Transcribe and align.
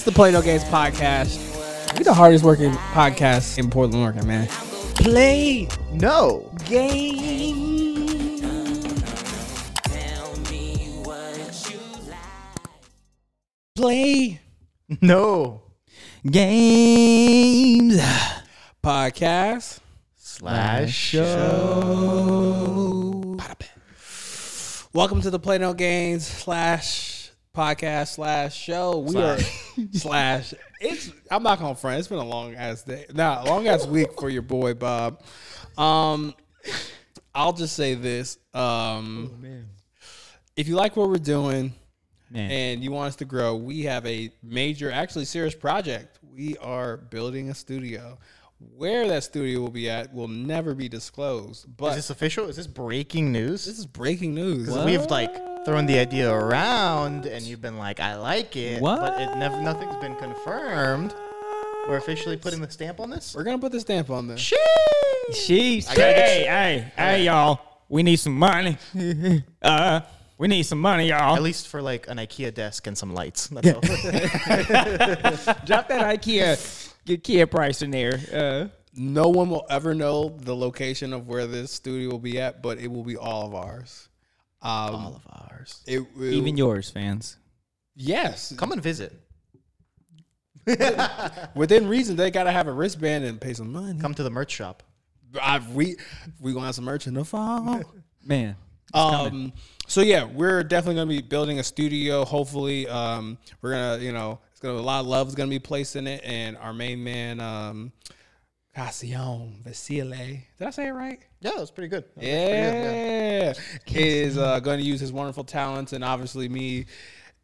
This 0.00 0.06
is 0.06 0.14
the 0.14 0.16
Play 0.16 0.32
No 0.32 0.40
Games 0.40 0.64
podcast. 0.64 1.98
We 1.98 2.04
the 2.04 2.14
hardest 2.14 2.42
working 2.42 2.72
podcast 2.72 3.58
in 3.58 3.68
Portland, 3.68 4.02
Oregon, 4.02 4.26
man. 4.26 4.46
Play 4.94 5.68
No. 5.92 6.50
Game. 6.64 8.38
Play 13.76 14.40
No. 15.02 15.60
games. 16.24 18.00
podcast. 18.82 19.80
Slash 20.16 20.94
show. 20.94 21.26
Welcome 24.94 25.20
to 25.20 25.28
the 25.28 25.38
Play 25.38 25.58
No 25.58 25.74
Games 25.74 26.26
slash 26.26 27.19
podcast 27.54 28.14
slash 28.14 28.56
show. 28.56 28.98
We 28.98 29.16
are 29.16 29.38
slash. 29.92 30.54
It's. 30.80 31.10
I'm 31.30 31.42
not 31.42 31.58
gonna 31.58 31.74
front. 31.74 31.98
It's 31.98 32.08
been 32.08 32.18
a 32.18 32.24
long 32.24 32.54
ass 32.54 32.82
day. 32.82 33.06
Now 33.12 33.42
Nah, 33.42 33.50
long 33.50 33.68
ass 33.68 33.86
week 33.86 34.08
for 34.18 34.30
your 34.30 34.42
boy 34.42 34.74
Bob. 34.74 35.22
Um, 35.76 36.34
I'll 37.34 37.52
just 37.52 37.76
say 37.76 37.94
this. 37.94 38.38
Um, 38.54 39.66
if 40.56 40.68
you 40.68 40.74
like 40.76 40.96
what 40.96 41.08
we're 41.08 41.16
doing 41.16 41.72
Man. 42.30 42.50
and 42.50 42.84
you 42.84 42.90
want 42.90 43.08
us 43.08 43.16
to 43.16 43.24
grow, 43.24 43.56
we 43.56 43.82
have 43.84 44.04
a 44.06 44.30
major, 44.42 44.90
actually 44.90 45.24
serious 45.24 45.54
project. 45.54 46.18
We 46.34 46.56
are 46.58 46.96
building 46.96 47.50
a 47.50 47.54
studio. 47.54 48.18
Where 48.76 49.08
that 49.08 49.24
studio 49.24 49.60
will 49.60 49.70
be 49.70 49.88
at 49.88 50.12
will 50.12 50.28
never 50.28 50.74
be 50.74 50.86
disclosed. 50.88 51.64
But 51.78 51.90
Is 51.90 51.96
this 51.96 52.10
official? 52.10 52.46
Is 52.48 52.56
this 52.56 52.66
breaking 52.66 53.32
news? 53.32 53.64
this 53.64 53.78
is 53.78 53.86
breaking 53.86 54.34
news. 54.34 54.68
We've 54.84 55.06
like 55.06 55.34
thrown 55.64 55.86
the 55.86 55.98
idea 55.98 56.30
around, 56.32 57.26
and 57.26 57.44
you've 57.44 57.60
been 57.60 57.78
like, 57.78 58.00
"I 58.00 58.16
like 58.16 58.56
it," 58.56 58.80
but 58.80 59.20
it 59.20 59.36
never, 59.36 59.60
nothing's 59.60 59.96
been 59.96 60.16
confirmed. 60.16 61.14
We're 61.88 61.96
officially 61.96 62.36
putting 62.36 62.60
the 62.60 62.70
stamp 62.70 63.00
on 63.00 63.10
this. 63.10 63.34
We're 63.34 63.44
gonna 63.44 63.58
put 63.58 63.72
the 63.72 63.80
stamp 63.80 64.10
on 64.10 64.28
this. 64.28 64.40
Sheesh. 64.40 65.86
gotta 65.86 66.00
Hey, 66.00 66.44
hey, 66.48 66.92
hey, 66.96 67.24
y'all. 67.24 67.60
We 67.88 68.02
need 68.04 68.16
some 68.16 68.38
money. 68.38 68.78
uh, 69.62 70.00
we 70.38 70.48
need 70.48 70.62
some 70.62 70.80
money, 70.80 71.08
y'all. 71.08 71.34
At 71.36 71.42
least 71.42 71.68
for 71.68 71.82
like 71.82 72.08
an 72.08 72.18
IKEA 72.18 72.54
desk 72.54 72.86
and 72.86 72.96
some 72.96 73.12
lights. 73.12 73.48
That's 73.48 73.68
all. 73.72 73.80
Drop 75.66 75.88
that 75.88 76.20
IKEA, 76.20 76.92
get 77.04 77.22
IKEA 77.24 77.50
price 77.50 77.82
in 77.82 77.90
there. 77.90 78.20
Uh, 78.32 78.68
No 78.94 79.28
one 79.28 79.50
will 79.50 79.66
ever 79.68 79.94
know 79.94 80.28
the 80.40 80.54
location 80.54 81.12
of 81.12 81.26
where 81.26 81.46
this 81.46 81.72
studio 81.72 82.10
will 82.10 82.18
be 82.18 82.40
at, 82.40 82.62
but 82.62 82.78
it 82.78 82.88
will 82.90 83.04
be 83.04 83.16
all 83.16 83.46
of 83.46 83.54
ours. 83.54 84.08
Um, 84.62 84.94
all 84.94 85.22
of 85.24 85.50
ours. 85.50 85.82
it 85.86 86.00
will, 86.16 86.24
even 86.32 86.56
yours, 86.56 86.90
fans. 86.90 87.36
yes, 87.94 88.52
Come 88.56 88.72
and 88.72 88.82
visit. 88.82 89.12
within 91.54 91.88
reason. 91.88 92.16
They 92.16 92.30
gotta 92.30 92.52
have 92.52 92.66
a 92.68 92.72
wristband 92.72 93.24
and 93.24 93.40
pay 93.40 93.54
some 93.54 93.72
money. 93.72 93.98
Come 93.98 94.14
to 94.14 94.22
the 94.22 94.30
merch 94.30 94.50
shop. 94.52 94.82
I, 95.40 95.60
we 95.72 95.96
we 96.40 96.52
gonna 96.52 96.66
have 96.66 96.74
some 96.74 96.84
merch 96.84 97.06
in 97.06 97.14
the 97.14 97.24
fall. 97.24 97.82
Man. 98.24 98.56
Um, 98.92 99.52
so 99.86 100.00
yeah, 100.00 100.24
we're 100.24 100.62
definitely 100.64 100.96
gonna 100.96 101.06
be 101.06 101.22
building 101.22 101.58
a 101.58 101.62
studio. 101.64 102.24
Hopefully, 102.24 102.88
um, 102.88 103.38
we're 103.62 103.70
gonna, 103.72 104.02
you 104.02 104.12
know, 104.12 104.40
it's 104.50 104.60
gonna 104.60 104.78
a 104.78 104.80
lot 104.80 105.00
of 105.00 105.06
love 105.06 105.28
is 105.28 105.34
gonna 105.34 105.48
be 105.50 105.58
placed 105.60 105.96
in 105.96 106.06
it, 106.06 106.22
and 106.24 106.56
our 106.56 106.72
main 106.72 107.02
man, 107.02 107.40
um, 107.40 107.92
Cassione 108.76 109.62
Vasile. 109.62 110.42
Did 110.58 110.66
I 110.66 110.70
say 110.70 110.88
it 110.88 110.92
right? 110.92 111.20
Yeah, 111.40 111.52
that's 111.56 111.70
pretty 111.70 111.88
good. 111.88 112.04
That's 112.16 112.26
pretty 112.26 112.26
good, 112.26 113.56
Yeah, 113.86 114.00
is 114.00 114.36
uh, 114.36 114.60
going 114.60 114.78
to 114.78 114.84
use 114.84 115.00
his 115.00 115.12
wonderful 115.12 115.44
talents, 115.44 115.92
and 115.92 116.04
obviously 116.04 116.48
me 116.48 116.86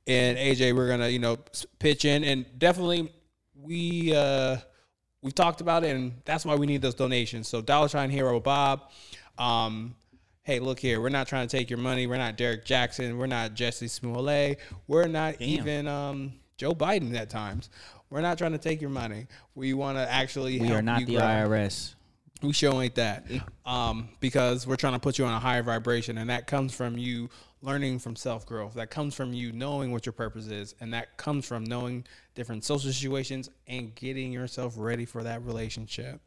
and 0.07 0.39
AJ, 0.39 0.75
we're 0.75 0.89
gonna, 0.89 1.09
you 1.09 1.19
know, 1.19 1.39
pitch 1.79 2.05
in, 2.05 2.23
and 2.23 2.47
definitely 2.59 3.11
we 3.61 4.15
uh, 4.15 4.59
we've 5.23 5.35
talked 5.35 5.61
about 5.61 5.85
it, 5.85 5.97
and 5.97 6.13
that's 6.25 6.45
why 6.45 6.55
we 6.55 6.67
need 6.67 6.83
those 6.83 6.95
donations. 6.95 7.49
So 7.49 7.61
Dollar 7.61 7.89
Sign 7.89 8.11
Hero 8.11 8.39
Bob, 8.39 8.91
um, 9.39 9.97
hey, 10.43 10.61
look 10.61 10.79
here, 10.79 11.01
we're 11.01 11.09
not 11.09 11.27
trying 11.27 11.49
to 11.49 11.57
take 11.57 11.71
your 11.71 11.79
money. 11.79 12.07
We're 12.07 12.19
not 12.19 12.37
Derek 12.37 12.65
Jackson. 12.65 13.19
We're 13.19 13.27
not 13.27 13.55
Jussie 13.55 13.91
Smollett. 13.91 14.61
We're 14.87 15.09
not 15.09 15.41
even 15.41 15.89
um, 15.89 16.35
Joe 16.57 16.73
Biden 16.73 17.17
at 17.17 17.31
times. 17.31 17.71
We're 18.09 18.21
not 18.21 18.39
trying 18.39 18.53
to 18.53 18.59
take 18.59 18.81
your 18.81 18.91
money. 18.91 19.27
We 19.57 19.75
want 19.75 19.99
to 19.99 20.09
actually. 20.09 20.61
We 20.61 20.69
help 20.69 20.79
are 20.79 20.83
not 20.83 21.01
you 21.01 21.07
the 21.07 21.13
grow. 21.15 21.23
IRS. 21.23 21.96
We 22.43 22.53
sure 22.53 22.83
ain't 22.83 22.95
that. 22.97 23.27
Um, 23.65 24.11
because 24.21 24.67
we're 24.67 24.77
trying 24.77 24.93
to 24.93 24.99
put 24.99 25.19
you 25.19 25.25
on 25.25 25.33
a 25.33 25.41
higher 25.41 25.63
vibration, 25.63 26.19
and 26.19 26.31
that 26.31 26.47
comes 26.47 26.75
from 26.75 26.97
you 26.99 27.29
learning 27.63 27.99
from 27.99 28.15
self 28.15 28.47
growth. 28.47 28.75
That 28.75 28.91
comes 28.91 29.15
from 29.15 29.33
you 29.33 29.53
knowing 29.53 29.91
what 29.91 30.07
your 30.07 30.13
purpose 30.13 30.47
is, 30.47 30.75
and 30.81 30.93
that 30.95 31.17
comes 31.17 31.47
from 31.47 31.65
knowing 31.65 32.05
different 32.35 32.65
social 32.65 32.93
situations 32.93 33.51
and 33.67 33.95
getting 33.95 34.33
yourself 34.33 34.75
ready 34.77 35.05
for 35.05 35.23
that 35.23 35.43
relationship. 35.45 36.21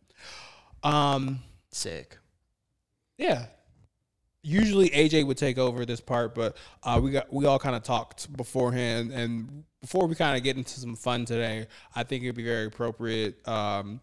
Um, 0.83 1.39
Sick. 1.71 2.17
yeah. 3.17 3.45
Usually 4.41 4.89
AJ 4.91 5.27
would 5.27 5.37
take 5.37 5.57
over 5.57 5.85
this 5.85 5.99
part, 5.99 6.33
but 6.33 6.55
uh, 6.83 6.99
we 7.03 7.11
got 7.11 7.31
we 7.31 7.45
all 7.45 7.59
kind 7.59 7.75
of 7.75 7.83
talked 7.83 8.35
beforehand, 8.35 9.11
and 9.11 9.65
before 9.81 10.07
we 10.07 10.15
kind 10.15 10.37
of 10.37 10.43
get 10.43 10.55
into 10.57 10.79
some 10.79 10.95
fun 10.95 11.25
today, 11.25 11.67
I 11.95 12.03
think 12.03 12.23
it'd 12.23 12.35
be 12.35 12.43
very 12.43 12.65
appropriate 12.65 13.45
um, 13.47 13.99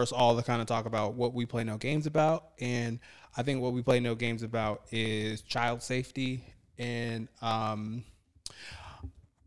us 0.00 0.12
all 0.12 0.36
to 0.36 0.42
kind 0.42 0.60
of 0.60 0.66
talk 0.66 0.86
about 0.86 1.14
what 1.14 1.34
we 1.34 1.46
play 1.46 1.64
no 1.64 1.76
games 1.76 2.06
about, 2.06 2.48
and 2.60 2.98
I 3.36 3.42
think 3.42 3.60
what 3.60 3.72
we 3.72 3.82
play 3.82 4.00
no 4.00 4.14
games 4.14 4.42
about 4.42 4.82
is 4.90 5.42
child 5.42 5.82
safety, 5.82 6.44
and 6.78 7.28
um, 7.40 8.04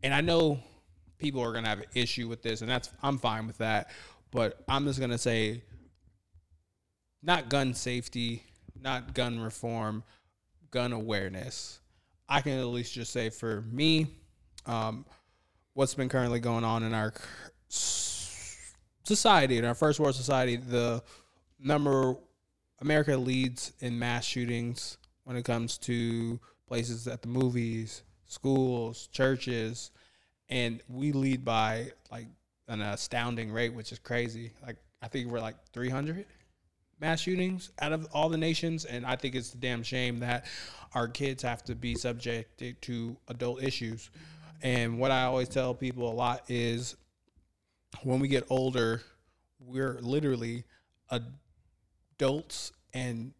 and 0.02 0.14
I 0.14 0.20
know 0.20 0.60
people 1.18 1.42
are 1.42 1.52
gonna 1.52 1.68
have 1.68 1.80
an 1.80 1.86
issue 1.94 2.28
with 2.28 2.42
this, 2.42 2.60
and 2.60 2.70
that's 2.70 2.90
I'm 3.02 3.18
fine 3.18 3.46
with 3.46 3.58
that, 3.58 3.90
but 4.30 4.62
I'm 4.68 4.84
just 4.84 5.00
gonna 5.00 5.18
say 5.18 5.62
not 7.22 7.48
gun 7.48 7.74
safety, 7.74 8.44
not 8.80 9.14
gun 9.14 9.40
reform, 9.40 10.04
gun 10.70 10.92
awareness. 10.92 11.80
I 12.28 12.40
can 12.40 12.58
at 12.58 12.66
least 12.66 12.92
just 12.92 13.12
say 13.12 13.30
for 13.30 13.62
me, 13.62 14.06
um, 14.66 15.04
what's 15.74 15.94
been 15.94 16.08
currently 16.08 16.40
going 16.40 16.64
on 16.64 16.82
in 16.82 16.94
our 16.94 17.12
society, 19.06 19.58
in 19.58 19.64
our 19.64 19.74
first 19.74 20.00
world 20.00 20.14
society, 20.14 20.56
the 20.56 21.02
number 21.58 22.16
America 22.80 23.16
leads 23.16 23.72
in 23.80 23.98
mass 23.98 24.24
shootings 24.24 24.98
when 25.24 25.36
it 25.36 25.44
comes 25.44 25.78
to 25.78 26.38
places 26.68 27.06
at 27.06 27.22
the 27.22 27.28
movies, 27.28 28.02
schools, 28.26 29.08
churches, 29.08 29.90
and 30.48 30.80
we 30.88 31.12
lead 31.12 31.44
by 31.44 31.90
like 32.10 32.26
an 32.68 32.82
astounding 32.82 33.52
rate, 33.52 33.72
which 33.72 33.92
is 33.92 33.98
crazy. 33.98 34.52
Like 34.64 34.76
I 35.02 35.08
think 35.08 35.30
we're 35.30 35.40
like 35.40 35.56
300 35.72 36.26
mass 37.00 37.20
shootings 37.20 37.70
out 37.80 37.92
of 37.92 38.06
all 38.12 38.28
the 38.28 38.36
nations, 38.36 38.84
and 38.84 39.06
I 39.06 39.16
think 39.16 39.34
it's 39.34 39.54
a 39.54 39.58
damn 39.58 39.82
shame 39.82 40.20
that 40.20 40.46
our 40.94 41.08
kids 41.08 41.42
have 41.42 41.62
to 41.64 41.74
be 41.74 41.94
subjected 41.94 42.80
to 42.82 43.16
adult 43.28 43.62
issues. 43.62 44.10
And 44.62 44.98
what 44.98 45.10
I 45.10 45.24
always 45.24 45.48
tell 45.48 45.74
people 45.74 46.10
a 46.10 46.14
lot 46.14 46.44
is 46.48 46.96
when 48.02 48.20
we 48.20 48.28
get 48.28 48.44
older, 48.50 49.02
we're 49.58 49.98
literally 50.00 50.64
adults 51.10 52.72
and 52.94 53.32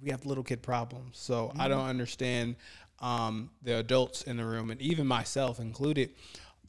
we 0.00 0.10
have 0.10 0.26
little 0.26 0.44
kid 0.44 0.62
problems. 0.62 1.18
So 1.18 1.52
I 1.58 1.68
don't 1.68 1.86
understand 1.86 2.56
um, 3.00 3.50
the 3.62 3.78
adults 3.78 4.22
in 4.22 4.36
the 4.36 4.44
room, 4.44 4.70
and 4.70 4.80
even 4.80 5.06
myself 5.06 5.60
included. 5.60 6.10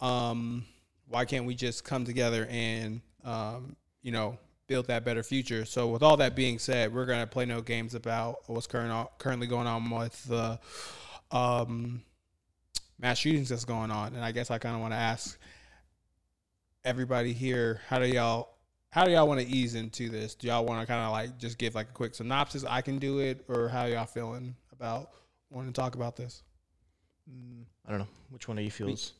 Um, 0.01 0.65
why 1.07 1.25
can't 1.25 1.45
we 1.45 1.55
just 1.55 1.83
come 1.83 2.05
together 2.05 2.47
and 2.49 3.01
um, 3.23 3.75
you 4.01 4.11
know 4.11 4.37
build 4.67 4.87
that 4.87 5.03
better 5.03 5.23
future? 5.23 5.65
So 5.65 5.87
with 5.87 6.03
all 6.03 6.17
that 6.17 6.35
being 6.35 6.59
said, 6.59 6.93
we're 6.93 7.05
gonna 7.05 7.27
play 7.27 7.45
no 7.45 7.61
games 7.61 7.95
about 7.95 8.47
what's 8.47 8.67
current 8.67 9.09
currently 9.17 9.47
going 9.47 9.67
on 9.67 9.89
with 9.89 10.23
the 10.25 10.59
um, 11.31 12.01
mass 12.99 13.17
shootings 13.17 13.49
that's 13.49 13.65
going 13.65 13.91
on, 13.91 14.13
and 14.13 14.23
I 14.23 14.31
guess 14.31 14.51
I 14.51 14.57
kind 14.59 14.75
of 14.75 14.81
want 14.81 14.93
to 14.93 14.97
ask 14.97 15.37
everybody 16.83 17.33
here, 17.33 17.81
how 17.87 17.99
do 17.99 18.07
y'all 18.07 18.55
how 18.91 19.05
do 19.05 19.11
y'all 19.11 19.27
want 19.27 19.39
to 19.39 19.47
ease 19.47 19.75
into 19.75 20.09
this? 20.09 20.33
Do 20.35 20.47
y'all 20.47 20.65
want 20.65 20.81
to 20.81 20.87
kind 20.87 21.05
of 21.05 21.11
like 21.11 21.37
just 21.37 21.57
give 21.57 21.75
like 21.75 21.89
a 21.89 21.93
quick 21.93 22.15
synopsis? 22.15 22.65
I 22.67 22.81
can 22.81 22.97
do 22.97 23.19
it, 23.19 23.45
or 23.47 23.67
how 23.69 23.85
y'all 23.85 24.05
feeling 24.05 24.55
about 24.71 25.11
wanting 25.49 25.71
to 25.71 25.79
talk 25.79 25.95
about 25.95 26.15
this? 26.15 26.41
Mm, 27.29 27.63
I 27.85 27.91
don't 27.91 27.99
know 27.99 28.07
which 28.29 28.47
one 28.47 28.57
of 28.57 28.63
you 28.63 28.71
feels 28.71 29.13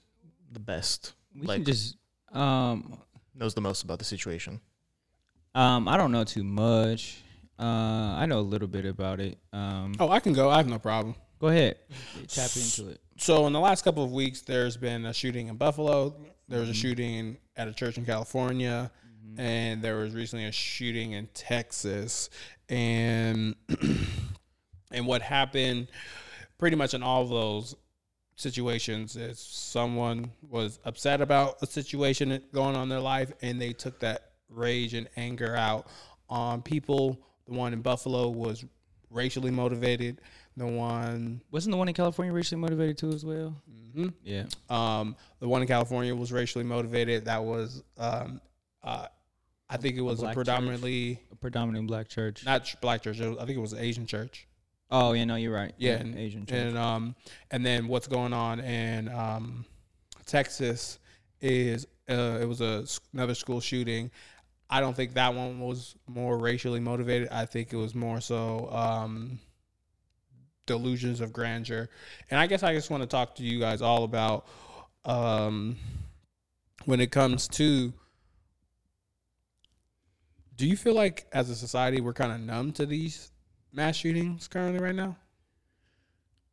the 0.51 0.59
best. 0.59 1.13
We 1.35 1.45
like 1.45 1.57
can 1.57 1.65
just 1.65 1.97
um 2.31 2.97
knows 3.35 3.53
the 3.53 3.61
most 3.61 3.83
about 3.83 4.00
the 4.00 4.06
situation. 4.06 4.59
um 5.56 5.88
I 5.88 5.97
don't 5.97 6.11
know 6.11 6.23
too 6.23 6.44
much. 6.44 7.21
Uh 7.59 7.63
I 8.17 8.25
know 8.25 8.39
a 8.39 8.41
little 8.41 8.67
bit 8.67 8.85
about 8.85 9.19
it. 9.19 9.38
Um 9.53 9.94
Oh, 10.00 10.09
I 10.09 10.19
can 10.19 10.33
go. 10.33 10.50
I 10.50 10.57
have 10.57 10.67
no 10.67 10.79
problem. 10.79 11.13
go 11.39 11.47
ahead. 11.50 11.75
Tap 12.27 12.50
into 12.56 12.89
it. 12.89 13.01
So 13.19 13.45
in 13.48 13.54
the 13.54 13.60
last 13.60 13.83
couple 13.83 14.01
of 14.01 14.13
weeks, 14.13 14.42
there's 14.42 14.77
been 14.77 15.06
a 15.06 15.13
shooting 15.13 15.48
in 15.50 15.57
Buffalo. 15.57 16.16
There 16.48 16.62
was 16.62 16.69
a 16.69 16.71
mm-hmm. 16.71 16.81
shooting 16.81 17.38
at 17.57 17.68
a 17.68 17.74
church 17.74 17.98
in 17.98 18.06
California, 18.06 18.89
mm-hmm. 19.06 19.39
and 19.42 19.81
there 19.81 19.98
was 19.98 20.16
recently 20.16 20.45
a 20.45 20.54
shooting 20.54 21.12
in 21.12 21.27
Texas. 21.33 22.30
And 22.69 23.56
and 24.92 25.06
what 25.06 25.21
happened, 25.21 25.89
pretty 26.57 26.77
much 26.77 26.94
in 26.94 27.04
all 27.04 27.24
of 27.24 27.30
those 27.30 27.75
situations 28.38 29.18
is 29.18 29.38
someone 29.38 30.31
was 30.42 30.80
upset 30.86 31.19
about 31.19 31.57
a 31.62 31.68
situation 31.68 32.42
going 32.54 32.77
on 32.77 32.83
in 32.83 32.89
their 32.89 33.01
life 33.01 33.33
and 33.42 33.60
they 33.60 33.74
took 33.74 34.00
that 34.00 34.31
rage 34.48 34.94
and 34.94 35.10
anger 35.18 35.57
out 35.57 35.88
on 36.30 36.62
people. 36.62 37.19
The 37.48 37.54
one 37.54 37.74
in 37.74 37.81
Buffalo 37.81 38.30
was 38.30 38.63
racially 39.10 39.51
motivated. 39.51 40.21
The 40.59 40.67
one 40.67 41.41
wasn't 41.51 41.71
the 41.71 41.77
one 41.77 41.88
in 41.88 41.94
California 41.94 42.33
racially 42.33 42.59
motivated 42.59 42.97
too 42.97 43.11
as 43.11 43.23
well. 43.23 43.56
Mm-hmm. 43.71 44.09
Yeah. 44.25 44.44
Um, 44.69 45.15
the 45.39 45.47
one 45.47 45.61
in 45.61 45.69
California 45.69 46.13
was 46.13 46.33
racially 46.33 46.65
motivated. 46.65 47.23
That 47.25 47.45
was, 47.45 47.81
um, 47.97 48.41
uh, 48.83 49.07
I 49.69 49.77
think 49.77 49.95
it 49.95 50.01
was 50.01 50.21
a, 50.21 50.27
a 50.27 50.33
predominantly 50.33 51.15
church. 51.15 51.23
a 51.31 51.35
predominantly 51.38 51.88
black 51.88 52.09
church, 52.09 52.44
not 52.44 52.75
black 52.81 53.01
church. 53.01 53.19
Was, 53.19 53.38
I 53.38 53.45
think 53.45 53.57
it 53.57 53.61
was 53.61 53.71
an 53.71 53.79
Asian 53.79 54.06
church. 54.06 54.50
Oh 54.91 55.13
yeah, 55.13 55.23
no, 55.23 55.35
you're 55.35 55.53
right. 55.53 55.73
Yeah, 55.77 55.94
yeah 55.94 56.00
and, 56.00 56.17
Asian 56.17 56.45
church. 56.45 56.57
And 56.57 56.77
um, 56.77 57.15
and 57.51 57.65
then 57.65 57.88
what's 57.88 58.07
going 58.07 58.33
on 58.33 58.59
in 58.59 59.07
um, 59.07 59.63
Texas 60.25 61.00
is 61.39 61.88
uh, 62.09 62.38
it 62.41 62.50
was 62.50 62.59
a 62.59 62.85
another 63.13 63.33
school 63.33 63.61
shooting. 63.61 64.11
I 64.69 64.81
don't 64.81 64.94
think 64.94 65.13
that 65.13 65.33
one 65.33 65.61
was 65.61 65.95
more 66.06 66.38
racially 66.38 66.81
motivated. 66.81 67.29
I 67.31 67.45
think 67.45 67.71
it 67.71 67.77
was 67.77 67.95
more 67.95 68.19
so 68.19 68.69
um, 68.73 69.39
delusions 70.69 71.19
of 71.19 71.33
grandeur. 71.33 71.89
And 72.30 72.39
I 72.39 72.45
guess 72.45 72.62
I 72.62 72.74
just 72.74 72.92
want 72.92 73.01
to 73.01 73.07
talk 73.07 73.36
to 73.36 73.44
you 73.44 73.60
guys 73.60 73.81
all 73.81 74.04
about 74.04 74.45
um, 75.04 75.75
when 76.86 77.01
it 77.01 77.12
comes 77.12 77.48
to. 77.50 77.92
Do 80.56 80.68
you 80.68 80.77
feel 80.77 80.94
like 80.94 81.25
as 81.31 81.50
a 81.50 81.56
society 81.56 82.01
we're 82.01 82.13
kind 82.13 82.31
of 82.31 82.39
numb 82.39 82.71
to 82.74 82.86
these 82.86 83.31
mass 83.74 83.95
shootings 83.95 84.48
currently 84.48 84.80
right 84.80 84.95
now? 84.95 85.18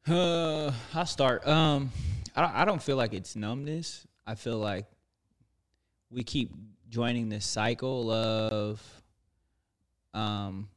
Uh, 0.09 0.73
I'll 0.95 1.05
start. 1.05 1.47
Um, 1.47 1.91
I 2.35 2.41
don't, 2.41 2.55
I 2.55 2.65
don't 2.65 2.83
feel 2.83 2.97
like 2.97 3.13
it's 3.13 3.37
numbness. 3.37 4.07
I 4.27 4.35
feel 4.35 4.59
like 4.59 4.87
we 6.11 6.23
keep 6.23 6.53
joining 6.89 7.29
this 7.29 7.45
cycle 7.45 8.11
of 8.11 8.81
um 10.15 10.69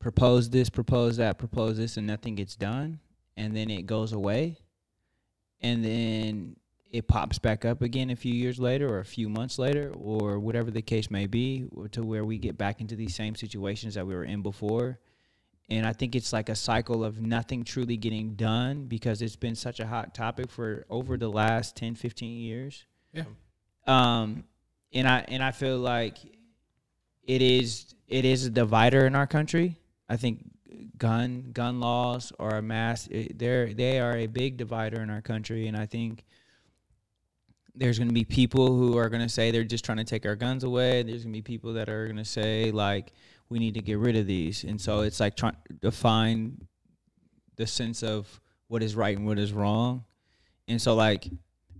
propose 0.00 0.50
this, 0.50 0.68
propose 0.68 1.18
that, 1.18 1.38
propose 1.38 1.76
this, 1.76 1.96
and 1.96 2.06
nothing 2.06 2.34
gets 2.34 2.56
done, 2.56 2.98
and 3.36 3.56
then 3.56 3.70
it 3.70 3.86
goes 3.86 4.12
away, 4.12 4.58
and 5.60 5.84
then 5.84 6.56
it 6.90 7.06
pops 7.06 7.38
back 7.38 7.64
up 7.64 7.82
again 7.82 8.10
a 8.10 8.16
few 8.16 8.34
years 8.34 8.58
later, 8.58 8.88
or 8.88 8.98
a 8.98 9.04
few 9.04 9.28
months 9.28 9.58
later, 9.58 9.92
or 9.96 10.40
whatever 10.40 10.70
the 10.72 10.82
case 10.82 11.10
may 11.10 11.26
be, 11.26 11.66
to 11.92 12.02
where 12.02 12.24
we 12.24 12.38
get 12.38 12.58
back 12.58 12.80
into 12.80 12.96
these 12.96 13.14
same 13.14 13.36
situations 13.36 13.94
that 13.94 14.06
we 14.06 14.14
were 14.14 14.24
in 14.24 14.42
before, 14.42 14.98
and 15.70 15.86
I 15.86 15.92
think 15.92 16.16
it's 16.16 16.32
like 16.32 16.48
a 16.48 16.56
cycle 16.56 17.04
of 17.04 17.20
nothing 17.20 17.62
truly 17.62 17.96
getting 17.96 18.34
done 18.34 18.86
because 18.86 19.22
it's 19.22 19.36
been 19.36 19.54
such 19.54 19.78
a 19.78 19.86
hot 19.86 20.14
topic 20.14 20.50
for 20.50 20.84
over 20.90 21.16
the 21.16 21.28
last 21.28 21.76
10, 21.76 21.94
15 21.94 22.38
years. 22.38 22.84
Yeah. 23.12 23.24
Um, 23.86 24.44
and 24.92 25.06
I 25.06 25.24
and 25.28 25.42
I 25.42 25.52
feel 25.52 25.78
like 25.78 26.18
it 27.22 27.42
is 27.42 27.94
it 28.08 28.24
is 28.24 28.46
a 28.46 28.50
divider 28.50 29.06
in 29.06 29.14
our 29.14 29.28
country. 29.28 29.78
I 30.10 30.16
think 30.16 30.44
gun 30.98 31.50
gun 31.52 31.80
laws 31.80 32.32
are 32.38 32.56
a 32.56 32.62
mass 32.62 33.08
eh, 33.10 33.28
they're 33.34 33.72
they 33.72 34.00
are 34.00 34.16
a 34.16 34.26
big 34.26 34.56
divider 34.56 35.00
in 35.00 35.10
our 35.10 35.22
country 35.22 35.66
and 35.66 35.76
I 35.76 35.86
think 35.86 36.24
there's 37.74 37.98
going 37.98 38.08
to 38.08 38.14
be 38.14 38.24
people 38.24 38.76
who 38.76 38.98
are 38.98 39.08
going 39.08 39.22
to 39.22 39.28
say 39.28 39.50
they're 39.50 39.64
just 39.64 39.84
trying 39.84 39.98
to 39.98 40.04
take 40.04 40.26
our 40.26 40.34
guns 40.34 40.64
away. 40.64 41.02
There's 41.04 41.22
going 41.22 41.32
to 41.32 41.38
be 41.38 41.42
people 41.42 41.72
that 41.74 41.88
are 41.88 42.06
going 42.06 42.16
to 42.16 42.24
say 42.24 42.72
like 42.72 43.12
we 43.48 43.58
need 43.58 43.74
to 43.74 43.80
get 43.80 43.98
rid 43.98 44.16
of 44.16 44.26
these. 44.26 44.64
And 44.64 44.80
so 44.80 45.00
it's 45.00 45.20
like 45.20 45.36
trying 45.36 45.56
to 45.80 45.90
find 45.90 46.66
the 47.56 47.66
sense 47.66 48.02
of 48.02 48.40
what 48.66 48.82
is 48.82 48.96
right 48.96 49.16
and 49.16 49.24
what 49.24 49.38
is 49.38 49.52
wrong. 49.52 50.04
And 50.68 50.82
so 50.82 50.94
like 50.94 51.28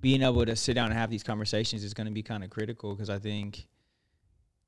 being 0.00 0.22
able 0.22 0.46
to 0.46 0.56
sit 0.56 0.74
down 0.74 0.86
and 0.86 0.94
have 0.94 1.10
these 1.10 1.22
conversations 1.22 1.84
is 1.84 1.92
going 1.92 2.06
to 2.06 2.12
be 2.12 2.22
kind 2.22 2.44
of 2.44 2.50
critical 2.50 2.94
because 2.94 3.10
I 3.10 3.18
think 3.18 3.66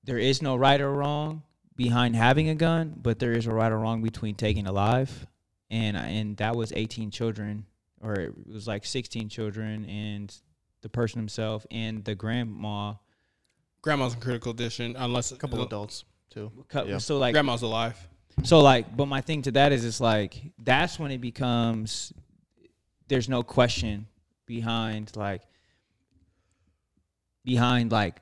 there 0.05 0.19
is 0.19 0.43
no 0.43 0.57
right 0.57 0.81
or 0.81 0.93
wrong 0.93 1.45
behind 1.83 2.15
having 2.15 2.49
a 2.49 2.55
gun, 2.55 2.95
but 2.97 3.19
there 3.19 3.33
is 3.33 3.47
a 3.47 3.51
right 3.51 3.73
or 3.73 3.79
wrong 3.79 4.03
between 4.03 4.35
taking 4.35 4.67
a 4.67 4.73
life. 4.73 5.27
And 5.71 5.97
and 5.97 6.37
that 6.37 6.55
was 6.55 6.73
18 6.75 7.11
children 7.11 7.67
or 8.01 8.15
it 8.15 8.35
was 8.47 8.67
like 8.67 8.85
16 8.85 9.29
children 9.29 9.87
and 9.87 10.35
the 10.83 10.89
person 10.89 11.19
himself 11.19 11.67
and 11.71 12.05
the 12.05 12.15
grandma 12.15 12.95
grandma's 13.81 14.15
in 14.15 14.21
critical 14.21 14.53
condition 14.53 14.95
unless 14.99 15.33
a 15.33 15.37
couple 15.37 15.63
adults 15.63 16.05
too. 16.31 16.53
Yeah. 16.75 16.99
So 16.99 17.19
like 17.19 17.33
grandma's 17.33 17.63
alive. 17.63 17.97
So 18.45 18.61
like, 18.61 18.97
but 18.97 19.07
my 19.07 19.21
thing 19.21 19.43
to 19.43 19.53
that 19.53 19.73
is, 19.73 19.85
it's 19.85 20.01
like 20.01 20.41
that's 20.59 20.99
when 20.99 21.11
it 21.11 21.21
becomes. 21.21 22.13
There's 23.09 23.29
no 23.29 23.43
question 23.43 24.07
behind 24.47 25.15
like. 25.17 25.43
Behind 27.45 27.91
like 27.91 28.21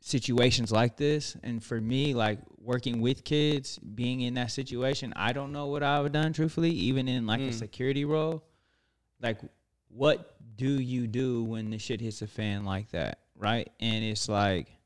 situations 0.00 0.70
like 0.70 0.96
this 0.96 1.36
and 1.42 1.62
for 1.62 1.80
me 1.80 2.14
like 2.14 2.38
working 2.60 3.00
with 3.00 3.24
kids 3.24 3.78
being 3.78 4.20
in 4.20 4.34
that 4.34 4.50
situation 4.50 5.12
i 5.16 5.32
don't 5.32 5.52
know 5.52 5.66
what 5.66 5.82
i 5.82 5.98
would 5.98 6.14
have 6.14 6.22
done 6.22 6.32
truthfully 6.32 6.70
even 6.70 7.08
in 7.08 7.26
like 7.26 7.40
mm. 7.40 7.48
a 7.48 7.52
security 7.52 8.04
role 8.04 8.44
like 9.20 9.38
what 9.88 10.36
do 10.56 10.70
you 10.70 11.06
do 11.06 11.42
when 11.42 11.70
the 11.70 11.78
shit 11.78 12.00
hits 12.00 12.22
a 12.22 12.26
fan 12.26 12.64
like 12.64 12.88
that 12.90 13.18
right 13.36 13.70
and 13.80 14.04
it's 14.04 14.28
like 14.28 14.78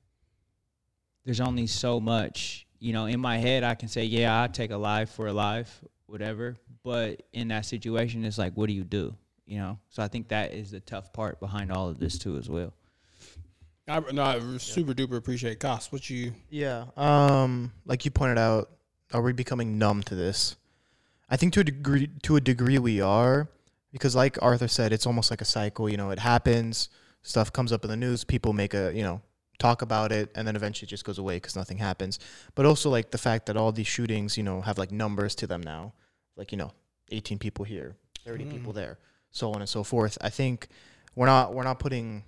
there's 1.24 1.40
only 1.40 1.66
so 1.66 2.00
much. 2.00 2.66
You 2.78 2.92
know, 2.92 3.06
in 3.06 3.20
my 3.20 3.38
head, 3.38 3.62
I 3.62 3.74
can 3.74 3.88
say, 3.88 4.04
yeah, 4.04 4.42
i 4.42 4.48
take 4.48 4.70
a 4.70 4.76
life 4.76 5.10
for 5.10 5.28
a 5.28 5.32
life, 5.32 5.82
whatever. 6.06 6.56
But 6.82 7.22
in 7.32 7.48
that 7.48 7.64
situation, 7.64 8.24
it's 8.24 8.38
like, 8.38 8.56
what 8.56 8.66
do 8.66 8.72
you 8.72 8.84
do? 8.84 9.14
You 9.46 9.58
know, 9.58 9.78
so 9.88 10.02
I 10.02 10.08
think 10.08 10.28
that 10.28 10.52
is 10.52 10.70
the 10.70 10.80
tough 10.80 11.12
part 11.12 11.38
behind 11.38 11.70
all 11.70 11.88
of 11.88 11.98
this 11.98 12.18
too, 12.18 12.36
as 12.36 12.48
well. 12.48 12.74
I, 13.92 14.12
no, 14.12 14.22
I 14.22 14.56
super 14.58 14.94
duper 14.94 15.16
appreciate 15.16 15.60
cost. 15.60 15.92
What 15.92 16.08
you? 16.08 16.32
Yeah, 16.48 16.86
um, 16.96 17.72
like 17.84 18.04
you 18.04 18.10
pointed 18.10 18.38
out, 18.38 18.70
are 19.12 19.20
we 19.20 19.32
becoming 19.32 19.78
numb 19.78 20.02
to 20.04 20.14
this? 20.14 20.56
I 21.28 21.36
think 21.36 21.52
to 21.54 21.60
a 21.60 21.64
degree, 21.64 22.10
to 22.22 22.36
a 22.36 22.40
degree, 22.40 22.78
we 22.78 23.00
are, 23.00 23.48
because 23.92 24.16
like 24.16 24.40
Arthur 24.42 24.68
said, 24.68 24.92
it's 24.92 25.06
almost 25.06 25.30
like 25.30 25.40
a 25.40 25.46
cycle. 25.46 25.88
You 25.88 25.96
know, 25.96 26.10
it 26.10 26.18
happens, 26.18 26.88
stuff 27.22 27.52
comes 27.52 27.72
up 27.72 27.84
in 27.84 27.90
the 27.90 27.96
news, 27.96 28.24
people 28.24 28.52
make 28.52 28.74
a 28.74 28.92
you 28.94 29.02
know 29.02 29.20
talk 29.58 29.80
about 29.80 30.10
it 30.10 30.28
and 30.34 30.46
then 30.46 30.56
eventually 30.56 30.86
it 30.86 30.90
just 30.90 31.04
goes 31.04 31.18
away 31.18 31.36
because 31.36 31.54
nothing 31.54 31.78
happens 31.78 32.18
but 32.56 32.66
also 32.66 32.90
like 32.90 33.12
the 33.12 33.18
fact 33.18 33.46
that 33.46 33.56
all 33.56 33.70
these 33.70 33.86
shootings 33.86 34.36
you 34.36 34.42
know 34.42 34.60
have 34.60 34.76
like 34.76 34.90
numbers 34.90 35.36
to 35.36 35.46
them 35.46 35.60
now 35.60 35.92
like 36.36 36.50
you 36.50 36.58
know 36.58 36.72
18 37.12 37.38
people 37.38 37.64
here 37.64 37.94
30 38.24 38.44
mm. 38.44 38.50
people 38.50 38.72
there 38.72 38.98
so 39.30 39.52
on 39.52 39.60
and 39.60 39.68
so 39.68 39.84
forth 39.84 40.18
i 40.20 40.28
think 40.28 40.66
we're 41.14 41.26
not 41.26 41.54
we're 41.54 41.62
not 41.62 41.78
putting 41.78 42.24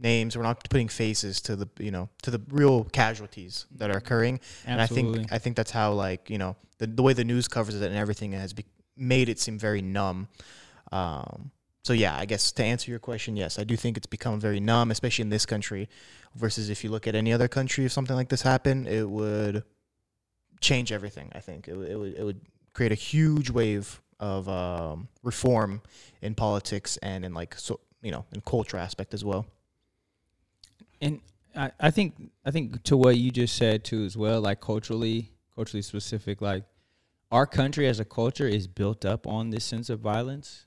names 0.00 0.36
we're 0.36 0.42
not 0.42 0.68
putting 0.70 0.88
faces 0.88 1.40
to 1.40 1.54
the 1.54 1.68
you 1.78 1.90
know 1.90 2.08
to 2.22 2.30
the 2.30 2.40
real 2.48 2.84
casualties 2.84 3.66
that 3.70 3.90
are 3.90 3.98
occurring 3.98 4.40
Absolutely. 4.66 4.72
and 4.72 4.80
i 4.80 4.86
think 4.86 5.32
i 5.32 5.38
think 5.38 5.56
that's 5.56 5.70
how 5.70 5.92
like 5.92 6.30
you 6.30 6.38
know 6.38 6.56
the, 6.78 6.86
the 6.86 7.02
way 7.02 7.12
the 7.12 7.24
news 7.24 7.48
covers 7.48 7.74
it 7.74 7.82
and 7.82 7.96
everything 7.96 8.32
has 8.32 8.52
be- 8.52 8.64
made 8.96 9.28
it 9.28 9.38
seem 9.38 9.58
very 9.58 9.82
numb 9.82 10.28
um, 10.92 11.50
so 11.82 11.92
yeah, 11.94 12.16
I 12.16 12.26
guess 12.26 12.52
to 12.52 12.64
answer 12.64 12.90
your 12.90 13.00
question, 13.00 13.36
yes, 13.36 13.58
I 13.58 13.64
do 13.64 13.76
think 13.76 13.96
it's 13.96 14.06
become 14.06 14.38
very 14.38 14.60
numb, 14.60 14.90
especially 14.90 15.22
in 15.22 15.30
this 15.30 15.46
country. 15.46 15.88
Versus 16.36 16.70
if 16.70 16.84
you 16.84 16.90
look 16.90 17.08
at 17.08 17.16
any 17.16 17.32
other 17.32 17.48
country, 17.48 17.84
if 17.84 17.92
something 17.92 18.14
like 18.14 18.28
this 18.28 18.42
happened, 18.42 18.86
it 18.86 19.08
would 19.08 19.64
change 20.60 20.92
everything. 20.92 21.32
I 21.34 21.40
think 21.40 21.66
it, 21.66 21.72
it 21.72 21.96
would 21.96 22.14
it 22.14 22.22
would 22.22 22.40
create 22.72 22.92
a 22.92 22.96
huge 22.96 23.50
wave 23.50 24.00
of 24.20 24.48
um, 24.48 25.08
reform 25.24 25.82
in 26.22 26.34
politics 26.34 26.98
and 26.98 27.24
in 27.24 27.34
like 27.34 27.54
so 27.56 27.80
you 28.02 28.12
know 28.12 28.24
in 28.32 28.42
culture 28.42 28.76
aspect 28.76 29.12
as 29.12 29.24
well. 29.24 29.46
And 31.00 31.20
I, 31.56 31.72
I 31.80 31.90
think 31.90 32.30
I 32.44 32.50
think 32.50 32.82
to 32.84 32.96
what 32.96 33.16
you 33.16 33.30
just 33.30 33.56
said 33.56 33.84
too 33.84 34.04
as 34.04 34.16
well, 34.16 34.40
like 34.40 34.60
culturally 34.60 35.32
culturally 35.54 35.82
specific, 35.82 36.40
like 36.40 36.64
our 37.30 37.46
country 37.46 37.86
as 37.86 38.00
a 38.00 38.04
culture 38.04 38.46
is 38.46 38.66
built 38.66 39.04
up 39.04 39.26
on 39.26 39.50
this 39.50 39.64
sense 39.64 39.90
of 39.90 40.00
violence 40.00 40.66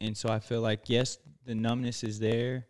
and 0.00 0.16
so 0.16 0.28
I 0.28 0.38
feel 0.38 0.60
like 0.60 0.88
yes, 0.88 1.18
the 1.44 1.54
numbness 1.54 2.04
is 2.04 2.18
there, 2.18 2.66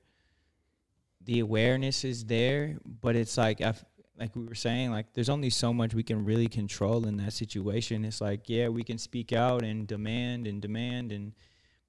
the 1.24 1.40
awareness 1.40 2.04
is 2.04 2.24
there, 2.24 2.78
but 2.84 3.16
it's 3.16 3.36
like 3.36 3.60
i 3.60 3.74
like 4.18 4.34
we 4.34 4.44
were 4.44 4.54
saying, 4.54 4.90
like 4.90 5.12
there's 5.14 5.28
only 5.28 5.50
so 5.50 5.72
much 5.72 5.94
we 5.94 6.02
can 6.02 6.24
really 6.24 6.48
control 6.48 7.06
in 7.06 7.16
that 7.18 7.32
situation. 7.32 8.04
It's 8.04 8.20
like 8.20 8.48
yeah, 8.48 8.68
we 8.68 8.82
can 8.82 8.98
speak 8.98 9.32
out 9.32 9.62
and 9.62 9.86
demand 9.86 10.46
and 10.46 10.60
demand 10.60 11.12
and 11.12 11.32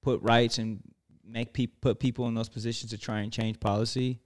put 0.02 0.20
rights 0.22 0.58
and 0.58 0.80
make 1.24 1.52
people 1.52 1.76
put 1.80 1.98
people 1.98 2.28
in 2.28 2.34
those 2.34 2.48
positions 2.48 2.90
to 2.90 2.98
try 2.98 3.20
and 3.20 3.32
change 3.32 3.58
policy. 3.58 4.20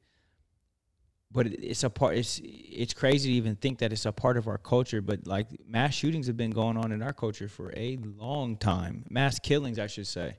But 1.35 1.49
it's 1.49 1.83
a 1.83 1.91
part. 1.91 2.17
It's 2.17 2.41
it's 2.45 2.95
crazy 2.95 3.31
to 3.31 3.35
even 3.35 3.57
think 3.57 3.81
that 3.81 3.93
it's 3.93 4.07
a 4.07 4.13
part 4.13 4.37
of 4.37 4.47
our 4.47 4.57
culture. 4.57 5.03
But 5.03 5.27
like 5.27 5.49
mass 5.67 5.93
shootings 5.93 6.29
have 6.29 6.37
been 6.37 6.53
going 6.53 6.77
on 6.77 6.93
in 6.93 7.03
our 7.03 7.13
culture 7.13 7.49
for 7.49 7.73
a 7.77 7.99
long 8.17 8.57
time. 8.57 9.05
Mass 9.11 9.41
killings, 9.41 9.81
I 9.81 9.89
should 9.89 10.07
say 10.07 10.37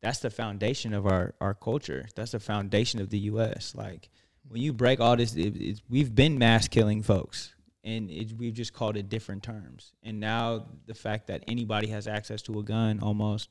that's 0.00 0.20
the 0.20 0.30
foundation 0.30 0.94
of 0.94 1.06
our 1.06 1.34
our 1.40 1.54
culture. 1.54 2.06
That's 2.14 2.30
the 2.30 2.40
foundation 2.40 3.00
of 3.00 3.10
the 3.10 3.18
U.S. 3.30 3.74
Like 3.74 4.10
when 4.48 4.62
you 4.62 4.72
break 4.72 5.00
all 5.00 5.16
this, 5.16 5.34
it, 5.34 5.80
we've 5.88 6.14
been 6.14 6.38
mass 6.38 6.68
killing 6.68 7.02
folks, 7.02 7.54
and 7.82 8.08
it, 8.08 8.32
we've 8.38 8.54
just 8.54 8.72
called 8.72 8.96
it 8.96 9.08
different 9.08 9.42
terms. 9.42 9.92
And 10.04 10.20
now 10.20 10.66
the 10.86 10.94
fact 10.94 11.26
that 11.26 11.42
anybody 11.48 11.88
has 11.88 12.06
access 12.06 12.42
to 12.42 12.60
a 12.60 12.62
gun, 12.62 13.00
almost 13.00 13.50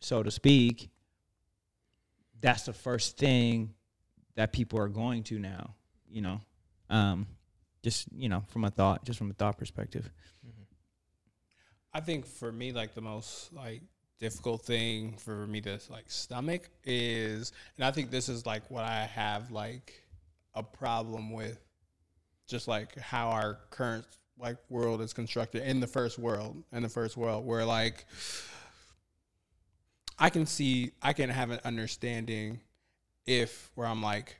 so 0.00 0.22
to 0.22 0.30
speak, 0.30 0.90
that's 2.40 2.64
the 2.64 2.74
first 2.74 3.16
thing 3.16 3.72
that 4.36 4.52
people 4.52 4.78
are 4.78 4.88
going 4.88 5.24
to 5.24 5.38
now. 5.38 5.74
You 6.08 6.22
know, 6.22 6.40
um, 6.88 7.26
just 7.82 8.06
you 8.16 8.28
know, 8.28 8.44
from 8.48 8.64
a 8.64 8.70
thought, 8.70 9.04
just 9.04 9.18
from 9.18 9.30
a 9.30 9.34
thought 9.34 9.58
perspective. 9.58 10.08
I 11.92 12.00
think 12.00 12.26
for 12.26 12.52
me, 12.52 12.72
like 12.72 12.94
the 12.94 13.00
most 13.00 13.52
like 13.52 13.80
difficult 14.20 14.62
thing 14.62 15.16
for 15.18 15.46
me 15.46 15.60
to 15.62 15.78
like 15.90 16.04
stomach 16.10 16.68
is, 16.84 17.52
and 17.76 17.84
I 17.84 17.90
think 17.90 18.10
this 18.10 18.28
is 18.28 18.46
like 18.46 18.70
what 18.70 18.84
I 18.84 19.04
have 19.04 19.50
like 19.50 20.02
a 20.54 20.62
problem 20.62 21.32
with, 21.32 21.58
just 22.46 22.68
like 22.68 22.98
how 22.98 23.28
our 23.28 23.58
current 23.70 24.04
like 24.38 24.58
world 24.68 25.00
is 25.00 25.12
constructed 25.12 25.62
in 25.62 25.80
the 25.80 25.86
first 25.86 26.18
world, 26.18 26.62
in 26.72 26.82
the 26.82 26.88
first 26.88 27.16
world, 27.16 27.46
where 27.46 27.64
like 27.64 28.04
I 30.18 30.30
can 30.30 30.46
see, 30.46 30.92
I 31.02 31.12
can 31.12 31.30
have 31.30 31.50
an 31.50 31.60
understanding 31.64 32.60
if 33.26 33.70
where 33.74 33.86
I'm 33.86 34.02
like, 34.02 34.36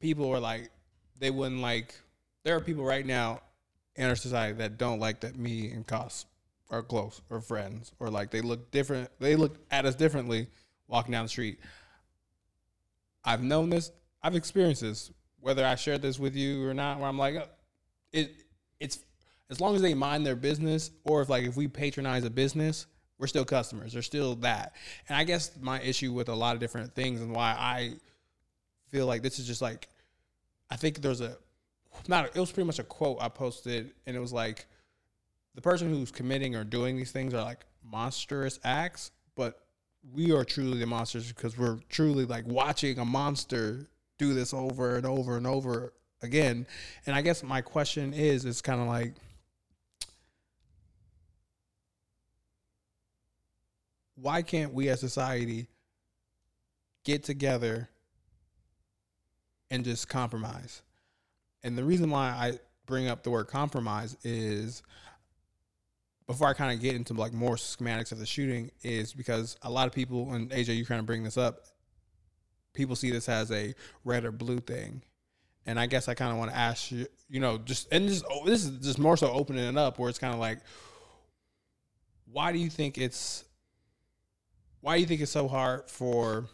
people 0.00 0.30
are 0.30 0.40
like, 0.40 0.70
they 1.18 1.30
wouldn't 1.30 1.60
like. 1.60 1.94
There 2.44 2.56
are 2.56 2.60
people 2.60 2.84
right 2.84 3.06
now 3.06 3.40
in 3.96 4.08
our 4.08 4.16
society 4.16 4.58
that 4.58 4.76
don't 4.76 5.00
like 5.00 5.20
that 5.20 5.36
me 5.36 5.70
and 5.70 5.86
Cos 5.86 6.26
are 6.70 6.82
close 6.82 7.20
or 7.30 7.40
friends 7.40 7.92
or 7.98 8.10
like 8.10 8.30
they 8.30 8.40
look 8.40 8.70
different. 8.70 9.08
They 9.18 9.36
look 9.36 9.56
at 9.70 9.86
us 9.86 9.94
differently 9.94 10.48
walking 10.88 11.12
down 11.12 11.24
the 11.24 11.28
street. 11.28 11.58
I've 13.24 13.42
known 13.42 13.70
this. 13.70 13.90
I've 14.22 14.34
experienced 14.34 14.82
this. 14.82 15.10
Whether 15.40 15.64
I 15.64 15.74
share 15.74 15.98
this 15.98 16.18
with 16.18 16.34
you 16.34 16.66
or 16.66 16.74
not, 16.74 16.98
where 16.98 17.08
I'm 17.08 17.18
like, 17.18 17.36
uh, 17.36 17.46
it. 18.12 18.34
It's 18.80 18.98
as 19.50 19.60
long 19.60 19.76
as 19.76 19.82
they 19.82 19.94
mind 19.94 20.26
their 20.26 20.36
business, 20.36 20.90
or 21.04 21.22
if 21.22 21.28
like 21.28 21.44
if 21.44 21.56
we 21.56 21.68
patronize 21.68 22.24
a 22.24 22.30
business, 22.30 22.86
we're 23.18 23.26
still 23.26 23.44
customers. 23.44 23.92
They're 23.92 24.02
still 24.02 24.34
that. 24.36 24.74
And 25.08 25.16
I 25.16 25.24
guess 25.24 25.52
my 25.60 25.80
issue 25.80 26.12
with 26.12 26.28
a 26.28 26.34
lot 26.34 26.54
of 26.54 26.60
different 26.60 26.94
things 26.94 27.20
and 27.20 27.32
why 27.32 27.54
I 27.58 27.94
feel 28.88 29.06
like 29.06 29.22
this 29.22 29.38
is 29.38 29.46
just 29.46 29.62
like, 29.62 29.88
I 30.70 30.76
think 30.76 31.00
there's 31.00 31.20
a 31.20 31.36
not 32.08 32.26
it 32.26 32.40
was 32.40 32.50
pretty 32.50 32.66
much 32.66 32.78
a 32.78 32.84
quote 32.84 33.18
I 33.20 33.28
posted, 33.28 33.92
and 34.06 34.16
it 34.16 34.20
was 34.20 34.32
like 34.32 34.66
the 35.54 35.60
person 35.60 35.88
who's 35.88 36.10
committing 36.10 36.56
or 36.56 36.64
doing 36.64 36.96
these 36.96 37.12
things 37.12 37.34
are 37.34 37.42
like 37.42 37.64
monstrous 37.84 38.58
acts, 38.64 39.12
but 39.36 39.60
we 40.12 40.32
are 40.32 40.44
truly 40.44 40.78
the 40.78 40.86
monsters 40.86 41.32
because 41.32 41.56
we're 41.56 41.78
truly 41.88 42.24
like 42.24 42.46
watching 42.46 42.98
a 42.98 43.04
monster 43.04 43.88
do 44.18 44.34
this 44.34 44.52
over 44.52 44.96
and 44.96 45.06
over 45.06 45.36
and 45.36 45.46
over 45.46 45.92
again. 46.22 46.66
And 47.06 47.14
I 47.14 47.22
guess 47.22 47.42
my 47.42 47.60
question 47.60 48.12
is, 48.12 48.44
it's 48.44 48.60
kind 48.60 48.80
of 48.80 48.88
like. 48.88 49.14
Why 54.16 54.42
can't 54.42 54.72
we 54.72 54.88
as 54.88 55.00
society 55.00 55.68
get 57.04 57.24
together 57.24 57.88
and 59.70 59.84
just 59.84 60.08
compromise? 60.08 60.82
And 61.62 61.76
the 61.76 61.84
reason 61.84 62.10
why 62.10 62.28
I 62.28 62.58
bring 62.86 63.08
up 63.08 63.22
the 63.22 63.30
word 63.30 63.48
compromise 63.48 64.16
is 64.22 64.82
before 66.26 66.48
I 66.48 66.54
kind 66.54 66.72
of 66.72 66.80
get 66.80 66.94
into 66.94 67.14
like 67.14 67.32
more 67.32 67.56
schematics 67.56 68.12
of 68.12 68.18
the 68.18 68.26
shooting 68.26 68.70
is 68.82 69.12
because 69.12 69.56
a 69.62 69.70
lot 69.70 69.86
of 69.86 69.92
people 69.92 70.32
and 70.32 70.50
AJ 70.50 70.76
you 70.76 70.86
kind 70.86 71.00
of 71.00 71.06
bring 71.06 71.22
this 71.22 71.36
up 71.36 71.60
people 72.74 72.96
see 72.96 73.10
this 73.10 73.28
as 73.28 73.50
a 73.50 73.74
red 74.04 74.24
or 74.24 74.32
blue 74.32 74.58
thing. 74.58 75.00
And 75.64 75.80
I 75.80 75.86
guess 75.86 76.08
I 76.08 76.14
kind 76.14 76.30
of 76.30 76.36
want 76.36 76.50
to 76.50 76.56
ask 76.56 76.92
you, 76.92 77.06
you 77.30 77.40
know, 77.40 77.56
just 77.56 77.88
and 77.90 78.06
this 78.06 78.22
oh, 78.30 78.44
this 78.44 78.64
is 78.66 78.78
just 78.84 78.98
more 78.98 79.16
so 79.16 79.30
opening 79.30 79.64
it 79.64 79.78
up 79.78 79.98
where 79.98 80.10
it's 80.10 80.18
kind 80.18 80.34
of 80.34 80.40
like 80.40 80.58
why 82.30 82.52
do 82.52 82.58
you 82.58 82.68
think 82.68 82.98
it's 82.98 83.44
why 84.84 84.96
do 84.96 85.00
you 85.00 85.06
think 85.06 85.22
it's 85.22 85.32
so 85.32 85.48
hard 85.48 85.88
for 85.88 86.44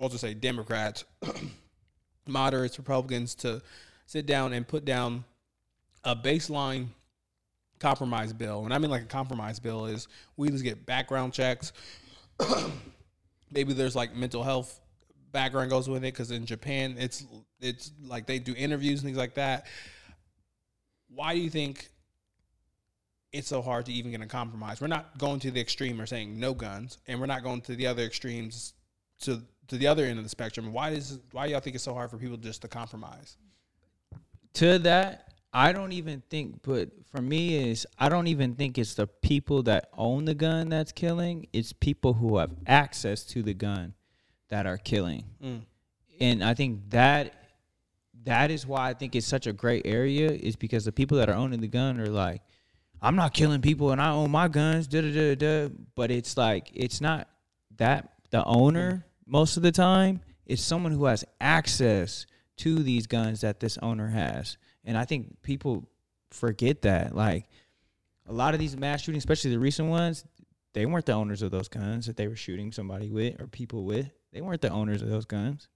I'll 0.00 0.08
just 0.08 0.22
say 0.22 0.32
Democrats 0.32 1.04
moderates, 2.26 2.78
Republicans 2.78 3.34
to 3.36 3.60
sit 4.06 4.24
down 4.24 4.54
and 4.54 4.66
put 4.66 4.86
down 4.86 5.24
a 6.04 6.16
baseline 6.16 6.86
compromise 7.78 8.32
bill. 8.32 8.64
And 8.64 8.72
I 8.72 8.78
mean 8.78 8.90
like 8.90 9.02
a 9.02 9.06
compromise 9.06 9.60
bill 9.60 9.84
is 9.84 10.08
we 10.38 10.48
just 10.48 10.64
get 10.64 10.86
background 10.86 11.34
checks. 11.34 11.74
Maybe 13.52 13.74
there's 13.74 13.94
like 13.94 14.16
mental 14.16 14.42
health 14.42 14.80
background 15.32 15.68
goes 15.68 15.90
with 15.90 16.04
it 16.04 16.14
because 16.14 16.30
in 16.30 16.46
Japan 16.46 16.96
it's 16.98 17.26
it's 17.60 17.92
like 18.06 18.26
they 18.26 18.38
do 18.38 18.54
interviews 18.56 19.00
and 19.00 19.08
things 19.08 19.18
like 19.18 19.34
that. 19.34 19.66
Why 21.14 21.34
do 21.34 21.40
you 21.42 21.50
think 21.50 21.90
it's 23.32 23.48
so 23.48 23.62
hard 23.62 23.86
to 23.86 23.92
even 23.92 24.10
get 24.10 24.20
a 24.20 24.26
compromise? 24.26 24.80
We're 24.80 24.88
not 24.88 25.18
going 25.18 25.40
to 25.40 25.50
the 25.50 25.60
extreme 25.60 26.00
or 26.00 26.06
saying 26.06 26.38
no 26.38 26.54
guns, 26.54 26.98
and 27.06 27.20
we're 27.20 27.26
not 27.26 27.42
going 27.42 27.60
to 27.62 27.76
the 27.76 27.86
other 27.86 28.02
extremes 28.02 28.74
to 29.22 29.42
to 29.68 29.76
the 29.76 29.86
other 29.86 30.04
end 30.04 30.18
of 30.18 30.24
the 30.24 30.28
spectrum. 30.28 30.72
Why 30.72 30.90
is 30.90 31.18
why 31.30 31.46
y'all 31.46 31.60
think 31.60 31.74
it's 31.74 31.84
so 31.84 31.94
hard 31.94 32.10
for 32.10 32.18
people 32.18 32.36
just 32.36 32.62
to 32.62 32.68
compromise? 32.68 33.36
to 34.54 34.78
that, 34.80 35.28
I 35.52 35.72
don't 35.72 35.92
even 35.92 36.22
think, 36.30 36.62
but 36.62 36.90
for 37.10 37.20
me 37.20 37.70
is 37.70 37.86
I 37.98 38.08
don't 38.08 38.26
even 38.26 38.54
think 38.54 38.78
it's 38.78 38.94
the 38.94 39.06
people 39.06 39.62
that 39.64 39.88
own 39.96 40.24
the 40.24 40.34
gun 40.34 40.68
that's 40.68 40.92
killing. 40.92 41.46
It's 41.52 41.72
people 41.72 42.14
who 42.14 42.38
have 42.38 42.50
access 42.66 43.24
to 43.26 43.42
the 43.42 43.54
gun 43.54 43.94
that 44.48 44.66
are 44.66 44.78
killing. 44.78 45.24
Mm. 45.42 45.62
And 46.20 46.44
I 46.44 46.54
think 46.54 46.90
that 46.90 47.34
that 48.24 48.50
is 48.50 48.66
why 48.66 48.88
I 48.88 48.94
think 48.94 49.16
it's 49.16 49.26
such 49.26 49.46
a 49.46 49.52
great 49.52 49.82
area 49.84 50.30
is 50.30 50.56
because 50.56 50.84
the 50.84 50.92
people 50.92 51.18
that 51.18 51.28
are 51.28 51.34
owning 51.34 51.60
the 51.60 51.68
gun 51.68 52.00
are 52.00 52.06
like, 52.06 52.40
I'm 53.02 53.16
not 53.16 53.34
killing 53.34 53.60
people 53.60 53.90
and 53.90 54.00
I 54.00 54.10
own 54.10 54.30
my 54.30 54.46
guns, 54.46 54.86
da 54.86 55.00
da 55.00 55.12
da 55.12 55.34
da. 55.34 55.74
But 55.96 56.12
it's 56.12 56.36
like 56.36 56.70
it's 56.72 57.00
not 57.00 57.28
that 57.76 58.08
the 58.30 58.44
owner 58.44 59.04
most 59.26 59.56
of 59.56 59.64
the 59.64 59.72
time. 59.72 60.20
It's 60.46 60.62
someone 60.62 60.92
who 60.92 61.04
has 61.06 61.24
access 61.40 62.26
to 62.58 62.82
these 62.82 63.06
guns 63.06 63.40
that 63.40 63.60
this 63.60 63.78
owner 63.78 64.08
has. 64.08 64.56
And 64.84 64.96
I 64.96 65.04
think 65.04 65.42
people 65.42 65.88
forget 66.30 66.82
that. 66.82 67.14
Like 67.14 67.46
a 68.28 68.32
lot 68.32 68.54
of 68.54 68.60
these 68.60 68.76
mass 68.76 69.02
shootings, 69.02 69.22
especially 69.22 69.50
the 69.50 69.58
recent 69.58 69.88
ones, 69.88 70.24
they 70.72 70.86
weren't 70.86 71.06
the 71.06 71.12
owners 71.12 71.42
of 71.42 71.50
those 71.50 71.68
guns 71.68 72.06
that 72.06 72.16
they 72.16 72.28
were 72.28 72.36
shooting 72.36 72.72
somebody 72.72 73.10
with 73.10 73.40
or 73.40 73.46
people 73.46 73.84
with. 73.84 74.10
They 74.32 74.40
weren't 74.40 74.62
the 74.62 74.70
owners 74.70 75.02
of 75.02 75.08
those 75.08 75.24
guns. 75.24 75.68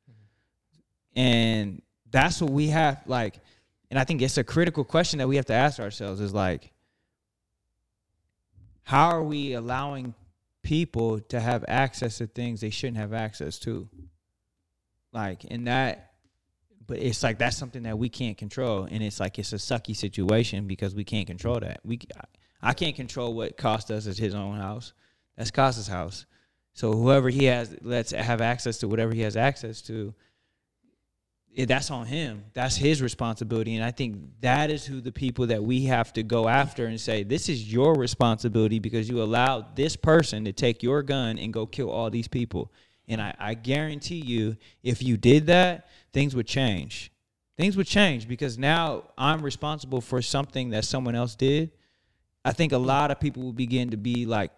And 1.15 1.83
that's 2.11 2.41
what 2.41 2.51
we 2.51 2.69
have 2.69 3.03
like 3.07 3.41
and 3.91 3.99
I 3.99 4.05
think 4.05 4.23
it's 4.23 4.37
a 4.37 4.45
critical 4.45 4.85
question 4.85 5.19
that 5.19 5.29
we 5.29 5.37
have 5.37 5.47
to 5.47 5.55
ask 5.55 5.79
ourselves 5.79 6.21
is 6.21 6.35
like 6.35 6.73
how 8.87 9.09
are 9.09 9.23
we 9.23 9.53
allowing 9.53 10.15
people 10.63 11.19
to 11.19 11.41
have 11.41 11.65
access 11.67 12.19
to 12.19 12.27
things 12.29 12.61
they 12.61 12.71
shouldn't 12.71 12.99
have 12.99 13.13
access 13.13 13.59
to? 13.59 13.89
Like 15.13 15.45
and 15.51 15.67
that 15.67 16.13
but 16.87 16.99
it's 16.99 17.25
like 17.25 17.37
that's 17.37 17.57
something 17.57 17.83
that 17.83 17.99
we 17.99 18.09
can't 18.09 18.39
control. 18.39 18.87
And 18.89 19.03
it's 19.03 19.19
like 19.19 19.41
it's 19.41 19.53
a 19.53 19.57
sucky 19.57 19.97
situation 19.97 20.69
because 20.69 20.95
we 20.95 21.03
can't 21.03 21.27
control 21.27 21.59
that. 21.59 21.81
We 21.85 21.99
i 22.63 22.75
can't 22.75 22.95
control 22.95 23.35
what 23.35 23.57
cost 23.57 23.89
does 23.89 24.07
at 24.07 24.19
his 24.19 24.37
own 24.37 24.57
house. 24.57 24.93
That's 25.37 25.51
costas 25.51 25.89
house. 25.89 26.25
So 26.73 26.93
whoever 26.93 27.29
he 27.29 27.47
has 27.47 27.75
let's 27.83 28.13
have 28.13 28.41
access 28.41 28.79
to 28.79 28.89
whatever 28.89 29.13
he 29.13 29.23
has 29.23 29.37
access 29.37 29.83
to 29.83 30.15
that's 31.65 31.91
on 31.91 32.05
him 32.05 32.45
that's 32.53 32.77
his 32.77 33.01
responsibility 33.01 33.77
and 33.77 33.85
i 33.85 33.91
think 33.91 34.19
that 34.41 34.71
is 34.71 34.85
who 34.85 35.01
the 35.01 35.11
people 35.11 35.47
that 35.47 35.63
we 35.63 35.85
have 35.85 36.13
to 36.13 36.23
go 36.23 36.49
after 36.49 36.87
and 36.87 37.01
say 37.01 37.23
this 37.23 37.49
is 37.49 37.73
your 37.73 37.95
responsibility 37.95 38.79
because 38.79 39.09
you 39.09 39.23
allowed 39.23 39.75
this 39.75 39.97
person 39.97 40.45
to 40.45 40.53
take 40.53 40.83
your 40.83 41.03
gun 41.03 41.39
and 41.39 41.53
go 41.53 41.65
kill 41.65 41.91
all 41.91 42.11
these 42.11 42.29
people 42.29 42.71
and 43.09 43.21
I, 43.21 43.35
I 43.39 43.55
guarantee 43.55 44.21
you, 44.21 44.57
if 44.83 45.03
you 45.03 45.17
did 45.17 45.47
that, 45.47 45.89
things 46.13 46.35
would 46.35 46.47
change. 46.47 47.13
Things 47.57 47.77
would 47.77 47.87
change 47.87 48.29
because 48.29 48.59
now 48.59 49.05
I'm 49.17 49.43
responsible 49.43 50.01
for 50.01 50.21
something 50.21 50.71
that 50.71 50.85
someone 50.85 51.15
else 51.15 51.35
did. 51.35 51.71
I 52.45 52.53
think 52.53 52.73
a 52.73 52.79
lot 52.79 53.11
of 53.11 53.21
people 53.21 53.43
will 53.43 53.53
begin 53.53 53.91
to 53.91 53.97
be 53.97 54.27
like, 54.27 54.51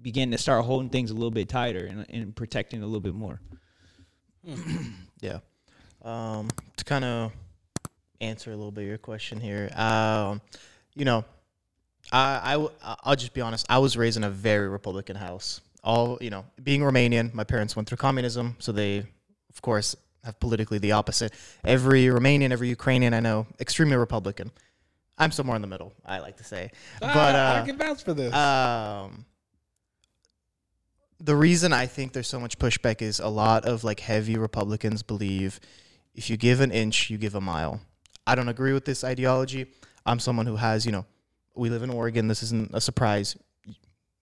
begin 0.00 0.30
to 0.30 0.38
start 0.38 0.64
holding 0.64 0.90
things 0.90 1.10
a 1.10 1.14
little 1.14 1.30
bit 1.30 1.48
tighter 1.48 1.86
and, 1.86 2.06
and 2.08 2.36
protecting 2.36 2.82
a 2.82 2.86
little 2.86 3.00
bit 3.00 3.14
more. 3.14 3.40
Hmm. 4.44 4.82
Yeah. 5.20 5.40
Um, 6.02 6.48
to 6.76 6.84
kind 6.84 7.04
of 7.04 7.32
answer 8.20 8.52
a 8.52 8.56
little 8.56 8.70
bit 8.70 8.82
of 8.82 8.88
your 8.88 8.98
question 8.98 9.40
here, 9.40 9.68
um, 9.74 10.40
you 10.94 11.04
know, 11.04 11.24
I 12.12 12.66
I'll 13.04 13.16
just 13.16 13.34
be 13.34 13.40
honest. 13.40 13.66
I 13.68 13.78
was 13.78 13.96
raised 13.96 14.16
in 14.16 14.24
a 14.24 14.30
very 14.30 14.68
Republican 14.68 15.16
house. 15.16 15.60
All 15.84 16.18
you 16.20 16.30
know, 16.30 16.44
being 16.62 16.80
Romanian, 16.80 17.34
my 17.34 17.44
parents 17.44 17.76
went 17.76 17.88
through 17.88 17.98
communism, 17.98 18.56
so 18.58 18.72
they, 18.72 18.98
of 19.50 19.62
course, 19.62 19.94
have 20.24 20.38
politically 20.40 20.78
the 20.78 20.92
opposite. 20.92 21.32
Every 21.64 22.04
Romanian, 22.06 22.50
every 22.50 22.68
Ukrainian 22.68 23.12
I 23.14 23.20
know, 23.20 23.46
extremely 23.60 23.96
Republican. 23.96 24.50
I'm 25.18 25.32
somewhere 25.32 25.56
in 25.56 25.62
the 25.62 25.68
middle. 25.68 25.92
I 26.06 26.20
like 26.20 26.36
to 26.38 26.44
say, 26.44 26.70
but 27.00 27.10
Ah, 27.14 27.56
uh, 27.58 27.62
I 27.62 27.66
can 27.66 27.76
vouch 27.76 28.04
for 28.04 28.14
this. 28.14 28.32
um, 28.32 29.24
the 31.20 31.34
reason 31.34 31.72
I 31.72 31.86
think 31.86 32.12
there's 32.12 32.28
so 32.28 32.38
much 32.38 32.58
pushback 32.58 33.02
is 33.02 33.18
a 33.18 33.28
lot 33.28 33.64
of 33.64 33.82
like 33.82 33.98
heavy 34.00 34.36
Republicans 34.38 35.02
believe 35.02 35.58
if 36.18 36.28
you 36.28 36.36
give 36.36 36.60
an 36.60 36.72
inch, 36.72 37.10
you 37.10 37.16
give 37.16 37.36
a 37.36 37.40
mile. 37.40 37.80
I 38.26 38.34
don't 38.34 38.48
agree 38.48 38.72
with 38.72 38.84
this 38.84 39.04
ideology. 39.04 39.66
I'm 40.04 40.18
someone 40.18 40.46
who 40.46 40.56
has, 40.56 40.84
you 40.84 40.90
know, 40.90 41.06
we 41.54 41.70
live 41.70 41.84
in 41.84 41.90
Oregon. 41.90 42.26
This 42.26 42.42
isn't 42.42 42.72
a 42.74 42.80
surprise. 42.80 43.36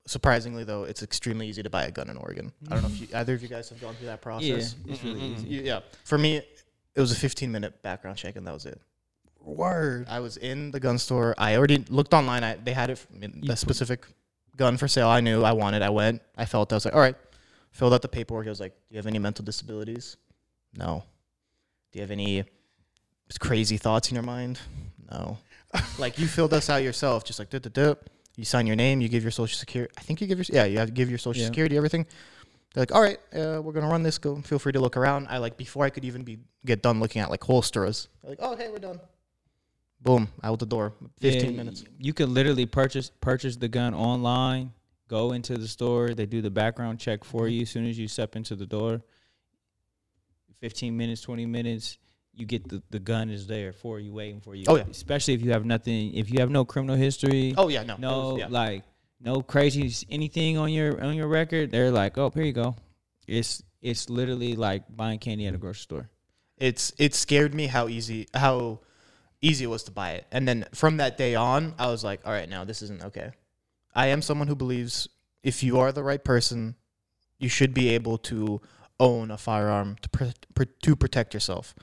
surprisingly 0.06 0.62
though, 0.62 0.84
it's 0.84 1.02
extremely 1.02 1.48
easy 1.48 1.62
to 1.62 1.70
buy 1.70 1.84
a 1.84 1.90
gun 1.90 2.10
in 2.10 2.18
Oregon. 2.18 2.52
I 2.70 2.74
don't 2.74 2.82
know 2.82 2.90
if 2.90 3.00
you, 3.00 3.08
either 3.14 3.34
of 3.34 3.42
you 3.42 3.48
guys 3.48 3.70
have 3.70 3.80
gone 3.80 3.94
through 3.94 4.08
that 4.08 4.20
process. 4.20 4.46
Yeah, 4.46 4.54
process. 4.54 4.74
it's 4.88 5.04
really 5.04 5.20
mm-hmm. 5.20 5.46
easy. 5.46 5.64
Yeah, 5.64 5.80
for 6.04 6.18
me, 6.18 6.36
it 6.36 7.00
was 7.00 7.12
a 7.12 7.16
15 7.16 7.50
minute 7.50 7.82
background 7.82 8.18
check 8.18 8.36
and 8.36 8.46
that 8.46 8.52
was 8.52 8.66
it. 8.66 8.78
Word. 9.40 10.06
I 10.10 10.20
was 10.20 10.36
in 10.36 10.72
the 10.72 10.80
gun 10.80 10.98
store. 10.98 11.34
I 11.38 11.56
already 11.56 11.78
looked 11.88 12.12
online. 12.12 12.44
I, 12.44 12.56
they 12.56 12.74
had 12.74 12.90
it, 12.90 13.06
I 13.22 13.30
the 13.32 13.56
specific 13.56 14.04
gun 14.54 14.76
for 14.76 14.86
sale. 14.86 15.08
I 15.08 15.20
knew 15.20 15.44
I 15.44 15.52
wanted. 15.52 15.80
I 15.80 15.90
went. 15.90 16.20
I 16.36 16.44
felt. 16.44 16.72
I 16.74 16.76
was 16.76 16.84
like, 16.84 16.94
all 16.94 17.00
right. 17.00 17.16
Filled 17.70 17.94
out 17.94 18.02
the 18.02 18.08
paperwork. 18.08 18.46
I 18.46 18.50
was 18.50 18.60
like, 18.60 18.72
do 18.72 18.94
you 18.94 18.98
have 18.98 19.06
any 19.06 19.18
mental 19.18 19.44
disabilities? 19.44 20.18
No. 20.76 21.04
Do 21.96 22.00
you 22.00 22.02
have 22.02 22.10
any 22.10 22.44
crazy 23.40 23.78
thoughts 23.78 24.10
in 24.10 24.16
your 24.16 24.22
mind? 24.22 24.60
No. 25.10 25.38
like 25.98 26.18
you 26.18 26.26
filled 26.26 26.52
us 26.52 26.68
out 26.68 26.82
yourself, 26.82 27.24
just 27.24 27.38
like 27.38 27.48
duh, 27.48 27.58
duh. 27.58 27.94
You 28.36 28.44
sign 28.44 28.66
your 28.66 28.76
name. 28.76 29.00
You 29.00 29.08
give 29.08 29.22
your 29.24 29.30
social 29.30 29.56
security. 29.56 29.90
I 29.96 30.02
think 30.02 30.20
you 30.20 30.26
give 30.26 30.36
your 30.36 30.44
yeah. 30.50 30.66
You 30.66 30.76
have 30.76 30.88
to 30.88 30.92
give 30.92 31.08
your 31.08 31.16
social 31.16 31.40
Yeah. 31.40 31.46
security, 31.46 31.74
everything. 31.74 32.04
They're 32.74 32.82
like, 32.82 32.94
all 32.94 33.00
right, 33.00 33.18
uh, 33.34 33.62
we're 33.62 33.72
gonna 33.72 33.88
run 33.88 34.02
this. 34.02 34.18
Go. 34.18 34.36
Feel 34.42 34.58
free 34.58 34.72
to 34.72 34.78
look 34.78 34.98
around. 34.98 35.28
I 35.30 35.38
like 35.38 35.56
before 35.56 35.86
I 35.86 35.88
could 35.88 36.04
even 36.04 36.22
be 36.22 36.36
get 36.66 36.82
done 36.82 37.00
looking 37.00 37.22
at 37.22 37.30
like 37.30 37.42
holsters. 37.42 38.08
Like, 38.22 38.40
oh, 38.42 38.52
okay, 38.52 38.68
we're 38.68 38.78
done. 38.78 39.00
Boom, 40.02 40.28
out 40.42 40.58
the 40.58 40.66
door. 40.66 40.92
Fifteen 41.18 41.52
Yeah, 41.52 41.56
minutes. 41.56 41.82
You 41.98 42.12
could 42.12 42.28
literally 42.28 42.66
purchase 42.66 43.10
purchase 43.22 43.56
the 43.56 43.68
gun 43.68 43.94
online. 43.94 44.74
Go 45.08 45.32
into 45.32 45.56
the 45.56 45.66
store. 45.66 46.12
They 46.12 46.26
do 46.26 46.42
the 46.42 46.50
background 46.50 46.98
check 47.00 47.24
for 47.24 47.48
you 47.48 47.62
as 47.62 47.70
soon 47.70 47.86
as 47.88 47.98
you 47.98 48.06
step 48.06 48.36
into 48.36 48.54
the 48.54 48.66
door. 48.66 49.00
Fifteen 50.60 50.96
minutes, 50.96 51.20
twenty 51.20 51.46
minutes. 51.46 51.98
You 52.34 52.44
get 52.44 52.68
the, 52.68 52.82
the 52.90 52.98
gun 52.98 53.30
is 53.30 53.46
there 53.46 53.72
for 53.72 53.98
you, 53.98 54.12
waiting 54.12 54.40
for 54.40 54.54
you. 54.54 54.64
Oh, 54.68 54.76
yeah. 54.76 54.84
Especially 54.90 55.32
if 55.32 55.40
you 55.40 55.52
have 55.52 55.64
nothing. 55.64 56.12
If 56.14 56.30
you 56.30 56.40
have 56.40 56.50
no 56.50 56.66
criminal 56.66 56.96
history. 56.96 57.54
Oh 57.56 57.68
yeah, 57.68 57.82
no, 57.82 57.96
no 57.98 58.18
was- 58.32 58.40
yeah. 58.40 58.48
like 58.50 58.84
no 59.20 59.40
crazy 59.40 59.90
anything 60.10 60.58
on 60.58 60.70
your 60.70 61.02
on 61.02 61.14
your 61.14 61.28
record. 61.28 61.70
They're 61.70 61.90
like, 61.90 62.18
oh, 62.18 62.30
here 62.30 62.44
you 62.44 62.52
go. 62.52 62.76
It's 63.26 63.62
it's 63.80 64.10
literally 64.10 64.54
like 64.54 64.84
buying 64.94 65.18
candy 65.18 65.46
at 65.46 65.54
a 65.54 65.58
grocery 65.58 65.80
store. 65.80 66.10
it's 66.58 66.92
it 66.98 67.14
scared 67.14 67.54
me 67.54 67.66
how 67.66 67.88
easy 67.88 68.28
how 68.34 68.80
easy 69.40 69.64
it 69.64 69.68
was 69.68 69.84
to 69.84 69.90
buy 69.90 70.12
it. 70.12 70.26
And 70.32 70.46
then 70.46 70.66
from 70.74 70.98
that 70.98 71.16
day 71.16 71.34
on, 71.34 71.74
I 71.78 71.86
was 71.88 72.02
like, 72.04 72.20
all 72.26 72.32
right, 72.32 72.48
now 72.48 72.64
this 72.64 72.82
isn't 72.82 73.04
okay. 73.04 73.30
I 73.94 74.08
am 74.08 74.20
someone 74.22 74.48
who 74.48 74.56
believes 74.56 75.08
if 75.42 75.62
you 75.62 75.78
are 75.78 75.92
the 75.92 76.02
right 76.02 76.22
person, 76.22 76.74
you 77.38 77.48
should 77.48 77.72
be 77.72 77.90
able 77.90 78.18
to 78.18 78.60
own 78.98 79.30
a 79.30 79.38
firearm 79.38 79.96
to 80.02 80.08
pr- 80.08 80.64
to 80.82 80.96
protect 80.96 81.34
yourself. 81.34 81.74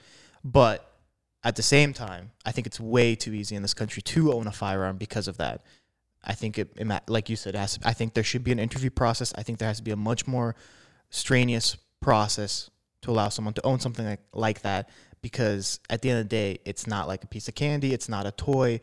But 0.43 0.89
at 1.43 1.55
the 1.55 1.63
same 1.63 1.93
time, 1.93 2.31
I 2.45 2.51
think 2.51 2.67
it's 2.67 2.79
way 2.79 3.15
too 3.15 3.33
easy 3.33 3.55
in 3.55 3.61
this 3.61 3.73
country 3.73 4.01
to 4.01 4.33
own 4.33 4.47
a 4.47 4.51
firearm 4.51 4.97
because 4.97 5.27
of 5.27 5.37
that. 5.37 5.61
I 6.23 6.33
think 6.33 6.57
it, 6.57 6.71
it 6.77 6.87
like 7.07 7.29
you 7.29 7.35
said, 7.35 7.55
has, 7.55 7.77
I 7.83 7.93
think 7.93 8.13
there 8.13 8.23
should 8.23 8.43
be 8.43 8.53
an 8.53 8.59
interview 8.59 8.89
process. 8.89 9.33
I 9.37 9.43
think 9.43 9.59
there 9.59 9.67
has 9.67 9.77
to 9.77 9.83
be 9.83 9.91
a 9.91 9.97
much 9.97 10.25
more 10.25 10.55
strenuous 11.09 11.75
process 11.99 12.69
to 13.01 13.11
allow 13.11 13.29
someone 13.29 13.53
to 13.55 13.65
own 13.65 13.79
something 13.79 14.05
like, 14.05 14.21
like 14.33 14.61
that 14.61 14.89
because 15.21 15.79
at 15.89 16.01
the 16.01 16.09
end 16.09 16.19
of 16.19 16.25
the 16.25 16.29
day, 16.29 16.59
it's 16.65 16.87
not 16.87 17.07
like 17.07 17.23
a 17.23 17.27
piece 17.27 17.47
of 17.47 17.55
candy, 17.55 17.93
it's 17.93 18.09
not 18.09 18.25
a 18.25 18.31
toy. 18.31 18.79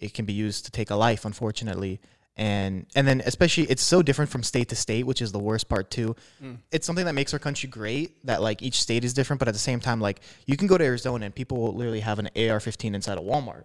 It 0.00 0.14
can 0.14 0.24
be 0.24 0.32
used 0.32 0.64
to 0.64 0.70
take 0.70 0.90
a 0.90 0.96
life, 0.96 1.24
unfortunately. 1.24 2.00
And 2.36 2.86
and 2.94 3.06
then 3.06 3.22
especially 3.26 3.64
it's 3.64 3.82
so 3.82 4.00
different 4.02 4.30
from 4.30 4.42
state 4.42 4.68
to 4.70 4.76
state, 4.76 5.04
which 5.04 5.20
is 5.20 5.32
the 5.32 5.38
worst 5.38 5.68
part 5.68 5.90
too. 5.90 6.16
Mm. 6.42 6.58
It's 6.70 6.86
something 6.86 7.04
that 7.04 7.12
makes 7.14 7.32
our 7.34 7.38
country 7.38 7.68
great 7.68 8.24
that 8.26 8.40
like 8.40 8.62
each 8.62 8.80
state 8.80 9.04
is 9.04 9.12
different, 9.12 9.38
but 9.38 9.48
at 9.48 9.54
the 9.54 9.60
same 9.60 9.80
time, 9.80 10.00
like 10.00 10.20
you 10.46 10.56
can 10.56 10.66
go 10.66 10.78
to 10.78 10.84
Arizona 10.84 11.26
and 11.26 11.34
people 11.34 11.58
will 11.58 11.74
literally 11.74 12.00
have 12.00 12.18
an 12.18 12.28
AR-15 12.34 12.94
inside 12.94 13.18
a 13.18 13.20
Walmart. 13.20 13.64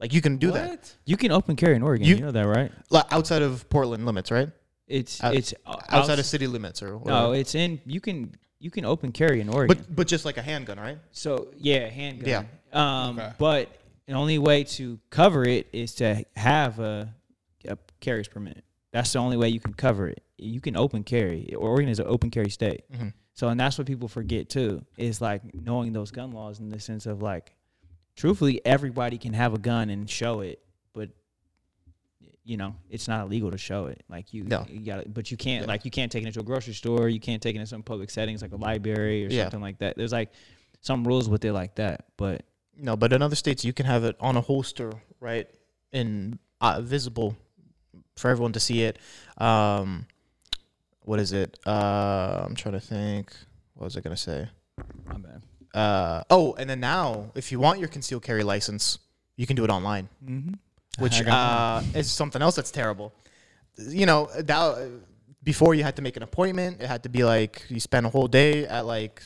Like 0.00 0.14
you 0.14 0.20
can 0.22 0.36
do 0.38 0.52
that 0.52 0.94
You 1.04 1.16
can 1.18 1.32
open 1.32 1.56
carry 1.56 1.74
in 1.76 1.82
Oregon. 1.82 2.06
You- 2.06 2.14
You, 2.16 2.22
know 2.22 2.30
that, 2.30 2.46
right? 2.46 2.72
like, 2.88 3.04
outside 3.12 3.42
of 3.42 3.68
Portland 3.68 4.06
limits, 4.06 4.30
right? 4.30 4.48
It's 4.86 5.22
Out- 5.22 5.34
it's 5.34 5.52
Outside 5.90 6.18
of 6.18 6.24
city 6.24 6.46
limits 6.46 6.82
or 6.82 6.98
No, 7.04 7.32
it's 7.32 7.54
in. 7.54 7.78
You 7.84 8.00
can 8.00 8.34
you 8.58 8.70
can 8.70 8.84
open 8.86 9.12
carry 9.12 9.40
in 9.42 9.48
Oregon. 9.50 9.76
but 9.76 9.94
but 9.94 10.06
just 10.08 10.24
like 10.24 10.38
a 10.38 10.42
handgun, 10.42 10.80
right? 10.80 10.98
so 11.10 11.48
yeah, 11.58 11.88
handgun. 11.88 12.28
Yeah. 12.28 12.44
Um, 12.72 13.18
Okay. 13.18 13.32
but 13.38 13.68
the 14.06 14.14
only 14.14 14.38
way 14.38 14.64
to 14.64 14.98
cover 15.10 15.44
it 15.44 15.66
is 15.72 15.94
to 15.96 16.24
have 16.36 16.78
a, 16.78 17.14
a 17.66 17.78
carrier's 18.00 18.28
permit. 18.28 18.64
That's 18.92 19.12
the 19.12 19.18
only 19.18 19.36
way 19.36 19.48
you 19.48 19.60
can 19.60 19.74
cover 19.74 20.08
it. 20.08 20.22
You 20.38 20.60
can 20.60 20.76
open 20.76 21.04
carry. 21.04 21.54
Oregon 21.54 21.88
is 21.88 21.98
an 21.98 22.06
open 22.08 22.30
carry 22.30 22.50
state. 22.50 22.84
Mhm. 22.92 23.12
So 23.34 23.48
and 23.48 23.58
that's 23.60 23.78
what 23.78 23.86
people 23.86 24.08
forget 24.08 24.48
too 24.48 24.84
is 24.96 25.20
like 25.20 25.42
knowing 25.54 25.92
those 25.92 26.10
gun 26.10 26.32
laws 26.32 26.58
in 26.60 26.68
the 26.70 26.80
sense 26.80 27.06
of 27.06 27.22
like, 27.22 27.54
truthfully, 28.16 28.60
everybody 28.64 29.18
can 29.18 29.32
have 29.34 29.54
a 29.54 29.58
gun 29.58 29.90
and 29.90 30.08
show 30.08 30.40
it, 30.40 30.60
but 30.92 31.10
you 32.44 32.56
know 32.56 32.74
it's 32.88 33.06
not 33.08 33.26
illegal 33.26 33.50
to 33.50 33.58
show 33.58 33.86
it. 33.86 34.02
Like 34.08 34.32
you, 34.32 34.44
No. 34.44 34.66
you 34.68 34.80
got 34.80 35.12
but 35.12 35.30
you 35.30 35.36
can't 35.36 35.62
Yeah. 35.66 35.68
like 35.68 35.84
you 35.84 35.90
can't 35.90 36.10
take 36.10 36.24
it 36.24 36.26
into 36.28 36.40
a 36.40 36.44
grocery 36.44 36.74
store. 36.74 37.08
You 37.08 37.20
can't 37.20 37.42
take 37.42 37.54
it 37.56 37.60
in 37.60 37.66
some 37.66 37.82
public 37.82 38.10
settings 38.10 38.42
like 38.42 38.52
a 38.52 38.56
library 38.56 39.26
or 39.26 39.28
Yeah. 39.28 39.44
something 39.44 39.60
like 39.60 39.78
that. 39.78 39.96
There's 39.96 40.12
like 40.12 40.32
some 40.80 41.06
rules 41.06 41.28
with 41.28 41.44
it 41.44 41.52
like 41.52 41.74
that, 41.76 42.06
but 42.16 42.44
No, 42.80 42.96
but 42.96 43.12
in 43.12 43.20
other 43.22 43.34
states 43.36 43.64
you 43.64 43.72
can 43.72 43.86
have 43.86 44.04
it 44.04 44.16
on 44.20 44.36
a 44.36 44.40
holster, 44.40 44.92
right, 45.20 45.48
and 45.92 46.38
uh, 46.60 46.80
visible 46.80 47.36
for 48.18 48.28
everyone 48.30 48.52
to 48.52 48.60
see 48.60 48.82
it. 48.82 48.98
Um, 49.38 50.06
what 51.02 51.18
is 51.20 51.32
it? 51.32 51.58
Uh, 51.66 52.44
I'm 52.46 52.54
trying 52.54 52.74
to 52.74 52.80
think. 52.80 53.32
What 53.74 53.84
was 53.84 53.96
I 53.96 54.00
gonna 54.00 54.16
say? 54.16 54.48
my 55.06 55.18
bad. 55.18 55.42
Uh, 55.74 56.22
oh, 56.30 56.54
and 56.54 56.68
then 56.68 56.80
now, 56.80 57.30
if 57.34 57.52
you 57.52 57.58
want 57.60 57.78
your 57.78 57.88
concealed 57.88 58.22
carry 58.22 58.42
license, 58.42 58.98
you 59.36 59.46
can 59.46 59.54
do 59.56 59.64
it 59.64 59.70
online, 59.70 60.08
Mm-hmm. 60.24 60.54
which 61.02 61.22
uh, 61.26 61.82
is 61.94 62.10
something 62.10 62.42
else 62.42 62.56
that's 62.56 62.70
terrible. 62.70 63.12
You 63.78 64.06
know, 64.06 64.28
that 64.38 64.90
before 65.44 65.74
you 65.74 65.84
had 65.84 65.94
to 65.96 66.02
make 66.02 66.16
an 66.16 66.22
appointment, 66.22 66.80
it 66.80 66.86
had 66.86 67.02
to 67.04 67.08
be 67.08 67.22
like 67.24 67.64
you 67.68 67.80
spend 67.80 68.06
a 68.06 68.08
whole 68.08 68.26
day 68.28 68.66
at 68.66 68.86
like 68.86 69.22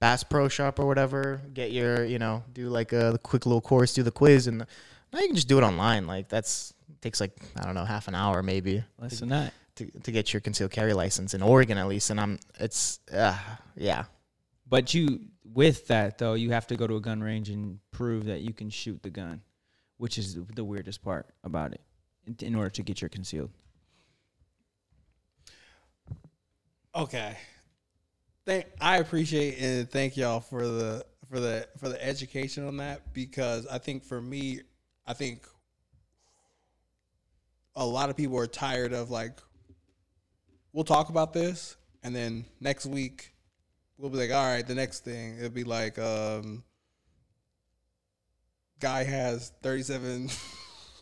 Bass 0.00 0.22
Pro 0.24 0.48
Shop 0.48 0.78
or 0.78 0.86
whatever, 0.86 1.40
get 1.52 1.72
your, 1.72 2.04
you 2.04 2.18
know, 2.18 2.44
do 2.52 2.68
like 2.68 2.92
a 2.92 3.18
quick 3.22 3.46
little 3.46 3.60
course, 3.60 3.92
do 3.94 4.02
the 4.02 4.10
quiz, 4.12 4.46
and 4.46 4.58
now 4.58 5.18
you 5.20 5.26
can 5.26 5.34
just 5.36 5.48
do 5.48 5.58
it 5.58 5.62
online. 5.62 6.06
Like 6.06 6.28
that's 6.28 6.72
takes 7.02 7.20
like 7.20 7.36
I 7.56 7.64
don't 7.64 7.74
know 7.74 7.84
half 7.84 8.08
an 8.08 8.14
hour 8.14 8.42
maybe 8.42 8.82
less 8.98 9.20
than 9.20 9.28
that. 9.30 9.52
to 9.76 9.90
to 9.90 10.12
get 10.12 10.32
your 10.32 10.40
concealed 10.40 10.70
carry 10.70 10.94
license 10.94 11.34
in 11.34 11.42
Oregon 11.42 11.76
at 11.76 11.88
least. 11.88 12.10
And 12.10 12.20
I'm 12.20 12.38
it's 12.58 13.00
uh, 13.12 13.36
yeah 13.76 14.04
But 14.68 14.94
you, 14.94 15.20
with 15.44 15.88
that 15.88 16.16
though, 16.18 16.34
you 16.34 16.52
have 16.52 16.66
to 16.68 16.76
go 16.76 16.86
to 16.86 16.96
a 16.96 17.00
gun 17.00 17.20
range 17.20 17.50
and 17.50 17.78
prove 17.90 18.24
that 18.26 18.40
you 18.40 18.54
can 18.54 18.70
shoot 18.70 19.02
the 19.02 19.10
gun, 19.10 19.42
which 19.98 20.16
is 20.16 20.38
the 20.54 20.64
weirdest 20.64 21.02
part 21.02 21.26
about 21.44 21.72
it. 21.72 21.80
In, 22.26 22.36
in 22.40 22.54
order 22.54 22.70
to 22.70 22.82
get 22.82 23.02
your 23.02 23.08
concealed. 23.08 23.50
Okay. 26.94 27.36
Thank 28.46 28.66
I 28.80 28.98
appreciate 28.98 29.58
and 29.60 29.90
thank 29.90 30.16
y'all 30.16 30.40
for 30.40 30.66
the 30.66 31.04
for 31.28 31.40
the 31.40 31.66
for 31.78 31.88
the 31.88 32.02
education 32.04 32.66
on 32.66 32.76
that 32.78 33.12
because 33.12 33.66
I 33.66 33.78
think 33.78 34.04
for 34.04 34.20
me, 34.20 34.60
I 35.06 35.14
think 35.14 35.46
a 37.74 37.84
lot 37.84 38.10
of 38.10 38.16
people 38.16 38.38
are 38.38 38.46
tired 38.46 38.92
of 38.92 39.10
like 39.10 39.38
we'll 40.72 40.84
talk 40.84 41.08
about 41.08 41.32
this 41.32 41.76
and 42.02 42.14
then 42.14 42.44
next 42.60 42.86
week 42.86 43.32
we'll 44.02 44.10
be 44.10 44.18
like, 44.18 44.32
all 44.32 44.44
right, 44.44 44.66
the 44.66 44.74
next 44.74 45.04
thing. 45.04 45.38
It'll 45.38 45.50
be 45.50 45.64
like 45.64 45.98
um 45.98 46.64
guy 48.80 49.04
has 49.04 49.52
37 49.62 50.28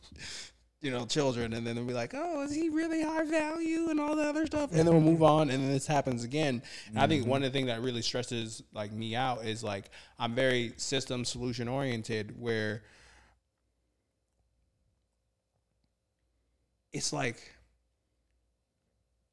you 0.83 0.91
know 0.91 1.07
children 1.07 1.55
and 1.55 1.67
then 1.67 1.77
they'll 1.77 1.85
be 1.87 1.95
like 1.95 2.13
oh 2.15 2.43
is 2.43 2.55
he 2.55 2.69
really 2.69 3.03
high 3.03 3.25
value 3.25 3.89
and 3.89 3.99
all 3.99 4.15
the 4.15 4.23
other 4.23 4.47
stuff? 4.47 4.71
And 4.71 4.81
then 4.81 4.89
we'll 4.89 5.01
move 5.01 5.23
on 5.23 5.51
and 5.51 5.63
then 5.63 5.73
this 5.73 5.87
happens 5.87 6.23
again. 6.23 6.63
And 6.89 6.99
i 6.99 7.07
think 7.07 7.27
one 7.27 7.43
of 7.43 7.51
the 7.53 7.59
things 7.59 7.69
that 7.69 7.81
really 7.81 8.03
stresses 8.03 8.63
like 8.75 8.93
me 8.93 9.17
out 9.17 9.45
is 9.45 9.65
like 9.65 9.91
i'm 10.19 10.35
very 10.35 10.75
system 10.77 11.25
solution 11.25 11.69
oriented 11.69 12.39
where 12.39 12.83
it's 16.93 17.13
like 17.13 17.37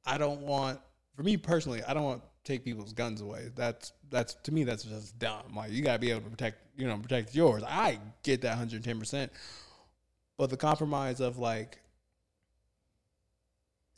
i 0.05 0.17
don't 0.17 0.41
want 0.41 0.79
for 1.15 1.23
me 1.23 1.37
personally 1.37 1.83
i 1.83 1.93
don't 1.93 2.03
want 2.03 2.21
to 2.21 2.27
take 2.43 2.63
people's 2.63 2.93
guns 2.93 3.21
away 3.21 3.49
that's 3.55 3.91
that's 4.09 4.35
to 4.35 4.51
me 4.53 4.63
that's 4.63 4.83
just 4.83 5.17
dumb 5.19 5.41
like 5.55 5.71
you 5.71 5.81
got 5.83 5.93
to 5.93 5.99
be 5.99 6.11
able 6.11 6.21
to 6.21 6.29
protect 6.29 6.57
you 6.77 6.87
know 6.87 6.97
protect 6.97 7.33
yours 7.35 7.63
i 7.67 7.99
get 8.23 8.41
that 8.41 8.57
110% 8.57 9.29
but 10.37 10.49
the 10.49 10.57
compromise 10.57 11.19
of 11.19 11.37
like 11.37 11.79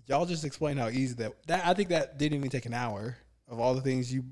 y'all 0.08 0.26
just 0.26 0.44
explain 0.46 0.78
how 0.78 0.88
easy 0.90 1.14
that 1.16 1.34
that 1.48 1.66
I 1.68 1.74
think 1.74 1.90
that 1.90 2.18
didn't 2.18 2.38
even 2.40 2.50
take 2.50 2.66
an 2.66 2.74
hour 2.74 3.16
of 3.48 3.60
all 3.60 3.76
the 3.76 3.82
things 3.82 4.12
you 4.12 4.24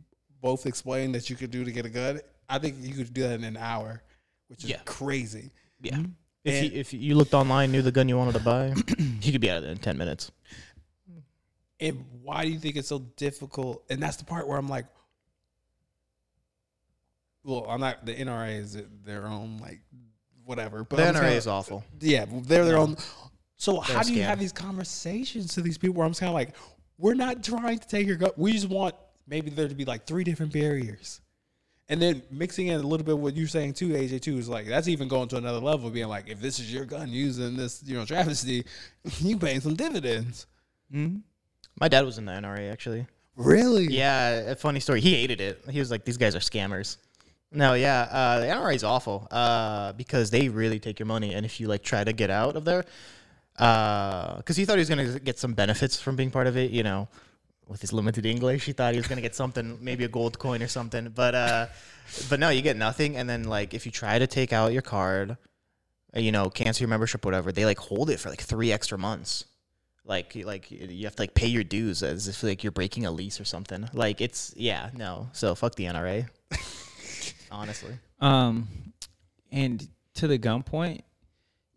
both 0.42 0.66
explained 0.66 1.14
that 1.16 1.30
you 1.30 1.36
could 1.36 1.52
do 1.52 1.64
to 1.64 1.72
get 1.72 1.86
a 1.86 1.90
gun. 1.90 2.20
I 2.50 2.58
think 2.60 2.76
you 2.80 2.94
could 2.96 3.14
do 3.14 3.24
that 3.24 3.34
in 3.34 3.44
an 3.44 3.58
hour, 3.58 4.02
which 4.48 4.64
is 4.64 4.70
Yeah. 4.72 4.80
crazy. 4.86 5.52
yeah. 5.82 5.94
Mm-hmm. 5.96 6.12
If 6.46 6.64
you, 6.64 6.80
if 6.80 6.94
you 6.94 7.16
looked 7.16 7.34
online, 7.34 7.72
knew 7.74 7.82
the 7.82 7.92
gun 7.92 8.08
you 8.08 8.18
wanted 8.18 8.36
to 8.36 8.40
buy, 8.40 8.74
you 9.28 9.32
could 9.34 9.42
be 9.42 9.50
out 9.52 9.58
of 9.58 9.64
there 9.64 9.72
in 9.72 9.78
ten 9.78 9.98
minutes. 9.98 10.32
And 11.80 12.04
why 12.24 12.44
do 12.44 12.50
you 12.50 12.58
think 12.60 12.76
it's 12.76 12.88
so 12.88 13.00
difficult? 13.18 13.84
And 13.90 14.02
that's 14.02 14.18
the 14.18 14.26
part 14.26 14.48
where 14.48 14.58
I'm 14.58 14.68
like, 14.68 14.86
well, 17.44 17.66
I'm 17.70 17.80
not. 17.80 18.06
The 18.06 18.16
NRA 18.16 18.58
is 18.60 18.78
their 19.06 19.26
own 19.28 19.58
like 19.60 19.80
whatever, 20.46 20.84
but 20.84 20.98
the 20.98 21.08
I'm 21.08 21.16
NRA 21.16 21.20
saying- 21.20 21.38
is 21.38 21.48
awful. 21.48 21.84
yeah, 22.00 22.26
they're 22.30 22.66
their 22.66 22.78
own. 22.78 22.98
So 23.58 23.74
They're 23.74 23.96
how 23.98 24.04
do 24.04 24.14
you 24.14 24.22
scam. 24.22 24.26
have 24.26 24.40
these 24.40 24.52
conversations 24.52 25.54
to 25.56 25.62
these 25.62 25.78
people 25.78 25.96
where 25.96 26.06
I'm 26.06 26.12
just 26.12 26.20
kind 26.20 26.30
of 26.30 26.36
like, 26.36 26.56
we're 27.00 27.16
not 27.16 27.44
trying 27.44 27.80
to 27.80 27.88
take 27.88 28.06
your 28.06 28.16
gun. 28.16 28.32
We 28.38 28.54
just 28.54 28.70
want 28.70 28.96
maybe 29.28 29.50
there 29.50 29.68
to 29.68 29.74
be 29.76 29.84
like 29.86 30.06
three 30.06 30.24
different 30.24 30.54
barriers. 30.54 31.22
And 31.90 32.02
then 32.02 32.22
mixing 32.30 32.68
in 32.68 32.80
a 32.80 32.84
little 32.86 33.06
bit 33.06 33.18
what 33.18 33.36
you're 33.38 33.48
saying 33.48 33.74
too, 33.74 33.90
AJ 33.90 34.22
too, 34.22 34.38
is 34.38 34.50
like 34.50 34.68
that's 34.68 34.88
even 34.90 35.08
going 35.08 35.30
to 35.30 35.38
another 35.38 35.60
level, 35.60 35.90
being 35.90 36.08
like, 36.10 36.28
if 36.30 36.42
this 36.42 36.60
is 36.60 36.72
your 36.74 36.84
gun 36.86 37.10
using 37.10 37.56
this, 37.56 37.82
you 37.86 37.96
know, 37.98 38.04
travesty, 38.06 38.66
you 39.20 39.38
paying 39.38 39.62
some 39.62 39.76
dividends. 39.76 40.48
Mhm. 40.94 41.22
My 41.80 41.88
dad 41.88 42.04
was 42.06 42.18
in 42.18 42.26
the 42.26 42.32
NRA 42.34 42.72
actually. 42.72 43.06
Really? 43.36 43.86
Yeah, 43.86 44.52
a 44.52 44.56
funny 44.56 44.80
story. 44.80 45.00
He 45.00 45.14
hated 45.14 45.40
it. 45.40 45.64
He 45.70 45.80
was 45.80 45.92
like, 45.92 46.04
"These 46.04 46.18
guys 46.18 46.36
are 46.36 46.40
scammers." 46.40 46.98
No, 47.52 47.76
yeah, 47.76 48.02
uh, 48.12 48.40
the 48.40 48.46
NRA 48.48 48.76
is 48.76 48.84
awful 48.84 49.28
uh, 49.32 49.94
because 49.94 50.32
they 50.32 50.50
really 50.50 50.80
take 50.80 51.00
your 51.00 51.06
money, 51.06 51.34
and 51.36 51.46
if 51.46 51.60
you 51.62 51.68
like 51.68 51.84
try 51.84 52.04
to 52.04 52.12
get 52.12 52.30
out 52.30 52.56
of 52.58 52.66
there, 52.66 52.84
because 53.54 54.56
he 54.58 54.66
thought 54.66 54.76
he 54.78 54.82
was 54.82 54.90
gonna 54.90 55.20
get 55.20 55.40
some 55.40 55.54
benefits 55.54 56.00
from 56.00 56.16
being 56.16 56.32
part 56.32 56.48
of 56.48 56.58
it, 56.58 56.72
you 56.72 56.84
know, 56.84 57.08
with 57.68 57.82
his 57.82 57.94
limited 57.94 58.26
English, 58.26 58.66
he 58.66 58.74
thought 58.74 58.94
he 58.94 59.00
was 59.00 59.08
gonna 59.08 59.22
get 59.22 59.36
something, 59.36 59.78
maybe 59.82 60.04
a 60.04 60.08
gold 60.08 60.40
coin 60.40 60.62
or 60.62 60.68
something, 60.68 61.12
but 61.16 61.36
uh, 61.36 61.68
but 62.30 62.40
no, 62.40 62.50
you 62.50 62.62
get 62.62 62.78
nothing, 62.78 63.18
and 63.18 63.30
then 63.30 63.44
like 63.44 63.74
if 63.74 63.86
you 63.86 63.92
try 63.92 64.20
to 64.20 64.28
take 64.28 64.54
out 64.54 64.74
your 64.74 64.82
card, 64.82 65.38
uh, 66.16 66.20
you 66.20 66.32
know, 66.32 66.50
cancel 66.50 66.84
your 66.84 66.90
membership, 66.90 67.26
whatever, 67.26 67.52
they 67.52 67.66
like 67.66 67.80
hold 67.80 68.10
it 68.10 68.20
for 68.20 68.30
like 68.30 68.42
three 68.42 68.72
extra 68.72 68.98
months 68.98 69.46
like 70.08 70.36
like 70.36 70.72
you 70.72 71.04
have 71.04 71.16
to 71.16 71.24
like 71.24 71.34
pay 71.34 71.48
your 71.48 71.64
dues 71.64 72.02
as 72.02 72.28
if 72.28 72.42
like 72.42 72.64
you're 72.64 72.72
breaking 72.72 73.06
a 73.06 73.12
lease 73.12 73.40
or 73.40 73.46
something. 73.46 73.88
Like 73.94 74.22
it's 74.22 74.54
yeah, 74.56 74.90
no. 74.96 75.30
So 75.34 75.54
fuck 75.54 75.76
the 75.76 75.86
NRA. 75.86 76.28
Honestly. 77.52 78.00
Um, 78.20 78.68
and 79.52 79.88
to 80.16 80.28
the 80.28 80.38
gun 80.38 80.64
point, 80.64 81.04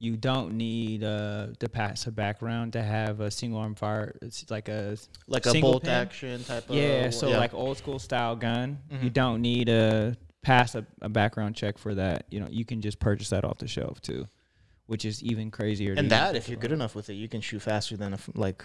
you 0.03 0.17
don't 0.17 0.55
need 0.57 1.05
uh 1.05 1.49
to 1.59 1.69
pass 1.69 2.07
a 2.07 2.11
background 2.11 2.73
to 2.73 2.83
have 2.83 3.21
a 3.21 3.31
single 3.31 3.61
arm 3.61 3.75
fire. 3.75 4.17
It's 4.23 4.51
like 4.51 4.69
a 4.69 4.97
Like 5.29 5.45
a 5.47 5.61
bolt 5.61 5.83
pin? 5.85 5.91
action 5.93 6.43
type 6.45 6.69
of 6.71 6.75
yeah, 6.77 7.11
so 7.11 7.29
yeah. 7.29 7.39
like 7.39 7.53
old 7.55 7.77
school 7.77 7.99
style 7.99 8.35
gun. 8.35 8.79
You 8.91 9.11
Mhm. 9.11 9.13
don't 9.13 9.43
need 9.43 9.67
to 9.67 10.17
pass 10.43 10.75
a, 10.75 10.87
a 11.03 11.09
background 11.11 11.55
check 11.55 11.77
for 11.77 11.95
that. 11.97 12.25
You 12.31 12.41
know, 12.41 12.49
you 12.51 12.65
can 12.65 12.81
just 12.81 12.99
purchase 12.99 13.29
that 13.29 13.45
off 13.45 13.59
the 13.59 13.69
shelf 13.69 14.01
too, 14.01 14.27
which 14.87 15.05
is 15.05 15.23
even 15.23 15.51
crazier. 15.51 15.93
and 15.99 16.11
that 16.11 16.35
if 16.35 16.49
you're 16.49 16.59
good 16.59 16.73
enough 16.73 16.95
with 16.95 17.11
it, 17.11 17.15
you 17.15 17.29
can 17.29 17.43
shoot 17.43 17.61
faster 17.61 17.97
than 17.99 18.13
a 18.13 18.17
f- 18.17 18.31
like 18.35 18.65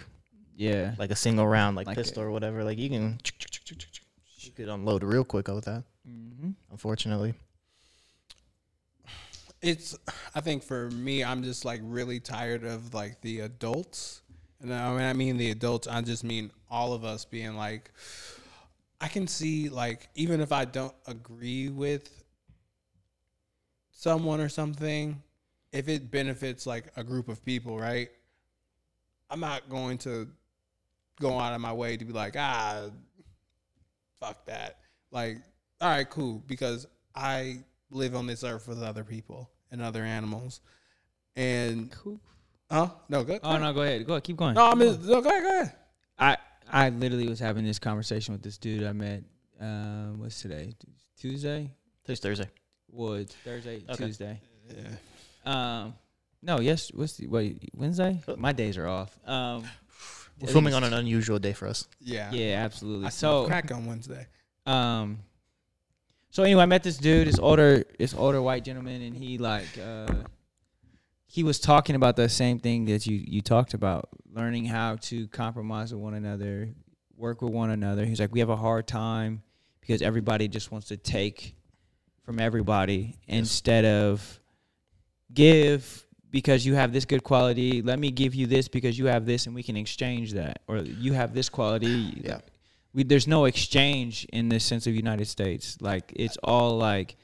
yeah, 0.56 0.94
like 0.98 1.10
a 1.10 1.16
single 1.16 1.46
round 1.46 1.76
like, 1.76 1.86
Like 1.86 1.98
pistol 1.98 2.22
a- 2.22 2.26
or 2.26 2.30
whatever. 2.30 2.64
Like 2.64 2.78
you 2.78 2.88
can 2.88 3.18
you 4.38 4.52
could 4.52 4.68
unload 4.70 5.02
real 5.04 5.24
quick 5.24 5.48
with 5.48 5.66
that. 5.66 5.84
hmm 6.06 6.50
Unfortunately. 6.70 7.34
It's 9.62 9.96
i 10.34 10.40
think 10.40 10.62
for 10.62 10.90
me 10.90 11.24
i'm 11.24 11.42
just 11.42 11.64
like 11.64 11.80
really 11.84 12.20
tired 12.20 12.64
of 12.64 12.94
like 12.94 13.20
the 13.22 13.40
adults. 13.40 14.22
And 14.60 14.72
I- 14.72 14.92
when 14.94 15.02
i 15.02 15.12
mean 15.12 15.36
the 15.36 15.50
adults 15.50 15.86
i 15.86 16.00
just 16.02 16.24
mean 16.24 16.50
all 16.70 16.92
of 16.92 17.04
us 17.04 17.24
being 17.24 17.56
like 17.56 17.90
i 19.00 19.08
can 19.08 19.26
see 19.26 19.68
like 19.68 20.08
even 20.14 20.40
if 20.40 20.52
i 20.52 20.64
don't 20.64 20.94
agree 21.06 21.68
with 21.68 22.24
someone 23.90 24.40
or 24.40 24.48
something 24.48 25.22
if 25.72 25.88
it 25.88 26.10
benefits 26.10 26.66
like 26.66 26.84
a 26.96 27.04
group 27.04 27.28
of 27.28 27.44
people 27.44 27.78
right? 27.78 28.08
I'm 29.28 29.40
not 29.40 29.68
going 29.68 29.98
to 29.98 30.28
go 31.20 31.38
out 31.38 31.52
of 31.52 31.60
my 31.60 31.72
way 31.72 31.96
to 31.96 32.04
be 32.04 32.12
like 32.12 32.36
ah 32.38 32.84
fuck 34.20 34.44
that. 34.46 34.78
Like 35.10 35.38
all 35.80 35.90
right 35.90 36.08
cool 36.08 36.42
because 36.46 36.86
i 37.14 37.58
live 37.90 38.14
on 38.14 38.26
this 38.26 38.42
earth 38.44 38.68
with 38.68 38.82
other 38.82 39.04
people 39.04 39.50
and 39.70 39.80
other 39.82 40.02
animals. 40.02 40.60
And 41.36 41.90
Cool. 41.90 42.20
huh? 42.70 42.90
No, 43.08 43.24
good. 43.24 43.40
Oh 43.42 43.56
no, 43.58 43.72
go 43.72 43.82
ahead. 43.82 44.06
Go 44.06 44.14
ahead. 44.14 44.24
Keep 44.24 44.36
going. 44.36 44.54
No, 44.54 44.66
I'm 44.70 44.78
just, 44.80 45.00
no, 45.02 45.20
go 45.20 45.28
ahead, 45.28 45.42
go 45.42 45.60
ahead. 45.60 45.72
I 46.18 46.36
I 46.70 46.88
literally 46.88 47.28
was 47.28 47.38
having 47.38 47.64
this 47.64 47.78
conversation 47.78 48.32
with 48.32 48.42
this 48.42 48.58
dude 48.58 48.84
I 48.84 48.92
met. 48.92 49.22
Um, 49.60 50.18
what's 50.20 50.40
today? 50.42 50.74
Tuesday. 51.18 51.70
Today's 52.04 52.20
Thursday. 52.20 52.48
Well, 52.90 53.14
it's 53.14 53.34
Thursday, 53.34 53.82
Okay. 53.88 54.06
Tuesday. 54.06 54.40
Yeah. 54.68 54.86
Um, 55.84 55.94
no, 56.42 56.60
yes. 56.60 56.90
What's 56.92 57.16
the 57.18 57.26
wait? 57.26 57.68
Wednesday? 57.74 58.20
My 58.36 58.52
days 58.52 58.76
are 58.78 58.86
off. 58.88 59.16
Um, 59.26 59.64
We're 60.40 60.48
filming 60.48 60.74
on 60.74 60.84
an 60.84 60.92
unusual 60.92 61.38
day 61.38 61.52
for 61.52 61.66
us. 61.68 61.86
Yeah. 62.00 62.30
yeah, 62.32 62.62
absolutely. 62.64 63.06
I 63.06 63.10
So, 63.10 63.46
crack 63.46 63.70
on 63.72 63.86
Wednesday. 63.86 64.26
um, 64.66 65.18
so 66.30 66.42
anyway, 66.42 66.62
I 66.62 66.66
met 66.66 66.82
this 66.82 66.98
dude, 66.98 67.28
this 67.28 67.38
older, 67.38 67.84
this 67.98 68.14
older 68.14 68.42
white 68.42 68.64
gentleman, 68.64 69.02
and 69.02 69.16
he 69.16 69.38
like, 69.38 69.66
uh, 69.82 70.12
he 71.26 71.42
was 71.42 71.58
talking 71.58 71.96
about 71.96 72.16
the 72.16 72.28
same 72.28 72.58
thing 72.58 72.86
that 72.86 73.06
you 73.06 73.22
you 73.26 73.40
talked 73.40 73.74
about, 73.74 74.08
learning 74.32 74.64
how 74.66 74.96
to 74.96 75.28
compromise 75.28 75.92
with 75.92 76.02
one 76.02 76.14
another, 76.14 76.74
work 77.16 77.42
with 77.42 77.52
one 77.52 77.70
another. 77.70 78.04
He's 78.04 78.20
like, 78.20 78.32
we 78.32 78.40
have 78.40 78.50
a 78.50 78.56
hard 78.56 78.86
time 78.86 79.42
because 79.80 80.02
everybody 80.02 80.48
just 80.48 80.70
wants 80.70 80.88
to 80.88 80.96
take 80.96 81.54
from 82.24 82.40
everybody 82.40 83.18
instead 83.28 83.84
of 83.84 84.40
give 85.32 86.06
because 86.30 86.66
you 86.66 86.74
have 86.74 86.92
this 86.92 87.04
good 87.04 87.22
quality. 87.22 87.82
Let 87.82 87.98
me 87.98 88.10
give 88.10 88.34
you 88.34 88.46
this 88.46 88.68
because 88.68 88.98
you 88.98 89.06
have 89.06 89.26
this, 89.26 89.46
and 89.46 89.54
we 89.54 89.62
can 89.62 89.76
exchange 89.76 90.32
that. 90.34 90.60
Or 90.66 90.78
you 90.78 91.12
have 91.12 91.34
this 91.34 91.48
quality. 91.48 92.20
Yeah. 92.24 92.40
We, 92.96 93.04
there's 93.04 93.28
no 93.28 93.44
exchange 93.44 94.26
in 94.32 94.48
the 94.48 94.58
sense 94.58 94.86
of 94.86 94.94
United 94.96 95.26
States. 95.26 95.76
Like 95.82 96.12
it's 96.16 96.38
all 96.42 96.78
like, 96.78 97.16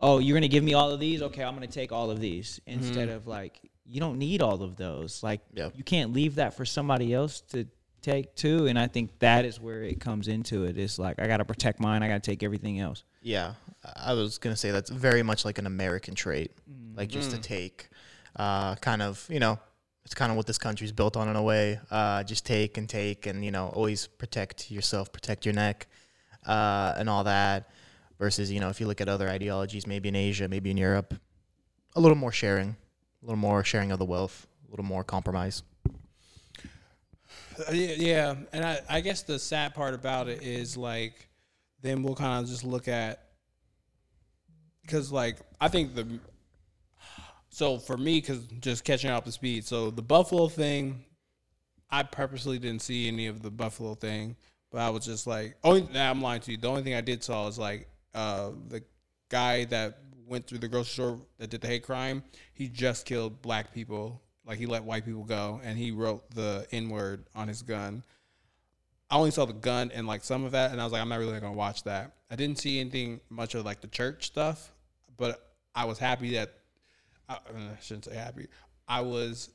oh, 0.00 0.18
you're 0.20 0.36
gonna 0.36 0.46
give 0.48 0.62
me 0.64 0.74
all 0.74 0.90
of 0.92 1.00
these. 1.00 1.20
Okay, 1.22 1.42
I'm 1.42 1.54
gonna 1.54 1.66
take 1.66 1.90
all 1.92 2.10
of 2.10 2.20
these 2.20 2.60
instead 2.66 3.08
of 3.08 3.26
like 3.26 3.60
you 3.84 3.98
don't 4.00 4.16
need 4.18 4.40
all 4.42 4.62
of 4.62 4.76
those. 4.76 5.22
Like 5.22 5.40
Yeah. 5.52 5.70
you 5.74 5.82
can't 5.82 6.12
leave 6.12 6.36
that 6.36 6.54
for 6.54 6.64
somebody 6.64 7.12
else 7.12 7.40
to 7.52 7.66
take 8.00 8.36
too. 8.36 8.68
And 8.68 8.78
I 8.78 8.86
think 8.86 9.18
that 9.18 9.44
is 9.44 9.58
where 9.60 9.82
it 9.82 9.98
comes 9.98 10.28
into 10.28 10.64
it. 10.66 10.78
It's 10.78 11.00
like 11.00 11.18
I 11.20 11.26
gotta 11.26 11.44
protect 11.44 11.80
mine. 11.80 12.02
I 12.04 12.08
gotta 12.08 12.20
take 12.20 12.44
everything 12.44 12.78
else. 12.78 13.02
Yeah, 13.20 13.54
I 13.96 14.12
was 14.12 14.38
gonna 14.38 14.56
say 14.56 14.70
that's 14.70 14.88
very 14.90 15.24
much 15.24 15.44
like 15.44 15.58
an 15.58 15.66
American 15.66 16.14
trait, 16.14 16.52
Mm. 16.70 16.96
like 16.96 17.08
just 17.08 17.32
to 17.32 17.38
Mm. 17.38 17.42
take, 17.42 17.88
uh, 18.36 18.76
kind 18.76 19.02
of 19.02 19.26
you 19.28 19.40
know, 19.40 19.58
it's 20.08 20.14
kind 20.14 20.30
of 20.30 20.38
what 20.38 20.46
this 20.46 20.56
country's 20.56 20.90
built 20.90 21.18
on 21.18 21.28
in 21.28 21.36
a 21.36 21.42
way. 21.42 21.78
Uh, 21.90 22.24
just 22.24 22.46
take 22.46 22.78
and 22.78 22.88
take, 22.88 23.26
and 23.26 23.44
you 23.44 23.50
know, 23.50 23.66
always 23.74 24.06
protect 24.06 24.70
yourself, 24.70 25.12
protect 25.12 25.44
your 25.44 25.52
neck, 25.52 25.86
uh, 26.46 26.94
and 26.96 27.10
all 27.10 27.24
that. 27.24 27.68
Versus, 28.18 28.50
you 28.50 28.58
know, 28.58 28.70
if 28.70 28.80
you 28.80 28.86
look 28.86 29.02
at 29.02 29.08
other 29.10 29.28
ideologies, 29.28 29.86
maybe 29.86 30.08
in 30.08 30.16
Asia, 30.16 30.48
maybe 30.48 30.70
in 30.70 30.78
Europe, 30.78 31.12
a 31.94 32.00
little 32.00 32.16
more 32.16 32.32
sharing, 32.32 32.70
a 32.70 33.26
little 33.26 33.36
more 33.36 33.62
sharing 33.62 33.92
of 33.92 33.98
the 33.98 34.06
wealth, 34.06 34.46
a 34.66 34.70
little 34.70 34.84
more 34.86 35.04
compromise. 35.04 35.62
Uh, 37.68 37.72
yeah, 37.72 38.34
and 38.54 38.64
I, 38.64 38.80
I 38.88 39.00
guess 39.02 39.20
the 39.20 39.38
sad 39.38 39.74
part 39.74 39.92
about 39.92 40.26
it 40.26 40.42
is 40.42 40.74
like, 40.74 41.28
then 41.82 42.02
we'll 42.02 42.14
kind 42.14 42.42
of 42.42 42.48
just 42.48 42.64
look 42.64 42.88
at 42.88 43.24
because 44.80 45.12
like 45.12 45.36
I 45.60 45.68
think 45.68 45.94
the 45.94 46.18
so 47.58 47.76
for 47.76 47.96
me 47.96 48.20
because 48.20 48.46
just 48.60 48.84
catching 48.84 49.10
up 49.10 49.24
to 49.24 49.32
speed. 49.32 49.64
So 49.64 49.90
the 49.90 50.00
Buffalo 50.00 50.46
thing, 50.46 51.04
I 51.90 52.04
purposely 52.04 52.60
didn't 52.60 52.82
see 52.82 53.08
any 53.08 53.26
of 53.26 53.42
the 53.42 53.50
Buffalo 53.50 53.96
thing, 53.96 54.36
but 54.70 54.78
I 54.78 54.90
was 54.90 55.04
just 55.04 55.26
like, 55.26 55.56
only 55.64 55.88
nah, 55.92 56.08
I'm 56.08 56.22
lying 56.22 56.40
to 56.42 56.52
you. 56.52 56.56
The 56.56 56.68
only 56.68 56.84
thing 56.84 56.94
I 56.94 57.00
did 57.00 57.24
saw 57.24 57.48
is 57.48 57.58
like 57.58 57.88
uh 58.14 58.50
the 58.68 58.84
guy 59.28 59.64
that 59.66 59.98
went 60.28 60.46
through 60.46 60.58
the 60.58 60.68
grocery 60.68 60.92
store 60.92 61.18
that 61.38 61.50
did 61.50 61.60
the 61.60 61.66
hate 61.66 61.82
crime. 61.82 62.22
He 62.54 62.68
just 62.68 63.06
killed 63.06 63.42
black 63.42 63.74
people. 63.74 64.22
Like 64.46 64.58
he 64.58 64.66
let 64.66 64.84
white 64.84 65.04
people 65.04 65.24
go, 65.24 65.60
and 65.64 65.76
he 65.76 65.90
wrote 65.90 66.30
the 66.30 66.64
N 66.70 66.88
word 66.88 67.24
on 67.34 67.48
his 67.48 67.62
gun. 67.62 68.04
I 69.10 69.16
only 69.16 69.32
saw 69.32 69.46
the 69.46 69.52
gun 69.52 69.90
and 69.92 70.06
like 70.06 70.22
some 70.22 70.44
of 70.44 70.52
that, 70.52 70.70
and 70.70 70.80
I 70.80 70.84
was 70.84 70.92
like, 70.92 71.02
I'm 71.02 71.08
not 71.08 71.18
really 71.18 71.40
gonna 71.40 71.52
watch 71.52 71.82
that. 71.82 72.12
I 72.30 72.36
didn't 72.36 72.58
see 72.58 72.78
anything 72.78 73.20
much 73.30 73.56
of 73.56 73.64
like 73.64 73.80
the 73.80 73.88
church 73.88 74.26
stuff, 74.26 74.72
but 75.16 75.54
I 75.74 75.86
was 75.86 75.98
happy 75.98 76.34
that 76.34 76.57
I, 77.28 77.34
I 77.34 77.38
shouldn't 77.80 78.06
say 78.06 78.14
happy. 78.14 78.46
I 78.86 79.00
was. 79.02 79.50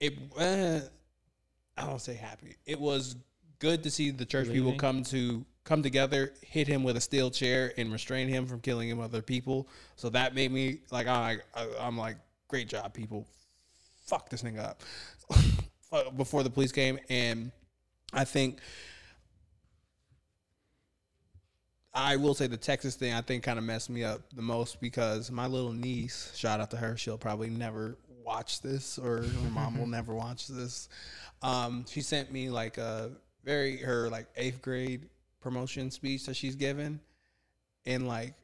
It. 0.00 0.14
Uh, 0.38 0.80
I 1.76 1.86
don't 1.86 2.00
say 2.00 2.14
happy. 2.14 2.56
It 2.66 2.80
was 2.80 3.16
good 3.58 3.82
to 3.82 3.90
see 3.90 4.10
the 4.10 4.24
church 4.24 4.48
people 4.48 4.74
come 4.74 5.02
to 5.04 5.44
come 5.64 5.82
together, 5.82 6.32
hit 6.42 6.68
him 6.68 6.84
with 6.84 6.96
a 6.96 7.00
steel 7.00 7.30
chair, 7.30 7.72
and 7.76 7.90
restrain 7.90 8.28
him 8.28 8.46
from 8.46 8.60
killing 8.60 8.88
him 8.88 9.00
other 9.00 9.22
people. 9.22 9.68
So 9.96 10.10
that 10.10 10.34
made 10.34 10.52
me 10.52 10.78
like 10.90 11.06
I, 11.06 11.38
I 11.54 11.68
I'm 11.80 11.96
like 11.96 12.16
great 12.48 12.68
job, 12.68 12.92
people. 12.92 13.26
Fuck 14.06 14.28
this 14.28 14.42
thing 14.42 14.58
up 14.58 14.82
before 16.16 16.42
the 16.42 16.50
police 16.50 16.72
came, 16.72 16.98
and 17.08 17.50
I 18.12 18.24
think 18.24 18.58
I 21.94 22.16
will 22.16 22.34
say 22.34 22.46
the 22.46 22.56
Texas 22.56 22.96
thing 22.96 23.12
I 23.12 23.20
think 23.20 23.44
kind 23.44 23.58
of 23.58 23.64
messed 23.64 23.88
me 23.88 24.02
up 24.02 24.20
the 24.34 24.42
most 24.42 24.80
because 24.80 25.30
my 25.30 25.46
little 25.46 25.72
niece, 25.72 26.32
shout 26.34 26.60
out 26.60 26.70
to 26.72 26.76
her, 26.76 26.96
she'll 26.96 27.18
probably 27.18 27.50
never 27.50 27.96
watch 28.24 28.62
this 28.62 28.98
or 28.98 29.22
her 29.22 29.50
mom 29.50 29.78
will 29.78 29.86
never 29.98 30.14
watch 30.14 30.48
this. 30.48 30.88
Um, 31.42 31.84
she 31.88 32.00
sent 32.00 32.32
me 32.32 32.50
like 32.50 32.78
a 32.78 33.12
very 33.44 33.76
her 33.76 34.08
like 34.08 34.26
eighth 34.36 34.62
grade 34.62 35.08
promotion 35.40 35.90
speech 35.90 36.26
that 36.26 36.34
she's 36.34 36.56
given, 36.56 37.00
and 37.86 38.08
like 38.08 38.34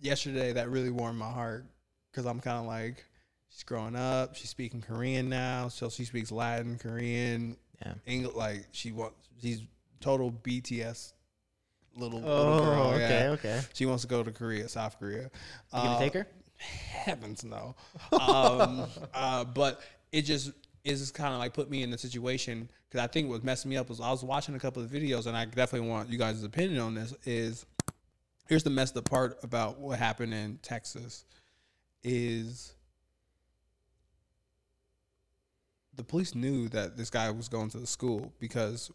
yesterday 0.00 0.52
that 0.54 0.70
really 0.70 0.90
warmed 0.90 1.18
my 1.18 1.30
heart 1.30 1.66
because 2.10 2.26
I'm 2.26 2.40
kind 2.40 2.58
of 2.58 2.66
like 2.66 3.04
She's 3.50 3.64
growing 3.64 3.96
up. 3.96 4.36
She's 4.36 4.48
speaking 4.48 4.80
Korean 4.80 5.28
now, 5.28 5.68
so 5.68 5.90
she 5.90 6.04
speaks 6.04 6.30
Latin, 6.30 6.78
Korean, 6.78 7.56
Yeah. 7.84 7.94
English. 8.06 8.34
Like 8.34 8.66
she 8.70 8.92
wants. 8.92 9.28
She's 9.42 9.62
total 10.00 10.30
BTS 10.30 11.12
little, 11.96 12.20
little 12.20 12.32
Oh, 12.54 12.64
girl. 12.64 12.80
okay, 12.94 13.24
yeah. 13.24 13.30
okay. 13.30 13.60
She 13.72 13.86
wants 13.86 14.02
to 14.02 14.08
go 14.08 14.22
to 14.22 14.30
Korea, 14.30 14.68
South 14.68 14.98
Korea. 14.98 15.24
You 15.24 15.30
gonna 15.72 15.90
Uh, 15.90 15.98
take 15.98 16.14
her? 16.14 16.26
Heavens 16.56 17.44
no. 17.44 17.74
Um, 18.12 18.86
uh, 19.14 19.44
but 19.44 19.80
it 20.12 20.22
just 20.22 20.52
is 20.84 21.00
just 21.00 21.14
kind 21.14 21.32
of 21.34 21.38
like 21.40 21.52
put 21.54 21.70
me 21.70 21.82
in 21.82 21.90
the 21.90 21.98
situation 21.98 22.68
because 22.88 23.02
I 23.04 23.06
think 23.06 23.28
what 23.28 23.44
messed 23.44 23.66
me 23.66 23.76
up 23.76 23.88
was 23.88 24.00
I 24.00 24.10
was 24.10 24.22
watching 24.24 24.54
a 24.54 24.58
couple 24.58 24.82
of 24.82 24.90
videos 24.90 25.26
and 25.26 25.36
I 25.36 25.44
definitely 25.44 25.88
want 25.88 26.08
you 26.10 26.18
guys' 26.18 26.42
opinion 26.42 26.80
on 26.80 26.94
this. 26.94 27.14
Is 27.24 27.64
here's 28.48 28.62
the 28.62 28.70
messed 28.70 28.96
up 28.96 29.08
part 29.08 29.38
about 29.42 29.78
what 29.78 29.98
happened 29.98 30.32
in 30.34 30.58
Texas 30.62 31.24
is 32.02 32.72
the 35.94 36.04
police 36.04 36.34
knew 36.34 36.68
that 36.70 36.96
this 36.96 37.10
guy 37.10 37.30
was 37.30 37.48
going 37.48 37.68
to 37.70 37.78
the 37.78 37.86
school 37.86 38.32
because 38.38 38.90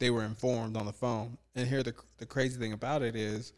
they 0.00 0.10
were 0.10 0.24
informed 0.24 0.76
on 0.76 0.86
the 0.86 0.92
phone. 0.92 1.38
And 1.54 1.68
here 1.68 1.84
the 1.84 1.94
the 2.18 2.26
crazy 2.26 2.58
thing 2.58 2.72
about 2.72 3.02
it 3.02 3.14
is 3.14 3.52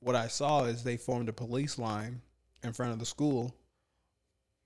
what 0.00 0.16
I 0.16 0.26
saw 0.26 0.64
is 0.64 0.82
they 0.82 0.96
formed 0.96 1.28
a 1.28 1.32
police 1.32 1.78
line 1.78 2.22
in 2.64 2.72
front 2.72 2.92
of 2.92 2.98
the 2.98 3.06
school 3.06 3.54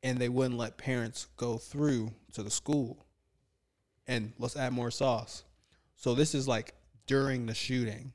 and 0.03 0.19
they 0.19 0.29
wouldn't 0.29 0.59
let 0.59 0.79
parents 0.79 1.27
go 1.37 1.59
through 1.59 2.13
to 2.33 2.43
the 2.43 2.51
school. 2.51 3.05
And 4.07 4.33
let's 4.39 4.57
add 4.57 4.73
more 4.73 4.91
sauce. 4.91 5.45
So 5.97 6.15
this 6.15 6.35
is 6.35 6.47
like 6.47 6.75
during 7.07 7.47
the 7.47 7.55
shooting. 7.55 8.13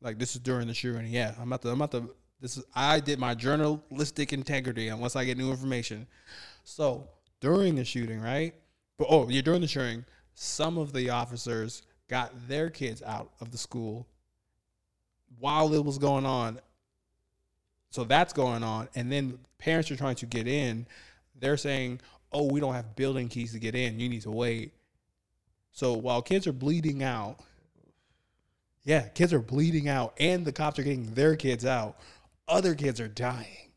Like 0.00 0.18
this 0.18 0.34
is 0.34 0.40
during 0.40 0.68
the 0.68 0.74
shooting. 0.74 1.06
Yeah, 1.06 1.34
I'm 1.38 1.48
about 1.48 1.62
to 1.62 1.68
I'm 1.68 1.82
about 1.82 1.90
to 1.92 2.14
this 2.40 2.56
is 2.56 2.64
I 2.74 3.00
did 3.00 3.18
my 3.18 3.34
journalistic 3.34 4.32
integrity 4.32 4.88
unless 4.88 5.16
I 5.16 5.24
get 5.24 5.36
new 5.36 5.50
information. 5.50 6.06
So 6.64 7.08
during 7.40 7.74
the 7.74 7.84
shooting, 7.84 8.20
right? 8.20 8.54
But 8.96 9.08
oh, 9.10 9.22
you're 9.22 9.32
yeah, 9.32 9.42
during 9.42 9.60
the 9.60 9.68
shooting, 9.68 10.04
some 10.40 10.78
of 10.78 10.92
the 10.92 11.10
officers 11.10 11.82
got 12.06 12.32
their 12.46 12.70
kids 12.70 13.02
out 13.02 13.32
of 13.40 13.50
the 13.50 13.58
school 13.58 14.06
while 15.40 15.74
it 15.74 15.84
was 15.84 15.98
going 15.98 16.24
on. 16.24 16.60
So 17.90 18.04
that's 18.04 18.32
going 18.32 18.62
on. 18.62 18.88
And 18.94 19.10
then 19.10 19.40
parents 19.58 19.90
are 19.90 19.96
trying 19.96 20.14
to 20.14 20.26
get 20.26 20.46
in. 20.46 20.86
They're 21.40 21.56
saying, 21.56 22.00
oh, 22.30 22.44
we 22.44 22.60
don't 22.60 22.74
have 22.74 22.94
building 22.94 23.28
keys 23.28 23.50
to 23.52 23.58
get 23.58 23.74
in. 23.74 23.98
You 23.98 24.08
need 24.08 24.22
to 24.22 24.30
wait. 24.30 24.72
So 25.72 25.94
while 25.94 26.22
kids 26.22 26.46
are 26.46 26.52
bleeding 26.52 27.02
out, 27.02 27.40
yeah, 28.84 29.08
kids 29.08 29.32
are 29.32 29.40
bleeding 29.40 29.88
out, 29.88 30.14
and 30.20 30.44
the 30.44 30.52
cops 30.52 30.78
are 30.78 30.84
getting 30.84 31.14
their 31.14 31.34
kids 31.34 31.66
out, 31.66 31.98
other 32.46 32.76
kids 32.76 33.00
are 33.00 33.08
dying. 33.08 33.72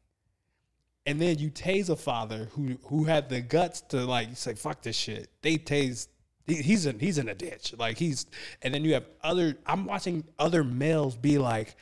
And 1.07 1.19
then 1.19 1.39
you 1.39 1.49
tase 1.49 1.89
a 1.89 1.95
father 1.95 2.49
who 2.51 2.77
who 2.83 3.05
had 3.05 3.29
the 3.29 3.41
guts 3.41 3.81
to 3.89 4.05
like 4.05 4.37
say 4.37 4.53
fuck 4.53 4.83
this 4.83 4.95
shit. 4.95 5.27
They 5.41 5.57
tase 5.57 6.07
he, 6.45 6.55
he's 6.55 6.85
in 6.85 6.99
he's 6.99 7.17
in 7.17 7.29
a 7.29 7.35
ditch. 7.35 7.73
Like 7.77 7.97
he's 7.97 8.25
and 8.61 8.73
then 8.73 8.83
you 8.83 8.93
have 8.93 9.05
other 9.23 9.57
I'm 9.65 9.85
watching 9.85 10.23
other 10.39 10.63
males 10.63 11.15
be 11.15 11.37
like, 11.37 11.75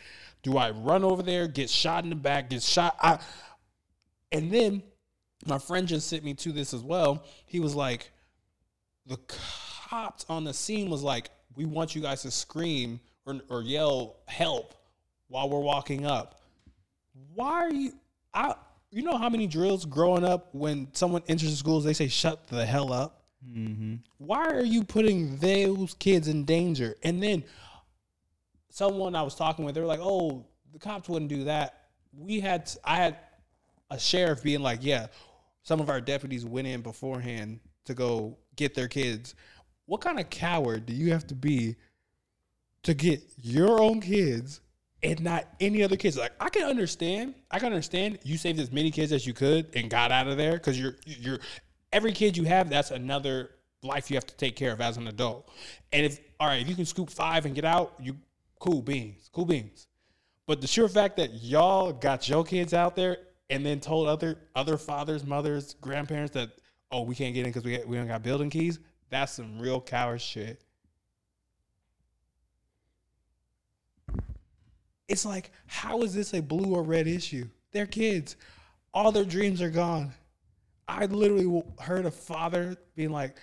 do 0.43 0.57
I 0.57 0.71
run 0.71 1.03
over 1.03 1.23
there, 1.23 1.47
get 1.47 1.69
shot 1.69 2.03
in 2.03 2.09
the 2.09 2.15
back, 2.15 2.49
get 2.49 2.63
shot? 2.63 2.95
I 3.01 3.19
and 4.31 4.51
then 4.51 4.83
my 5.45 5.57
friend 5.57 5.87
just 5.87 6.07
sent 6.07 6.23
me 6.23 6.33
to 6.35 6.51
this 6.51 6.73
as 6.73 6.81
well. 6.81 7.23
He 7.45 7.59
was 7.59 7.75
like, 7.75 8.11
the 9.05 9.17
cops 9.89 10.25
on 10.29 10.43
the 10.43 10.53
scene 10.53 10.89
was 10.89 11.01
like, 11.01 11.29
we 11.55 11.65
want 11.65 11.95
you 11.95 12.01
guys 12.01 12.21
to 12.23 12.31
scream 12.31 12.99
or, 13.25 13.39
or 13.49 13.61
yell 13.61 14.17
help 14.27 14.75
while 15.27 15.49
we're 15.49 15.59
walking 15.59 16.05
up. 16.05 16.41
Why 17.33 17.51
are 17.51 17.73
you 17.73 17.93
I 18.33 18.55
you 18.91 19.03
know 19.03 19.17
how 19.17 19.29
many 19.29 19.47
drills 19.47 19.85
growing 19.85 20.23
up 20.23 20.49
when 20.53 20.87
someone 20.93 21.21
enters 21.27 21.51
the 21.51 21.57
schools 21.57 21.83
they 21.83 21.93
say 21.93 22.07
shut 22.07 22.47
the 22.47 22.65
hell 22.65 22.91
up? 22.91 23.18
Mm-hmm. 23.47 23.95
why 24.17 24.45
are 24.47 24.65
you 24.65 24.83
putting 24.83 25.37
those 25.37 25.93
kids 25.93 26.27
in 26.27 26.43
danger? 26.43 26.95
And 27.03 27.23
then 27.23 27.43
someone 28.69 29.15
I 29.15 29.21
was 29.21 29.35
talking 29.35 29.63
with, 29.65 29.75
they 29.75 29.81
were 29.81 29.87
like, 29.87 30.01
"Oh, 30.01 30.45
the 30.73 30.79
cops 30.79 31.07
wouldn't 31.07 31.29
do 31.29 31.45
that." 31.45 31.87
We 32.13 32.39
had, 32.39 32.69
I 32.83 32.97
had 32.97 33.17
a 33.89 33.99
sheriff 33.99 34.43
being 34.43 34.61
like, 34.61 34.79
"Yeah, 34.81 35.07
some 35.63 35.79
of 35.79 35.89
our 35.89 36.01
deputies 36.01 36.45
went 36.45 36.67
in 36.67 36.81
beforehand 36.81 37.61
to 37.85 37.93
go 37.93 38.37
get 38.55 38.75
their 38.75 38.87
kids." 38.87 39.35
What 39.85 40.01
kind 40.01 40.19
of 40.19 40.29
coward 40.29 40.85
do 40.85 40.93
you 40.93 41.11
have 41.13 41.25
to 41.27 41.35
be 41.35 41.75
to 42.83 42.93
get 42.93 43.21
your 43.41 43.81
own 43.81 44.01
kids 44.01 44.61
and 45.01 45.21
not 45.21 45.47
any 45.59 45.81
other 45.81 45.95
kids? 45.95 46.17
Like, 46.17 46.33
I 46.39 46.49
can 46.49 46.63
understand, 46.63 47.35
I 47.49 47.57
can 47.59 47.67
understand 47.67 48.19
you 48.23 48.37
saved 48.37 48.59
as 48.59 48.71
many 48.71 48.91
kids 48.91 49.11
as 49.11 49.25
you 49.25 49.33
could 49.33 49.75
and 49.75 49.89
got 49.89 50.11
out 50.11 50.27
of 50.27 50.37
there 50.37 50.53
because 50.53 50.79
you're 50.79 50.97
you're 51.05 51.39
every 51.91 52.11
kid 52.11 52.37
you 52.37 52.43
have, 52.45 52.69
that's 52.69 52.91
another 52.91 53.51
life 53.81 54.09
you 54.09 54.17
have 54.17 54.27
to 54.27 54.35
take 54.35 54.55
care 54.55 54.71
of 54.71 54.81
as 54.81 54.97
an 54.97 55.07
adult. 55.07 55.49
And 55.91 56.05
if 56.05 56.19
all 56.39 56.47
right, 56.47 56.61
if 56.61 56.69
you 56.69 56.75
can 56.75 56.85
scoop 56.85 57.09
five 57.09 57.45
and 57.45 57.55
get 57.55 57.65
out, 57.65 57.93
you 57.99 58.17
cool 58.59 58.81
beans, 58.81 59.29
cool 59.33 59.45
beans. 59.45 59.87
But 60.47 60.61
the 60.61 60.67
sure 60.67 60.87
fact 60.87 61.17
that 61.17 61.41
y'all 61.41 61.91
got 61.93 62.27
your 62.27 62.43
kids 62.43 62.73
out 62.73 62.95
there 62.95 63.17
and 63.49 63.65
then 63.65 63.79
told 63.79 64.07
other 64.07 64.37
other 64.55 64.77
fathers, 64.77 65.25
mothers, 65.25 65.75
grandparents 65.81 66.33
that 66.33 66.51
oh 66.91 67.03
we 67.03 67.15
can't 67.15 67.33
get 67.33 67.45
in 67.45 67.51
because 67.51 67.63
we 67.63 67.79
we 67.85 67.97
don't 67.97 68.07
got 68.07 68.23
building 68.23 68.49
keys, 68.49 68.79
that's 69.09 69.33
some 69.33 69.59
real 69.59 69.81
coward 69.81 70.21
shit. 70.21 70.63
It's 75.07 75.25
like, 75.25 75.51
how 75.65 76.03
is 76.03 76.13
this 76.13 76.35
a 76.35 76.41
blue 76.41 76.75
or 76.75 76.83
red 76.83 77.07
issue? 77.07 77.47
They're 77.71 77.87
kids. 77.87 78.35
All 78.93 79.11
their 79.11 79.25
dreams 79.25 79.59
are 79.61 79.71
gone. 79.71 80.13
I 80.89 81.05
literally 81.05 81.63
heard 81.79 82.05
a 82.05 82.11
father 82.11 82.75
being 82.95 83.11
like, 83.11 83.37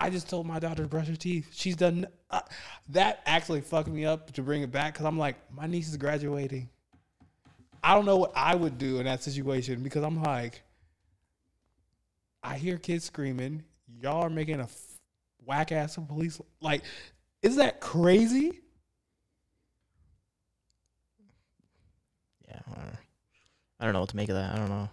I 0.00 0.10
just 0.10 0.28
told 0.28 0.46
my 0.46 0.58
daughter 0.58 0.82
to 0.82 0.88
brush 0.88 1.06
her 1.06 1.14
teeth. 1.14 1.48
She's 1.52 1.76
done. 1.76 2.06
Uh, 2.28 2.40
that 2.88 3.22
actually 3.24 3.60
fucked 3.60 3.88
me 3.88 4.04
up 4.04 4.32
to 4.32 4.42
bring 4.42 4.62
it 4.62 4.72
back 4.72 4.94
because 4.94 5.06
I'm 5.06 5.18
like, 5.18 5.36
my 5.52 5.68
niece 5.68 5.88
is 5.88 5.96
graduating. 5.96 6.68
I 7.84 7.94
don't 7.94 8.04
know 8.04 8.16
what 8.16 8.32
I 8.34 8.56
would 8.56 8.78
do 8.78 8.98
in 8.98 9.04
that 9.04 9.22
situation 9.22 9.82
because 9.84 10.02
I'm 10.02 10.20
like, 10.20 10.62
I 12.42 12.56
hear 12.56 12.78
kids 12.78 13.04
screaming. 13.04 13.62
Y'all 14.00 14.22
are 14.22 14.30
making 14.30 14.58
a 14.58 14.64
f- 14.64 14.98
whack 15.44 15.70
ass 15.70 15.96
of 15.96 16.08
police. 16.08 16.40
Like, 16.60 16.82
is 17.42 17.56
that 17.56 17.80
crazy? 17.80 18.60
Yeah, 22.48 22.58
I 22.66 22.74
don't, 22.74 22.86
know. 22.86 22.98
I 23.78 23.84
don't 23.84 23.92
know 23.94 24.00
what 24.00 24.08
to 24.08 24.16
make 24.16 24.28
of 24.28 24.34
that. 24.34 24.52
I 24.52 24.56
don't 24.56 24.68
know. 24.68 24.88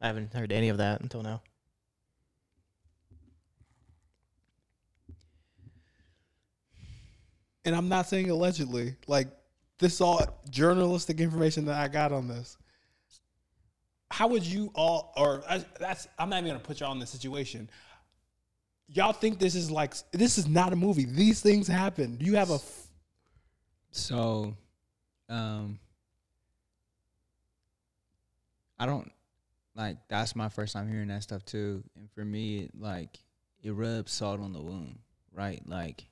I 0.00 0.06
haven't 0.06 0.32
heard 0.32 0.52
any 0.52 0.68
of 0.70 0.78
that 0.78 1.00
until 1.00 1.22
now. 1.22 1.42
and 7.64 7.74
I'm 7.74 7.88
not 7.88 8.08
saying 8.08 8.30
allegedly. 8.30 8.96
Like 9.06 9.28
this 9.78 9.94
is 9.94 10.00
all 10.00 10.20
journalistic 10.50 11.20
information 11.20 11.64
that 11.66 11.78
I 11.78 11.88
got 11.88 12.12
on 12.12 12.28
this. 12.28 12.56
How 14.10 14.28
would 14.28 14.44
you 14.44 14.70
all, 14.74 15.12
or 15.16 15.42
I- 15.48 15.64
that's 15.78 16.08
I'm 16.18 16.30
not 16.30 16.38
even 16.38 16.48
gonna 16.50 16.58
put 16.60 16.80
y'all 16.80 16.92
in 16.92 16.98
this 16.98 17.10
situation. 17.10 17.70
Y'all 18.88 19.12
think 19.12 19.38
this 19.38 19.54
is 19.54 19.70
like 19.70 19.94
this 20.10 20.36
is 20.36 20.48
not 20.48 20.72
a 20.72 20.76
movie. 20.76 21.04
These 21.04 21.40
things 21.40 21.68
happen. 21.68 22.16
Do 22.16 22.24
you 22.26 22.36
have 22.36 22.50
a 22.50 22.54
f- 22.54 22.86
So, 23.92 24.56
um, 25.28 25.78
I 28.78 28.86
don't 28.86 29.10
like. 29.74 29.96
That's 30.08 30.36
my 30.36 30.48
first 30.48 30.72
time 30.72 30.88
hearing 30.88 31.08
that 31.08 31.22
stuff 31.22 31.44
too, 31.44 31.84
and 31.96 32.10
for 32.12 32.24
me, 32.24 32.68
like 32.78 33.18
it 33.62 33.72
rubs 33.72 34.12
salt 34.12 34.40
on 34.40 34.52
the 34.52 34.60
wound, 34.60 34.98
right? 35.32 35.62
Like, 35.66 36.06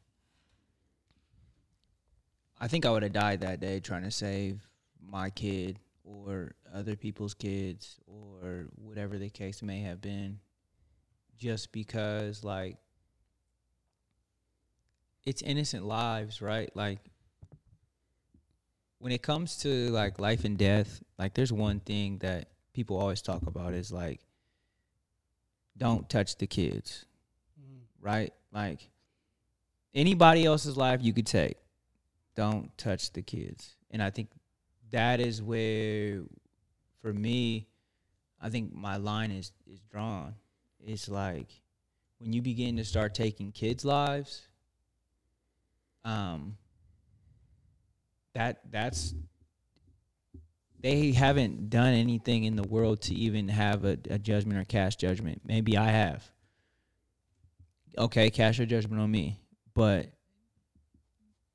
I 2.60 2.68
think 2.68 2.86
I 2.86 2.90
would 2.90 3.02
have 3.02 3.12
died 3.12 3.40
that 3.40 3.60
day 3.60 3.80
trying 3.80 4.02
to 4.02 4.10
save 4.10 4.66
my 5.00 5.30
kid 5.30 5.78
or 6.04 6.52
other 6.74 6.96
people's 6.96 7.34
kids 7.34 7.98
or 8.06 8.66
whatever 8.76 9.18
the 9.18 9.30
case 9.30 9.62
may 9.62 9.80
have 9.80 10.00
been, 10.00 10.40
just 11.38 11.72
because 11.72 12.44
like 12.44 12.76
it's 15.24 15.42
innocent 15.42 15.84
lives, 15.84 16.40
right? 16.40 16.70
Like 16.74 17.00
when 18.98 19.12
it 19.12 19.22
comes 19.22 19.58
to 19.58 19.90
like 19.90 20.18
life 20.18 20.44
and 20.44 20.58
death, 20.58 21.02
like 21.18 21.34
there's 21.34 21.52
one 21.52 21.80
thing 21.80 22.18
that 22.18 22.48
people 22.78 22.96
always 22.96 23.20
talk 23.20 23.44
about 23.48 23.74
is 23.74 23.90
like 23.90 24.20
don't 25.76 26.08
touch 26.08 26.38
the 26.38 26.46
kids, 26.46 27.06
right? 28.00 28.32
Like 28.52 28.88
anybody 29.92 30.44
else's 30.44 30.76
life 30.76 31.00
you 31.02 31.12
could 31.12 31.26
take. 31.26 31.56
Don't 32.36 32.70
touch 32.78 33.12
the 33.12 33.20
kids. 33.20 33.74
And 33.90 34.00
I 34.00 34.10
think 34.10 34.28
that 34.92 35.18
is 35.18 35.42
where 35.42 36.22
for 37.02 37.12
me 37.12 37.66
I 38.40 38.48
think 38.48 38.72
my 38.72 38.96
line 38.96 39.32
is 39.32 39.50
is 39.66 39.80
drawn. 39.90 40.36
It's 40.78 41.08
like 41.08 41.48
when 42.20 42.32
you 42.32 42.42
begin 42.42 42.76
to 42.76 42.84
start 42.84 43.12
taking 43.12 43.50
kids' 43.50 43.84
lives, 43.84 44.46
um 46.04 46.56
that 48.34 48.60
that's 48.70 49.16
they 50.80 51.12
haven't 51.12 51.70
done 51.70 51.94
anything 51.94 52.44
in 52.44 52.56
the 52.56 52.62
world 52.62 53.02
to 53.02 53.14
even 53.14 53.48
have 53.48 53.84
a, 53.84 53.98
a 54.10 54.18
judgment 54.18 54.58
or 54.58 54.64
cast 54.64 55.00
judgment. 55.00 55.42
Maybe 55.44 55.76
I 55.76 55.90
have. 55.90 56.28
Okay, 57.96 58.30
cast 58.30 58.58
your 58.58 58.66
judgment 58.66 59.02
on 59.02 59.10
me, 59.10 59.40
but 59.74 60.06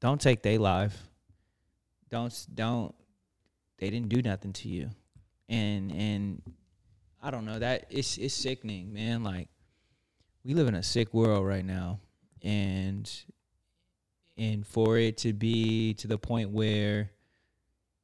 don't 0.02 0.20
take 0.20 0.42
their 0.44 0.60
life. 0.60 0.98
Don't 2.10 2.48
don't. 2.54 2.94
They 3.78 3.90
didn't 3.90 4.10
do 4.10 4.22
nothing 4.22 4.52
to 4.54 4.68
you, 4.68 4.90
and 5.48 5.92
and 5.92 6.42
I 7.22 7.32
don't 7.32 7.46
know 7.46 7.60
that 7.60 7.86
it's 7.90 8.18
it's 8.18 8.34
sickening, 8.34 8.92
man. 8.94 9.24
Like 9.24 9.48
we 10.44 10.54
live 10.54 10.68
in 10.68 10.76
a 10.76 10.84
sick 10.84 11.14
world 11.14 11.46
right 11.46 11.64
now, 11.64 12.02
and 12.42 13.10
and 14.38 14.68
for 14.68 14.98
it 14.98 15.18
to 15.20 15.32
be 15.32 15.94
to 15.96 16.08
the 16.08 16.18
point 16.18 16.50
where 16.50 17.12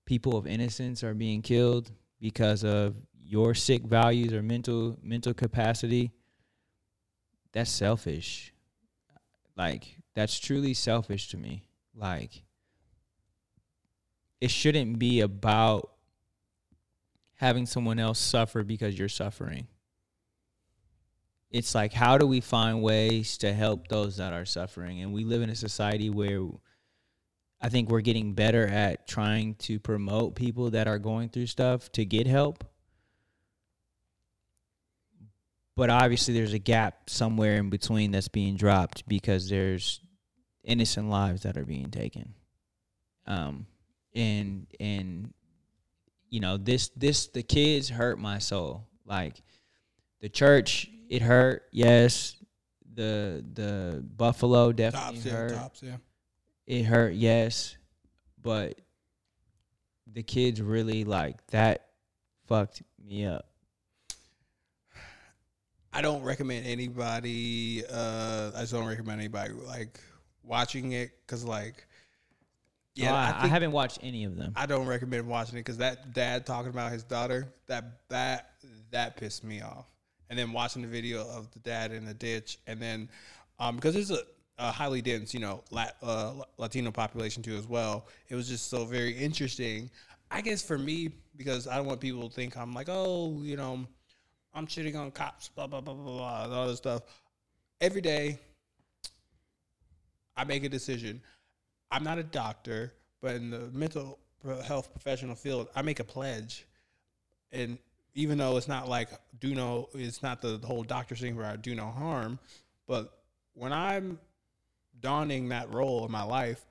people 0.10 0.36
of 0.36 0.48
innocence 0.48 1.04
are 1.04 1.13
being 1.13 1.39
killed 1.39 1.91
because 2.19 2.63
of 2.63 2.95
your 3.24 3.54
sick 3.54 3.84
values 3.84 4.34
or 4.34 4.41
mental 4.41 4.98
mental 5.04 5.36
capacity 5.36 6.12
that's 7.52 7.69
selfish. 7.69 8.52
Like 9.56 9.84
that's 10.15 10.39
truly 10.39 10.74
selfish 10.74 11.28
to 11.30 11.38
me. 11.38 11.69
Like 11.95 12.41
it 14.41 14.50
shouldn't 14.50 14.98
be 14.98 15.22
about 15.22 15.91
having 17.36 17.67
someone 17.67 18.00
else 18.00 18.17
suffer 18.17 18.63
because 18.63 18.98
you're 18.98 19.10
suffering. 19.10 19.67
It's 21.52 21.76
like 21.76 21.93
how 21.93 22.17
do 22.17 22.26
we 22.26 22.41
find 22.41 22.82
ways 22.82 23.38
to 23.38 23.54
help 23.54 23.89
those 23.89 24.17
that 24.17 24.34
are 24.34 24.45
suffering? 24.45 25.02
And 25.02 25.13
we 25.13 25.24
live 25.24 25.43
in 25.43 25.52
a 25.52 25.56
society 25.56 26.10
where 26.10 26.48
I 27.62 27.69
think 27.69 27.89
we're 27.89 28.02
getting 28.02 28.34
better 28.34 28.65
at 28.65 29.08
trying 29.08 29.56
to 29.56 29.80
promote 29.80 30.36
people 30.36 30.72
that 30.72 30.88
are 30.88 31.00
going 31.00 31.30
through 31.30 31.48
stuff 31.48 31.91
to 31.93 32.06
get 32.06 32.26
help. 32.26 32.63
But 35.76 35.89
obviously, 35.89 36.34
there's 36.34 36.54
a 36.54 36.60
gap 36.60 37.10
somewhere 37.10 37.56
in 37.56 37.69
between 37.69 38.12
that's 38.12 38.28
being 38.28 38.56
dropped 38.56 39.08
because 39.08 39.50
there's 39.50 40.02
innocent 40.63 41.10
lives 41.10 41.43
that 41.43 41.58
are 41.58 41.65
being 41.65 41.89
taken. 41.89 42.34
Um, 43.26 43.65
and 44.15 44.67
and 44.80 45.34
you 46.30 46.39
know 46.39 46.58
this 46.58 46.89
this 46.95 47.28
the 47.28 47.43
kids 47.43 47.89
hurt 47.89 48.19
my 48.19 48.39
soul. 48.39 48.88
Like 49.06 49.41
the 50.22 50.30
church, 50.30 50.89
it 51.10 51.22
hurt. 51.22 51.63
Yes, 51.72 52.36
the 52.93 53.45
the 53.54 54.04
Buffalo 54.17 54.72
definitely 54.72 55.19
Tops, 55.19 55.26
yeah, 55.26 55.32
hurt 55.32 55.54
tops, 55.54 55.84
yeah. 55.84 55.98
It 56.69 56.84
hurt 56.84 57.13
yes 57.13 57.75
but 58.41 58.79
the 60.08 60.23
kids 60.23 60.62
really 60.62 61.03
like 61.03 61.45
that 61.47 61.88
fucked 62.47 62.82
me 63.05 63.25
up 63.25 63.45
I 65.91 66.01
don't 66.01 66.21
recommend 66.21 66.67
anybody. 66.67 67.84
Uh, 67.91 68.51
I 68.55 68.60
just 68.60 68.73
don't 68.73 68.86
recommend 68.88 69.19
anybody 69.19 69.53
like 69.53 69.99
watching 70.43 70.91
it 70.91 71.10
because, 71.25 71.43
like, 71.43 71.88
yeah 72.93 73.12
Oh, 73.12 73.15
I, 73.15 73.41
I, 73.41 73.43
I 73.45 73.47
haven't 73.47 73.71
watched 73.71 73.99
any 74.03 74.23
of 74.23 74.36
them 74.36 74.53
I 74.55 74.67
don't 74.67 74.86
recommend 74.86 75.27
watching 75.27 75.58
it 75.58 75.62
because 75.62 75.77
that 75.77 76.13
dad 76.13 76.45
talking 76.45 76.69
about 76.69 76.91
his 76.91 77.03
daughter 77.03 77.51
that 77.67 78.08
that 78.10 78.51
that 78.91 79.17
pissed 79.17 79.43
me 79.43 79.62
off. 79.62 79.86
And 80.29 80.38
then 80.38 80.51
watching 80.51 80.84
the 80.84 80.88
video 80.88 81.27
of 81.27 81.49
the 81.51 81.60
dad 81.60 81.91
in 81.91 82.05
the 82.05 82.13
ditch, 82.13 82.60
and 82.67 82.79
then 82.79 83.10
um, 83.58 83.75
because 83.75 83.95
it's 83.95 84.12
a, 84.12 84.21
a 84.60 84.72
highly 84.72 85.02
dense, 85.02 85.34
you 85.34 85.39
know, 85.39 85.63
Lat, 85.72 85.95
uh, 86.04 86.34
Latino 86.58 86.91
population 86.91 87.41
too 87.41 87.56
as 87.56 87.67
well. 87.67 88.08
It 88.28 88.36
was 88.36 88.48
just 88.48 88.69
so 88.69 88.86
very 88.86 89.13
interesting. 89.13 89.89
I 90.30 90.41
guess 90.41 90.62
for 90.62 90.78
me 90.78 91.10
because 91.36 91.67
I 91.67 91.78
don't 91.78 91.86
want 91.86 92.02
people 92.02 92.28
to 92.28 92.36
think 92.36 92.58
I'm 92.58 92.74
like, 92.74 92.88
oh, 92.89 93.39
you 93.41 93.56
know, 93.56 93.88
I'm 94.54 94.67
shitting 94.67 94.95
on 94.95 95.12
cops, 95.12 95.48
blah 95.50 95.65
blah 95.65 95.82
blah 95.82 95.93
blah 95.93 96.04
blah, 96.04 96.43
and 96.43 96.54
all 96.54 96.67
this 96.67 96.78
stuff. 96.78 97.04
Every 97.82 98.02
day, 98.02 98.38
I 100.36 100.43
make 100.43 100.63
a 100.63 100.69
decision. 100.69 101.22
I'm 101.91 102.04
not 102.04 102.19
a 102.19 102.24
doctor, 102.24 102.93
but 103.22 103.36
in 103.36 103.50
the 103.50 103.69
mental 103.72 104.19
health 104.65 104.91
professional 104.91 105.36
field, 105.36 105.69
I 105.76 105.82
make 105.82 106.00
a 106.00 106.04
pledge. 106.04 106.65
And 107.52 107.78
even 108.13 108.38
though 108.38 108.58
it's 108.58 108.67
not 108.67 108.89
like 108.89 109.10
do 109.39 109.56
no, 109.56 109.88
it's 109.93 110.22
not 110.22 110.41
the 110.41 110.60
whole 110.63 110.84
doctor 110.84 111.15
thing 111.15 111.36
where 111.36 111.45
I 111.45 111.56
do 111.56 111.74
no 111.74 111.86
harm, 111.88 112.38
but 112.88 113.13
when 113.54 113.72
I'm 113.72 114.19
donning 115.01 115.49
that 115.49 115.73
role 115.73 116.05
in 116.05 116.12
my 116.12 116.23
life, 116.23 116.62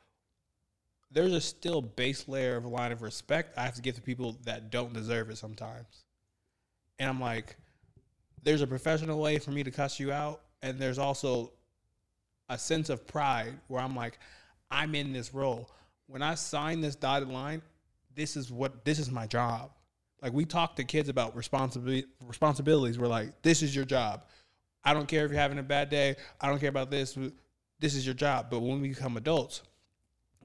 there's 1.10 1.32
a 1.32 1.40
still 1.40 1.80
base 1.80 2.28
layer 2.28 2.56
of 2.56 2.64
a 2.64 2.68
line 2.68 2.92
of 2.92 3.02
respect 3.02 3.56
I 3.56 3.62
have 3.62 3.74
to 3.74 3.82
give 3.82 3.94
to 3.94 4.02
people 4.02 4.36
that 4.44 4.70
don't 4.70 4.92
deserve 4.92 5.30
it 5.30 5.38
sometimes. 5.38 6.04
And 6.98 7.08
I'm 7.08 7.20
like, 7.20 7.56
there's 8.42 8.60
a 8.60 8.66
professional 8.66 9.18
way 9.18 9.38
for 9.38 9.50
me 9.50 9.62
to 9.62 9.70
cuss 9.70 9.98
you 9.98 10.12
out, 10.12 10.42
and 10.62 10.78
there's 10.78 10.98
also 10.98 11.52
a 12.48 12.58
sense 12.58 12.88
of 12.88 13.06
pride 13.06 13.58
where 13.68 13.82
I'm 13.82 13.96
like, 13.96 14.18
I'm 14.70 14.94
in 14.94 15.12
this 15.12 15.32
role. 15.32 15.70
When 16.06 16.22
I 16.22 16.34
sign 16.34 16.80
this 16.80 16.94
dotted 16.94 17.28
line, 17.28 17.62
this 18.14 18.36
is 18.36 18.50
what 18.50 18.84
this 18.84 18.98
is 18.98 19.10
my 19.10 19.26
job. 19.26 19.70
Like 20.22 20.32
we 20.32 20.44
talk 20.44 20.76
to 20.76 20.84
kids 20.84 21.08
about 21.08 21.36
responsibility 21.36 22.06
responsibilities. 22.26 22.98
We're 22.98 23.06
like, 23.06 23.42
this 23.42 23.62
is 23.62 23.74
your 23.74 23.84
job. 23.84 24.24
I 24.84 24.94
don't 24.94 25.06
care 25.06 25.24
if 25.24 25.30
you're 25.30 25.40
having 25.40 25.58
a 25.58 25.62
bad 25.62 25.90
day. 25.90 26.16
I 26.40 26.48
don't 26.48 26.58
care 26.58 26.68
about 26.68 26.90
this. 26.90 27.16
This 27.80 27.94
is 27.94 28.04
your 28.04 28.14
job. 28.14 28.48
But 28.50 28.60
when 28.60 28.80
we 28.80 28.88
become 28.88 29.16
adults, 29.16 29.62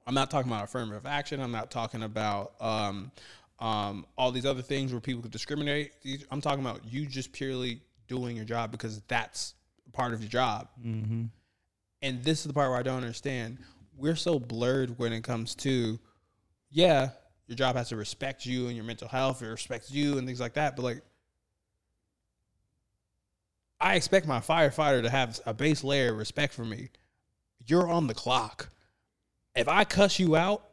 I'm 0.05 0.13
not 0.13 0.29
talking 0.29 0.51
about 0.51 0.65
affirmative 0.65 1.05
action. 1.05 1.39
I'm 1.39 1.51
not 1.51 1.71
talking 1.71 2.03
about 2.03 2.53
um, 2.59 3.11
um, 3.59 4.05
all 4.17 4.31
these 4.31 4.45
other 4.45 4.61
things 4.61 4.91
where 4.91 5.01
people 5.01 5.21
could 5.21 5.31
discriminate. 5.31 5.91
I'm 6.31 6.41
talking 6.41 6.63
about 6.63 6.81
you 6.85 7.05
just 7.05 7.31
purely 7.31 7.81
doing 8.07 8.35
your 8.35 8.45
job 8.45 8.71
because 8.71 9.01
that's 9.07 9.55
part 9.93 10.13
of 10.13 10.21
your 10.21 10.29
job. 10.29 10.67
mm-hmm. 10.83 11.25
And 12.01 12.21
this 12.21 12.39
is 12.39 12.45
the 12.45 12.53
part 12.53 12.69
where 12.69 12.77
I 12.77 12.83
don't 12.83 12.97
understand. 12.97 13.59
We're 13.95 14.17
so 14.17 14.37
blurred 14.37 14.99
when 14.99 15.13
it 15.13 15.23
comes 15.23 15.55
to, 15.55 15.97
yeah, 16.69 17.11
your 17.47 17.55
job 17.55 17.77
has 17.77 17.89
to 17.89 17.95
respect 17.95 18.45
you 18.45 18.67
and 18.67 18.75
your 18.75 18.83
mental 18.83 19.07
health, 19.07 19.41
it 19.41 19.47
respects 19.47 19.89
you 19.89 20.17
and 20.17 20.27
things 20.27 20.41
like 20.41 20.55
that. 20.55 20.75
But 20.75 20.83
like, 20.83 21.01
I 23.79 23.95
expect 23.95 24.27
my 24.27 24.39
firefighter 24.39 25.01
to 25.03 25.09
have 25.09 25.39
a 25.45 25.53
base 25.53 25.83
layer 25.83 26.11
of 26.11 26.17
respect 26.17 26.53
for 26.53 26.65
me. 26.65 26.89
You're 27.65 27.89
on 27.89 28.07
the 28.07 28.13
clock. 28.13 28.69
If 29.55 29.67
I 29.67 29.83
cuss 29.83 30.19
you 30.19 30.35
out, 30.35 30.63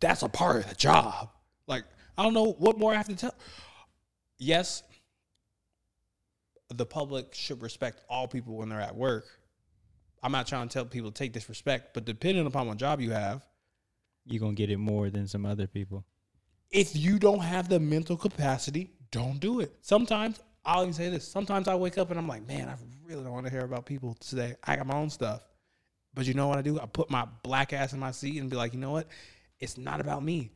that's 0.00 0.22
a 0.22 0.28
part 0.28 0.56
of 0.56 0.68
the 0.68 0.74
job. 0.74 1.30
Like, 1.66 1.84
I 2.16 2.22
don't 2.22 2.34
know 2.34 2.52
what 2.58 2.78
more 2.78 2.92
I 2.92 2.96
have 2.96 3.08
to 3.08 3.16
tell. 3.16 3.34
Yes, 4.38 4.82
the 6.74 6.86
public 6.86 7.34
should 7.34 7.62
respect 7.62 8.02
all 8.08 8.26
people 8.28 8.56
when 8.56 8.68
they're 8.68 8.80
at 8.80 8.96
work. 8.96 9.26
I'm 10.22 10.32
not 10.32 10.46
trying 10.46 10.68
to 10.68 10.72
tell 10.72 10.84
people 10.84 11.10
to 11.10 11.14
take 11.16 11.32
disrespect, 11.32 11.94
but 11.94 12.04
depending 12.04 12.46
upon 12.46 12.66
what 12.66 12.78
job 12.78 13.00
you 13.00 13.12
have, 13.12 13.46
you're 14.24 14.40
gonna 14.40 14.54
get 14.54 14.70
it 14.70 14.78
more 14.78 15.08
than 15.08 15.28
some 15.28 15.46
other 15.46 15.66
people 15.66 16.04
if 16.70 16.96
you 16.96 17.18
don't 17.18 17.40
have 17.40 17.68
the 17.68 17.80
mental 17.80 18.16
capacity, 18.16 18.90
don't 19.10 19.38
do 19.38 19.60
it. 19.60 19.74
Sometimes 19.80 20.40
I'll 20.64 20.82
even 20.82 20.92
say 20.92 21.08
this. 21.08 21.26
Sometimes 21.26 21.68
I 21.68 21.74
wake 21.74 21.98
up 21.98 22.10
and 22.10 22.18
I'm 22.18 22.28
like, 22.28 22.46
man, 22.46 22.68
I 22.68 22.74
really 23.06 23.22
don't 23.22 23.32
want 23.32 23.46
to 23.46 23.52
hear 23.52 23.64
about 23.64 23.86
people 23.86 24.14
today. 24.14 24.56
I 24.64 24.76
got 24.76 24.86
my 24.86 24.96
own 24.96 25.10
stuff. 25.10 25.46
But 26.14 26.26
you 26.26 26.34
know 26.34 26.48
what 26.48 26.58
I 26.58 26.62
do? 26.62 26.80
I 26.80 26.86
put 26.86 27.10
my 27.10 27.26
black 27.42 27.72
ass 27.72 27.92
in 27.92 28.00
my 28.00 28.10
seat 28.10 28.40
and 28.40 28.50
be 28.50 28.56
like, 28.56 28.72
you 28.72 28.80
know 28.80 28.90
what? 28.90 29.06
It's 29.60 29.78
not 29.78 30.00
about 30.00 30.24
me. 30.24 30.50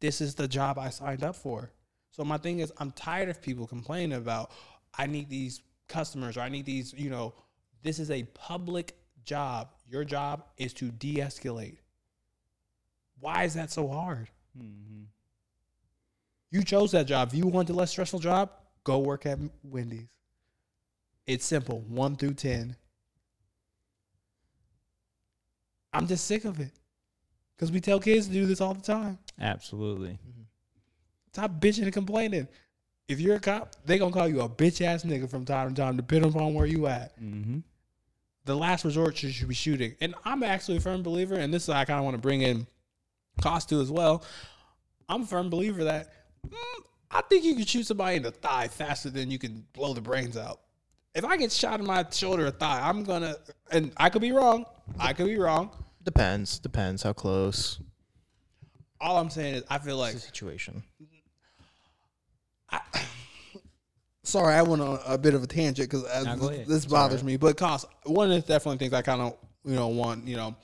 This 0.00 0.20
is 0.20 0.34
the 0.34 0.46
job 0.46 0.78
I 0.78 0.90
signed 0.90 1.24
up 1.24 1.36
for. 1.36 1.70
So 2.10 2.24
my 2.24 2.38
thing 2.38 2.60
is, 2.60 2.72
I'm 2.78 2.92
tired 2.92 3.28
of 3.28 3.42
people 3.42 3.66
complaining 3.66 4.16
about, 4.16 4.52
I 4.96 5.06
need 5.06 5.28
these 5.28 5.62
customers 5.88 6.36
or 6.36 6.40
I 6.40 6.48
need 6.48 6.64
these, 6.66 6.92
you 6.92 7.10
know, 7.10 7.34
this 7.82 7.98
is 7.98 8.10
a 8.10 8.24
public 8.34 8.94
job. 9.24 9.70
Your 9.88 10.04
job 10.04 10.44
is 10.58 10.72
to 10.74 10.90
de 10.90 11.16
escalate. 11.16 11.78
Why 13.20 13.44
is 13.44 13.54
that 13.54 13.70
so 13.70 13.88
hard? 13.88 14.28
mm-hmm. 14.56 15.04
You 16.50 16.62
chose 16.62 16.92
that 16.92 17.06
job. 17.06 17.28
If 17.28 17.34
you 17.34 17.46
want 17.46 17.70
a 17.70 17.72
less 17.72 17.90
stressful 17.90 18.20
job, 18.20 18.50
go 18.84 18.98
work 18.98 19.26
at 19.26 19.38
Wendy's. 19.62 20.15
It's 21.26 21.44
simple, 21.44 21.80
one 21.88 22.16
through 22.16 22.34
10. 22.34 22.76
I'm 25.92 26.06
just 26.06 26.26
sick 26.26 26.44
of 26.44 26.60
it. 26.60 26.72
Because 27.56 27.72
we 27.72 27.80
tell 27.80 27.98
kids 27.98 28.26
to 28.26 28.32
do 28.32 28.46
this 28.46 28.60
all 28.60 28.74
the 28.74 28.82
time. 28.82 29.18
absolutely 29.40 30.18
Stop 31.32 31.60
bitching 31.60 31.82
and 31.82 31.92
complaining. 31.92 32.48
If 33.08 33.20
you're 33.20 33.36
a 33.36 33.40
cop, 33.40 33.76
they 33.84 33.98
going 33.98 34.12
to 34.12 34.18
call 34.18 34.28
you 34.28 34.40
a 34.40 34.48
bitch 34.48 34.84
ass 34.84 35.04
nigga 35.04 35.28
from 35.28 35.44
time 35.44 35.74
to 35.74 35.80
time, 35.80 35.96
depending 35.96 36.30
upon 36.30 36.54
where 36.54 36.66
you 36.66 36.86
at. 36.86 37.20
mm-hmm. 37.20 37.58
The 38.46 38.56
last 38.56 38.84
resort 38.84 39.22
you 39.22 39.30
should 39.30 39.48
be 39.48 39.54
shooting. 39.54 39.96
And 40.00 40.14
I'm 40.24 40.42
actually 40.42 40.78
a 40.78 40.80
firm 40.80 41.02
believer, 41.02 41.34
and 41.34 41.52
this 41.52 41.64
is 41.64 41.68
I 41.68 41.84
kind 41.84 41.98
of 41.98 42.04
want 42.04 42.14
to 42.14 42.22
bring 42.22 42.42
in 42.42 42.66
Cost 43.40 43.68
to 43.68 43.80
as 43.80 43.90
well. 43.90 44.24
I'm 45.08 45.22
a 45.22 45.26
firm 45.26 45.50
believer 45.50 45.84
that 45.84 46.10
mm, 46.48 46.84
I 47.10 47.20
think 47.22 47.44
you 47.44 47.54
can 47.54 47.66
shoot 47.66 47.86
somebody 47.86 48.16
in 48.16 48.22
the 48.22 48.30
thigh 48.30 48.68
faster 48.68 49.10
than 49.10 49.30
you 49.30 49.38
can 49.38 49.64
blow 49.72 49.92
the 49.92 50.00
brains 50.00 50.36
out. 50.36 50.60
If 51.16 51.24
I 51.24 51.36
get 51.38 51.50
shot 51.50 51.80
in 51.80 51.86
my 51.86 52.04
shoulder 52.10 52.46
or 52.46 52.50
thigh, 52.50 52.86
I'm 52.86 53.02
gonna, 53.02 53.36
and 53.72 53.90
I 53.96 54.10
could 54.10 54.20
be 54.20 54.32
wrong. 54.32 54.66
I 55.00 55.14
could 55.14 55.26
be 55.26 55.38
wrong. 55.38 55.70
Depends. 56.04 56.58
Depends 56.58 57.02
how 57.02 57.14
close. 57.14 57.80
all 59.00 59.16
I'm 59.16 59.30
saying 59.30 59.54
is 59.56 59.64
I 59.70 59.78
feel 59.78 59.96
like 59.96 60.14
It's 60.14 60.24
a 60.24 60.26
situation. 60.28 60.82
sorry, 64.22 64.54
I 64.54 64.62
went 64.62 64.82
on 64.82 64.98
a 65.06 65.16
bit 65.16 65.34
of 65.34 65.42
a 65.42 65.46
tangent 65.46 65.90
because 65.90 66.04
Nah, 66.24 66.36
go 66.36 66.50
ahead. 66.50 66.66
this 66.66 66.84
bothers 66.84 67.24
me. 67.24 67.36
But 67.36 67.56
Cost 67.56 67.86
one 68.04 68.30
of 68.30 68.42
the 68.46 68.52
definitely 68.52 68.78
things 68.78 68.92
I 68.92 69.02
kind 69.02 69.22
of 69.22 69.36
you 69.64 69.74
know 69.74 69.88
want 69.88 70.26
you 70.28 70.36
know 70.36 70.54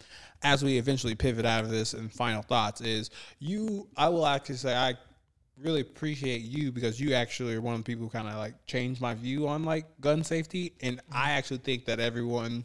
as 0.42 0.62
we 0.64 0.76
eventually 0.76 1.14
pivot 1.14 1.46
out 1.46 1.64
of 1.64 1.70
this 1.70 1.94
and 1.94 2.12
final 2.12 2.42
thoughts 2.42 2.80
is 2.80 3.10
you. 3.38 3.88
I 3.96 4.08
will 4.08 4.26
actually 4.26 4.56
say 4.56 4.74
I 4.76 4.94
really 5.58 5.80
appreciate 5.80 6.42
you 6.42 6.72
because 6.72 7.00
you 7.00 7.14
actually 7.14 7.54
are 7.54 7.60
one 7.60 7.74
of 7.74 7.80
the 7.80 7.84
people 7.84 8.04
who 8.04 8.10
kind 8.10 8.28
of 8.28 8.34
like 8.36 8.54
changed 8.66 9.00
my 9.00 9.14
view 9.14 9.46
on 9.48 9.64
like 9.64 9.86
gun 10.00 10.24
safety, 10.24 10.72
and 10.80 10.98
mm-hmm. 10.98 11.16
I 11.16 11.32
actually 11.32 11.58
think 11.58 11.84
that 11.86 12.00
everyone, 12.00 12.64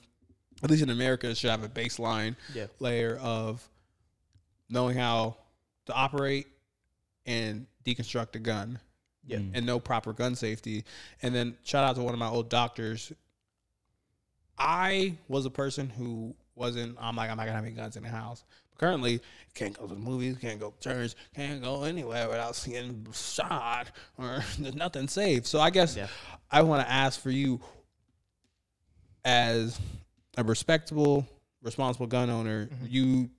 at 0.63 0.69
least 0.69 0.83
in 0.83 0.89
America, 0.89 1.33
should 1.35 1.49
have 1.49 1.63
a 1.63 1.69
baseline 1.69 2.35
Yeah. 2.53 2.67
layer 2.79 3.17
of 3.17 3.67
knowing 4.69 4.97
how 4.97 5.37
to 5.85 5.93
operate 5.93 6.47
and 7.25 7.67
deconstruct 7.85 8.35
a 8.35 8.39
gun 8.39 8.79
Yeah. 9.25 9.37
and 9.53 9.65
no 9.65 9.79
proper 9.79 10.13
gun 10.13 10.35
safety. 10.35 10.83
And 11.21 11.33
then 11.33 11.57
shout 11.63 11.83
out 11.83 11.95
to 11.95 12.01
one 12.01 12.13
of 12.13 12.19
my 12.19 12.27
old 12.29 12.49
doctors. 12.49 13.11
I 14.57 15.15
was 15.27 15.45
a 15.45 15.51
person 15.51 15.89
who 15.89 16.35
wasn't. 16.55 16.97
I'm 16.99 17.15
like 17.15 17.29
I'm 17.29 17.37
not 17.37 17.43
gonna 17.45 17.55
have 17.55 17.65
any 17.65 17.75
guns 17.75 17.95
in 17.95 18.03
the 18.03 18.09
house. 18.09 18.43
Currently, 18.77 19.21
can't 19.53 19.77
go 19.77 19.87
to 19.87 19.93
the 19.95 19.99
movies, 19.99 20.37
can't 20.39 20.59
go 20.59 20.71
to 20.71 20.79
church, 20.89 21.13
can't 21.35 21.61
go 21.63 21.83
anywhere 21.83 22.27
without 22.29 22.61
getting 22.67 23.07
shot 23.13 23.87
or 24.17 24.43
there's 24.59 24.75
nothing 24.75 25.07
safe. 25.07 25.47
So 25.47 25.59
I 25.59 25.69
guess 25.69 25.95
Yeah. 25.95 26.07
I 26.51 26.61
want 26.61 26.85
to 26.85 26.91
ask 26.91 27.19
for 27.19 27.31
you, 27.31 27.59
as 29.25 29.79
a 30.37 30.43
respectable, 30.43 31.27
responsible 31.61 32.07
gun 32.07 32.29
owner, 32.29 32.69
you 32.85 33.29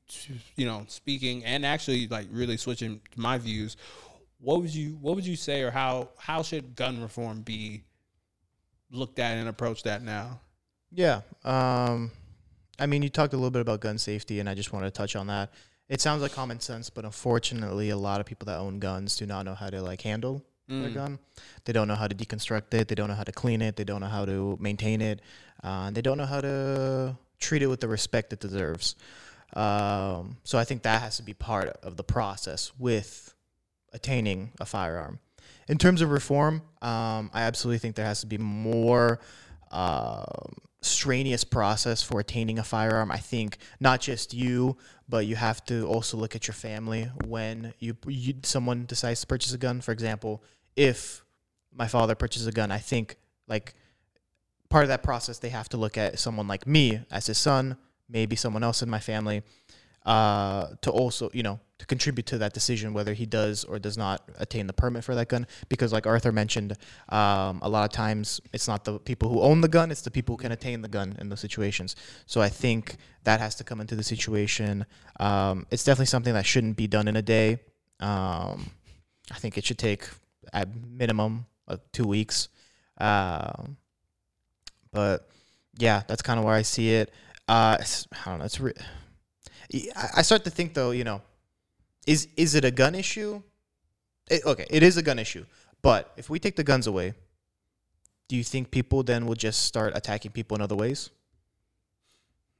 you 0.56 0.66
know 0.66 0.84
speaking 0.88 1.44
and 1.44 1.64
actually 1.64 2.08
like 2.08 2.26
really 2.30 2.56
switching 2.56 3.00
my 3.16 3.38
views. 3.38 3.76
What 4.40 4.60
would 4.60 4.74
you 4.74 4.98
What 5.00 5.14
would 5.14 5.26
you 5.26 5.36
say, 5.36 5.62
or 5.62 5.70
how 5.70 6.08
how 6.18 6.42
should 6.42 6.74
gun 6.76 7.00
reform 7.00 7.42
be 7.42 7.82
looked 8.90 9.18
at 9.18 9.36
and 9.38 9.48
approached 9.48 9.86
at 9.86 10.02
now? 10.02 10.40
Yeah. 10.90 11.20
Um, 11.44 12.10
I 12.78 12.86
mean, 12.86 13.02
you 13.02 13.08
talked 13.08 13.32
a 13.32 13.36
little 13.36 13.50
bit 13.50 13.60
about 13.62 13.80
gun 13.80 13.98
safety, 13.98 14.40
and 14.40 14.48
I 14.48 14.54
just 14.54 14.72
wanted 14.72 14.86
to 14.86 14.96
touch 14.96 15.16
on 15.16 15.26
that. 15.28 15.52
It 15.88 16.00
sounds 16.00 16.22
like 16.22 16.32
common 16.32 16.60
sense, 16.60 16.90
but 16.90 17.04
unfortunately, 17.04 17.90
a 17.90 17.96
lot 17.96 18.20
of 18.20 18.26
people 18.26 18.46
that 18.46 18.58
own 18.58 18.78
guns 18.78 19.16
do 19.16 19.26
not 19.26 19.44
know 19.46 19.54
how 19.54 19.70
to 19.70 19.80
like 19.82 20.02
handle 20.02 20.44
their 20.68 20.90
Mm. 20.90 20.94
gun. 20.94 21.18
They 21.64 21.72
don't 21.72 21.88
know 21.88 21.94
how 21.94 22.06
to 22.08 22.14
deconstruct 22.14 22.74
it. 22.74 22.88
They 22.88 22.94
don't 22.94 23.08
know 23.08 23.14
how 23.14 23.24
to 23.24 23.32
clean 23.32 23.62
it. 23.62 23.76
They 23.76 23.84
don't 23.84 24.02
know 24.02 24.06
how 24.08 24.26
to 24.26 24.58
maintain 24.60 25.00
it. 25.00 25.20
Uh, 25.64 25.90
they 25.90 26.02
don't 26.02 26.18
know 26.18 26.26
how 26.26 26.42
to 26.42 27.16
treat 27.38 27.62
it 27.62 27.68
with 27.68 27.80
the 27.80 27.88
respect 27.88 28.32
it 28.34 28.40
deserves. 28.40 28.94
Um, 29.54 30.36
so 30.44 30.58
I 30.58 30.64
think 30.64 30.82
that 30.82 31.00
has 31.00 31.16
to 31.16 31.22
be 31.22 31.32
part 31.32 31.68
of 31.82 31.96
the 31.96 32.04
process 32.04 32.70
with 32.78 33.34
attaining 33.94 34.52
a 34.60 34.66
firearm. 34.66 35.20
In 35.68 35.78
terms 35.78 36.02
of 36.02 36.10
reform, 36.10 36.56
um, 36.82 37.30
I 37.32 37.42
absolutely 37.42 37.78
think 37.78 37.96
there 37.96 38.04
has 38.04 38.20
to 38.20 38.26
be 38.26 38.36
more 38.38 39.20
um, 39.70 40.52
strenuous 40.88 41.44
process 41.44 42.02
for 42.02 42.20
attaining 42.20 42.58
a 42.58 42.64
firearm. 42.64 43.10
I 43.10 43.18
think 43.18 43.58
not 43.80 44.00
just 44.00 44.34
you, 44.34 44.76
but 45.08 45.26
you 45.26 45.36
have 45.36 45.64
to 45.66 45.86
also 45.86 46.16
look 46.16 46.34
at 46.34 46.46
your 46.46 46.54
family 46.54 47.10
when 47.26 47.74
you, 47.78 47.96
you 48.06 48.34
someone 48.42 48.86
decides 48.86 49.20
to 49.20 49.26
purchase 49.26 49.52
a 49.52 49.58
gun. 49.58 49.80
For 49.80 49.92
example, 49.92 50.42
if 50.76 51.24
my 51.74 51.86
father 51.86 52.14
purchases 52.14 52.46
a 52.46 52.52
gun, 52.52 52.70
I 52.70 52.78
think 52.78 53.16
like 53.46 53.74
part 54.68 54.84
of 54.84 54.88
that 54.88 55.02
process 55.02 55.38
they 55.38 55.48
have 55.48 55.68
to 55.70 55.76
look 55.76 55.96
at 55.96 56.18
someone 56.18 56.48
like 56.48 56.66
me 56.66 57.00
as 57.10 57.26
his 57.26 57.38
son, 57.38 57.76
maybe 58.08 58.36
someone 58.36 58.62
else 58.62 58.82
in 58.82 58.90
my 58.90 59.00
family, 59.00 59.42
uh, 60.04 60.68
to 60.82 60.90
also 60.90 61.30
you 61.32 61.42
know 61.42 61.60
to 61.78 61.86
contribute 61.86 62.26
to 62.26 62.38
that 62.38 62.52
decision 62.52 62.92
whether 62.92 63.14
he 63.14 63.24
does 63.24 63.64
or 63.64 63.78
does 63.78 63.96
not 63.96 64.28
attain 64.38 64.66
the 64.66 64.72
permit 64.72 65.04
for 65.04 65.14
that 65.14 65.28
gun. 65.28 65.46
Because 65.68 65.92
like 65.92 66.06
Arthur 66.06 66.32
mentioned, 66.32 66.72
um, 67.08 67.60
a 67.62 67.68
lot 67.68 67.84
of 67.84 67.92
times 67.92 68.40
it's 68.52 68.68
not 68.68 68.84
the 68.84 68.98
people 68.98 69.28
who 69.28 69.40
own 69.40 69.60
the 69.60 69.68
gun; 69.68 69.90
it's 69.90 70.02
the 70.02 70.10
people 70.10 70.34
who 70.34 70.42
can 70.42 70.52
attain 70.52 70.82
the 70.82 70.88
gun 70.88 71.16
in 71.20 71.28
those 71.28 71.40
situations. 71.40 71.96
So 72.26 72.40
I 72.40 72.48
think 72.48 72.96
that 73.24 73.40
has 73.40 73.54
to 73.56 73.64
come 73.64 73.80
into 73.80 73.94
the 73.94 74.02
situation. 74.02 74.86
Um, 75.20 75.66
it's 75.70 75.84
definitely 75.84 76.06
something 76.06 76.34
that 76.34 76.46
shouldn't 76.46 76.76
be 76.76 76.86
done 76.86 77.08
in 77.08 77.16
a 77.16 77.22
day. 77.22 77.60
Um, 78.00 78.70
I 79.30 79.38
think 79.38 79.56
it 79.58 79.64
should 79.64 79.78
take 79.78 80.08
at 80.52 80.68
minimum 80.74 81.46
uh, 81.68 81.76
two 81.92 82.06
weeks. 82.06 82.48
Um, 82.98 83.76
but 84.92 85.28
yeah, 85.76 86.02
that's 86.08 86.22
kind 86.22 86.38
of 86.38 86.44
where 86.44 86.54
I 86.54 86.62
see 86.62 86.94
it. 86.94 87.12
Uh, 87.46 87.78
I 87.80 88.30
don't 88.30 88.38
know. 88.38 88.44
It's 88.44 88.60
re- 88.60 88.72
I 90.14 90.22
start 90.22 90.44
to 90.44 90.50
think 90.50 90.74
though, 90.74 90.92
you 90.92 91.04
know, 91.04 91.20
is 92.08 92.26
is 92.36 92.54
it 92.54 92.64
a 92.64 92.70
gun 92.70 92.94
issue? 92.94 93.42
It, 94.30 94.44
okay, 94.44 94.66
it 94.70 94.82
is 94.82 94.96
a 94.96 95.02
gun 95.02 95.18
issue. 95.18 95.44
But 95.82 96.10
if 96.16 96.30
we 96.30 96.38
take 96.38 96.56
the 96.56 96.64
guns 96.64 96.86
away, 96.86 97.12
do 98.28 98.36
you 98.36 98.42
think 98.42 98.70
people 98.70 99.02
then 99.02 99.26
will 99.26 99.34
just 99.34 99.64
start 99.64 99.92
attacking 99.94 100.32
people 100.32 100.56
in 100.56 100.62
other 100.62 100.74
ways? 100.74 101.10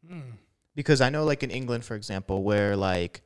Hmm. 0.07 0.37
Because 0.75 1.01
I 1.01 1.09
know, 1.09 1.25
like 1.25 1.43
in 1.43 1.51
England, 1.51 1.85
for 1.85 1.97
example, 1.97 2.43
where 2.43 2.77
like 2.77 3.23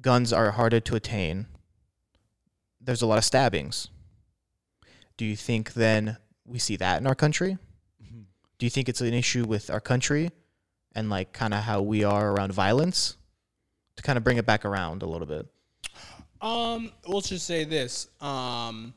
guns 0.00 0.32
are 0.32 0.50
harder 0.52 0.80
to 0.80 0.94
attain, 0.96 1.46
there's 2.80 3.02
a 3.02 3.06
lot 3.06 3.18
of 3.18 3.24
stabbings. 3.24 3.88
Do 5.16 5.24
you 5.24 5.34
think 5.34 5.72
then 5.72 6.18
we 6.44 6.58
see 6.58 6.76
that 6.76 7.00
in 7.00 7.06
our 7.06 7.14
country? 7.14 7.56
Mm-hmm. 8.04 8.20
Do 8.58 8.66
you 8.66 8.70
think 8.70 8.88
it's 8.88 9.00
an 9.00 9.14
issue 9.14 9.44
with 9.44 9.70
our 9.70 9.80
country 9.80 10.30
and 10.94 11.08
like 11.08 11.32
kind 11.32 11.54
of 11.54 11.62
how 11.64 11.80
we 11.80 12.04
are 12.04 12.32
around 12.32 12.52
violence? 12.52 13.16
To 13.96 14.02
kind 14.02 14.16
of 14.16 14.24
bring 14.24 14.36
it 14.36 14.46
back 14.46 14.64
around 14.64 15.02
a 15.02 15.06
little 15.06 15.26
bit. 15.26 15.46
Um, 16.40 16.92
let's 17.06 17.28
just 17.28 17.46
say 17.46 17.64
this. 17.64 18.08
Um, 18.20 18.92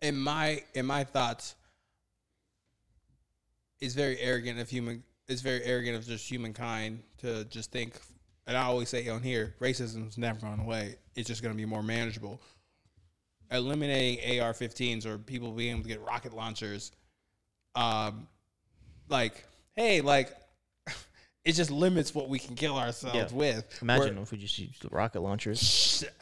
in 0.00 0.16
my 0.16 0.62
in 0.74 0.86
my 0.86 1.04
thoughts, 1.04 1.54
it's 3.80 3.94
very 3.94 4.18
arrogant 4.20 4.58
of 4.58 4.68
human. 4.68 5.02
It's 5.28 5.42
very 5.42 5.62
arrogant 5.62 5.96
of 5.96 6.06
just 6.06 6.28
humankind 6.28 7.02
to 7.18 7.44
just 7.44 7.70
think. 7.70 8.00
And 8.46 8.56
I 8.56 8.62
always 8.62 8.88
say 8.88 9.06
on 9.08 9.22
here, 9.22 9.54
racism's 9.60 10.16
never 10.16 10.40
going 10.40 10.60
away. 10.60 10.96
It's 11.14 11.28
just 11.28 11.42
going 11.42 11.52
to 11.52 11.56
be 11.56 11.66
more 11.66 11.82
manageable. 11.82 12.40
Eliminating 13.50 14.40
AR-15s 14.40 15.04
or 15.04 15.18
people 15.18 15.52
being 15.52 15.72
able 15.72 15.82
to 15.82 15.88
get 15.88 16.00
rocket 16.02 16.34
launchers, 16.34 16.92
um, 17.74 18.26
like 19.08 19.44
hey, 19.76 20.00
like 20.00 20.34
it 21.48 21.52
just 21.54 21.70
limits 21.70 22.14
what 22.14 22.28
we 22.28 22.38
can 22.38 22.54
kill 22.54 22.76
ourselves 22.76 23.16
Yeah. 23.16 23.26
with. 23.32 23.64
Imagine 23.82 24.14
Where- 24.16 24.22
if 24.22 24.32
we 24.32 24.38
just 24.38 24.58
used 24.58 24.84
rocket 24.90 25.20
launchers. 25.20 26.04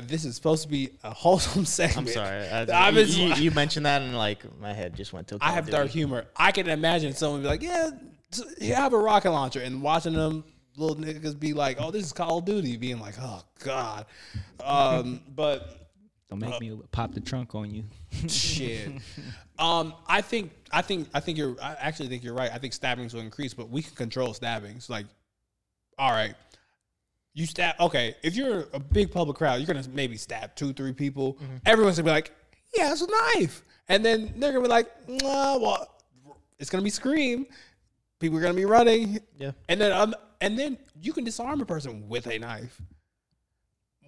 This 0.00 0.24
is 0.24 0.36
supposed 0.36 0.62
to 0.62 0.68
be 0.68 0.90
a 1.02 1.10
wholesome 1.12 1.64
segment. 1.78 2.06
I'm 2.08 2.14
sorry. 2.14 2.46
I, 2.48 2.60
I 2.86 2.90
you, 2.90 2.96
was- 2.96 3.18
you, 3.18 3.34
you 3.34 3.50
mentioned 3.50 3.84
that 3.86 4.00
and 4.00 4.16
like 4.16 4.44
my 4.60 4.72
head 4.72 4.94
just 4.94 5.12
went 5.12 5.26
to. 5.28 5.36
I 5.36 5.38
Call 5.46 5.54
have 5.54 5.64
of 5.64 5.70
dark 5.72 5.86
Duty. 5.88 5.98
humor. 5.98 6.26
I 6.36 6.52
can 6.52 6.68
imagine 6.68 7.14
someone 7.14 7.42
be 7.42 7.48
like, 7.48 7.62
"Yeah, 7.62 7.90
s- 8.32 8.44
you 8.60 8.74
have 8.74 8.92
a 8.92 8.98
rocket 8.98 9.32
launcher," 9.32 9.60
and 9.60 9.82
watching 9.82 10.12
them 10.12 10.44
little 10.76 10.94
niggas 10.94 11.36
be 11.36 11.52
like, 11.52 11.78
"Oh, 11.80 11.90
this 11.90 12.04
is 12.04 12.12
Call 12.12 12.38
of 12.38 12.44
Duty," 12.44 12.76
being 12.76 13.00
like, 13.00 13.14
"Oh 13.20 13.42
God," 13.64 14.06
um, 14.62 15.20
but 15.34 15.88
Don't 16.30 16.38
make 16.38 16.60
me 16.60 16.78
pop 16.92 17.12
the 17.12 17.20
trunk 17.20 17.56
on 17.56 17.74
you. 17.74 17.82
shit. 18.28 18.92
Um, 19.58 19.94
I 20.06 20.20
think, 20.20 20.52
I 20.70 20.82
think, 20.82 21.08
I 21.14 21.20
think 21.20 21.36
you're. 21.36 21.56
I 21.60 21.74
actually 21.80 22.08
think 22.08 22.22
you're 22.22 22.34
right. 22.34 22.50
I 22.52 22.58
think 22.58 22.72
stabbings 22.72 23.12
will 23.14 23.22
increase, 23.22 23.54
but 23.54 23.68
we 23.70 23.82
can 23.82 23.94
control 23.96 24.32
stabbings. 24.32 24.88
Like, 24.88 25.06
all 25.98 26.12
right, 26.12 26.34
you 27.34 27.44
stab. 27.46 27.74
Okay, 27.80 28.14
if 28.22 28.36
you're 28.36 28.66
a 28.72 28.78
big 28.78 29.10
public 29.10 29.36
crowd, 29.36 29.56
you're 29.56 29.66
gonna 29.66 29.86
maybe 29.92 30.16
stab 30.16 30.54
two, 30.54 30.72
three 30.72 30.92
people. 30.92 31.38
Everyone's 31.66 31.96
gonna 31.96 32.06
be 32.06 32.12
like, 32.12 32.32
"Yeah, 32.76 32.92
it's 32.92 33.02
a 33.02 33.08
knife," 33.40 33.62
and 33.88 34.04
then 34.04 34.32
they're 34.36 34.52
gonna 34.52 34.62
be 34.62 34.68
like, 34.68 35.08
nah, 35.08 35.58
"Well, 35.58 35.88
it's 36.60 36.70
gonna 36.70 36.84
be 36.84 36.90
scream." 36.90 37.46
People 38.20 38.38
are 38.38 38.42
gonna 38.42 38.54
be 38.54 38.64
running, 38.64 39.18
Yeah. 39.38 39.52
and 39.68 39.80
then 39.80 39.90
um, 39.92 40.14
and 40.40 40.56
then 40.58 40.78
you 41.00 41.12
can 41.12 41.24
disarm 41.24 41.60
a 41.60 41.66
person 41.66 42.08
with 42.08 42.26
a 42.28 42.38
knife. 42.38 42.80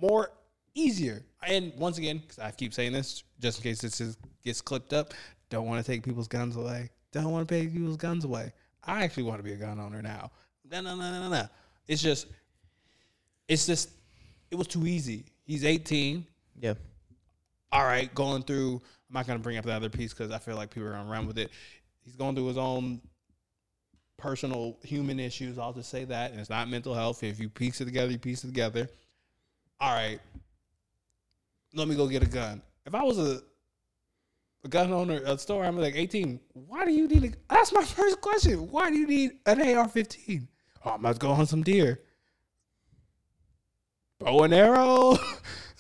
More 0.01 0.31
easier. 0.75 1.25
And 1.47 1.73
once 1.77 1.99
again, 1.99 2.19
because 2.19 2.39
I 2.39 2.51
keep 2.51 2.73
saying 2.75 2.93
this 2.93 3.23
just 3.41 3.59
in 3.59 3.63
case 3.65 3.81
this 3.81 4.01
is, 4.01 4.17
gets 4.45 4.61
clipped 4.61 4.93
up. 4.93 5.15
Don't 5.51 5.67
want 5.67 5.85
to 5.85 5.93
take 5.93 6.03
people's 6.03 6.29
guns 6.29 6.57
away. 6.57 6.91
Don't 7.13 7.31
want 7.31 7.47
to 7.47 7.55
take 7.55 7.73
people's 7.73 7.97
guns 7.97 8.25
away. 8.25 8.53
I 8.85 9.03
actually 9.05 9.25
want 9.25 9.39
to 9.39 9.43
be 9.43 9.53
a 9.53 9.57
gun 9.57 9.79
owner 9.79 10.01
now. 10.01 10.31
No, 10.71 10.81
no, 10.81 10.95
no, 10.95 11.11
no, 11.11 11.29
no. 11.29 11.49
It's 11.87 12.01
just, 12.01 12.29
it's 13.49 13.67
just, 13.67 13.91
it 14.51 14.57
was 14.57 14.69
too 14.69 14.87
easy. 14.87 15.25
He's 15.45 15.65
18. 15.65 16.25
Yeah. 16.61 16.75
All 17.73 17.85
right, 17.85 18.13
going 18.15 18.43
through. 18.43 18.81
I'm 19.09 19.15
not 19.15 19.27
gonna 19.27 19.41
bring 19.41 19.57
up 19.57 19.65
the 19.65 19.73
other 19.73 19.89
piece 19.89 20.13
because 20.13 20.31
I 20.31 20.39
feel 20.39 20.57
like 20.57 20.71
people 20.71 20.89
are 20.89 20.93
gonna 20.93 21.11
run 21.11 21.27
with 21.27 21.39
it. 21.39 21.51
He's 22.05 22.15
going 22.15 22.35
through 22.35 22.47
his 22.47 22.59
own 22.59 23.01
personal 24.17 24.79
human 24.83 25.19
issues. 25.19 25.59
I'll 25.59 25.73
just 25.73 25.91
say 25.91 26.05
that, 26.05 26.31
and 26.31 26.41
it's 26.41 26.51
not 26.51 26.69
mental 26.69 26.95
health. 26.95 27.23
If 27.23 27.41
you 27.41 27.49
piece 27.49 27.81
it 27.81 27.87
together, 27.87 28.13
you 28.13 28.19
piece 28.19 28.45
it 28.45 28.49
together. 28.49 28.89
All 29.81 29.93
right, 29.93 30.21
let 31.75 31.89
me 31.89 31.97
go 31.97 32.07
get 32.07 32.23
a 32.23 32.29
gun. 32.29 32.63
If 32.87 32.95
I 32.95 33.03
was 33.03 33.19
a, 33.19 33.41
a 34.65 34.69
gun 34.69 34.93
owner, 34.93 35.21
a 35.25 35.39
store, 35.39 35.65
I'm 35.65 35.79
like 35.79 35.95
18. 35.97 36.39
Why 36.53 36.85
do 36.85 36.93
you 36.93 37.09
need? 37.09 37.25
A, 37.25 37.55
that's 37.55 37.73
my 37.73 37.83
first 37.85 38.21
question. 38.21 38.71
Why 38.71 38.91
do 38.91 38.97
you 38.99 39.07
need 39.07 39.31
an 39.47 39.61
AR-15? 39.61 40.47
Oh, 40.85 40.91
I'm 40.91 41.01
about 41.01 41.15
to 41.15 41.19
go 41.19 41.35
hunt 41.35 41.49
some 41.49 41.63
deer. 41.63 42.01
Bow 44.19 44.43
and 44.45 44.53
arrow. 44.55 45.17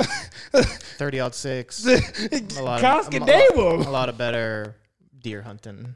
Thirty 0.53 1.20
odd 1.20 1.35
six. 1.35 1.85
A 1.87 2.62
lot 2.62 2.81
of, 3.07 3.14
a 3.16 3.18
lot- 3.20 3.28
A 3.87 3.91
lot 3.91 4.09
of 4.09 4.16
better 4.18 4.76
deer 5.20 5.43
hunting 5.43 5.95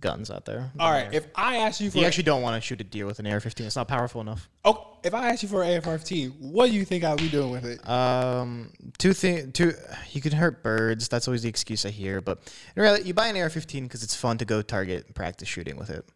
guns 0.00 0.30
out 0.30 0.44
there. 0.44 0.70
All 0.78 0.92
than 0.92 1.02
right, 1.02 1.06
AR. 1.06 1.12
if 1.14 1.26
I 1.34 1.56
ask 1.58 1.80
you 1.80 1.90
for 1.90 1.98
you 1.98 2.04
actually 2.04 2.24
don't 2.24 2.42
want 2.42 2.60
to 2.60 2.66
shoot 2.66 2.80
a 2.80 2.84
deer 2.84 3.06
with 3.06 3.18
an 3.18 3.26
AR-15, 3.26 3.60
it's 3.60 3.76
not 3.76 3.88
powerful 3.88 4.20
enough. 4.20 4.48
oh, 4.64 4.98
if 5.02 5.14
I 5.14 5.30
ask 5.30 5.42
you 5.42 5.48
for 5.48 5.62
an 5.62 5.74
AR-15, 5.74 6.40
what 6.40 6.70
do 6.70 6.76
you 6.76 6.84
think 6.84 7.04
I'll 7.04 7.16
be 7.16 7.28
doing 7.28 7.50
with 7.50 7.64
it? 7.64 7.88
Um, 7.88 8.70
two 8.98 9.12
thing, 9.12 9.52
two. 9.52 9.72
You 10.10 10.20
can 10.20 10.32
hurt 10.32 10.62
birds. 10.62 11.08
That's 11.08 11.28
always 11.28 11.42
the 11.42 11.48
excuse 11.48 11.84
I 11.84 11.90
hear. 11.90 12.20
But 12.20 12.38
in 12.74 12.82
reality, 12.82 13.04
you 13.04 13.14
buy 13.14 13.28
an 13.28 13.36
AR-15 13.36 13.82
because 13.84 14.02
it's 14.02 14.14
fun 14.14 14.38
to 14.38 14.44
go 14.44 14.62
target 14.62 15.06
and 15.06 15.14
practice 15.14 15.48
shooting 15.48 15.76
with 15.76 15.90
it. 15.90 16.06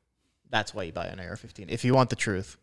That's 0.51 0.75
why 0.75 0.85
you 0.85 0.93
buy 0.93 1.07
an 1.07 1.21
AR-15. 1.21 1.67
If 1.69 1.85
you 1.85 1.95
want 1.95 2.11
the 2.11 2.17
truth, 2.17 2.57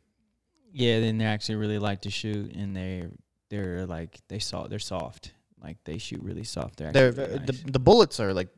Yeah, 0.73 0.99
then 0.99 1.17
they 1.17 1.25
actually 1.25 1.55
really 1.55 1.79
like 1.79 2.01
to 2.01 2.09
shoot, 2.11 2.53
and 2.53 2.75
they 2.75 3.07
they're 3.49 3.85
like 3.85 4.19
they 4.27 4.39
saw 4.39 4.67
they're 4.67 4.79
soft, 4.79 5.31
like 5.63 5.77
they 5.85 5.97
shoot 5.97 6.21
really 6.21 6.43
soft. 6.43 6.77
They're, 6.77 6.91
they're 6.91 7.09
actually 7.09 7.23
really 7.25 7.45
the, 7.45 7.53
nice. 7.53 7.63
the 7.67 7.79
bullets 7.79 8.19
are 8.19 8.33
like 8.33 8.49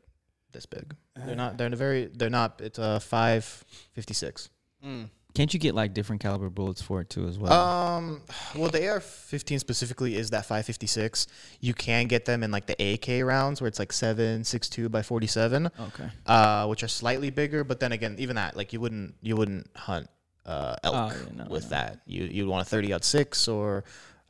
this 0.52 0.66
big. 0.66 0.94
They're 1.16 1.36
not. 1.36 1.58
They're 1.58 1.66
in 1.66 1.72
a 1.72 1.76
very. 1.76 2.06
They're 2.06 2.30
not. 2.30 2.60
It's 2.62 2.78
a 2.78 3.00
five 3.00 3.44
fifty 3.92 4.14
six. 4.14 4.50
Mm. 4.84 5.10
Can't 5.34 5.52
you 5.52 5.60
get 5.60 5.74
like 5.74 5.94
different 5.94 6.20
caliber 6.20 6.48
bullets 6.50 6.82
for 6.82 7.00
it 7.00 7.10
too 7.10 7.28
as 7.28 7.38
well? 7.38 7.52
Um, 7.52 8.22
well, 8.56 8.70
the 8.70 8.88
AR-15 8.88 9.60
specifically 9.60 10.16
is 10.16 10.30
that 10.30 10.46
556. 10.46 11.28
You 11.60 11.74
can 11.74 12.06
get 12.06 12.24
them 12.24 12.42
in 12.42 12.50
like 12.50 12.66
the 12.66 12.74
AK 12.94 13.24
rounds 13.24 13.60
where 13.60 13.68
it's 13.68 13.78
like 13.78 13.90
7.62 13.90 14.90
by 14.90 15.02
47, 15.02 15.70
okay. 15.78 16.08
uh, 16.26 16.66
which 16.66 16.82
are 16.82 16.88
slightly 16.88 17.30
bigger. 17.30 17.62
But 17.62 17.78
then 17.78 17.92
again, 17.92 18.16
even 18.18 18.34
that, 18.34 18.56
like 18.56 18.72
you 18.72 18.80
wouldn't 18.80 19.14
you 19.20 19.36
wouldn't 19.36 19.68
hunt 19.76 20.08
uh, 20.44 20.76
elk 20.82 21.12
Oh, 21.12 21.16
yeah, 21.16 21.44
no, 21.44 21.50
with 21.50 21.64
no. 21.64 21.68
that. 21.70 22.00
You 22.06 22.24
you'd 22.24 22.48
want 22.48 22.66
a 22.66 22.70
30 22.70 22.94
out 22.94 23.04
six 23.04 23.46
or 23.46 23.84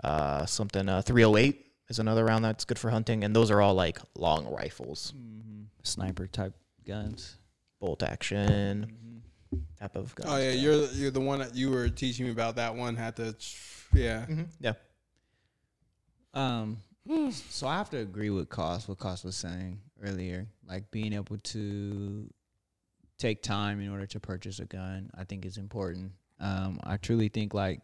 uh, 0.04 0.44
something. 0.46 0.88
Uh, 0.88 1.00
308 1.00 1.64
is 1.88 2.00
another 2.00 2.24
round 2.24 2.44
that's 2.44 2.64
good 2.66 2.78
for 2.78 2.90
hunting, 2.90 3.24
and 3.24 3.34
those 3.34 3.50
are 3.50 3.62
all 3.62 3.74
like 3.74 3.98
long 4.14 4.46
rifles, 4.52 5.14
hmm 5.16 5.57
Sniper 5.82 6.26
type 6.26 6.54
guns. 6.86 7.36
bolt 7.80 8.02
action 8.02 9.22
type 9.78 9.94
of 9.96 10.14
guns. 10.14 10.30
Oh 10.32 10.36
yeah, 10.36 10.50
you're 10.50 10.86
the- 10.86 10.94
you're 10.96 11.10
the 11.10 11.20
one 11.20 11.38
that 11.38 11.54
you 11.54 11.70
were 11.70 11.88
teaching 11.88 12.26
me 12.26 12.32
about. 12.32 12.56
That 12.56 12.74
one 12.74 12.96
had 12.96 13.16
to, 13.16 13.34
yeah. 13.94 14.26
hmm 14.26 14.42
yeah. 14.60 14.72
Um, 16.34 16.78
so 17.30 17.66
I 17.66 17.76
have 17.78 17.90
to 17.90 17.98
agree 17.98 18.30
with 18.30 18.48
Cost. 18.48 18.88
What 18.88 18.98
Cost 18.98 19.24
was 19.24 19.36
saying 19.36 19.80
earlier, 20.02 20.46
like 20.66 20.90
being 20.90 21.12
able 21.12 21.38
to 21.38 22.28
take 23.18 23.42
time 23.42 23.80
in 23.80 23.90
order 23.90 24.06
to 24.06 24.20
purchase 24.20 24.58
a 24.60 24.64
gun, 24.66 25.10
I 25.16 25.24
think 25.24 25.44
is 25.46 25.56
important. 25.56 26.12
Um, 26.38 26.78
I 26.84 26.96
truly 26.98 27.28
think 27.28 27.54
like, 27.54 27.80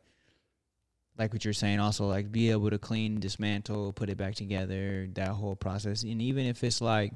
like 1.18 1.32
what 1.32 1.44
you're 1.44 1.54
saying, 1.54 1.80
also 1.80 2.06
like 2.06 2.30
be 2.30 2.50
able 2.50 2.70
to 2.70 2.78
clean, 2.78 3.18
dismantle, 3.20 3.92
put 3.94 4.10
it 4.10 4.16
back 4.18 4.34
together, 4.34 5.08
that 5.14 5.28
whole 5.28 5.56
process, 5.56 6.02
and 6.02 6.20
even 6.20 6.46
if 6.46 6.62
it's 6.62 6.80
like 6.80 7.12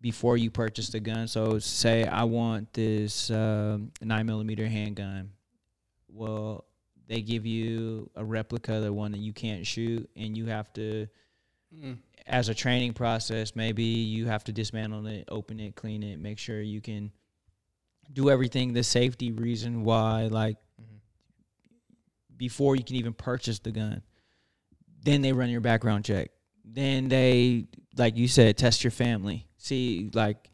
before 0.00 0.36
you 0.36 0.50
purchase 0.50 0.88
the 0.88 1.00
gun. 1.00 1.26
So 1.28 1.58
say 1.58 2.04
I 2.04 2.24
want 2.24 2.72
this 2.72 3.30
um, 3.30 3.92
nine 4.02 4.26
millimeter 4.26 4.66
handgun. 4.68 5.30
Well, 6.08 6.64
they 7.08 7.22
give 7.22 7.46
you 7.46 8.10
a 8.14 8.24
replica, 8.24 8.80
the 8.80 8.92
one 8.92 9.12
that 9.12 9.18
you 9.18 9.32
can't 9.32 9.66
shoot, 9.66 10.08
and 10.16 10.36
you 10.36 10.46
have 10.46 10.72
to, 10.74 11.06
Mm. 11.74 11.98
as 12.26 12.48
a 12.48 12.54
training 12.54 12.92
process, 12.94 13.56
maybe 13.56 13.82
you 13.82 14.26
have 14.26 14.44
to 14.44 14.52
dismantle 14.52 15.06
it, 15.08 15.24
open 15.28 15.58
it, 15.58 15.74
clean 15.74 16.02
it, 16.04 16.18
make 16.20 16.38
sure 16.38 16.60
you 16.62 16.80
can 16.80 17.10
do 18.12 18.30
everything. 18.30 18.72
The 18.72 18.84
safety 18.84 19.32
reason 19.32 19.82
why, 19.82 20.28
like 20.28 20.56
Mhm. 20.80 21.00
before 22.36 22.76
you 22.76 22.84
can 22.84 22.96
even 22.96 23.12
purchase 23.14 23.58
the 23.58 23.72
gun, 23.72 24.02
then 25.02 25.22
they 25.22 25.32
run 25.32 25.50
your 25.50 25.60
background 25.60 26.04
check. 26.04 26.30
Then 26.68 27.08
they, 27.08 27.66
like 27.96 28.16
you 28.16 28.26
said, 28.28 28.56
test 28.56 28.82
your 28.84 28.90
family. 28.90 29.46
See, 29.56 30.10
like, 30.12 30.50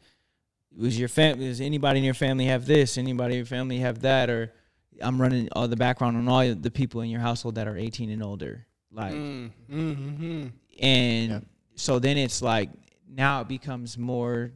was 0.77 0.97
your 0.97 1.09
family? 1.09 1.45
Does 1.47 1.59
anybody 1.61 1.99
in 1.99 2.05
your 2.05 2.13
family 2.13 2.45
have 2.45 2.65
this? 2.65 2.97
Anybody 2.97 3.33
in 3.33 3.37
your 3.39 3.45
family 3.45 3.79
have 3.79 4.01
that? 4.01 4.29
Or 4.29 4.53
I'm 5.01 5.19
running 5.21 5.49
all 5.53 5.67
the 5.67 5.75
background 5.75 6.15
on 6.17 6.27
all 6.27 6.53
the 6.55 6.71
people 6.71 7.01
in 7.01 7.09
your 7.09 7.19
household 7.19 7.55
that 7.55 7.67
are 7.67 7.77
18 7.77 8.09
and 8.11 8.23
older. 8.23 8.65
Like, 8.91 9.13
Mm. 9.13 9.51
Mm-hmm. 9.71 10.47
and 10.79 11.29
Yeah. 11.31 11.39
so 11.75 11.97
then 11.99 12.17
it's 12.17 12.41
like 12.43 12.69
now 13.07 13.41
it 13.41 13.47
becomes 13.47 13.97
more 13.97 14.51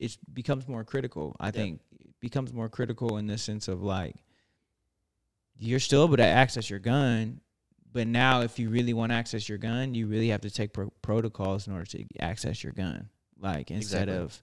it 0.00 0.16
becomes 0.32 0.66
more 0.68 0.82
critical 0.84 1.36
i 1.40 1.46
Yeah. 1.46 1.50
think 1.52 1.80
it 2.00 2.14
becomes 2.20 2.52
more 2.52 2.68
critical 2.68 3.16
in 3.18 3.26
the 3.28 3.38
sense 3.38 3.68
of 3.68 3.80
like 3.82 4.16
you're 5.58 5.78
still 5.80 6.04
able 6.04 6.16
to 6.16 6.24
access 6.24 6.68
your 6.68 6.80
gun 6.80 7.40
but 7.94 8.06
now 8.06 8.42
if 8.42 8.58
you 8.58 8.68
really 8.68 8.92
want 8.92 9.10
to 9.12 9.16
access 9.16 9.48
your 9.48 9.56
gun 9.56 9.94
you 9.94 10.06
really 10.06 10.28
have 10.28 10.42
to 10.42 10.50
take 10.50 10.74
pro- 10.74 10.92
protocols 11.00 11.66
in 11.66 11.72
order 11.72 11.86
to 11.86 12.04
access 12.20 12.62
your 12.62 12.72
gun 12.74 13.08
like 13.40 13.70
instead 13.70 14.08
Exactly. 14.10 14.16
of 14.24 14.42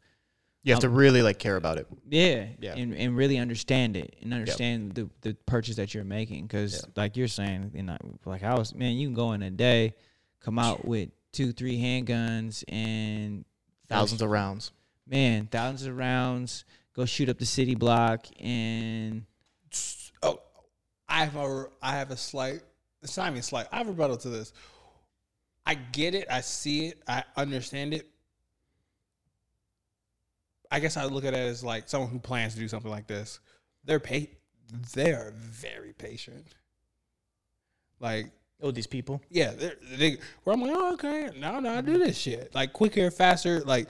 You 0.64 0.74
have 0.74 0.82
to 0.82 0.88
Um, 0.88 0.94
really 0.96 1.22
like 1.24 1.40
care 1.40 1.56
about 1.56 1.78
it. 1.80 1.88
yeah, 2.10 2.48
Yeah. 2.60 2.76
and 2.76 2.94
and 2.94 3.16
really 3.18 3.38
understand 3.40 3.96
it 3.98 4.16
and 4.22 4.32
understand 4.34 4.94
the 4.94 5.10
the 5.22 5.34
purchase 5.46 5.76
that 5.78 5.94
you're 5.94 6.04
making 6.04 6.46
because 6.48 6.74
Yeah. 6.84 6.92
like 6.96 7.18
you're 7.18 7.28
saying, 7.28 7.72
and 7.76 7.90
I, 7.92 7.98
like 8.26 8.44
I 8.44 8.54
was, 8.56 8.74
man, 8.76 8.96
you 8.96 9.08
can 9.08 9.16
go 9.16 9.32
in 9.34 9.42
a 9.42 9.50
day, 9.50 9.96
come 10.40 10.60
out 10.60 10.86
with 10.86 11.10
two, 11.32 11.52
three 11.52 11.80
handguns, 11.80 12.64
and 12.68 13.44
Thousands 13.90 14.22
of 14.22 14.30
rounds. 14.30 14.72
man, 15.08 15.48
thousands 15.48 15.88
of 15.88 15.98
rounds, 15.98 16.64
go 16.94 17.06
shoot 17.06 17.28
up 17.30 17.40
the 17.40 17.46
city 17.48 17.74
block, 17.76 18.28
and 18.40 19.26
Oh, 20.22 20.40
I 21.10 21.26
have 21.26 21.36
a 21.38 21.70
I 21.82 21.94
have 21.98 22.12
a 22.12 22.18
slight. 22.18 22.62
It's 23.04 23.18
not 23.18 23.30
even 23.30 23.42
slight. 23.42 23.68
I 23.72 23.78
have 23.78 23.88
a 23.88 23.92
rebuttal 23.92 24.18
to 24.18 24.30
this. 24.30 24.54
I 25.66 25.76
get 25.76 26.16
it. 26.16 26.28
I 26.30 26.42
see 26.42 26.88
it. 26.88 27.02
I 27.08 27.24
understand 27.36 27.94
it. 27.94 28.08
I 30.72 30.80
guess 30.80 30.98
I 30.98 31.06
look 31.06 31.26
at 31.26 31.34
it 31.34 31.38
as 31.40 31.64
like 31.64 31.90
someone 31.90 32.10
who 32.10 32.20
plans 32.20 32.54
to 32.54 32.60
do 32.60 32.68
something 32.68 32.92
like 32.92 33.08
this. 33.08 33.40
They're 33.84 34.00
pa- 34.00 34.28
They 34.94 35.12
are 35.12 35.34
very 35.36 35.94
patient. 35.94 36.46
Like 38.00 38.32
Oh, 38.64 38.70
these 38.70 38.86
people. 38.88 39.22
yeah, 39.32 39.52
they're, 39.52 39.76
they 39.98 40.18
where 40.44 40.54
I'm 40.54 40.62
like, 40.62 40.72
oh, 40.76 40.94
okay, 40.94 41.32
now 41.38 41.60
now 41.60 41.78
I 41.78 41.82
do 41.82 41.98
this 41.98 42.16
shit 42.16 42.54
like 42.54 42.74
quicker, 42.74 43.10
faster. 43.10 43.62
Like, 43.62 43.90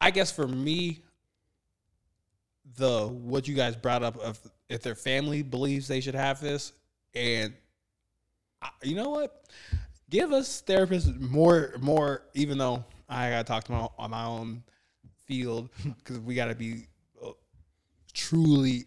I 0.00 0.10
guess 0.10 0.32
for 0.32 0.48
me, 0.48 1.02
the 2.76 3.06
what 3.06 3.46
you 3.46 3.54
guys 3.54 3.76
brought 3.76 4.02
up 4.02 4.16
of 4.18 4.40
if 4.68 4.82
their 4.82 4.94
family 4.94 5.42
believes 5.42 5.88
they 5.88 6.00
should 6.00 6.14
have 6.14 6.40
this, 6.40 6.72
and 7.14 7.54
I, 8.62 8.70
you 8.82 8.96
know 8.96 9.10
what, 9.10 9.44
give 10.10 10.32
us 10.32 10.62
therapists 10.66 11.18
more 11.18 11.74
more. 11.80 12.22
Even 12.34 12.58
though 12.58 12.84
I 13.08 13.30
gotta 13.30 13.44
talk 13.44 13.64
to 13.64 13.72
my 13.72 13.88
on 13.98 14.10
my 14.10 14.24
own 14.24 14.62
field 15.26 15.70
because 15.82 16.18
we 16.20 16.34
gotta 16.34 16.54
be 16.54 16.86
uh, 17.24 17.30
truly 18.12 18.86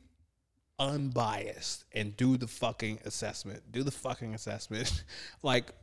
unbiased 0.80 1.86
and 1.92 2.16
do 2.16 2.38
the 2.38 2.48
fucking 2.48 3.00
assessment. 3.06 3.62
Do 3.72 3.84
the 3.84 3.92
fucking 3.92 4.34
assessment. 4.34 5.04
like 5.44 5.74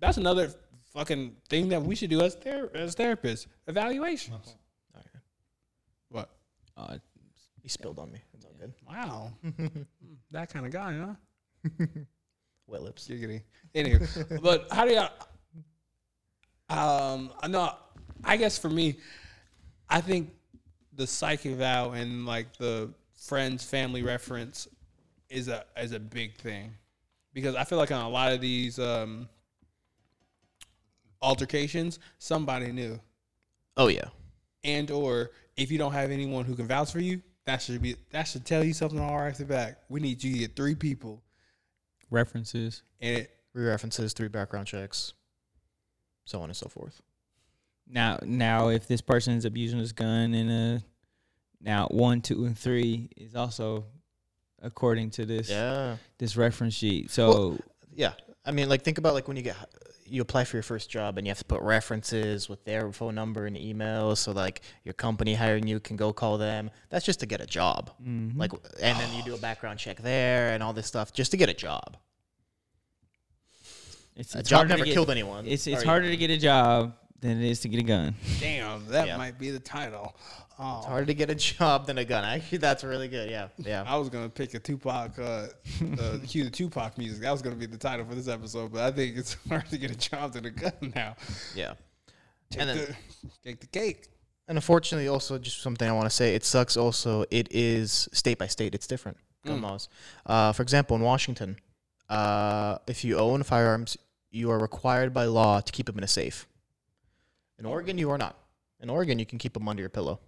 that's 0.00 0.16
another 0.16 0.50
fucking 0.92 1.36
thing 1.48 1.68
that 1.70 1.82
we 1.82 1.94
should 1.94 2.10
do 2.10 2.20
as 2.20 2.34
ther- 2.34 2.70
as 2.74 2.94
therapists. 2.94 3.46
Evaluations. 3.66 4.56
What? 6.08 6.28
uh, 6.76 6.98
He 7.62 7.68
spilled 7.68 7.98
on 7.98 8.10
me. 8.10 8.20
It's 8.34 8.44
all 8.44 8.54
good. 8.58 8.72
Wow. 8.86 9.32
that 10.32 10.52
kind 10.52 10.66
of 10.66 10.72
guy, 10.72 10.98
huh? 10.98 11.74
Wet 12.66 12.82
lips. 12.82 13.06
Giggity. 13.08 13.42
Anyway, 13.74 14.06
but 14.42 14.66
how 14.70 14.84
do 14.84 14.92
y'all? 14.94 15.10
Um, 16.68 17.30
no. 17.48 17.72
I 18.24 18.36
guess 18.36 18.58
for 18.58 18.68
me, 18.70 18.96
I 19.88 20.00
think 20.00 20.30
the 20.94 21.06
psych 21.06 21.46
eval 21.46 21.92
and 21.92 22.26
like 22.26 22.56
the 22.56 22.90
friends 23.14 23.64
family 23.64 24.02
reference 24.02 24.68
is 25.28 25.48
a 25.48 25.64
is 25.76 25.92
a 25.92 26.00
big 26.00 26.36
thing 26.36 26.72
because 27.32 27.54
I 27.54 27.64
feel 27.64 27.78
like 27.78 27.90
on 27.92 28.04
a 28.04 28.08
lot 28.08 28.32
of 28.32 28.40
these 28.40 28.78
um, 28.78 29.28
altercations, 31.20 31.98
somebody 32.18 32.72
knew, 32.72 33.00
Oh 33.76 33.88
yeah. 33.88 34.08
and 34.64 34.90
or 34.90 35.30
if 35.56 35.70
you 35.70 35.78
don't 35.78 35.92
have 35.92 36.10
anyone 36.10 36.44
who 36.44 36.54
can 36.54 36.66
vouch 36.66 36.92
for 36.92 37.00
you, 37.00 37.22
that 37.46 37.60
should 37.62 37.80
be 37.82 37.96
that 38.10 38.24
should 38.24 38.44
tell 38.44 38.62
you 38.64 38.72
something 38.72 38.98
all 39.00 39.16
right 39.16 39.30
off 39.30 39.38
the 39.38 39.44
back. 39.44 39.78
We 39.88 40.00
need 40.00 40.22
you 40.22 40.32
to 40.32 40.38
get 40.38 40.56
three 40.56 40.74
people, 40.74 41.22
references. 42.10 42.82
and 43.00 43.18
it, 43.18 43.30
Three 43.52 43.66
references, 43.66 44.14
three 44.14 44.28
background 44.28 44.66
checks, 44.66 45.12
so 46.24 46.40
on 46.40 46.48
and 46.48 46.56
so 46.56 46.68
forth. 46.68 47.02
Now, 47.86 48.18
now, 48.22 48.68
if 48.68 48.88
this 48.88 49.02
person 49.02 49.34
ends 49.34 49.44
up 49.44 49.54
using 49.54 49.78
this 49.78 49.92
gun 49.92 50.32
in 50.32 50.48
a 50.50 50.82
now 51.60 51.86
one, 51.88 52.22
two, 52.22 52.46
and 52.46 52.56
three 52.56 53.10
is 53.14 53.34
also 53.34 53.84
according 54.62 55.10
to 55.10 55.26
this 55.26 55.50
Yeah. 55.50 55.96
this 56.16 56.34
reference 56.36 56.72
sheet. 56.74 57.10
So 57.10 57.58
Yeah. 57.94 58.14
I 58.44 58.52
mean, 58.52 58.68
like 58.70 58.82
think 58.82 58.96
about 58.98 59.12
like 59.12 59.28
when 59.28 59.36
you 59.36 59.42
get 59.42 59.56
you 60.12 60.20
apply 60.20 60.44
for 60.44 60.56
your 60.56 60.62
first 60.62 60.90
job 60.90 61.16
and 61.16 61.26
you 61.26 61.30
have 61.30 61.38
to 61.38 61.44
put 61.44 61.62
references 61.62 62.48
with 62.48 62.64
their 62.64 62.92
phone 62.92 63.14
number 63.14 63.46
and 63.46 63.56
email, 63.56 64.14
so 64.14 64.30
like 64.32 64.60
your 64.84 64.92
company 64.92 65.34
hiring 65.34 65.66
you 65.66 65.80
can 65.80 65.96
go 65.96 66.12
call 66.12 66.36
them. 66.36 66.70
That's 66.90 67.04
just 67.06 67.20
to 67.20 67.26
get 67.26 67.40
a 67.40 67.46
job. 67.46 67.90
Mhm. 68.04 68.36
Like, 68.36 68.52
and 68.80 68.98
then 68.98 69.14
you 69.16 69.22
do 69.22 69.34
a 69.34 69.38
background 69.38 69.78
check 69.78 70.02
there 70.02 70.50
and 70.52 70.62
all 70.62 70.74
this 70.74 70.86
stuff 70.86 71.12
just 71.14 71.30
to 71.30 71.36
get 71.38 71.48
a 71.48 71.54
job. 71.54 71.96
it's, 74.14 74.34
A 74.34 74.40
it's 74.40 74.48
job 74.50 74.68
never 74.68 74.84
get- 74.84 74.92
killed 74.92 75.10
anyone. 75.10 75.46
It's 75.46 75.66
it's 75.66 75.76
Sorry. 75.76 75.86
harder 75.86 76.10
to 76.10 76.16
get 76.18 76.30
a 76.30 76.36
job 76.36 76.94
than 77.22 77.40
it 77.42 77.48
is 77.50 77.60
to 77.60 77.68
get 77.68 77.80
a 77.80 77.82
gun. 77.84 78.14
Damn, 78.40 78.86
that 78.88 79.06
Yeah. 79.06 79.16
might 79.16 79.38
be 79.38 79.50
the 79.50 79.58
title. 79.60 80.14
Oh, 80.58 80.78
It's 80.78 80.86
harder 80.86 81.06
to 81.06 81.14
get 81.14 81.30
a 81.30 81.34
job 81.34 81.86
than 81.86 81.96
a 81.98 82.04
gun. 82.04 82.24
Actually, 82.24 82.58
that's 82.58 82.84
really 82.84 83.08
good. 83.08 83.30
Yeah, 83.30 83.48
yeah. 83.58 83.82
I 83.86 83.96
was 83.96 84.10
gonna 84.10 84.28
pick 84.28 84.52
a 84.54 84.58
Tupac, 84.58 85.18
uh, 85.18 85.22
uh, 85.22 85.48
cue 86.26 86.44
the 86.44 86.50
Tupac 86.50 86.98
music. 86.98 87.22
That 87.22 87.30
was 87.32 87.40
gonna 87.40 87.56
be 87.56 87.66
the 87.66 87.78
title 87.78 88.04
for 88.04 88.14
this 88.14 88.28
episode, 88.28 88.72
but 88.72 88.82
I 88.82 88.90
think 88.94 89.16
it's 89.16 89.36
hard 89.48 89.66
to 89.70 89.78
get 89.78 89.90
a 89.90 89.96
job 89.96 90.34
than 90.34 90.44
a 90.44 90.50
gun 90.50 90.92
now. 90.94 91.16
Yeah. 91.54 91.74
Take, 92.50 92.60
And 92.60 92.70
then- 92.70 92.76
the, 92.78 93.28
take 93.42 93.60
the 93.60 93.66
cake. 93.68 94.08
And 94.48 94.58
unfortunately, 94.58 95.08
also 95.08 95.38
just 95.38 95.62
something 95.62 95.88
I 95.88 95.92
want 95.92 96.06
to 96.06 96.10
say. 96.10 96.34
It 96.34 96.44
sucks. 96.44 96.76
Also, 96.76 97.24
it 97.30 97.46
is 97.52 98.08
state 98.12 98.38
by 98.38 98.48
state. 98.48 98.74
It's 98.74 98.86
different 98.88 99.16
gun 99.46 99.60
Mm. 99.60 99.62
laws. 99.62 99.88
Uh, 100.26 100.52
for 100.52 100.62
example, 100.62 100.96
in 100.96 101.02
Washington, 101.02 101.56
uh, 102.10 102.78
if 102.88 103.04
you 103.04 103.16
own 103.18 103.42
firearms, 103.44 103.96
you 104.30 104.50
are 104.50 104.58
required 104.58 105.14
by 105.14 105.24
law 105.24 105.60
to 105.60 105.72
keep 105.72 105.86
them 105.86 105.96
in 105.98 106.04
a 106.04 106.08
safe. 106.08 106.46
In 107.62 107.66
Oregon, 107.66 107.96
you 107.96 108.10
are 108.10 108.18
not. 108.18 108.36
In 108.80 108.90
Oregon, 108.90 109.20
you 109.20 109.24
can 109.24 109.38
keep 109.38 109.54
them 109.54 109.68
under 109.68 109.80
your 109.80 109.88
pillow. 109.88 110.18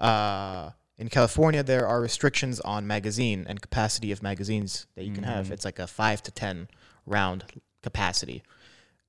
Uh, 0.00 0.70
in 0.96 1.10
California, 1.10 1.62
there 1.62 1.86
are 1.86 2.00
restrictions 2.00 2.60
on 2.60 2.86
magazine 2.86 3.44
and 3.46 3.60
capacity 3.60 4.10
of 4.10 4.22
magazines 4.22 4.86
that 4.94 5.04
you 5.04 5.12
can 5.12 5.24
have. 5.24 5.48
Mhm. 5.48 5.50
It's 5.50 5.66
like 5.66 5.78
a 5.78 5.86
five 5.86 6.22
to 6.22 6.30
ten 6.30 6.68
round 7.04 7.44
capacity. 7.82 8.42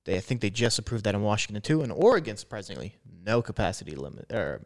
They, 0.04 0.16
I 0.16 0.20
think 0.20 0.42
they 0.42 0.50
just 0.50 0.78
approved 0.78 1.04
that 1.04 1.14
in 1.14 1.22
Washington 1.22 1.62
too. 1.62 1.80
In 1.80 1.90
Oregon, 1.90 2.36
surprisingly, 2.36 2.96
no 3.24 3.40
capacity 3.40 3.96
limit 3.96 4.30
or 4.30 4.60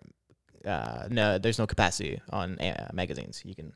uh, 0.64 1.06
no, 1.08 1.38
there's 1.38 1.60
no 1.60 1.68
capacity 1.68 2.20
on 2.30 2.58
uh, 2.58 2.88
magazines. 2.92 3.42
You 3.44 3.54
can 3.54 3.72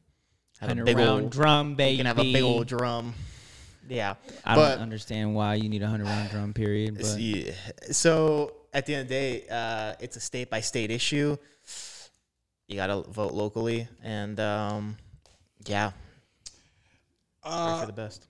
have 0.59 0.70
And 0.70 0.80
a 0.80 0.84
big 0.84 0.96
round 0.96 1.09
old 1.22 1.30
drum, 1.30 1.76
baby. 1.76 1.92
you 1.92 1.96
can 1.98 2.07
have 2.07 2.18
a 2.18 2.32
big 2.32 2.42
old 2.42 2.66
drum. 2.66 3.14
Yeah. 3.89 4.14
I 4.45 4.55
but- 4.55 4.74
don't 4.74 4.82
understand 4.82 5.34
why 5.34 5.55
you 5.55 5.68
need 5.68 5.82
a 5.82 5.87
hundred 5.89 6.07
round 6.07 6.30
drum. 6.30 6.53
Period. 6.55 6.97
But 7.01 7.18
Yeah. 7.18 7.53
So 7.93 8.55
at 8.72 8.87
the 8.87 8.95
end 8.95 9.03
of 9.03 9.09
the 9.09 9.14
day, 9.14 9.45
uh, 9.51 9.95
it's 10.01 10.16
a 10.16 10.20
state 10.20 10.51
by 10.51 10.61
state 10.61 10.91
issue. 10.91 11.37
You 12.68 12.76
gotta 12.76 13.03
vote 13.03 13.32
locally, 13.32 13.87
and 14.03 14.39
um, 14.41 14.97
yeah, 15.66 15.93
Uh, 17.45 17.80
for 17.80 17.87
the 17.87 17.93
best. 17.93 18.26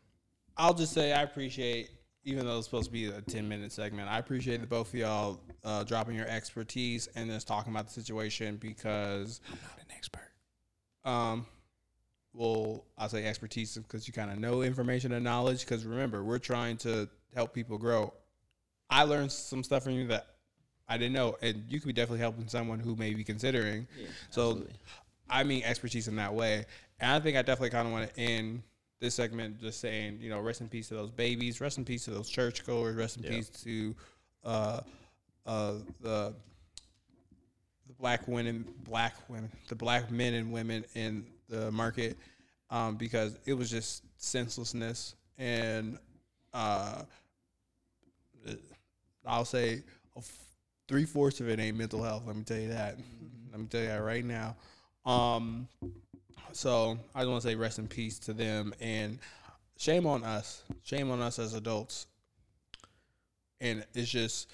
I'll 0.58 0.74
just 0.74 0.92
say 0.92 1.12
I 1.12 1.22
appreciate, 1.22 1.88
even 2.24 2.44
though 2.46 2.58
it's 2.58 2.66
supposed 2.66 2.86
to 2.86 2.92
be 2.92 3.06
a 3.06 3.22
ten 3.22 3.48
minute 3.48 3.72
segment, 3.72 4.10
I 4.10 4.18
appreciate 4.18 4.60
the 4.60 4.66
both 4.66 4.88
of 4.88 4.94
y'all 5.00 5.40
uh, 5.64 5.84
dropping 5.84 6.16
your 6.16 6.28
expertise 6.28 7.08
and 7.16 7.30
just 7.30 7.48
talking 7.48 7.72
about 7.72 7.86
the 7.86 7.92
situation 7.94 8.56
because 8.56 9.40
I'm 9.50 9.58
not 9.62 9.78
an 9.78 9.86
expert. 9.96 10.30
Um, 11.04 11.46
well, 12.36 12.84
I'll 12.98 13.08
say 13.08 13.24
expertise 13.26 13.76
because 13.76 14.06
you 14.06 14.12
kind 14.12 14.30
of 14.30 14.38
know 14.38 14.62
information 14.62 15.12
and 15.12 15.24
knowledge. 15.24 15.60
Because 15.60 15.84
remember, 15.86 16.22
we're 16.22 16.38
trying 16.38 16.76
to 16.78 17.08
help 17.34 17.54
people 17.54 17.78
grow. 17.78 18.12
I 18.90 19.02
learned 19.04 19.32
some 19.32 19.64
stuff 19.64 19.84
from 19.84 19.92
you 19.94 20.06
that 20.08 20.26
I 20.88 20.98
didn't 20.98 21.14
know, 21.14 21.36
and 21.42 21.64
you 21.68 21.80
could 21.80 21.86
be 21.88 21.92
definitely 21.92 22.20
helping 22.20 22.46
someone 22.48 22.78
who 22.78 22.94
may 22.94 23.14
be 23.14 23.24
considering. 23.24 23.86
so, 24.30 24.62
I 25.28 25.42
mean 25.42 25.62
expertise 25.64 26.06
in 26.08 26.16
that 26.16 26.32
way. 26.34 26.66
And 27.00 27.10
I 27.10 27.20
think 27.20 27.36
I 27.36 27.42
definitely 27.42 27.70
kind 27.70 27.86
of 27.88 27.92
want 27.92 28.14
to 28.14 28.20
end 28.20 28.62
this 29.00 29.14
segment 29.14 29.60
just 29.60 29.80
saying, 29.80 30.18
you 30.20 30.30
know, 30.30 30.40
rest 30.40 30.60
in 30.60 30.68
peace 30.68 30.88
to 30.88 30.94
those 30.94 31.10
babies, 31.10 31.60
rest 31.60 31.78
in 31.78 31.84
peace 31.84 32.04
to 32.04 32.10
those 32.12 32.28
churchgoers, 32.28 32.94
rest 32.96 33.16
in 33.16 33.24
Yeah. 33.24 33.30
peace 33.30 33.48
to 33.64 33.94
uh, 34.44 34.80
uh, 35.46 35.74
the 36.00 36.34
the 37.88 37.92
black 37.98 38.26
women, 38.28 38.64
black 38.84 39.14
women, 39.28 39.50
the 39.68 39.74
black 39.74 40.10
men 40.10 40.34
and 40.34 40.50
women 40.52 40.84
in 40.94 41.24
the 41.48 41.70
market, 41.70 42.16
um, 42.70 42.96
because 42.96 43.38
it 43.46 43.54
was 43.54 43.70
just 43.70 44.02
senselessness 44.18 45.14
and 45.38 45.98
uh, 46.54 47.02
I'll 49.26 49.44
say 49.44 49.82
three 50.88 51.04
fourths 51.04 51.40
of 51.40 51.48
it 51.48 51.58
ain't 51.58 51.76
mental 51.76 52.02
health. 52.02 52.24
Let 52.26 52.36
me 52.36 52.42
tell 52.42 52.58
you 52.58 52.68
that. 52.68 52.96
Let 53.50 53.60
me 53.60 53.66
tell 53.66 53.80
you 53.80 53.88
that 53.88 54.02
right 54.02 54.24
now. 54.24 54.56
Um, 55.04 55.68
so 56.52 56.98
I 57.14 57.20
just 57.20 57.30
want 57.30 57.42
to 57.42 57.48
say 57.48 57.54
rest 57.54 57.78
in 57.78 57.88
peace 57.88 58.18
to 58.20 58.32
them 58.32 58.72
and 58.80 59.18
shame 59.76 60.06
on 60.06 60.24
us. 60.24 60.62
Shame 60.84 61.10
on 61.10 61.20
us 61.20 61.38
as 61.38 61.54
adults. 61.54 62.06
And 63.60 63.84
it's 63.94 64.10
just 64.10 64.48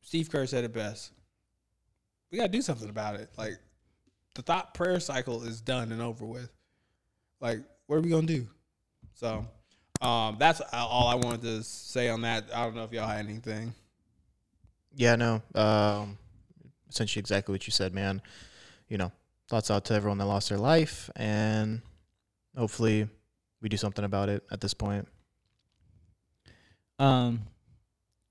Steve 0.00 0.30
Kerr 0.30 0.46
said 0.46 0.64
it 0.64 0.72
best. 0.72 1.12
We 2.30 2.38
gotta 2.38 2.48
do 2.48 2.62
something 2.62 2.88
about 2.88 3.16
it. 3.16 3.28
Like 3.36 3.58
the 4.34 4.42
thought 4.42 4.74
prayer 4.74 5.00
cycle 5.00 5.42
is 5.42 5.60
done 5.60 5.92
and 5.92 6.00
over 6.00 6.24
with. 6.24 6.50
Like, 7.40 7.60
what 7.86 7.96
are 7.96 8.00
we 8.00 8.10
gonna 8.10 8.26
do? 8.26 8.46
So 9.14 9.46
um, 10.00 10.36
that's 10.38 10.60
all 10.72 11.08
I 11.08 11.14
wanted 11.14 11.42
to 11.42 11.62
say 11.62 12.08
on 12.08 12.22
that. 12.22 12.44
I 12.54 12.64
don't 12.64 12.74
know 12.74 12.84
if 12.84 12.92
y'all 12.92 13.06
had 13.08 13.26
anything. 13.26 13.74
Yeah, 14.94 15.16
no, 15.16 15.42
um, 15.54 16.18
essentially 16.90 17.20
exactly 17.20 17.52
what 17.52 17.66
you 17.66 17.70
said, 17.70 17.94
man. 17.94 18.20
You 18.88 18.98
know, 18.98 19.12
thoughts 19.48 19.70
out 19.70 19.84
to 19.86 19.94
everyone 19.94 20.18
that 20.18 20.26
lost 20.26 20.48
their 20.48 20.58
life, 20.58 21.10
and 21.16 21.82
hopefully 22.56 23.08
we 23.60 23.68
do 23.68 23.76
something 23.76 24.04
about 24.04 24.28
it 24.28 24.44
at 24.50 24.60
this 24.60 24.74
point. 24.74 25.08
um, 26.98 27.40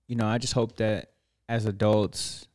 you 0.08 0.16
know, 0.16 0.28
I 0.28 0.38
just 0.38 0.54
hope 0.54 0.76
that 0.78 1.12
as 1.48 1.66
adults 1.66 2.48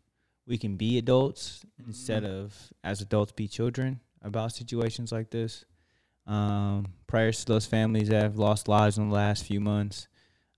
we 0.46 0.58
can 0.58 0.76
be 0.76 0.98
adults 0.98 1.64
instead 1.86 2.24
of 2.24 2.54
as 2.84 3.00
adults 3.00 3.32
be 3.32 3.48
children 3.48 4.00
about 4.22 4.52
situations 4.52 5.12
like 5.12 5.30
this. 5.30 5.64
Um, 6.26 6.86
prayers 7.06 7.40
to 7.40 7.52
those 7.52 7.66
families 7.66 8.08
that 8.08 8.22
have 8.22 8.36
lost 8.36 8.68
lives 8.68 8.98
in 8.98 9.08
the 9.08 9.14
last 9.14 9.44
few 9.44 9.60
months 9.60 10.08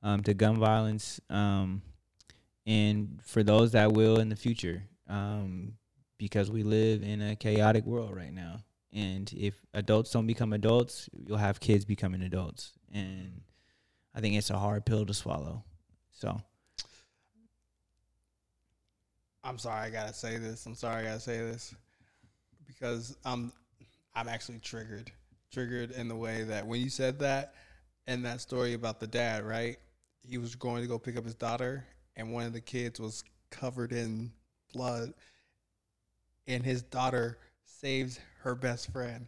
um, 0.02 0.22
to 0.22 0.32
gun 0.32 0.56
violence, 0.56 1.20
um, 1.28 1.82
and 2.66 3.20
for 3.24 3.42
those 3.42 3.72
that 3.72 3.92
will 3.92 4.18
in 4.18 4.30
the 4.30 4.36
future, 4.36 4.84
um, 5.08 5.74
because 6.16 6.50
we 6.50 6.62
live 6.62 7.02
in 7.02 7.20
a 7.20 7.36
chaotic 7.36 7.84
world 7.84 8.14
right 8.14 8.32
now. 8.32 8.60
And 8.92 9.30
if 9.36 9.54
adults 9.74 10.10
don't 10.10 10.26
become 10.26 10.54
adults, 10.54 11.10
you'll 11.26 11.36
have 11.36 11.60
kids 11.60 11.84
becoming 11.84 12.22
adults, 12.22 12.72
and 12.92 13.42
I 14.14 14.20
think 14.20 14.36
it's 14.36 14.50
a 14.50 14.58
hard 14.58 14.86
pill 14.86 15.04
to 15.04 15.12
swallow. 15.12 15.64
So 16.12 16.40
I'm 19.44 19.58
sorry, 19.58 19.86
I 19.86 19.90
gotta 19.90 20.12
say 20.12 20.36
this. 20.36 20.66
I'm 20.66 20.74
sorry, 20.74 21.02
I 21.02 21.04
gotta 21.04 21.20
say 21.20 21.38
this 21.38 21.74
because 22.66 23.16
I'm 23.24 23.52
I'm 24.14 24.28
actually 24.28 24.58
triggered, 24.58 25.10
triggered 25.52 25.92
in 25.92 26.08
the 26.08 26.16
way 26.16 26.44
that 26.44 26.66
when 26.66 26.80
you 26.80 26.90
said 26.90 27.20
that 27.20 27.54
and 28.06 28.24
that 28.24 28.40
story 28.40 28.74
about 28.74 29.00
the 29.00 29.06
dad, 29.06 29.44
right? 29.44 29.76
He 30.26 30.38
was 30.38 30.54
going 30.54 30.82
to 30.82 30.88
go 30.88 30.98
pick 30.98 31.16
up 31.16 31.24
his 31.24 31.34
daughter, 31.34 31.86
and 32.16 32.32
one 32.32 32.46
of 32.46 32.52
the 32.52 32.60
kids 32.60 32.98
was 32.98 33.22
covered 33.50 33.92
in 33.92 34.32
blood, 34.72 35.14
and 36.46 36.64
his 36.64 36.82
daughter 36.82 37.38
saves 37.64 38.18
her 38.40 38.54
best 38.54 38.90
friend. 38.92 39.26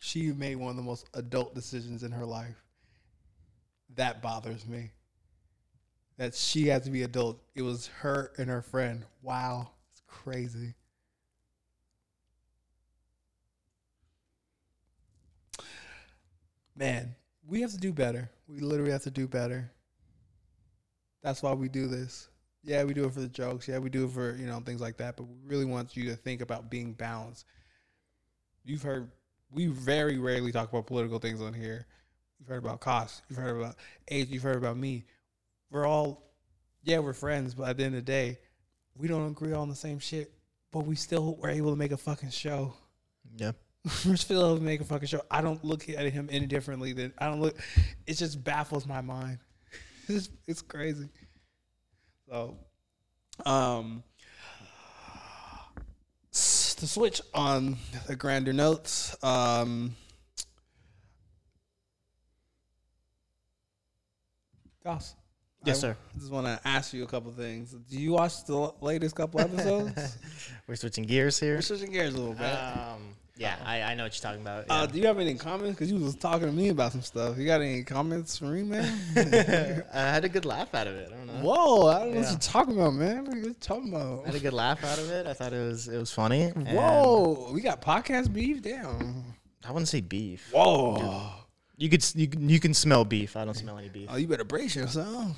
She 0.00 0.32
made 0.32 0.56
one 0.56 0.70
of 0.70 0.76
the 0.76 0.82
most 0.82 1.08
adult 1.14 1.54
decisions 1.54 2.02
in 2.02 2.12
her 2.12 2.26
life. 2.26 2.62
That 3.96 4.20
bothers 4.20 4.66
me 4.66 4.90
that 6.16 6.34
she 6.34 6.66
had 6.68 6.84
to 6.84 6.90
be 6.90 7.02
adult. 7.02 7.40
It 7.54 7.62
was 7.62 7.88
her 7.88 8.32
and 8.38 8.48
her 8.48 8.62
friend. 8.62 9.04
Wow, 9.22 9.70
it's 9.90 10.02
crazy. 10.06 10.74
Man, 16.76 17.16
we 17.46 17.60
have 17.62 17.72
to 17.72 17.78
do 17.78 17.92
better. 17.92 18.30
We 18.46 18.60
literally 18.60 18.92
have 18.92 19.02
to 19.04 19.10
do 19.10 19.26
better. 19.26 19.72
That's 21.22 21.42
why 21.42 21.52
we 21.54 21.68
do 21.68 21.86
this. 21.86 22.28
Yeah, 22.62 22.84
we 22.84 22.94
do 22.94 23.04
it 23.04 23.12
for 23.12 23.20
the 23.20 23.28
jokes. 23.28 23.68
Yeah, 23.68 23.78
we 23.78 23.90
do 23.90 24.04
it 24.04 24.10
for, 24.12 24.36
you 24.36 24.46
know, 24.46 24.60
things 24.60 24.80
like 24.80 24.96
that, 24.98 25.16
but 25.16 25.24
we 25.24 25.36
really 25.44 25.64
want 25.64 25.96
you 25.96 26.04
to 26.10 26.16
think 26.16 26.40
about 26.40 26.70
being 26.70 26.92
balanced. 26.92 27.46
You've 28.64 28.82
heard 28.82 29.10
we 29.50 29.66
very 29.66 30.18
rarely 30.18 30.50
talk 30.50 30.68
about 30.70 30.86
political 30.86 31.18
things 31.18 31.40
on 31.40 31.54
here. 31.54 31.86
You've 32.38 32.48
heard 32.48 32.64
about 32.64 32.80
Cost's. 32.80 33.22
You've 33.28 33.38
heard 33.38 33.56
about 33.60 33.76
age. 34.10 34.28
You've 34.30 34.42
heard 34.42 34.56
about 34.56 34.76
me 34.76 35.04
we're 35.74 35.86
all 35.86 36.22
yeah 36.84 37.00
we're 37.00 37.12
friends 37.12 37.52
but 37.52 37.68
at 37.68 37.76
the 37.76 37.82
end 37.84 37.96
of 37.96 38.04
the 38.06 38.12
day 38.12 38.38
we 38.96 39.08
don't 39.08 39.26
agree 39.28 39.52
on 39.52 39.68
the 39.68 39.74
same 39.74 39.98
shit 39.98 40.30
but 40.70 40.86
we 40.86 40.94
still 40.94 41.34
were 41.34 41.50
able 41.50 41.70
to 41.70 41.76
make 41.76 41.90
a 41.90 41.96
fucking 41.96 42.30
show 42.30 42.72
Yeah. 43.36 43.50
we're 44.06 44.14
still 44.14 44.46
able 44.46 44.58
to 44.58 44.62
make 44.62 44.80
a 44.80 44.84
fucking 44.84 45.08
show 45.08 45.20
i 45.32 45.40
don't 45.40 45.64
look 45.64 45.88
at 45.88 46.12
him 46.12 46.28
any 46.30 46.46
differently 46.46 46.92
than 46.92 47.12
i 47.18 47.26
don't 47.26 47.40
look 47.40 47.56
it 48.06 48.14
just 48.14 48.44
baffles 48.44 48.86
my 48.86 49.00
mind 49.00 49.38
it's, 50.08 50.30
it's 50.46 50.62
crazy 50.62 51.08
so 52.28 52.56
um 53.44 54.04
to 56.30 56.86
switch 56.86 57.20
on 57.34 57.76
the 58.06 58.14
grander 58.14 58.52
notes 58.52 59.16
um 59.24 59.96
Goss. 64.84 65.14
Yes, 65.64 65.78
I 65.78 65.80
sir. 65.80 65.96
Just 66.18 66.30
want 66.32 66.46
to 66.46 66.60
ask 66.66 66.92
you 66.92 67.04
a 67.04 67.06
couple 67.06 67.30
things. 67.32 67.72
Do 67.72 67.98
you 67.98 68.12
watch 68.12 68.44
the 68.44 68.72
latest 68.80 69.14
couple 69.16 69.40
episodes? 69.40 70.18
We're 70.66 70.76
switching 70.76 71.04
gears 71.04 71.38
here. 71.40 71.54
We're 71.56 71.62
switching 71.62 71.90
gears 71.92 72.14
a 72.14 72.18
little 72.18 72.34
bit. 72.34 72.52
Um, 72.52 73.00
yeah, 73.36 73.56
I, 73.64 73.82
I 73.82 73.94
know 73.94 74.04
what 74.04 74.14
you're 74.14 74.22
talking 74.22 74.42
about. 74.42 74.66
Uh, 74.68 74.86
do 74.86 74.96
you 74.98 75.06
have 75.08 75.18
any 75.18 75.34
comments? 75.34 75.76
Because 75.76 75.90
you 75.90 75.98
was 75.98 76.14
talking 76.14 76.46
to 76.46 76.52
me 76.52 76.68
about 76.68 76.92
some 76.92 77.02
stuff. 77.02 77.36
You 77.36 77.44
got 77.46 77.60
any 77.62 77.82
comments 77.82 78.38
for 78.38 78.44
me, 78.44 78.62
man? 78.62 78.96
I 79.92 79.98
had 79.98 80.24
a 80.24 80.28
good 80.28 80.44
laugh 80.44 80.72
out 80.72 80.86
of 80.86 80.94
it. 80.94 81.10
I 81.12 81.16
don't 81.16 81.26
know. 81.26 81.32
Whoa, 81.42 81.88
I 81.88 81.98
don't 81.98 82.10
know 82.10 82.16
what 82.18 82.24
Yeah. 82.26 82.30
you're 82.30 82.38
talking 82.38 82.74
about, 82.78 82.94
man. 82.94 83.24
What 83.24 83.34
are 83.34 83.38
you 83.40 83.54
talking 83.54 83.88
about? 83.92 84.22
I 84.22 84.26
had 84.26 84.34
a 84.36 84.40
good 84.40 84.52
laugh 84.52 84.84
out 84.84 84.98
of 84.98 85.10
it. 85.10 85.26
I 85.26 85.32
thought 85.32 85.52
it 85.52 85.66
was 85.66 85.88
it 85.88 85.98
was 85.98 86.12
funny. 86.12 86.48
Whoa, 86.50 87.50
we 87.52 87.60
got 87.60 87.82
podcast 87.82 88.32
beef? 88.32 88.62
Damn. 88.62 89.24
I 89.66 89.72
wouldn't 89.72 89.88
say 89.88 90.00
beef. 90.00 90.50
Whoa. 90.52 91.30
You 91.76 91.88
could 91.88 92.02
s- 92.02 92.14
you, 92.14 92.28
can- 92.28 92.48
you 92.48 92.60
can 92.60 92.72
smell 92.74 93.04
beef. 93.04 93.36
I 93.36 93.44
don't 93.44 93.54
smell 93.54 93.78
any 93.78 93.88
beef. 93.88 94.08
Oh, 94.10 94.16
you 94.16 94.26
better 94.28 94.44
brace 94.44 94.76
yourself. 94.76 95.36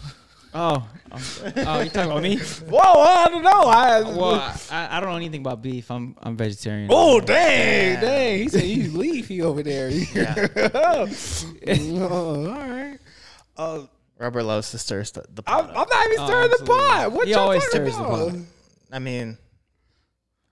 Oh, 0.54 0.88
oh, 1.12 1.20
oh, 1.56 1.80
you 1.80 1.90
talking 1.90 2.10
about 2.10 2.22
me? 2.22 2.36
Whoa, 2.68 2.78
I 3.02 3.28
don't 3.28 3.42
know. 3.42 3.50
I, 3.50 4.00
Well, 4.02 4.34
I, 4.70 4.96
I 4.96 5.00
don't 5.00 5.10
know 5.10 5.16
anything 5.16 5.40
about 5.40 5.60
beef. 5.62 5.90
I'm 5.90 6.16
I'm 6.22 6.36
vegetarian. 6.36 6.88
Oh 6.90 7.20
dang, 7.20 7.94
Yeah. 7.94 8.00
dang! 8.00 8.38
He 8.38 8.48
said 8.48 8.62
he's 8.62 8.94
leafy 8.94 9.42
over 9.42 9.62
there. 9.62 9.90
Yeah. 10.14 10.46
oh, 11.66 12.46
all 12.46 12.68
right. 12.68 12.98
Uh, 13.56 13.82
Robert 14.18 14.44
loves 14.44 14.70
to 14.70 14.78
stir 14.78 15.04
st- 15.04 15.26
the 15.34 15.42
I'm, 15.46 15.66
pot. 15.66 15.70
I'm 15.70 15.76
up. 15.76 15.88
not 15.90 16.06
even 16.06 16.20
Oh, 16.20 16.26
stirring 16.26 16.48
the 16.48 16.58
absolutely. 16.60 16.88
pot. 16.88 17.12
What 17.12 17.26
He 17.26 17.32
y'all 17.32 17.42
always 17.42 17.64
talking 17.64 17.80
stirs 17.90 17.96
the 17.96 18.04
about? 18.04 18.30
pot. 18.32 18.38
I 18.92 18.98
mean, 18.98 19.38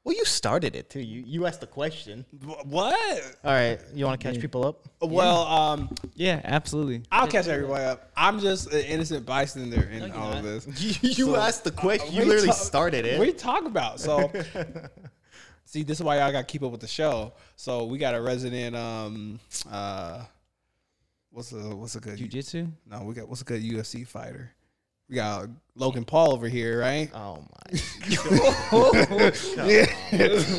well, 0.05 0.15
you 0.15 0.25
started 0.27 0.77
it 0.77 0.91
too. 0.91 1.01
You 1.01 1.23
you 1.27 1.47
asked 1.47 1.61
the 1.63 1.67
question. 1.67 2.27
What? 2.65 3.37
All 3.43 3.53
right, 3.53 3.81
you 3.95 4.05
want 4.05 4.21
to 4.21 4.27
catch 4.33 4.39
people 4.41 4.67
up? 4.67 4.87
Well, 5.01 5.43
um, 5.47 5.95
Yeah, 6.15 6.41
absolutely. 6.45 7.03
I'll 7.11 7.27
catch 7.27 7.49
everybody 7.49 7.85
up. 7.85 8.11
I'm 8.17 8.39
just 8.39 8.71
an 8.73 8.81
innocent 8.85 9.25
bystander 9.25 9.83
in 9.83 10.01
No, 10.01 10.07
you're 10.07 10.17
all 10.17 10.33
of 10.35 10.43
this. 10.43 10.67
You, 11.03 11.09
you 11.11 11.15
So, 11.15 11.37
asked 11.37 11.65
the 11.65 11.71
question. 11.71 12.07
What 12.09 12.15
You 12.15 12.23
are 12.23 12.27
literally 12.27 12.49
ta- 12.49 12.53
started 12.55 13.07
it. 13.07 13.19
What 13.19 13.25
are 13.27 13.31
you 13.31 13.37
talking 13.37 13.67
about? 13.69 13.99
So, 13.99 14.31
see, 15.65 15.83
this 15.83 15.99
is 16.01 16.05
why 16.05 16.19
y'all 16.19 16.33
got 16.33 16.47
to 16.47 16.53
keep 16.53 16.63
up 16.63 16.71
with 16.71 16.81
the 16.83 16.87
show. 16.87 17.33
So 17.57 17.85
we 17.85 17.97
got 17.99 18.15
a 18.15 18.21
resident. 18.21 18.77
Um, 18.77 19.41
uh, 19.71 20.23
what's 21.31 21.53
a 21.53 21.57
what's 21.75 21.97
a 21.97 22.01
good 22.01 22.19
Jiu-jitsu? 22.19 22.67
No, 22.91 23.03
we 23.05 23.15
got 23.15 23.27
what's 23.29 23.41
a 23.43 23.45
good 23.45 23.63
UFC 23.63 24.07
fighter? 24.07 24.51
We 25.09 25.17
got 25.17 25.49
Logan 25.77 26.05
Paul 26.05 26.33
over 26.33 26.49
here, 26.49 26.81
right? 26.81 27.11
oh 27.15 27.45
my. 27.45 27.79
yeah, 29.67 29.87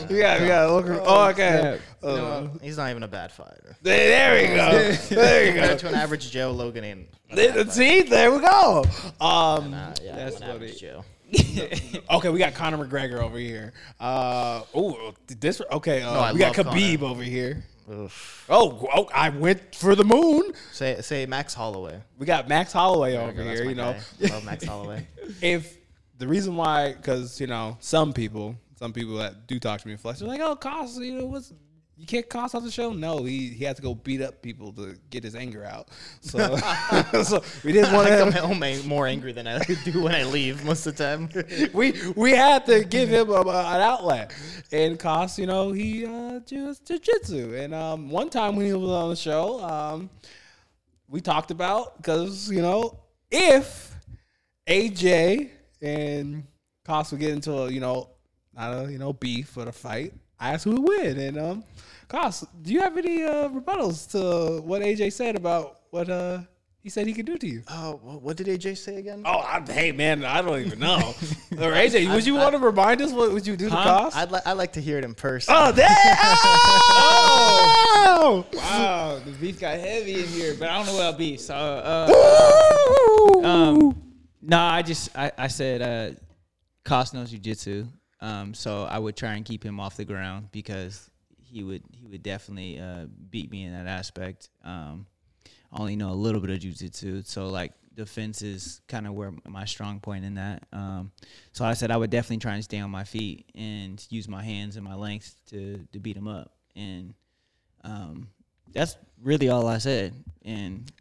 we 0.10 0.20
got 0.20 0.42
we 0.42 0.48
got 0.48 0.70
Logan. 0.70 1.00
Oh, 1.04 1.28
okay. 1.30 1.80
Uh, 2.04 2.48
He's 2.62 2.78
not 2.78 2.92
even 2.92 3.02
a 3.04 3.08
bad 3.08 3.32
fighter. 3.32 3.76
there, 3.82 4.10
there 4.10 4.50
we 4.50 4.56
go. 4.56 4.92
There 5.16 5.46
you 5.46 5.52
Compared 5.54 5.70
go. 5.72 5.78
to 5.78 5.88
an 5.88 5.96
average 5.96 6.30
Joe, 6.30 6.52
Logan 6.52 6.84
in. 6.84 7.08
There- 7.34 7.54
fighter. 7.54 7.72
See, 7.72 8.02
there 8.04 8.32
we 8.32 8.40
go. 8.40 8.84
Um, 9.20 9.72
Nah, 9.72 9.94
yeah, 10.04 10.16
That's 10.16 10.38
an 10.38 10.44
average 10.44 10.80
Joe. 10.80 11.04
okay, 12.12 12.30
we 12.30 12.38
got 12.38 12.54
Conor 12.54 12.86
McGregor 12.86 13.18
over 13.20 13.40
here. 13.40 13.74
Uh, 14.00 14.62
oh, 14.76 15.14
this 15.28 15.60
okay. 15.72 16.04
Uh, 16.04 16.28
No, 16.28 16.34
we 16.34 16.40
got 16.40 16.54
Khabib 16.54 17.00
Conor. 17.00 17.12
over 17.12 17.24
here. 17.24 17.64
Oh, 17.88 18.10
oh, 18.50 19.10
I 19.14 19.30
went 19.30 19.76
for 19.76 19.96
the 19.96 20.04
moon. 20.04 20.54
Say 20.72 21.00
say 21.02 21.26
Max 21.26 21.54
Holloway. 21.54 22.02
We 22.18 22.26
got 22.26 22.48
Max 22.48 22.74
Holloway 22.74 23.12
There 23.12 23.22
over 23.22 23.32
go, 23.32 23.44
here. 23.44 23.66
You 23.66 23.76
know, 23.76 23.96
guy. 24.20 24.28
love 24.34 24.46
Max 24.46 24.66
Holloway. 24.66 25.08
if 25.42 25.78
the 26.18 26.28
reason 26.28 26.56
why, 26.56 26.94
because 26.94 27.40
you 27.40 27.48
know, 27.48 27.78
some 27.80 28.14
people, 28.14 28.56
some 28.76 28.94
people 28.94 29.18
that 29.18 29.48
do 29.48 29.60
talk 29.60 29.82
to 29.82 29.88
me 29.88 29.94
in 29.94 30.00
flesh, 30.00 30.20
they're 30.20 30.28
like, 30.28 30.42
"Oh, 30.42 30.56
Cost, 30.56 31.00
you 31.00 31.20
know, 31.20 31.26
what's 31.26 31.54
you 31.98 32.06
can't 32.06 32.28
cost 32.30 32.56
off 32.56 32.64
the 32.64 32.72
show." 32.72 32.92
No, 32.92 33.24
he 33.24 33.50
he 33.50 33.64
had 33.64 33.76
to 33.76 33.82
go 33.82 33.96
beat 33.96 34.22
up 34.22 34.42
people 34.42 34.72
to 34.74 34.98
get 35.10 35.24
his 35.24 35.36
anger 35.36 35.64
out. 35.64 35.90
So, 36.22 36.58
so 37.24 37.44
we 37.64 37.72
didn't 37.72 37.94
want 37.94 38.08
to 38.08 38.18
come 38.18 38.32
home 38.32 38.88
more 38.88 39.08
angry 39.08 39.32
than 39.32 39.48
I 39.48 39.60
do 39.60 40.04
when 40.04 40.16
I 40.16 40.24
leave 40.24 40.64
most 40.66 40.86
of 40.86 40.96
the 40.96 41.04
time. 41.04 41.30
We 41.74 41.94
we 42.16 42.32
had 42.32 42.66
to 42.68 42.84
give 42.84 43.10
him 43.10 43.30
a, 43.30 43.42
an 43.42 43.82
outlet, 43.82 44.34
and 44.72 44.98
Cost, 45.00 45.40
you 45.40 45.46
know, 45.46 45.72
he 45.72 46.06
uh, 46.06 46.40
just 46.40 46.86
jujitsu. 46.86 47.60
And 47.60 47.74
um, 47.74 48.10
one 48.10 48.30
time 48.30 48.56
when 48.56 48.66
he 48.66 48.74
was 48.74 48.92
on 48.92 49.10
the 49.10 49.16
show, 49.16 49.64
um, 49.64 50.10
we 51.08 51.22
talked 51.22 51.52
about 51.52 51.98
because 51.98 52.50
you 52.52 52.62
know 52.62 53.00
if 53.32 53.96
AJ 54.68 55.50
and 55.82 56.46
Cost 56.86 57.12
would 57.12 57.22
get 57.22 57.32
into 57.32 57.54
a 57.54 57.72
you 57.72 57.80
know 57.80 58.10
not 58.56 58.86
a 58.86 58.92
you 58.92 58.98
know 58.98 59.14
beef 59.14 59.54
but 59.56 59.68
a 59.68 59.72
fight, 59.72 60.14
I 60.40 60.54
asked 60.54 60.64
who 60.66 60.72
would 60.72 60.84
win. 60.88 61.18
And 61.20 61.38
um, 61.38 61.64
Cost, 62.08 62.46
do 62.62 62.72
you 62.74 62.80
have 62.82 62.98
any 62.98 63.24
uh, 63.24 63.50
rebuttals 63.50 64.10
to 64.12 64.62
what 64.62 64.82
AJ 64.82 65.14
said 65.14 65.36
about 65.36 65.80
what 65.92 66.10
uh 66.10 66.40
he 66.82 66.90
said 66.90 67.08
he 67.08 67.14
could 67.14 67.26
do 67.26 67.36
to 67.36 67.48
you? 67.48 67.64
Oh, 67.68 67.94
wh- 67.94 68.22
what 68.24 68.38
did 68.38 68.46
AJ 68.46 68.78
say 68.78 68.98
again? 68.98 69.24
Oh, 69.26 69.40
I, 69.40 69.60
hey 69.68 69.92
man, 69.92 70.24
I 70.24 70.42
don't 70.44 70.60
even 70.60 70.78
know. 70.80 70.98
or 71.54 71.72
AJ, 71.74 72.14
would 72.14 72.28
you 72.28 72.36
want 72.36 72.54
to 72.54 72.60
remind 72.60 73.02
us 73.02 73.12
what 73.12 73.32
would 73.32 73.48
you 73.48 73.58
do 73.58 73.70
to 73.70 73.76
Huh? 73.76 73.84
Cost? 73.84 74.16
I'd, 74.18 74.32
li- 74.32 74.40
I'd 74.46 74.54
like 74.54 74.74
to 74.74 74.82
hear 74.82 75.00
it 75.00 75.04
in 75.04 75.16
person. 75.16 75.54
Oh, 75.58 75.72
damn! 75.72 75.90
Oh! 78.18 78.46
Wow, 78.54 79.20
the 79.24 79.32
beef 79.32 79.60
got 79.60 79.78
heavy 79.80 80.22
in 80.22 80.28
here, 80.28 80.56
but 80.58 80.70
I 80.70 80.78
don't 80.78 80.88
know 80.88 80.96
about 81.00 81.18
beef. 81.18 81.40
So, 81.42 81.54
uh, 81.56 82.10
Ooh. 83.36 83.44
um, 83.46 84.02
no, 84.42 84.58
I 84.60 84.82
just 84.82 85.16
I, 85.18 85.32
I 85.38 85.48
said 85.48 85.82
uh, 85.82 86.16
Cost 86.84 87.14
knows 87.14 87.32
jujitsu, 87.34 87.88
um, 88.26 88.56
so 88.56 88.86
I 88.86 88.98
would 88.98 89.16
try 89.16 89.34
and 89.36 89.46
keep 89.46 89.64
him 89.64 89.80
off 89.80 89.98
the 89.98 90.06
ground 90.06 90.50
because 90.52 91.12
he 91.38 91.64
would 91.64 91.84
he 91.92 92.08
would 92.08 92.24
definitely 92.24 92.80
uh, 92.80 93.06
beat 93.30 93.52
me 93.52 93.66
in 93.66 93.74
that 93.74 93.86
aspect. 93.86 94.50
Um, 94.64 95.06
I 95.72 95.80
only 95.80 95.96
know 95.96 96.10
a 96.10 96.16
little 96.16 96.42
bit 96.42 96.50
of 96.50 96.58
jujitsu, 96.58 97.28
so 97.28 97.50
like 97.50 97.74
defense 97.94 98.42
is 98.42 98.82
kind 98.88 99.06
of 99.06 99.14
where 99.14 99.32
my 99.48 99.66
strong 99.66 100.00
point 100.00 100.26
in 100.26 100.34
that. 100.36 100.64
Um, 100.74 101.12
so 101.54 101.66
I 101.66 101.76
said 101.76 101.92
I 101.92 101.98
would 101.98 102.10
definitely 102.10 102.38
try 102.38 102.56
and 102.56 102.64
stay 102.64 102.80
on 102.80 102.90
my 102.90 103.04
feet 103.04 103.46
and 103.54 104.04
use 104.10 104.28
my 104.28 104.44
hands 104.44 104.76
and 104.76 104.84
my 104.84 104.96
length 104.96 105.36
to 105.52 105.86
to 105.94 106.00
beat 106.00 106.18
him 106.18 106.28
up, 106.28 106.52
and 106.76 107.14
um, 107.84 108.30
that's 108.74 108.98
really 109.22 109.50
all 109.50 109.68
I 109.68 109.78
said. 109.78 110.16
And 110.44 110.92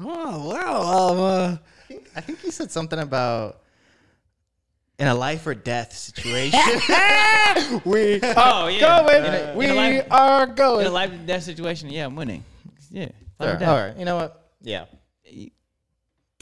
oh 0.00 0.50
wow! 0.50 0.82
Um, 0.82 1.18
uh, 1.18 1.56
I 1.56 1.86
think, 1.88 2.10
I 2.14 2.20
think 2.20 2.38
he 2.38 2.52
said 2.52 2.70
something 2.70 3.00
about 3.00 3.61
in 5.02 5.08
a 5.08 5.14
life 5.16 5.44
or 5.48 5.54
death 5.54 5.92
situation. 5.92 6.60
we 7.84 8.20
Oh, 8.22 8.66
are 8.66 8.70
yeah. 8.70 8.80
going. 9.02 9.24
In 9.24 9.34
a- 9.34 9.54
we 9.56 9.64
in 9.64 9.70
a 9.72 9.74
life- 9.74 10.06
are 10.12 10.44
in 10.80 10.86
a 10.86 10.90
life 10.90 11.12
or 11.12 11.16
death 11.26 11.42
situation, 11.42 11.90
yeah, 11.90 12.06
I'm 12.06 12.14
winning. 12.14 12.44
Yeah. 12.88 13.06
Sure, 13.06 13.12
Life 13.48 13.56
or 13.56 13.58
death. 13.58 13.88
right. 13.88 13.98
You 13.98 14.04
know 14.04 14.14
what? 14.14 14.50
Yeah. 14.60 14.84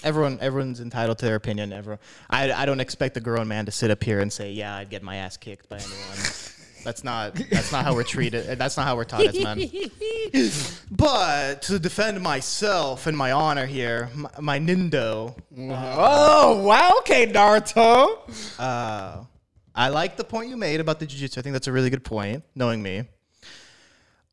Everyone, 0.02 0.38
everyone's 0.42 0.80
entitled 0.80 1.16
to 1.18 1.24
their 1.24 1.36
opinion. 1.36 1.72
Everyone, 1.72 2.00
I, 2.28 2.52
I 2.52 2.66
don't 2.66 2.80
expect 2.80 3.16
a 3.16 3.20
grown 3.20 3.48
man 3.48 3.64
to 3.64 3.72
sit 3.72 3.90
up 3.90 4.04
here 4.04 4.20
and 4.20 4.30
say, 4.30 4.52
"Yeah, 4.52 4.76
I'd 4.76 4.90
get 4.90 5.02
my 5.02 5.16
ass 5.16 5.38
kicked 5.38 5.68
by 5.70 5.76
anyone." 5.76 6.18
that's 6.85 7.05
not 7.05 7.35
that's 7.51 7.72
not 7.72 7.85
how 7.85 7.95
we're 7.95 8.03
treated. 8.05 8.59
That's 8.59 8.76
not 8.76 8.87
how 8.87 8.97
we're 8.97 9.05
taught 9.05 9.26
as 9.26 9.43
men. 9.43 9.61
but 10.91 11.62
to 11.62 11.78
defend 11.78 12.20
myself 12.22 13.07
and 13.07 13.16
my 13.16 13.33
honor 13.33 13.66
here, 13.66 14.09
my, 14.14 14.31
my 14.41 14.59
Nindo, 14.59 15.37
Oh 15.57 16.62
wow! 16.62 16.97
Okay, 17.01 17.26
Naruto. 17.26 18.18
uh, 18.59 19.24
I 19.74 19.89
like 19.89 20.16
the 20.16 20.24
point 20.24 20.49
you 20.51 20.57
made 20.57 20.81
about 20.81 20.99
the 21.01 21.07
jiu-jitsu. 21.07 21.41
I 21.41 21.43
think 21.43 21.53
that's 21.53 21.68
a 21.68 21.72
really 21.72 21.91
good 21.91 22.05
point, 22.05 22.45
knowing 22.55 22.83
me. 22.83 23.05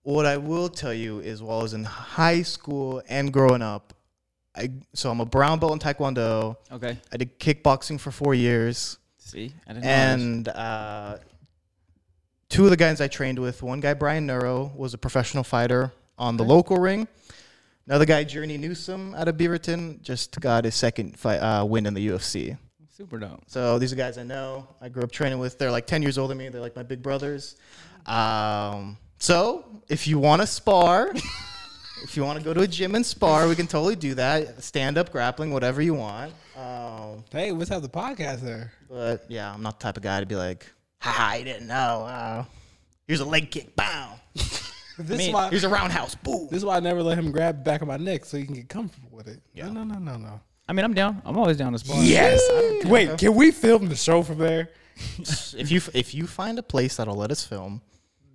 What 0.04 0.26
I 0.26 0.38
will 0.38 0.70
tell 0.70 0.94
you 0.94 1.20
is 1.20 1.44
while 1.44 1.60
I 1.60 1.64
was 1.64 1.74
in 1.74 1.84
high 1.84 2.42
school 2.42 3.02
and 3.10 3.32
growing 3.32 3.62
up, 3.62 3.94
I 4.56 4.72
so 4.94 5.12
I'm 5.12 5.20
a 5.20 5.26
brown 5.26 5.60
belt 5.60 5.74
in 5.74 5.80
Taekwondo. 5.80 6.56
Okay. 6.72 6.98
I 7.12 7.18
did 7.18 7.40
kickboxing 7.40 8.00
for 8.00 8.12
four 8.12 8.34
years. 8.34 8.98
See, 9.18 9.54
I 9.68 9.74
didn't 9.74 9.84
know. 9.84 9.90
And 9.90 10.48
uh, 10.48 11.18
two 12.50 12.64
of 12.66 12.70
the 12.70 12.78
guys 12.78 13.02
I 13.02 13.08
trained 13.08 13.40
with, 13.40 13.62
one 13.64 13.80
guy, 13.80 13.94
Brian 13.94 14.26
Neuro, 14.26 14.72
was 14.76 14.94
a 14.94 14.98
professional 14.98 15.44
fighter 15.44 15.92
on 16.18 16.38
the 16.38 16.44
local 16.44 16.78
ring. 16.78 17.08
Another 17.88 18.06
guy, 18.06 18.24
Journey 18.24 18.58
Newson 18.58 19.16
out 19.16 19.28
of 19.28 19.38
Beaverton, 19.38 20.02
just 20.02 20.40
got 20.42 20.66
his 20.66 20.76
second 20.76 21.18
fight, 21.18 21.38
uh, 21.38 21.64
win 21.66 21.86
in 21.86 21.94
the 21.94 22.08
UFC. 22.10 22.58
super 22.90 23.18
dope. 23.20 23.44
So 23.48 23.80
these 23.80 23.94
are 23.94 23.96
guys 23.96 24.18
I 24.18 24.24
know. 24.24 24.68
I 24.82 24.90
grew 24.90 25.04
up 25.04 25.12
training 25.12 25.40
with. 25.40 25.58
They're 25.58 25.72
like 25.72 25.88
10 25.88 26.02
years 26.02 26.18
older 26.18 26.30
than 26.34 26.40
me. 26.40 26.50
They're 26.50 26.60
like 26.62 26.76
my 26.76 26.84
big 26.84 27.02
brothers. 27.02 27.56
Um, 28.06 28.98
so 29.20 29.66
if 29.88 30.08
you 30.08 30.20
want 30.20 30.42
to 30.42 30.48
spar, 30.48 31.12
if 32.04 32.18
you 32.18 32.24
want 32.24 32.40
to 32.40 32.44
go 32.46 32.54
to 32.54 32.62
a 32.62 32.68
gym 32.68 32.96
and 32.96 33.06
spar, 33.06 33.48
we 33.48 33.56
can 33.56 33.68
totally 33.68 33.96
do 33.96 34.16
that. 34.16 34.62
Stand 34.64 34.98
up, 34.98 35.12
grappling, 35.12 35.52
whatever 35.52 35.82
you 35.82 35.94
want. 35.94 36.34
Um, 36.58 37.24
Hey, 37.32 37.52
let's 37.52 37.70
have 37.70 37.82
the 37.82 37.90
podcast 37.90 38.42
there. 38.42 38.72
but 38.90 39.26
yeah, 39.30 39.54
I'm 39.54 39.62
not 39.62 39.80
the 39.80 39.84
type 39.84 39.98
of 39.98 40.04
guy 40.04 40.20
to 40.20 40.26
be 40.26 40.36
like, 40.36 40.66
ha, 41.00 41.30
I 41.32 41.44
didn't 41.44 41.68
know. 41.68 41.74
Uh, 42.08 42.46
here's 43.08 43.20
a 43.20 43.26
leg 43.26 43.52
kick, 43.52 43.76
bow. 43.76 44.16
This 45.00 45.20
mean, 45.20 45.28
is 45.28 45.34
why. 45.36 45.50
Here's 45.50 45.64
a 45.64 45.70
roundhouse, 45.70 46.16
boom. 46.16 46.48
This 46.50 46.58
is 46.58 46.66
why 46.66 46.78
I 46.78 46.80
never 46.80 47.04
let 47.04 47.20
him 47.20 47.32
grab 47.32 47.58
the 47.58 47.64
back 47.64 47.84
of 47.84 47.88
my 47.88 47.98
neck 47.98 48.26
so 48.26 48.36
he 48.38 48.46
can 48.46 48.56
get 48.56 48.68
comfortable 48.68 49.10
with 49.12 49.28
it. 49.28 49.40
Yeah. 49.54 49.68
No, 49.68 49.84
no, 49.84 49.94
no, 49.94 50.00
no, 50.00 50.18
no. 50.18 50.42
I 50.68 50.74
mean, 50.74 50.84
I'm 50.84 50.94
down. 50.96 51.22
I'm 51.24 51.38
always 51.38 51.56
down 51.56 51.72
to 51.74 51.80
spar. 51.80 52.02
Yes. 52.04 52.42
Wait, 52.86 53.18
can 53.18 53.36
we 53.36 53.52
film 53.52 53.90
the 53.90 53.96
show 53.96 54.24
from 54.24 54.40
there? 54.40 54.70
if 55.20 55.70
you 55.72 55.82
if 55.94 56.16
you 56.16 56.26
find 56.26 56.58
a 56.58 56.64
place 56.64 56.96
that'll 56.96 57.16
let 57.16 57.30
us 57.30 57.46
film, 57.46 57.82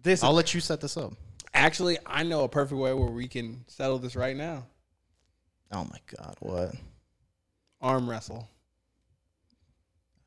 This 0.03 0.23
I'll 0.23 0.33
let 0.33 0.55
you 0.55 0.61
set 0.61 0.81
this 0.81 0.97
up. 0.97 1.13
actually, 1.53 1.99
I 2.07 2.23
know 2.23 2.45
a 2.45 2.49
perfect 2.49 2.81
way 2.81 2.95
where 2.95 3.11
we 3.11 3.27
can 3.27 3.65
settle 3.67 3.99
this 3.99 4.15
right 4.15 4.37
now. 4.37 4.65
Oh 5.73 5.85
my 5.85 5.99
god, 6.17 6.37
what? 6.39 6.75
Arm 7.81 8.09
wrestle. 8.09 8.49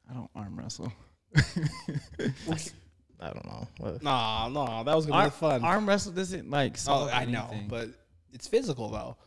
I 0.10 0.14
don't 0.14 0.30
arm 0.36 0.60
wrestle. 0.60 0.92
I 3.20 3.28
don't 3.34 3.46
know. 3.46 3.68
What- 3.80 4.04
Nah, 4.04 4.48
nah, 4.50 4.84
that 4.84 4.96
was 4.96 5.06
gonna 5.06 5.20
Arm, 5.22 5.30
be 5.30 5.36
fun. 5.36 5.64
arm 5.64 5.88
wrestle 5.88 6.12
doesn't 6.12 6.50
like. 6.50 6.74
oh, 6.74 6.78
solve 6.78 7.10
I 7.14 7.26
know, 7.26 7.54
but 7.70 7.90
it's 8.34 8.48
physical 8.48 8.90
though. 8.90 9.18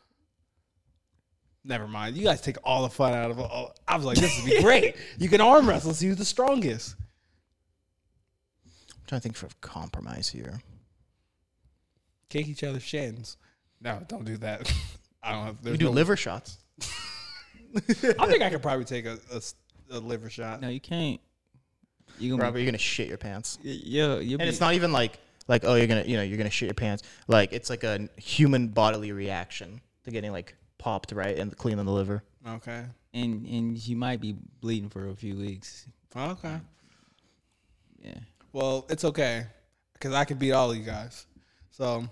Never 1.64 1.86
mind. 1.88 2.16
You 2.16 2.24
guys 2.24 2.40
take 2.40 2.56
all 2.64 2.82
the 2.84 2.88
fun 2.90 3.12
out 3.14 3.30
of 3.30 3.38
it. 3.38 3.46
Oh, 3.50 3.70
I 3.86 3.96
was 3.96 4.04
like, 4.06 4.16
this 4.18 4.34
would 4.40 4.50
be 4.50 4.62
great. 4.62 4.94
You 5.18 5.28
can 5.28 5.40
arm 5.40 5.68
wrestle, 5.68 5.92
see 5.92 6.06
who's 6.06 6.16
the 6.16 6.24
strongest. 6.24 6.94
I'm 8.64 9.04
trying 9.06 9.20
to 9.20 9.22
think 9.22 9.36
for 9.36 9.46
a 9.46 9.50
compromise 9.60 10.28
here. 10.28 10.60
Kick 12.30 12.46
each 12.48 12.62
other's 12.64 12.82
shins. 12.82 13.36
No, 13.80 14.00
don't 14.08 14.24
do 14.24 14.36
that. 14.38 14.72
I 15.22 15.32
don't 15.32 15.64
know. 15.64 15.70
We 15.72 15.76
do 15.78 15.86
no- 15.86 15.90
liver 15.92 16.16
shots. 16.16 16.58
I 17.74 18.26
think 18.26 18.42
I 18.42 18.48
could 18.50 18.62
probably 18.62 18.84
take 18.86 19.04
a 19.06 19.18
liver 19.98 20.30
shot. 20.30 20.60
no, 20.62 20.68
you 20.68 20.80
can't. 20.80 21.20
You 22.20 22.30
gonna 22.30 22.42
Probably 22.42 22.62
you're 22.62 22.70
gonna 22.70 22.78
shit 22.78 23.08
your 23.08 23.18
pants. 23.18 23.58
yeah, 23.62 24.18
you'll 24.18 24.40
And 24.40 24.46
be, 24.46 24.48
it's 24.48 24.60
not 24.60 24.74
even 24.74 24.92
like 24.92 25.18
like 25.46 25.64
oh 25.64 25.74
you're 25.74 25.86
gonna 25.86 26.04
you 26.04 26.16
know 26.16 26.22
you're 26.22 26.38
gonna 26.38 26.50
shit 26.50 26.66
your 26.68 26.74
pants. 26.74 27.02
Like 27.26 27.52
it's 27.52 27.70
like 27.70 27.84
a 27.84 28.08
human 28.16 28.68
bodily 28.68 29.12
reaction 29.12 29.80
to 30.04 30.10
getting 30.10 30.32
like 30.32 30.54
popped 30.78 31.12
right 31.12 31.36
and 31.38 31.56
clean 31.56 31.78
on 31.78 31.86
the 31.86 31.92
liver. 31.92 32.22
Okay. 32.46 32.84
and 33.14 33.46
and 33.46 33.76
you 33.86 33.96
might 33.96 34.20
be 34.20 34.34
bleeding 34.60 34.88
for 34.90 35.08
a 35.08 35.14
few 35.14 35.36
weeks. 35.36 35.86
Okay. 36.16 36.56
Yeah. 38.02 38.14
Well, 38.52 38.86
it's 38.88 39.04
okay 39.04 39.46
because 39.94 40.12
I 40.14 40.24
can 40.24 40.38
beat 40.38 40.52
all 40.52 40.70
of 40.70 40.76
you 40.76 40.82
guys. 40.84 41.26
So 41.70 42.04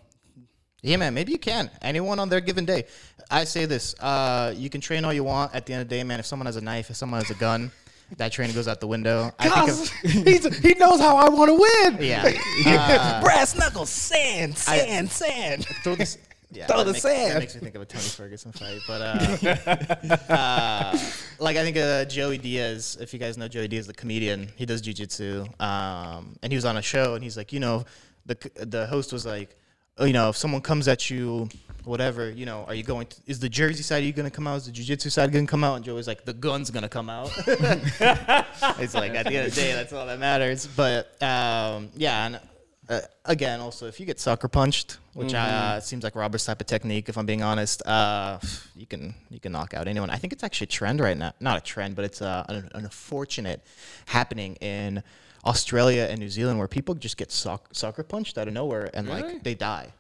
Yeah, 0.83 0.97
man. 0.97 1.15
Maybe 1.15 1.33
you 1.33 1.39
can. 1.39 1.71
Anyone 1.83 2.19
on 2.19 2.29
their 2.29 2.41
given 2.41 2.65
day. 2.65 2.85
I 3.31 3.45
say 3.45 3.65
this: 3.67 3.95
uh, 4.01 4.53
you 4.57 4.69
can 4.71 4.81
train 4.81 5.05
all 5.05 5.13
you 5.13 5.25
want. 5.25 5.55
At 5.55 5.67
the 5.67 5.73
end 5.73 5.83
of 5.83 5.89
the 5.89 5.97
day, 5.97 6.05
man, 6.05 6.21
if 6.21 6.27
someone 6.27 6.47
has 6.47 6.57
a 6.57 6.61
knife, 6.61 6.91
if 6.91 6.97
someone 6.97 7.21
has 7.21 7.31
a 7.31 7.35
gun, 7.39 7.73
that 8.19 8.33
training 8.33 8.55
goes 8.55 8.69
out 8.69 8.81
the 8.81 8.87
window. 8.87 9.33
I 9.39 9.49
think 9.67 10.45
of, 10.47 10.57
he 10.63 10.75
knows 10.75 11.01
how 11.01 11.17
I 11.17 11.29
want 11.29 11.49
to 11.51 11.55
win. 11.55 12.05
yeah. 12.05 12.33
Uh, 12.67 13.21
Brass 13.23 13.57
knuckles, 13.59 13.91
sand, 13.91 14.53
I- 14.69 14.79
sand, 14.79 15.11
sand. 15.11 15.67
throw 15.83 15.95
this. 15.95 16.19
Yeah, 16.53 16.69
Throw 16.69 16.85
the 16.85 16.93
makes, 16.93 17.03
sand. 17.03 17.33
That 17.33 17.39
makes 17.41 17.55
me 17.57 17.61
think 17.61 17.75
of 17.75 17.83
a 17.83 17.85
Tony 17.85 18.05
Ferguson 18.05 18.53
fight, 18.53 18.79
but 18.87 19.03
uh, 19.03 20.33
uh, 20.33 20.99
like 21.41 21.57
I 21.57 21.65
think 21.65 21.77
uh, 21.77 22.05
Joey 22.05 22.39
Diaz. 22.39 22.97
If 23.01 23.13
you 23.13 23.19
guys 23.19 23.37
know 23.37 23.49
Joey 23.49 23.67
Diaz, 23.67 23.89
the 23.89 23.93
comedian, 23.93 24.49
he 24.57 24.65
does 24.65 24.81
jujitsu, 24.81 25.61
um, 25.61 26.37
and 26.43 26.53
he 26.53 26.57
was 26.57 26.65
on 26.65 26.77
a 26.77 26.83
show, 26.83 27.15
and 27.15 27.25
he's 27.25 27.37
like, 27.37 27.53
you 27.53 27.59
know, 27.61 27.85
the 28.27 28.37
the 28.65 28.87
host 28.87 29.13
was 29.13 29.27
like, 29.27 29.57
oh, 29.99 30.05
you 30.05 30.13
know, 30.13 30.29
if 30.29 30.37
someone 30.37 30.61
comes 30.63 30.87
at 30.89 31.11
you, 31.11 31.49
whatever, 31.87 32.31
you 32.31 32.47
know, 32.47 32.65
are 32.67 32.75
you 32.75 32.83
going? 32.83 33.07
To, 33.07 33.17
is 33.27 33.39
the 33.41 33.49
Jersey 33.49 33.83
side 33.83 33.99
of 33.99 34.05
you 34.05 34.13
going 34.13 34.29
to 34.29 34.35
come 34.35 34.47
out? 34.47 34.57
Is 34.57 34.67
the 34.67 34.73
jiu-jitsu 34.73 35.11
side 35.11 35.33
going 35.33 35.47
to 35.47 35.51
come 35.51 35.65
out? 35.65 35.77
And 35.77 35.85
Joey's 35.85 36.07
like, 36.09 36.25
the 36.25 36.33
gun's 36.35 36.71
going 36.71 36.83
to 36.83 36.89
come 36.89 37.09
out. 37.09 37.31
it's 37.47 38.95
like 38.95 39.15
at 39.15 39.27
the 39.27 39.37
end 39.37 39.47
of 39.49 39.55
the 39.55 39.61
day, 39.61 39.73
that's 39.73 39.93
all 39.93 40.07
that 40.07 40.19
matters. 40.19 40.67
But 40.67 41.21
um, 41.23 41.91
yeah, 41.97 42.27
and 42.27 42.41
uh, 42.89 43.01
again, 43.25 43.61
also 43.61 43.87
if 43.87 43.99
you 44.01 44.07
get 44.07 44.21
sucker 44.21 44.49
punched, 44.49 44.99
which 45.15 45.33
uh, 45.35 45.81
seems 45.81 46.05
like 46.05 46.15
Robert's 46.15 46.45
type 46.45 46.61
of 46.61 46.67
technique, 46.67 47.09
if 47.09 47.17
I'm 47.17 47.27
being 47.27 47.43
honest, 47.43 47.87
uh, 47.87 48.39
you 48.75 48.87
can 48.87 49.15
you 49.31 49.41
can 49.41 49.53
knock 49.53 49.73
out 49.75 49.89
anyone. 49.89 50.11
I 50.11 50.17
think 50.17 50.33
it's 50.33 50.45
actually 50.45 50.67
a 50.67 50.69
trend 50.69 51.01
right 51.01 51.17
now. 51.17 51.33
Not 51.41 51.59
a 51.59 51.61
trend, 51.61 51.97
but 51.97 52.05
it's 52.05 52.21
uh, 52.21 52.45
an, 52.49 52.57
an 52.57 52.71
unfortunate 52.85 53.65
happening 54.07 54.57
in 54.57 55.03
Australia 55.45 56.07
and 56.11 56.19
New 56.19 56.29
Zealand 56.29 56.59
where 56.59 56.69
people 56.69 56.95
just 56.95 57.17
get 57.17 57.31
suck, 57.33 57.69
sucker 57.73 58.03
punched 58.03 58.37
out 58.39 58.49
of 58.49 58.55
nowhere 58.55 58.91
and 58.93 59.07
Really? 59.09 59.23
like 59.23 59.43
they 59.43 59.55
die. 59.55 59.93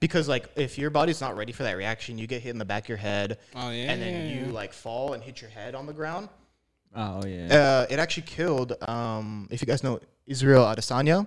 Because 0.00 0.28
like 0.28 0.48
if 0.56 0.78
your 0.78 0.90
body's 0.90 1.20
not 1.20 1.36
ready 1.36 1.52
for 1.52 1.62
that 1.64 1.76
reaction, 1.76 2.18
you 2.18 2.26
get 2.26 2.42
hit 2.42 2.50
in 2.50 2.58
the 2.58 2.64
back 2.64 2.84
of 2.84 2.88
your 2.88 2.98
head, 2.98 3.38
Oh 3.54 3.70
yeah. 3.70 3.92
and 3.92 4.00
then 4.02 4.28
you 4.46 4.52
like 4.52 4.72
fall 4.72 5.12
and 5.12 5.22
hit 5.22 5.40
your 5.40 5.50
head 5.50 5.74
on 5.74 5.86
the 5.86 5.92
ground. 5.92 6.28
Oh 6.94 7.24
yeah. 7.24 7.46
Uh, 7.54 7.86
it 7.92 7.98
actually 7.98 8.24
killed. 8.24 8.74
Um, 8.88 9.48
if 9.50 9.60
you 9.62 9.66
guys 9.66 9.82
know 9.82 10.00
Israel 10.26 10.64
Adesanya, 10.64 11.26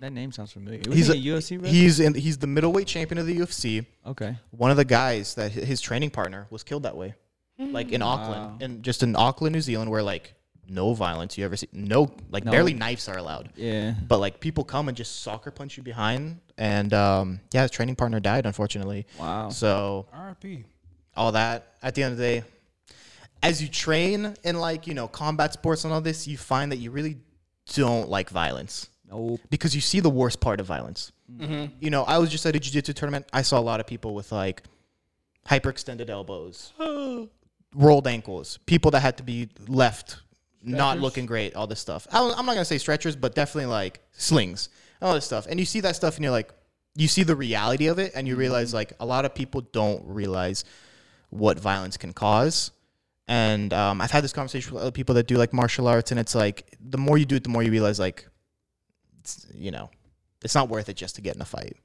that 0.00 0.12
name 0.12 0.32
sounds 0.32 0.52
familiar. 0.52 0.80
he's 0.86 0.94
He's 0.94 1.08
a- 1.08 1.12
a 1.12 1.16
UFC 1.16 1.56
wrestler. 1.56 1.68
he's 1.68 2.00
in. 2.00 2.14
He's 2.14 2.38
the 2.38 2.46
middleweight 2.46 2.86
champion 2.86 3.18
of 3.18 3.26
the 3.26 3.38
UFC. 3.38 3.86
okay. 4.06 4.36
One 4.50 4.70
of 4.70 4.76
the 4.76 4.84
guys 4.84 5.34
that 5.36 5.50
his 5.52 5.80
training 5.80 6.10
partner 6.10 6.46
was 6.50 6.62
killed 6.62 6.82
that 6.82 6.96
way, 6.96 7.14
like 7.58 7.90
in 7.92 8.00
Wow. 8.02 8.08
Auckland, 8.08 8.62
and 8.62 8.82
just 8.82 9.02
in 9.02 9.16
Auckland, 9.16 9.54
New 9.54 9.62
Zealand, 9.62 9.90
where 9.90 10.02
like 10.02 10.34
no 10.72 10.94
violence 10.94 11.36
you 11.38 11.44
ever 11.44 11.56
see, 11.56 11.68
no 11.72 12.10
like 12.30 12.44
No. 12.44 12.50
barely 12.52 12.74
knives 12.74 13.08
are 13.08 13.18
allowed. 13.18 13.50
Yeah. 13.56 13.94
But 14.08 14.18
like 14.18 14.40
people 14.40 14.64
come 14.64 14.88
and 14.88 14.96
just 14.96 15.20
soccer 15.22 15.50
punch 15.50 15.76
you 15.76 15.82
behind, 15.82 16.40
and 16.58 16.92
um, 16.94 17.40
yeah, 17.52 17.62
his 17.62 17.70
training 17.70 17.96
partner 17.96 18.20
died 18.20 18.46
unfortunately. 18.46 19.06
Wow. 19.18 19.48
So 19.50 20.06
RP. 20.14 20.64
all 21.16 21.32
that 21.32 21.74
at 21.82 21.94
the 21.94 22.02
end 22.02 22.12
of 22.12 22.18
the 22.18 22.24
day 22.24 22.44
as 23.42 23.60
you 23.60 23.68
train 23.68 24.34
in 24.44 24.58
like 24.58 24.86
you 24.86 24.94
know 24.94 25.08
combat 25.08 25.52
sports 25.52 25.84
and 25.84 25.92
all 25.92 26.00
this 26.00 26.26
you 26.28 26.36
find 26.38 26.70
that 26.72 26.78
you 26.78 26.90
really 26.90 27.16
don't 27.74 28.08
like 28.08 28.30
violence 28.30 28.88
Nope. 29.10 29.40
because 29.50 29.74
you 29.74 29.80
see 29.80 30.00
the 30.00 30.10
worst 30.10 30.40
part 30.40 30.58
of 30.60 30.66
violence 30.66 31.12
you 31.80 31.90
know 31.90 32.02
i 32.04 32.18
was 32.18 32.30
just 32.30 32.44
at 32.46 32.54
a 32.54 32.60
jiu-jitsu 32.60 32.92
tournament 32.92 33.26
i 33.32 33.42
saw 33.42 33.58
a 33.58 33.66
lot 33.70 33.80
of 33.80 33.86
people 33.86 34.14
with 34.14 34.30
like 34.32 34.62
hyperextended 35.48 36.08
elbows 36.10 36.72
rolled 37.74 38.06
ankles 38.06 38.58
people 38.66 38.90
that 38.90 39.00
had 39.00 39.16
to 39.16 39.22
be 39.22 39.48
left 39.66 40.18
not 40.62 40.98
looking 40.98 41.26
great 41.26 41.54
all 41.54 41.66
this 41.66 41.80
stuff. 41.80 42.06
I, 42.12 42.20
i'm 42.20 42.46
not 42.46 42.52
gonna 42.52 42.64
say 42.64 42.78
stretchers 42.78 43.16
but 43.16 43.34
definitely 43.34 43.70
like 43.70 44.00
slings 44.12 44.68
all 45.00 45.14
this 45.14 45.24
stuff. 45.24 45.46
And 45.48 45.58
you 45.58 45.66
see 45.66 45.80
that 45.80 45.96
stuff 45.96 46.16
and 46.16 46.24
you're 46.24 46.32
like 46.32 46.52
you 46.94 47.08
see 47.08 47.22
the 47.22 47.36
reality 47.36 47.86
of 47.86 47.98
it 47.98 48.12
and 48.14 48.28
you 48.28 48.36
realize 48.36 48.72
like 48.74 48.92
a 49.00 49.06
lot 49.06 49.24
of 49.24 49.34
people 49.34 49.62
don't 49.72 50.02
realize 50.06 50.64
what 51.30 51.58
violence 51.58 51.96
can 51.96 52.12
cause. 52.12 52.70
And 53.28 53.72
um, 53.72 54.00
i've 54.00 54.10
had 54.10 54.24
this 54.24 54.32
conversation 54.32 54.74
with 54.74 54.82
other 54.82 54.92
people 54.92 55.14
that 55.14 55.26
do 55.26 55.36
like 55.36 55.52
martial 55.52 55.86
arts 55.88 56.10
and 56.10 56.20
it's 56.20 56.34
like 56.34 56.76
the 56.80 56.98
more 56.98 57.16
you 57.18 57.24
do 57.24 57.36
it 57.36 57.44
the 57.44 57.50
more 57.50 57.62
you 57.62 57.70
realize 57.70 57.98
like 57.98 58.26
it's, 59.20 59.46
you 59.54 59.70
know 59.70 59.90
it's 60.44 60.54
not 60.54 60.68
worth 60.68 60.88
it 60.88 60.94
just 60.94 61.16
to 61.16 61.20
get 61.20 61.34
in 61.36 61.42
a 61.42 61.46
fight. 61.46 61.76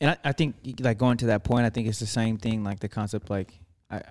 And 0.00 0.10
I, 0.10 0.16
I 0.24 0.32
think 0.32 0.56
like 0.80 0.98
going 0.98 1.16
to 1.18 1.26
that 1.26 1.44
point, 1.44 1.64
I 1.64 1.70
think 1.70 1.88
it's 1.88 1.98
the 1.98 2.06
same 2.06 2.36
thing. 2.36 2.64
Like 2.64 2.80
the 2.80 2.88
concept, 2.88 3.30
like 3.30 3.52
I, 3.90 4.02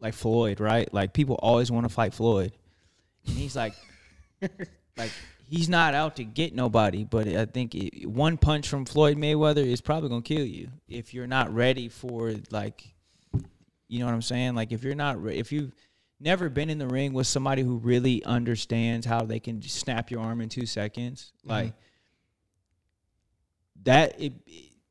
like 0.00 0.14
Floyd, 0.14 0.60
right? 0.60 0.92
Like 0.92 1.12
people 1.12 1.36
always 1.36 1.70
want 1.70 1.84
to 1.84 1.92
fight 1.92 2.14
Floyd, 2.14 2.52
and 3.26 3.36
he's 3.36 3.56
like, 3.56 3.74
like 4.96 5.10
he's 5.48 5.68
not 5.68 5.94
out 5.94 6.16
to 6.16 6.24
get 6.24 6.54
nobody. 6.54 7.04
But 7.04 7.28
I 7.28 7.46
think 7.46 7.74
it, 7.74 8.06
one 8.06 8.36
punch 8.36 8.68
from 8.68 8.84
Floyd 8.84 9.16
Mayweather 9.16 9.64
is 9.64 9.80
probably 9.80 10.08
gonna 10.08 10.22
kill 10.22 10.44
you 10.44 10.68
if 10.88 11.14
you're 11.14 11.26
not 11.26 11.54
ready 11.54 11.88
for 11.88 12.34
like, 12.50 12.94
you 13.88 14.00
know 14.00 14.06
what 14.06 14.14
I'm 14.14 14.22
saying? 14.22 14.54
Like 14.54 14.72
if 14.72 14.82
you're 14.82 14.94
not, 14.94 15.22
re- 15.22 15.36
if 15.36 15.52
you've 15.52 15.72
never 16.20 16.48
been 16.48 16.70
in 16.70 16.78
the 16.78 16.86
ring 16.86 17.12
with 17.12 17.26
somebody 17.26 17.62
who 17.62 17.76
really 17.76 18.24
understands 18.24 19.06
how 19.06 19.22
they 19.22 19.40
can 19.40 19.60
just 19.60 19.76
snap 19.76 20.10
your 20.10 20.20
arm 20.20 20.40
in 20.40 20.48
two 20.48 20.66
seconds, 20.66 21.32
mm-hmm. 21.40 21.50
like 21.50 21.72
that 23.84 24.20
it 24.20 24.32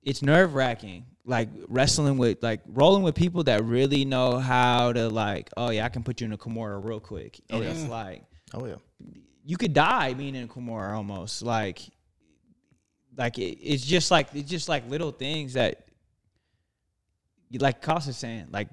it's 0.03 0.21
nerve 0.21 0.53
wracking. 0.53 1.05
Like 1.25 1.49
wrestling 1.69 2.17
with 2.17 2.43
like 2.43 2.61
rolling 2.67 3.03
with 3.03 3.15
people 3.15 3.43
that 3.45 3.63
really 3.63 4.03
know 4.03 4.39
how 4.39 4.91
to 4.91 5.07
like, 5.07 5.49
oh 5.55 5.69
yeah, 5.69 5.85
I 5.85 5.89
can 5.89 6.03
put 6.03 6.19
you 6.19 6.25
in 6.25 6.33
a 6.33 6.37
Kimura 6.37 6.83
real 6.83 6.99
quick. 6.99 7.39
Oh, 7.49 7.57
and 7.57 7.65
it's 7.65 7.87
like 7.87 8.23
oh 8.53 8.65
yeah 8.65 8.75
you 9.45 9.57
could 9.57 9.73
die 9.73 10.13
being 10.13 10.35
in 10.35 10.45
a 10.45 10.47
Kimura 10.47 10.93
almost. 10.93 11.41
Like 11.41 11.81
like 13.17 13.37
it, 13.37 13.57
it's 13.61 13.85
just 13.85 14.11
like 14.11 14.29
it's 14.33 14.49
just 14.49 14.69
like 14.69 14.89
little 14.89 15.11
things 15.11 15.53
that 15.53 15.85
like 17.51 17.81
Cost 17.81 18.07
is 18.09 18.17
saying, 18.17 18.47
like 18.51 18.69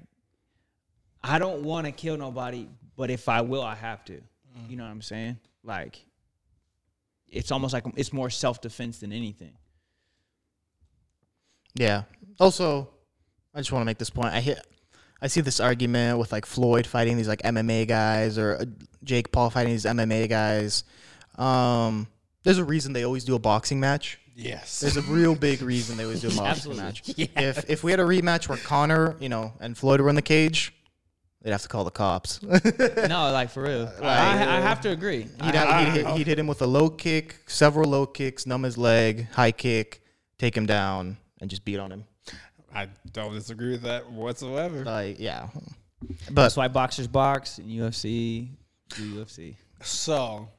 I 1.23 1.39
don't 1.39 1.63
want 1.63 1.85
to 1.85 1.91
kill 1.91 2.17
nobody, 2.17 2.67
but 2.95 3.11
if 3.11 3.29
I 3.29 3.41
will, 3.41 3.61
I 3.61 3.75
have 3.75 4.03
to. 4.05 4.13
Mm. 4.13 4.69
You 4.69 4.77
know 4.77 4.83
what 4.83 4.91
I'm 4.91 5.01
saying? 5.01 5.37
Like 5.63 6.03
it's 7.27 7.51
almost 7.51 7.73
like 7.73 7.85
it's 7.95 8.13
more 8.13 8.29
self 8.29 8.61
defense 8.61 8.99
than 8.99 9.11
anything. 9.11 9.53
Yeah. 11.75 12.03
Also, 12.41 12.89
I 13.53 13.59
just 13.59 13.71
want 13.71 13.83
to 13.83 13.85
make 13.85 13.99
this 13.99 14.09
point. 14.09 14.33
I 14.33 14.41
hit, 14.41 14.59
I 15.21 15.27
see 15.27 15.41
this 15.41 15.59
argument 15.59 16.17
with 16.17 16.31
like 16.31 16.47
Floyd 16.47 16.87
fighting 16.87 17.15
these 17.15 17.27
like 17.27 17.43
MMA 17.43 17.87
guys 17.87 18.39
or 18.39 18.55
uh, 18.55 18.65
Jake 19.03 19.31
Paul 19.31 19.51
fighting 19.51 19.73
these 19.73 19.85
MMA 19.85 20.27
guys. 20.27 20.83
Um, 21.35 22.07
there's 22.41 22.57
a 22.57 22.63
reason 22.65 22.93
they 22.93 23.03
always 23.03 23.25
do 23.25 23.35
a 23.35 23.39
boxing 23.39 23.79
match. 23.79 24.19
Yes. 24.35 24.79
There's 24.79 24.97
a 24.97 25.03
real 25.03 25.35
big 25.35 25.61
reason 25.61 25.97
they 25.97 26.03
always 26.03 26.21
do 26.21 26.29
a 26.29 26.31
boxing 26.35 26.71
Absolutely. 26.79 26.83
match. 26.83 27.29
If 27.37 27.69
if 27.69 27.83
we 27.83 27.91
had 27.91 27.99
a 27.99 28.05
rematch 28.05 28.49
where 28.49 28.57
Conor, 28.57 29.17
you 29.19 29.29
know, 29.29 29.53
and 29.59 29.77
Floyd 29.77 30.01
were 30.01 30.09
in 30.09 30.15
the 30.15 30.23
cage, 30.23 30.73
they'd 31.43 31.51
have 31.51 31.61
to 31.61 31.67
call 31.67 31.83
the 31.83 31.91
cops. 31.91 32.41
no, 32.41 33.29
like 33.31 33.51
for 33.51 33.61
real. 33.61 33.87
I, 34.01 34.31
I 34.31 34.61
have 34.61 34.81
to 34.81 34.89
agree. 34.89 35.27
He'd, 35.43 35.53
have, 35.53 35.85
he'd, 35.85 35.93
hit, 35.93 36.07
he'd 36.17 36.27
hit 36.27 36.39
him 36.39 36.47
with 36.47 36.63
a 36.63 36.67
low 36.67 36.89
kick, 36.89 37.35
several 37.45 37.87
low 37.87 38.07
kicks, 38.07 38.47
numb 38.47 38.63
his 38.63 38.79
leg, 38.79 39.29
high 39.29 39.51
kick, 39.51 40.01
take 40.39 40.57
him 40.57 40.65
down, 40.65 41.17
and 41.39 41.47
just 41.47 41.63
beat 41.63 41.77
on 41.77 41.91
him. 41.91 42.05
I 42.73 42.87
don't 43.11 43.33
disagree 43.33 43.71
with 43.71 43.83
that 43.83 44.11
whatsoever. 44.11 44.83
Like, 44.85 45.19
yeah. 45.19 45.49
But 46.29 46.43
That's 46.43 46.57
why 46.57 46.67
boxers 46.67 47.07
box 47.07 47.57
and 47.57 47.69
UFC 47.69 48.49
do 48.95 49.23
UFC. 49.23 49.55
So, 49.81 50.49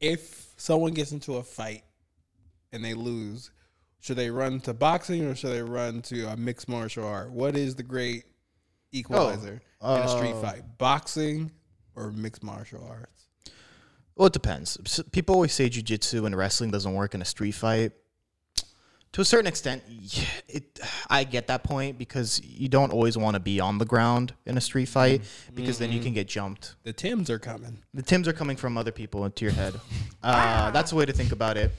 if 0.00 0.52
someone 0.56 0.92
gets 0.92 1.12
into 1.12 1.36
a 1.36 1.42
fight 1.42 1.84
and 2.72 2.84
they 2.84 2.94
lose, 2.94 3.50
should 4.00 4.16
they 4.16 4.30
run 4.30 4.60
to 4.60 4.74
boxing 4.74 5.24
or 5.24 5.34
should 5.34 5.52
they 5.52 5.62
run 5.62 6.02
to 6.02 6.24
a 6.26 6.36
mixed 6.36 6.68
martial 6.68 7.06
art? 7.06 7.30
What 7.30 7.56
is 7.56 7.74
the 7.74 7.82
great 7.82 8.24
equalizer 8.92 9.60
in 9.82 9.88
a 9.88 10.08
street 10.08 10.32
uh, 10.32 10.42
fight? 10.42 10.62
Boxing 10.78 11.50
or 11.94 12.10
mixed 12.10 12.42
martial 12.42 12.86
arts? 12.88 13.28
Well, 14.16 14.26
it 14.26 14.32
depends. 14.32 15.02
People 15.12 15.34
always 15.34 15.52
say 15.52 15.68
jujitsu 15.70 16.26
and 16.26 16.36
wrestling 16.36 16.70
doesn't 16.70 16.92
work 16.92 17.14
in 17.14 17.22
a 17.22 17.24
street 17.24 17.52
fight. 17.52 17.92
To 19.12 19.20
a 19.20 19.24
certain 19.24 19.48
extent, 19.48 19.82
it. 20.48 20.78
I 21.08 21.24
get 21.24 21.48
that 21.48 21.64
point 21.64 21.98
because 21.98 22.40
you 22.44 22.68
don't 22.68 22.92
always 22.92 23.18
want 23.18 23.34
to 23.34 23.40
be 23.40 23.58
on 23.58 23.78
the 23.78 23.84
ground 23.84 24.34
in 24.46 24.56
a 24.56 24.60
street 24.60 24.88
fight 24.88 25.22
because 25.52 25.78
then 25.78 25.90
you 25.90 26.00
can 26.00 26.12
get 26.12 26.28
jumped. 26.28 26.76
The 26.84 26.92
Tims 26.92 27.28
are 27.28 27.40
coming. 27.40 27.78
The 27.92 28.02
Tims 28.02 28.28
are 28.28 28.32
coming 28.32 28.56
from 28.56 28.78
other 28.78 28.92
people 28.92 29.24
into 29.24 29.44
your 29.44 29.54
head. 29.54 29.74
Uh, 30.22 30.70
that's 30.70 30.92
a 30.92 30.94
way 30.94 31.06
to 31.06 31.14
think 31.14 31.32
about 31.32 31.56
it. 31.56 31.72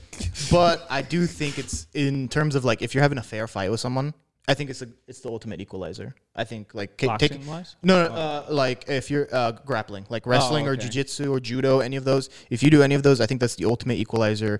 But 0.50 0.88
I 0.90 1.04
do 1.04 1.28
think 1.28 1.60
it's 1.60 1.86
in 1.94 2.28
terms 2.28 2.56
of 2.56 2.66
like 2.66 2.82
if 2.82 2.96
you're 2.96 3.04
having 3.04 3.20
a 3.20 3.24
fair 3.24 3.48
fight 3.48 3.70
with 3.70 3.80
someone, 3.80 4.16
I 4.48 4.56
think 4.56 4.72
it's 4.72 4.82
a 4.82 4.88
it's 5.08 5.20
the 5.20 5.30
ultimate 5.30 5.62
equalizer. 5.62 6.16
I 6.36 6.44
think 6.44 6.74
like 6.74 6.98
ca- 6.98 7.18
take, 7.18 7.32
Boxing 7.32 7.48
wise? 7.48 7.76
no, 7.84 8.08
no 8.08 8.14
uh, 8.14 8.46
like 8.50 8.90
if 8.90 9.12
you're 9.12 9.28
uh, 9.32 9.52
grappling, 9.52 10.08
like 10.10 10.26
wrestling 10.26 10.68
or 10.68 10.72
okay. 10.72 10.88
jujitsu 10.88 11.32
or 11.32 11.40
judo, 11.40 11.80
any 11.80 11.96
of 11.96 12.04
those. 12.04 12.30
If 12.50 12.64
you 12.64 12.72
do 12.72 12.82
any 12.82 12.96
of 12.96 13.04
those, 13.04 13.22
I 13.22 13.28
think 13.28 13.40
that's 13.40 13.56
the 13.56 13.66
ultimate 13.66 14.00
equalizer 14.00 14.60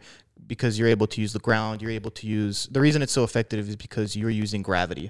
because 0.52 0.78
you're 0.78 0.90
able 0.90 1.08
to 1.08 1.22
use 1.22 1.32
the 1.32 1.40
ground. 1.40 1.82
You're 1.82 1.92
able 1.92 2.12
to 2.12 2.28
use 2.28 2.68
the 2.70 2.82
reason 2.82 3.02
it's 3.02 3.14
so 3.14 3.24
effective 3.24 3.70
is 3.70 3.78
because 3.78 4.18
you're 4.18 4.36
using 4.46 4.62
gravity. 4.62 5.10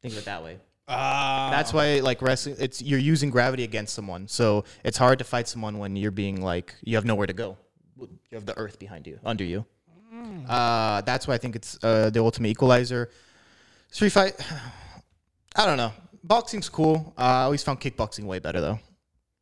Think 0.00 0.14
of 0.14 0.20
it 0.20 0.26
that 0.26 0.44
way. 0.44 0.60
Ah, 0.86 1.48
That's 1.50 1.72
why 1.72 1.98
like 1.98 2.22
wrestling, 2.22 2.54
it's 2.60 2.80
you're 2.80 3.00
using 3.00 3.30
gravity 3.30 3.64
against 3.64 3.94
someone, 3.94 4.28
so 4.28 4.64
it's 4.84 4.96
hard 4.96 5.18
to 5.18 5.24
fight 5.24 5.48
someone 5.48 5.78
when 5.80 5.96
you're 5.96 6.12
being 6.12 6.40
like 6.40 6.76
you 6.84 6.94
have 6.94 7.04
nowhere 7.04 7.26
to 7.26 7.32
go. 7.32 7.56
You 7.98 8.08
have 8.34 8.46
the 8.46 8.56
earth 8.56 8.78
behind 8.78 9.08
you, 9.08 9.18
under 9.24 9.42
you. 9.42 9.64
Uh, 10.48 11.00
that's 11.00 11.26
why 11.26 11.34
I 11.34 11.38
think 11.38 11.56
it's 11.56 11.76
uh, 11.82 12.10
the 12.10 12.20
ultimate 12.20 12.50
equalizer. 12.50 13.10
Street 13.90 14.10
fight, 14.10 14.34
I 15.56 15.66
don't 15.66 15.78
know. 15.78 15.92
Boxing's 16.22 16.68
cool. 16.68 17.12
Uh, 17.18 17.22
I 17.22 17.42
always 17.42 17.64
found 17.64 17.80
kickboxing 17.80 18.24
way 18.24 18.38
better 18.38 18.60
though. 18.60 18.78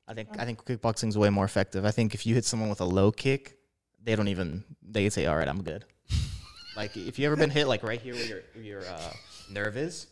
I 0.09 0.15
think 0.15 0.29
I 0.39 0.47
think 0.47 0.65
kickboxing's 0.65 1.19
way 1.19 1.29
more 1.29 1.45
effective. 1.45 1.85
I 1.85 1.91
think 1.91 2.15
if 2.15 2.25
you 2.25 2.35
hit 2.35 2.47
someone 2.47 2.71
with 2.71 2.81
a 2.81 2.91
low 3.01 3.13
kick, 3.13 3.59
they 4.05 4.17
don't 4.17 4.29
even 4.29 4.65
they 4.83 5.09
say, 5.11 5.27
"All 5.27 5.37
right, 5.37 5.49
I'm 5.49 5.63
good." 5.63 5.85
like 6.77 6.97
if 6.97 7.19
you 7.19 7.27
ever 7.27 7.37
been 7.37 7.51
hit 7.51 7.67
like 7.67 7.83
right 7.83 8.01
here 8.01 8.15
where 8.15 8.25
your 8.25 8.41
where 8.55 8.65
your 8.65 8.81
uh, 8.81 9.13
nerve 9.51 9.77
is, 9.77 10.07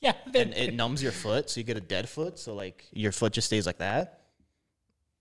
yeah. 0.00 0.14
and 0.34 0.54
it 0.54 0.74
numbs 0.74 1.02
your 1.02 1.12
foot, 1.12 1.50
so 1.50 1.60
you 1.60 1.64
get 1.64 1.76
a 1.76 1.80
dead 1.80 2.08
foot. 2.08 2.38
So 2.38 2.54
like 2.54 2.84
your 2.92 3.12
foot 3.12 3.32
just 3.32 3.46
stays 3.46 3.66
like 3.66 3.78
that. 3.78 4.20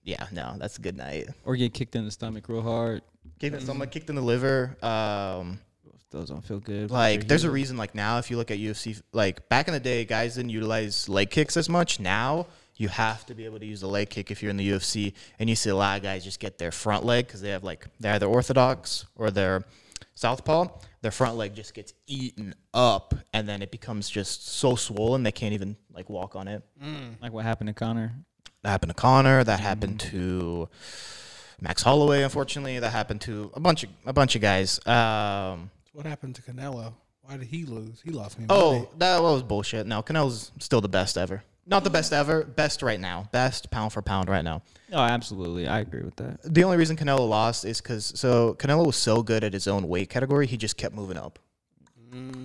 Yeah, 0.04 0.28
no, 0.32 0.56
that's 0.60 0.78
a 0.78 0.82
good 0.82 0.96
night. 0.96 1.30
Or 1.46 1.56
get 1.56 1.74
kicked 1.74 1.96
in 1.96 2.06
the 2.06 2.12
stomach 2.12 2.48
real 2.48 2.62
hard. 2.62 3.02
Kicked, 3.40 3.62
someone 3.64 3.90
kicked 3.90 4.08
in 4.10 4.16
the 4.16 4.22
liver. 4.22 4.78
Um, 4.84 5.60
Those 6.12 6.30
don't 6.30 6.46
feel 6.46 6.60
good. 6.60 6.92
like 6.92 7.28
there's 7.28 7.44
a 7.44 7.50
reason. 7.50 7.76
Like 7.76 7.96
now, 7.96 8.20
if 8.20 8.30
you 8.30 8.38
look 8.38 8.52
at 8.52 8.60
UFC, 8.60 9.02
like 9.14 9.50
back 9.50 9.68
in 9.68 9.74
the 9.74 9.80
day, 9.80 10.06
guys 10.06 10.36
didn't 10.36 10.52
utilize 10.52 11.10
leg 11.10 11.32
kicks 11.32 11.58
as 11.58 11.70
much. 11.70 12.00
Now 12.00 12.46
you 12.78 12.88
have 12.90 13.26
to 13.28 13.36
be 13.36 13.46
able 13.46 13.60
to 13.60 13.66
use 13.66 13.84
a 13.84 13.88
leg 13.88 14.10
kick 14.10 14.32
if 14.32 14.42
you're 14.42 14.50
in 14.52 14.58
the 14.58 14.70
UFC, 14.72 15.14
and 15.40 15.50
you 15.50 15.56
see 15.56 15.70
a 15.70 15.76
lot 15.76 15.98
of 15.98 16.04
guys 16.04 16.24
just 16.24 16.40
get 16.40 16.58
their 16.58 16.72
front 16.72 17.06
leg 17.06 17.28
because 17.28 17.42
they 17.42 17.50
have 17.50 17.64
like 17.64 17.88
they're 18.00 18.14
either 18.16 18.26
orthodox 18.28 19.06
or 19.16 19.32
they're 19.32 19.64
southpaw. 20.16 20.68
Their 21.02 21.12
front 21.12 21.38
leg 21.38 21.54
just 21.54 21.74
gets 21.74 21.94
eaten 22.08 22.56
up, 22.74 23.14
and 23.34 23.48
then 23.48 23.62
it 23.62 23.72
becomes 23.72 24.10
just 24.10 24.48
so 24.48 24.76
swollen 24.76 25.24
they 25.24 25.32
can't 25.32 25.54
even 25.54 25.76
like 25.94 26.10
walk 26.10 26.36
on 26.36 26.48
it. 26.48 26.64
like 27.22 27.32
what 27.32 27.46
happened 27.46 27.68
to 27.68 27.74
Conor. 27.74 28.14
That 28.64 28.70
happened 28.72 28.90
to 28.90 28.96
Conor. 28.96 29.44
That 29.44 29.60
happened 29.60 30.00
to 30.12 30.68
Max 31.62 31.84
Holloway. 31.84 32.24
Unfortunately, 32.24 32.80
that 32.80 32.90
happened 32.92 33.22
to 33.22 33.52
a 33.54 33.60
bunch 33.60 33.84
of 33.84 33.90
a 34.06 34.14
bunch 34.14 34.36
of 34.36 34.42
guys. 34.42 34.80
Um, 34.88 35.70
What 35.94 36.06
happened 36.06 36.36
to 36.36 36.42
Canelo? 36.42 36.94
Why 37.22 37.38
did 37.38 37.48
he 37.48 37.66
lose? 37.66 38.02
He 38.04 38.12
lost 38.12 38.38
me. 38.40 38.46
oh, 38.50 38.72
money. 38.74 38.88
that 39.00 39.22
was 39.22 39.42
bullshit. 39.44 39.88
No, 39.88 40.02
Canelo's 40.04 40.52
still 40.60 40.82
the 40.82 40.90
best 40.90 41.18
ever. 41.18 41.44
Not 41.68 41.84
the 41.84 41.90
best 41.90 42.14
ever. 42.14 42.44
Best 42.44 42.82
right 42.84 43.00
now. 43.00 43.28
Best 43.32 43.72
pound 43.72 43.92
for 43.92 44.02
pound 44.02 44.30
right 44.30 44.44
now. 44.44 44.62
Oh, 44.94 45.00
absolutely. 45.00 45.68
I 45.68 45.80
agree 45.80 46.04
with 46.04 46.16
that. 46.18 46.40
The 46.44 46.64
only 46.64 46.78
reason 46.78 46.96
Canelo 46.96 47.28
lost 47.28 47.66
is 47.66 47.82
because 47.82 48.14
so 48.16 48.54
Canelo 48.60 48.86
was 48.86 48.96
so 48.96 49.24
good 49.24 49.44
at 49.44 49.54
his 49.54 49.68
own 49.68 49.88
weight 49.88 50.10
category, 50.10 50.46
he 50.46 50.58
just 50.58 50.78
kept 50.78 50.94
moving 50.94 51.18
up. 51.18 51.40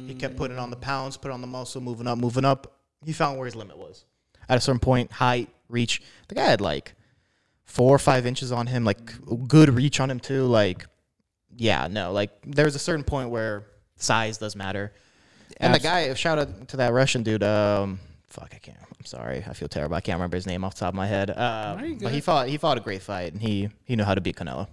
He 0.07 0.14
kept 0.14 0.37
putting 0.37 0.59
on 0.59 0.71
the 0.71 0.77
pounds, 0.77 1.16
put 1.16 1.31
on 1.31 1.41
the 1.41 1.47
muscle, 1.47 1.81
moving 1.81 2.09
up, 2.09 2.18
moving 2.18 2.45
up. 2.45 2.79
He 3.05 3.12
found 3.12 3.39
where 3.39 3.47
his 3.47 3.55
limit 3.55 3.79
was. 3.79 4.05
At 4.49 4.59
a 4.59 4.61
certain 4.61 4.81
point, 4.81 5.12
height, 5.12 5.49
reach. 5.68 6.03
The 6.27 6.35
guy 6.35 6.47
had 6.47 6.61
like 6.61 6.95
four 7.66 7.95
or 7.95 7.99
five 8.01 8.27
inches 8.27 8.51
on 8.51 8.66
him, 8.66 8.85
like 8.85 8.99
good 9.47 9.68
reach 9.71 10.01
on 10.01 10.11
him 10.11 10.18
too. 10.18 10.45
Like, 10.45 10.87
yeah, 11.57 11.87
no, 11.89 12.11
like 12.11 12.31
there's 12.45 12.75
a 12.75 12.81
certain 12.81 13.05
point 13.05 13.31
where 13.31 13.64
size 13.97 14.39
does 14.39 14.57
matter. 14.57 14.93
And 15.59 15.73
the 15.75 15.79
guy, 15.79 16.12
shout 16.14 16.39
out 16.39 16.68
to 16.68 16.79
that 16.79 16.93
Russian 16.93 17.23
dude. 17.23 17.45
Um, 17.45 18.01
fuck, 18.29 18.53
I 18.55 18.59
can't. 18.59 18.77
I'm 19.01 19.07
sorry. 19.07 19.42
I 19.48 19.55
feel 19.55 19.66
terrible. 19.68 19.96
I 19.96 20.01
can't 20.03 20.16
remember 20.18 20.36
his 20.36 20.46
name 20.46 20.62
off 20.62 20.74
the 20.74 20.80
top 20.80 20.90
of 20.90 20.94
my 20.94 21.07
head. 21.07 21.30
Uh, 21.30 21.78
but 22.03 22.12
he 22.12 22.20
fought. 22.20 22.48
He 22.48 22.59
fought 22.59 22.76
a 22.76 22.80
great 22.80 23.01
fight, 23.03 23.32
and 23.32 23.40
he 23.40 23.70
he 23.84 23.96
knew 23.96 24.05
how 24.05 24.14
to 24.14 24.20
beat 24.20 24.36
Canelo. 24.36 24.68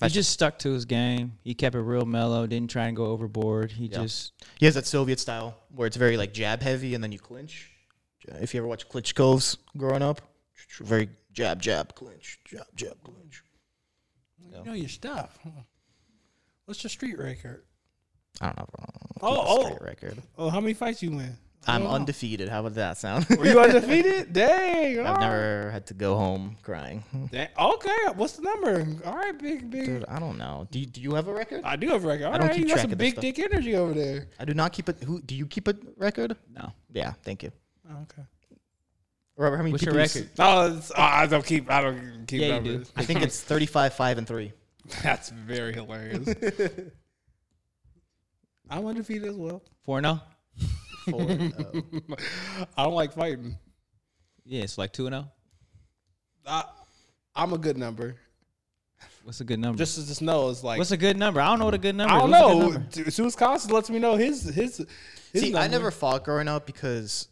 He 0.00 0.08
just 0.10 0.30
stuck 0.30 0.60
to 0.60 0.70
his 0.70 0.84
game. 0.84 1.38
He 1.42 1.54
kept 1.54 1.74
it 1.74 1.80
real 1.80 2.04
mellow. 2.06 2.46
Didn't 2.46 2.70
try 2.70 2.86
and 2.86 2.96
go 2.96 3.06
overboard. 3.06 3.72
He 3.72 3.86
Yeah. 3.86 4.02
just 4.02 4.32
He 4.60 4.66
has 4.66 4.76
that 4.76 4.86
Soviet 4.86 5.18
style 5.18 5.56
where 5.74 5.88
it's 5.88 5.96
very 5.96 6.16
like 6.16 6.32
jab 6.32 6.62
heavy, 6.62 6.94
and 6.94 7.02
then 7.02 7.10
you 7.10 7.18
clinch. 7.18 7.72
If 8.28 8.54
you 8.54 8.58
ever 8.60 8.68
watch 8.68 8.88
Klitschko's 8.88 9.56
growing 9.76 10.02
up, 10.02 10.20
very 10.80 11.08
jab, 11.32 11.60
jab, 11.60 11.94
clinch, 11.96 12.38
jab, 12.44 12.66
jab, 12.76 13.02
clinch. 13.02 13.42
You 14.38 14.62
know 14.64 14.72
your 14.74 14.88
stuff. 14.88 15.36
huh? 15.42 15.50
What's 16.66 16.84
your 16.84 16.90
street 16.90 17.18
record? 17.18 17.64
I 18.40 18.46
don't 18.52 18.58
know. 18.58 18.86
Oh, 19.20 19.36
Oh, 19.36 19.44
oh. 19.46 19.64
straight 19.64 19.82
record. 19.82 20.22
Oh, 20.36 20.48
how 20.50 20.60
many 20.60 20.74
fights 20.74 21.02
you 21.02 21.10
win? 21.10 21.36
I 21.66 21.74
I'm 21.74 21.82
don't 21.82 21.92
undefeated. 21.92 22.48
How 22.48 22.62
would 22.62 22.74
that 22.76 22.96
sound? 22.98 23.26
Were 23.28 23.44
you 23.46 23.60
undefeated? 23.66 24.32
Dang. 24.32 25.00
I've 25.00 25.04
right. 25.06 25.20
never 25.20 25.70
had 25.70 25.86
to 25.88 25.94
go 25.94 26.16
home 26.16 26.56
crying. 26.62 27.02
Dang. 27.30 27.48
Okay. 27.58 27.96
What's 28.14 28.34
the 28.36 28.42
number? 28.42 28.86
All 29.04 29.16
right, 29.16 29.36
big, 29.38 29.68
big. 29.70 29.84
Dude, 29.86 30.04
I 30.08 30.18
don't 30.18 30.38
know. 30.38 30.66
Do 30.70 30.78
you, 30.78 30.86
do 30.86 31.00
you 31.00 31.14
have 31.14 31.28
a 31.28 31.32
record? 31.32 31.62
I 31.64 31.76
do 31.76 31.88
have 31.88 32.04
a 32.04 32.08
record. 32.08 32.24
All 32.26 32.32
I 32.34 32.38
don't 32.38 32.46
right, 32.48 32.56
keep 32.56 32.68
you 32.68 32.74
got 32.74 32.80
some 32.80 32.92
of 32.92 32.98
big 32.98 33.12
stuff. 33.12 33.22
dick 33.22 33.38
energy 33.38 33.74
over 33.76 33.92
there. 33.92 34.28
I 34.38 34.44
do 34.46 34.54
not 34.54 34.72
keep 34.72 34.88
it. 34.88 35.02
Who 35.02 35.20
do 35.20 35.34
you 35.34 35.46
keep 35.46 35.68
a 35.68 35.74
record? 35.96 36.36
no. 36.54 36.72
Yeah, 36.92 37.12
thank 37.22 37.42
you. 37.42 37.50
Oh, 37.90 38.02
okay. 38.02 38.22
Robert, 39.36 39.56
how 39.56 39.62
many 39.62 39.72
What's 39.72 39.84
your 39.84 39.92
people 39.92 40.00
you 40.00 40.04
s- 40.04 40.16
record? 40.16 40.30
Oh, 40.38 40.80
oh, 40.90 40.92
I 41.02 41.26
don't 41.26 41.44
keep. 41.44 41.70
I 41.70 41.82
don't 41.82 42.24
keep 42.26 42.40
Yeah, 42.40 42.56
you 42.56 42.60
do. 42.62 42.70
numbers. 42.72 42.92
I 42.96 43.04
think 43.04 43.22
it's 43.22 43.40
35, 43.40 43.92
5, 43.94 44.18
and 44.18 44.26
3. 44.26 44.52
That's 45.02 45.28
very 45.30 45.72
hilarious. 45.74 46.28
I'm 48.70 48.86
undefeated 48.86 49.28
as 49.28 49.36
well. 49.36 49.62
Four 49.84 50.00
no. 50.00 50.20
Four. 51.10 51.22
uh, 51.22 52.16
I 52.76 52.84
don't 52.84 52.94
like 52.94 53.12
fighting. 53.12 53.56
Yeah, 54.44 54.62
it's 54.62 54.78
like 54.78 54.92
two 54.92 55.06
and 55.06 55.14
zero. 55.14 55.30
I, 56.46 56.64
I'm 57.34 57.52
a 57.52 57.58
good 57.58 57.76
number. 57.76 58.16
What's 59.24 59.40
a 59.40 59.44
good 59.44 59.58
number? 59.60 59.76
Just 59.78 59.98
as 59.98 60.08
just 60.08 60.22
know, 60.22 60.48
it's 60.48 60.64
like 60.64 60.78
What's 60.78 60.90
a 60.90 60.96
good 60.96 61.18
number? 61.18 61.40
I 61.40 61.46
don't 61.48 61.58
know 61.58 61.66
what 61.66 61.74
a 61.74 61.78
good 61.78 61.94
number. 61.94 62.14
Is. 62.14 62.16
I 62.16 62.20
don't 62.20 62.30
What's 62.30 62.42
a 62.42 62.46
good 62.48 62.58
know. 62.58 62.70
number? 62.70 62.88
Dude, 62.90 63.12
Sue's 63.12 63.36
Costa 63.36 63.74
lets 63.74 63.90
me 63.90 63.98
know 63.98 64.16
his 64.16 64.42
his. 64.44 64.78
his 65.32 65.42
See, 65.42 65.48
I 65.54 65.62
number. 65.62 65.68
never 65.68 65.90
fought 65.90 66.24
growing 66.24 66.48
up 66.48 66.64
because, 66.64 67.28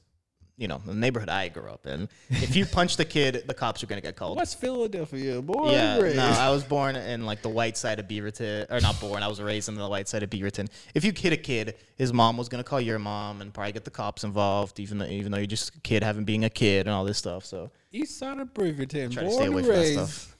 you 0.59 0.69
know, 0.69 0.81
the 0.87 0.95
neighborhood 0.95 1.29
I 1.29 1.49
grew 1.49 1.69
up 1.71 1.87
in, 1.87 2.09
if 2.31 2.57
you 2.57 2.65
punch 2.65 2.97
the 2.97 3.05
kid, 3.05 3.45
the 3.47 3.53
cops 3.53 3.83
are 3.83 3.87
going 3.87 4.01
to 4.01 4.07
get 4.07 4.17
called. 4.17 4.37
What's 4.37 4.55
Philadelphia, 4.55 5.43
boy? 5.43 5.73
Yeah, 5.73 5.99
Raised. 5.99 6.17
no, 6.17 6.25
I 6.25 6.49
was 6.51 6.65
born 6.65 6.97
in 6.97 7.27
like 7.27 7.43
the 7.43 7.49
white 7.51 7.77
side 7.77 7.99
of 7.99 8.09
Beaverton, 8.09 8.71
or 8.71 8.81
not 8.81 8.99
born. 8.99 9.23
I 9.23 9.29
was 9.29 9.41
raised 9.41 9.69
in 9.69 9.75
the 9.75 9.87
white 9.89 10.09
side 10.09 10.23
of 10.23 10.31
Beaverton. 10.31 10.69
If 10.95 11.05
you 11.05 11.13
hit 11.15 11.33
a 11.35 11.37
kid, 11.37 11.75
his 11.97 12.13
mom 12.13 12.37
was 12.39 12.49
gonna 12.49 12.65
call 12.65 12.81
your 12.81 12.99
mom 12.99 13.43
and 13.43 13.53
probably 13.53 13.73
get 13.73 13.85
the 13.85 13.91
cops 13.91 14.25
involved, 14.25 14.81
even 14.81 14.99
though 14.99 15.05
even 15.07 15.31
though 15.31 15.39
you're 15.39 15.47
just 15.47 15.75
a 15.77 15.81
kid 15.81 16.03
having 16.03 16.25
being 16.25 16.45
a 16.45 16.51
kid 16.51 16.87
and 16.87 16.95
all 16.95 17.05
this 17.05 17.19
stuff. 17.19 17.45
So 17.45 17.71
East 17.93 18.19
side 18.19 18.39
of 18.39 18.55
Beaverton, 18.55 19.13
Try 19.13 19.23
to 19.25 19.29
born 19.29 19.33
stay 19.35 19.47
away 19.47 19.57
and 19.59 19.67
from 19.67 19.75
that 19.75 19.81
raised 19.81 19.93
stuff. 20.11 20.37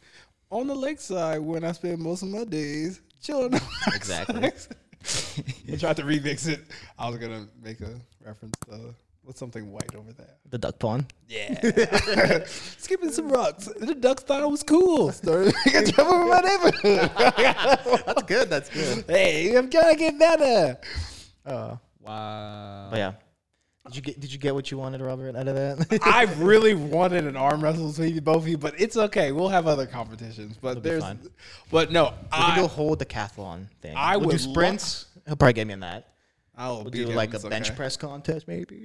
on 0.51 0.67
the 0.67 0.75
lakeside 0.75 1.41
when 1.41 1.63
I 1.63 1.73
spend 1.73 1.99
most 1.99 2.23
of 2.23 2.29
my 2.29 2.45
days 2.45 3.01
chilling. 3.23 3.53
Exactly. 3.95 4.51
I 5.73 5.77
tried 5.77 5.97
to 5.97 6.03
remix 6.03 6.49
it. 6.49 6.61
I 6.99 7.09
was 7.11 7.19
gonna 7.19 7.47
make 7.63 7.81
a 7.83 8.01
reference 8.25 8.55
to 8.69 8.95
what's 9.27 9.41
something 9.41 9.71
white 9.71 9.95
over 9.95 10.13
there. 10.13 10.37
the 10.49 10.57
duck 10.59 10.79
pond. 10.79 11.13
Yeah, 11.29 12.45
skipping 12.47 13.11
some 13.11 13.29
rocks. 13.29 13.69
The 13.79 13.95
ducks 13.95 14.23
thought 14.23 14.43
it 14.43 14.49
was 14.51 14.63
cool. 14.63 15.11
Started 15.13 15.53
making 15.67 15.93
trouble 15.93 16.23
in 16.23 16.29
my 16.29 16.41
neighborhood. 16.41 17.11
That's 18.07 18.23
good. 18.23 18.49
That's 18.49 18.71
good. 18.71 19.05
hey, 19.09 19.57
I'm 19.57 19.69
trying 19.69 19.95
to 19.95 19.99
get 19.99 20.19
better. 20.19 20.79
Oh. 21.45 21.53
Uh, 21.53 21.77
wow. 22.01 22.87
but 22.89 22.97
yeah, 22.99 23.13
did 23.87 23.97
you 23.97 24.03
get 24.03 24.21
did 24.21 24.33
you 24.33 24.39
get 24.39 24.55
what 24.55 24.71
you 24.71 24.79
wanted, 24.79 25.01
Robert, 25.01 25.35
out 25.35 25.49
of 25.49 25.57
that? 25.57 25.99
I 26.05 26.25
really 26.39 26.75
wanted 26.75 27.27
an 27.27 27.37
arm 27.37 27.61
wrestle 27.63 27.91
between 27.91 28.21
both 28.21 28.37
of 28.43 28.49
you, 28.49 28.59
but 28.59 28.81
it's 28.81 28.97
okay. 28.97 29.33
We'll 29.33 29.49
have 29.49 29.67
other 29.67 29.87
competitions. 29.87 30.57
But 30.61 30.71
It'll 30.71 30.83
be 30.83 30.91
there's, 30.91 31.03
fine. 31.03 31.19
but 31.73 31.91
no, 31.91 32.15
we 32.33 32.39
can 32.39 32.55
do 32.55 32.61
a 32.63 32.65
I, 32.65 32.69
whole 32.69 32.97
decathlon 32.97 33.67
thing. 33.83 33.97
I 33.97 34.17
we'll 34.17 34.27
would 34.27 34.33
do 34.33 34.39
sprints. 34.39 35.07
He'll 35.27 35.35
probably 35.35 35.55
get 35.55 35.67
me 35.67 35.73
in 35.73 35.81
that. 35.81 36.13
I'll 36.57 36.83
We'll 36.83 36.91
do 36.91 37.09
him, 37.09 37.15
like 37.15 37.33
a 37.33 37.37
it's 37.37 37.45
bench 37.45 37.69
okay. 37.69 37.77
press 37.77 37.97
contest, 37.97 38.49
maybe. 38.49 38.77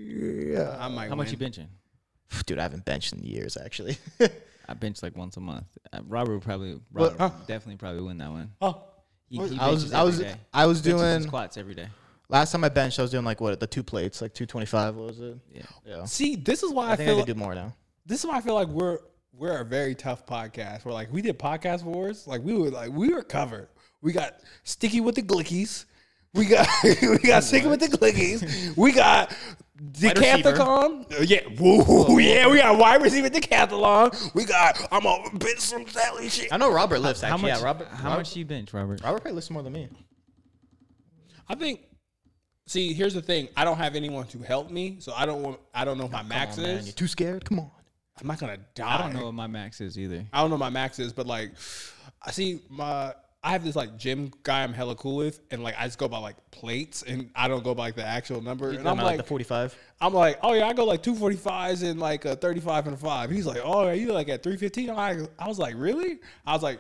Yeah. 0.54 0.76
I 0.80 0.88
might 0.90 1.10
How 1.10 1.16
much 1.16 1.32
you 1.32 1.38
benching? 1.38 1.68
Dude, 2.46 2.60
I 2.60 2.64
haven't 2.64 2.86
benched 2.86 3.14
in 3.14 3.24
years 3.24 3.58
actually. 3.58 3.98
I 4.70 4.74
bench 4.74 5.02
like 5.04 5.16
once 5.18 5.38
a 5.38 5.40
month. 5.42 5.66
Uh, 5.92 6.00
Robert 6.08 6.34
would 6.34 6.44
probably, 6.44 6.80
Robert 6.92 7.18
huh? 7.18 7.30
would 7.38 7.48
definitely 7.48 7.78
probably 7.78 8.02
win 8.02 8.18
that 8.20 8.30
one. 8.32 8.52
Oh, 8.62 8.84
He, 9.28 9.38
he 9.38 9.60
I 9.60 9.70
was 9.70 9.84
benches 9.84 9.94
I 9.94 10.04
was 10.04 10.20
every 10.20 10.34
day. 10.34 10.40
I 10.54 10.66
was 10.66 10.82
doing 10.82 11.22
squats 11.24 11.58
every 11.58 11.76
day. 11.76 11.88
Last 12.30 12.52
time 12.54 12.64
I 12.64 12.70
benched, 12.70 12.98
I 13.00 13.02
was 13.02 13.12
doing 13.12 13.26
like 13.26 13.42
what 13.42 13.60
the 13.60 13.68
two 13.68 13.84
plates, 13.84 14.22
like 14.22 14.34
two 14.34 14.46
twenty 14.46 14.66
five. 14.66 14.96
What 14.96 15.08
was 15.08 15.20
it? 15.20 15.38
Yeah. 15.54 15.64
Yeah. 15.86 16.06
See, 16.06 16.36
this 16.36 16.64
is 16.64 16.72
why 16.72 16.88
I 16.88 16.92
I, 16.92 16.96
think 16.96 17.10
I 17.10 17.14
feel 17.14 17.26
could 17.26 17.34
do 17.34 17.40
more 17.40 17.54
now. 17.56 17.74
this 18.06 18.20
is 18.20 18.26
why 18.26 18.38
I 18.38 18.42
feel 18.42 18.54
like 18.56 18.70
we're 18.70 19.00
we're 19.34 19.60
a 19.60 19.66
very 19.66 19.96
tough 19.96 20.26
podcast. 20.26 20.86
We're 20.86 20.94
like 20.94 21.12
we 21.12 21.22
did 21.22 21.38
podcast 21.40 21.84
wars, 21.84 22.28
like 22.28 22.42
we 22.42 22.54
were 22.54 22.70
like 22.70 22.92
we 22.92 23.14
were 23.14 23.24
covered. 23.24 23.68
We 24.02 24.14
got 24.14 24.40
sticky 24.64 25.02
with 25.02 25.16
the 25.16 25.22
glickies. 25.22 25.86
We 26.34 26.46
got 26.46 26.68
we 26.84 27.18
got 27.20 27.44
sticky 27.44 27.68
with 27.68 27.80
the 27.80 27.88
clickies. 27.88 28.78
We 28.78 28.92
got 28.94 29.36
decathlon. 29.82 31.12
Uh, 31.12 31.24
yeah, 31.24 31.42
woo, 31.60 32.20
yeah. 32.20 32.50
We 32.50 32.58
got 32.58 32.78
wide 32.78 33.02
receiver 33.02 33.30
decathlon. 33.30 34.34
We 34.34 34.46
got 34.46 34.80
I'm 34.92 35.06
a 35.06 35.18
bitch 35.34 35.60
some 35.60 35.88
Sally 35.88 36.30
shit. 36.30 36.54
I 36.54 36.58
know 36.58 36.72
Robert 36.72 37.00
lifts 37.00 37.22
How 37.22 37.34
actually. 37.34 37.52
much? 37.52 37.60
yeah, 37.60 37.66
Robert. 37.66 37.88
how 37.90 38.10
Robert, 38.10 38.18
much 38.20 38.36
you 38.36 38.46
bench, 38.46 38.74
Robert? 38.74 39.02
Robert 39.04 39.22
probably 39.22 39.34
lifts 39.34 39.50
more 39.50 39.64
than 39.64 39.74
me. 39.74 39.90
I 41.50 41.56
think. 41.56 41.82
See, 42.68 42.94
here's 42.94 43.14
the 43.14 43.22
thing. 43.22 43.50
I 43.58 43.66
don't 43.66 43.78
have 43.78 43.96
anyone 43.96 44.28
to 44.28 44.40
help 44.40 44.72
me, 44.72 44.98
so 45.00 45.12
I 45.14 45.26
don't 45.26 45.42
want. 45.42 45.60
I 45.74 45.84
don't 45.84 45.98
know 45.98 46.06
what 46.06 46.14
my 46.14 46.24
max 46.24 46.56
Come 46.56 46.64
on, 46.64 46.70
man. 46.70 46.80
is. 46.80 46.86
You're 46.88 46.94
too 46.94 47.08
scared. 47.08 47.44
Come 47.44 47.60
on. 47.60 47.72
I'm 48.22 48.28
not 48.28 48.40
gonna 48.40 48.58
die. 48.76 48.96
I 48.96 48.98
don't 49.02 49.14
know 49.14 49.26
what 49.26 49.34
my 49.34 49.48
max 49.48 49.82
is 49.82 49.98
either. 49.98 50.24
I 50.32 50.42
don't 50.42 50.50
know 50.50 50.56
what 50.56 50.60
my 50.60 50.70
max 50.70 51.00
is, 51.00 51.12
but 51.12 51.28
like, 51.28 51.52
I 52.26 52.32
see 52.32 52.62
my. 52.70 53.14
I 53.44 53.52
have 53.52 53.64
this 53.64 53.76
like 53.76 53.98
gym 53.98 54.32
guy 54.44 54.64
I'm 54.64 54.74
hella 54.74 54.96
cool 54.96 55.16
with, 55.16 55.40
and 55.50 55.64
like 55.64 55.76
I 55.78 55.86
just 55.86 55.98
go 55.98 56.08
by 56.08 56.20
like 56.20 56.36
plates, 56.52 57.02
and 57.02 57.32
I 57.36 57.48
don't 57.48 57.64
go 57.64 57.74
by 57.74 57.88
like 57.88 57.96
the 57.96 58.06
actual 58.06 58.40
number. 58.42 58.70
And 58.70 58.88
I'm 58.88 58.98
like, 58.98 59.06
like, 59.06 59.18
the 59.18 59.24
forty 59.24 59.44
five. 59.44 59.76
I'm 60.00 60.14
like, 60.14 60.38
oh 60.44 60.54
yeah, 60.54 60.68
I 60.68 60.74
go 60.74 60.86
like 60.86 61.02
two 61.02 61.16
forty 61.16 61.36
fives 61.36 61.82
and 61.82 62.00
like 62.00 62.26
a 62.26 62.36
thirty 62.36 62.60
five 62.60 62.86
and 62.86 62.94
a 62.94 62.98
five. 62.98 63.32
He's 63.32 63.48
like, 63.48 63.62
oh, 63.64 63.88
are 63.88 63.96
you 63.96 64.14
like 64.14 64.30
at 64.30 64.44
three 64.44 64.58
fifteen? 64.58 64.92
I 64.92 65.26
I 65.40 65.48
was 65.48 65.58
like, 65.58 65.74
really? 65.76 66.20
I 66.46 66.54
was 66.54 66.62
like, 66.62 66.80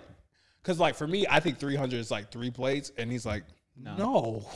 because 0.62 0.80
like 0.80 0.94
for 0.94 1.08
me, 1.08 1.26
I 1.28 1.40
think 1.40 1.58
three 1.58 1.76
hundred 1.76 2.00
is 2.00 2.12
like 2.12 2.32
three 2.32 2.52
plates, 2.52 2.92
and 2.96 3.12
he's 3.12 3.26
like, 3.26 3.44
no. 3.76 4.48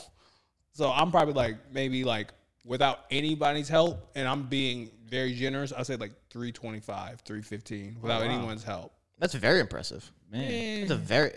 So 0.73 0.91
I'm 0.91 1.09
probably 1.09 1.33
like 1.33 1.57
maybe 1.73 2.03
like 2.03 2.33
without 2.63 2.99
anybody's 3.09 3.69
help, 3.69 4.11
and 4.13 4.27
I'm 4.27 4.43
being 4.43 4.91
very 5.09 5.33
generous. 5.33 5.73
I 5.73 5.81
say 5.81 5.95
like 5.95 6.11
three 6.29 6.51
twenty 6.51 6.81
five, 6.81 7.21
three 7.21 7.41
fifteen 7.41 7.97
without 7.99 8.21
oh, 8.21 8.25
anyone's 8.25 8.63
help. 8.63 8.93
That's 9.17 9.33
very 9.33 9.59
impressive. 9.59 10.11
Man, 10.31 10.81
That's 10.81 10.91
a 10.91 10.95
very. 10.95 11.31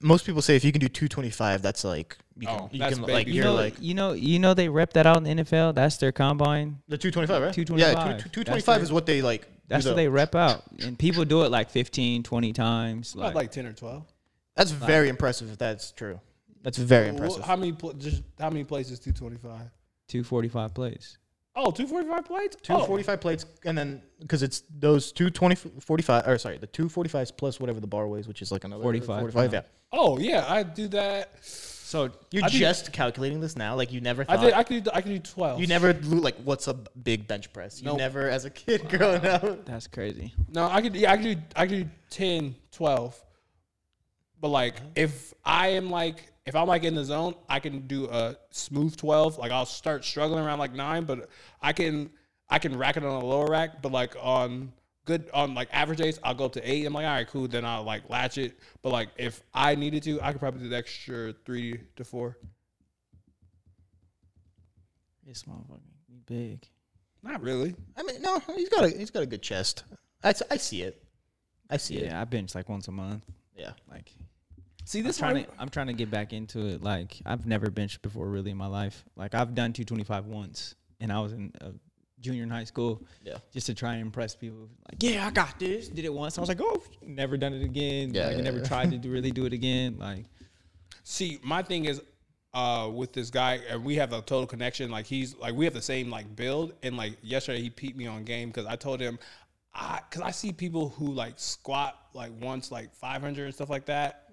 Most 0.00 0.26
people 0.26 0.42
say 0.42 0.56
if 0.56 0.64
you 0.64 0.72
can 0.72 0.80
do 0.80 0.88
two 0.88 1.08
twenty 1.08 1.30
five, 1.30 1.62
that's 1.62 1.82
like 1.84 2.16
you 2.38 2.46
can, 2.46 2.60
Oh, 2.60 2.68
you 2.70 2.80
can 2.80 3.02
like 3.02 3.26
You 3.26 3.32
you 3.32 3.36
you're 3.42 3.44
know, 3.44 3.54
like 3.54 3.74
you 3.80 3.94
know, 3.94 4.12
you 4.12 4.38
know, 4.38 4.52
they 4.54 4.68
rep 4.68 4.92
that 4.92 5.06
out 5.06 5.16
in 5.18 5.24
the 5.24 5.42
NFL. 5.42 5.74
That's 5.74 5.96
their 5.96 6.12
combine. 6.12 6.78
the 6.88 6.98
two 6.98 7.10
twenty 7.10 7.26
five, 7.26 7.42
right? 7.42 7.52
225. 7.54 8.06
Yeah, 8.06 8.16
two 8.32 8.44
twenty 8.44 8.60
five 8.60 8.80
That's 8.80 8.88
is 8.90 8.92
what 8.92 9.06
they 9.06 9.22
like. 9.22 9.42
do 9.42 9.48
That's 9.68 9.84
the- 9.84 9.90
what 9.90 9.96
they 9.96 10.08
rep 10.08 10.34
out, 10.34 10.64
and 10.80 10.98
people 10.98 11.24
do 11.24 11.42
it 11.44 11.50
like 11.50 11.70
15, 11.70 12.22
20 12.22 12.52
times. 12.52 13.14
About 13.14 13.26
Like, 13.26 13.34
like 13.34 13.50
ten 13.52 13.66
or 13.66 13.72
twelve. 13.72 14.04
That's 14.54 14.70
very 14.70 15.08
impressive. 15.08 15.50
If 15.50 15.58
that's 15.58 15.92
true, 15.92 16.20
that's 16.62 16.78
very 16.78 17.08
impressive. 17.08 17.42
How 17.44 17.56
many 17.56 17.72
pl- 17.72 17.94
just 17.94 18.22
how 18.38 18.50
many 18.50 18.64
places? 18.64 18.98
Two 19.00 19.12
twenty 19.12 19.36
five. 19.36 19.70
two 20.08 20.22
forty 20.22 20.48
five 20.48 20.74
plays. 20.74 21.18
Oh, 21.58 21.70
245 21.70 22.26
plates? 22.26 22.56
Two 22.60 22.74
oh. 22.74 22.84
45 22.84 23.18
plates, 23.18 23.46
and 23.64 23.78
then 23.78 24.02
because 24.20 24.42
it's 24.42 24.62
those 24.78 25.10
two 25.10 25.30
20, 25.30 25.54
45, 25.80 26.28
or 26.28 26.36
sorry, 26.36 26.58
the 26.58 26.66
two 26.66 26.86
45s 26.86 27.34
plus 27.34 27.58
whatever 27.58 27.80
the 27.80 27.86
bar 27.86 28.06
weighs, 28.06 28.28
which 28.28 28.42
is 28.42 28.52
like 28.52 28.64
another 28.64 28.82
45, 28.82 29.20
45 29.20 29.52
yeah. 29.54 29.62
Oh, 29.92 30.18
yeah, 30.18 30.44
I 30.48 30.62
do 30.62 30.88
that. 30.88 31.30
So 31.42 32.10
You're 32.32 32.44
I 32.44 32.48
do- 32.48 32.58
just 32.58 32.92
calculating 32.92 33.40
this 33.40 33.56
now, 33.56 33.76
like 33.76 33.92
you 33.92 34.00
never 34.00 34.22
I 34.28 34.36
thought. 34.36 34.42
did. 34.44 34.52
I 34.54 34.62
could 34.64 34.84
do. 34.84 34.90
I 34.92 35.00
could 35.00 35.12
do 35.12 35.18
12. 35.20 35.60
you 35.60 35.66
never 35.68 35.94
lo- 36.02 36.18
like 36.20 36.34
what's 36.42 36.66
a 36.66 36.74
big 36.74 37.28
bench 37.28 37.52
press. 37.52 37.80
You 37.80 37.86
Nope. 37.86 37.98
never, 37.98 38.28
as 38.28 38.44
a 38.44 38.50
kid 38.50 38.88
growing 38.88 39.24
up. 39.24 39.64
that's 39.64 39.86
crazy. 39.86 40.34
No, 40.48 40.66
I 40.68 40.82
could. 40.82 40.96
Yeah, 40.96 41.12
I 41.12 41.16
could 41.16 41.24
do. 41.24 41.36
I 41.54 41.66
could 41.66 41.84
do 41.84 41.90
10, 42.10 42.56
12. 42.72 43.24
But 44.40 44.48
like, 44.48 44.76
uh-huh. 44.78 44.86
if 44.96 45.32
I 45.44 45.68
am 45.68 45.88
like, 45.88 46.32
if 46.44 46.56
I'm 46.56 46.66
like 46.66 46.82
in 46.82 46.94
the 46.96 47.04
zone, 47.04 47.34
I 47.48 47.60
can 47.60 47.86
do 47.86 48.08
a 48.10 48.36
smooth 48.50 48.96
12. 48.96 49.38
Like 49.38 49.52
I'll 49.52 49.64
start 49.64 50.04
struggling 50.04 50.44
around 50.44 50.58
like 50.58 50.74
nine, 50.74 51.04
but 51.04 51.28
I 51.62 51.72
can. 51.72 52.10
I 52.48 52.60
can 52.60 52.76
rack 52.78 52.96
it 52.96 53.02
on 53.04 53.10
a 53.22 53.24
lower 53.24 53.46
rack, 53.46 53.82
but 53.82 53.90
like 53.90 54.14
on 54.20 54.72
good 55.06 55.30
on 55.32 55.54
like 55.54 55.68
average 55.72 55.98
days, 55.98 56.20
I'll 56.22 56.34
go 56.34 56.44
up 56.44 56.52
to 56.52 56.70
eight. 56.70 56.84
I'm 56.84 56.92
like, 56.92 57.06
all 57.06 57.12
right, 57.12 57.26
cool. 57.26 57.48
Then 57.48 57.64
I'll 57.64 57.84
like 57.84 58.10
latch 58.10 58.36
it. 58.36 58.58
But 58.82 58.92
like 58.92 59.08
if 59.16 59.42
I 59.54 59.74
needed 59.74 60.02
to, 60.02 60.20
I 60.20 60.32
could 60.32 60.40
probably 60.40 60.60
do 60.60 60.68
the 60.68 60.76
extra 60.76 61.32
three 61.44 61.80
to 61.96 62.04
four. 62.04 62.36
This 65.26 65.44
motherfucker 65.44 65.80
he 66.08 66.18
big. 66.26 66.68
Not 67.22 67.42
really. 67.42 67.74
I 67.96 68.02
mean, 68.02 68.20
no, 68.20 68.40
he's 68.54 68.68
got 68.68 68.84
a 68.84 68.90
he's 68.90 69.10
got 69.10 69.22
a 69.22 69.26
good 69.26 69.42
chest. 69.42 69.84
I, 70.22 70.34
I 70.50 70.56
see 70.58 70.82
it. 70.82 71.02
I 71.70 71.78
see 71.78 71.96
it. 71.96 72.04
Yeah, 72.04 72.20
I 72.20 72.24
bench 72.24 72.54
like 72.54 72.68
once 72.68 72.86
a 72.88 72.92
month. 72.92 73.24
Yeah. 73.56 73.72
Like 73.90 74.12
See, 74.84 75.00
I'm 75.00 75.04
this 75.04 75.18
trying 75.18 75.34
one. 75.34 75.44
to, 75.46 75.50
I'm 75.58 75.68
trying 75.68 75.88
to 75.88 75.92
get 75.94 76.10
back 76.10 76.32
into 76.32 76.64
it. 76.66 76.82
Like 76.82 77.20
I've 77.26 77.46
never 77.46 77.70
benched 77.70 78.02
before 78.02 78.28
really 78.28 78.52
in 78.52 78.56
my 78.56 78.68
life. 78.68 79.04
Like 79.16 79.34
I've 79.34 79.54
done 79.54 79.72
225 79.72 80.26
once, 80.26 80.76
and 81.00 81.12
I 81.12 81.18
was 81.20 81.32
in 81.32 81.52
a 81.60 81.72
junior 82.20 82.42
in 82.42 82.50
high 82.50 82.64
school. 82.64 83.02
Yeah. 83.24 83.38
Just 83.52 83.66
to 83.66 83.74
try 83.74 83.94
and 83.94 84.02
impress 84.02 84.34
people. 84.34 84.68
Like, 84.88 85.02
yeah, 85.02 85.26
I 85.26 85.30
got 85.30 85.58
this. 85.58 85.88
Did 85.88 86.04
it 86.04 86.12
once. 86.12 86.38
I 86.38 86.40
was 86.40 86.48
like, 86.48 86.60
oh, 86.60 86.82
never 87.02 87.36
done 87.36 87.52
it 87.52 87.62
again. 87.62 88.14
Yeah, 88.14 88.26
like, 88.26 88.32
I 88.32 88.36
yeah, 88.36 88.44
never 88.44 88.58
yeah. 88.58 88.64
tried 88.64 88.90
to 88.90 88.98
do, 88.98 89.10
really 89.10 89.30
do 89.30 89.44
it 89.46 89.52
again. 89.52 89.96
Like, 89.98 90.24
See, 91.08 91.38
my 91.44 91.62
thing 91.62 91.84
is 91.84 92.02
uh 92.52 92.90
with 92.92 93.12
this 93.12 93.30
guy 93.30 93.60
and 93.68 93.84
we 93.84 93.94
have 93.94 94.12
a 94.12 94.22
total 94.22 94.46
connection 94.46 94.90
like 94.90 95.04
he's 95.04 95.36
like 95.36 95.54
we 95.54 95.64
have 95.64 95.74
the 95.74 95.82
same 95.82 96.08
like 96.10 96.34
build 96.34 96.72
and 96.82 96.96
like 96.96 97.16
yesterday 97.22 97.60
he 97.60 97.68
peeped 97.68 97.98
me 97.98 98.06
on 98.06 98.24
game 98.24 98.48
because 98.48 98.64
i 98.66 98.74
told 98.74 98.98
him 98.98 99.18
i 99.74 100.00
because 100.08 100.22
i 100.22 100.30
see 100.30 100.52
people 100.52 100.88
who 100.88 101.12
like 101.12 101.34
squat 101.36 101.98
like 102.14 102.30
once 102.40 102.72
like 102.72 102.94
500 102.94 103.44
and 103.44 103.54
stuff 103.54 103.68
like 103.68 103.84
that 103.86 104.30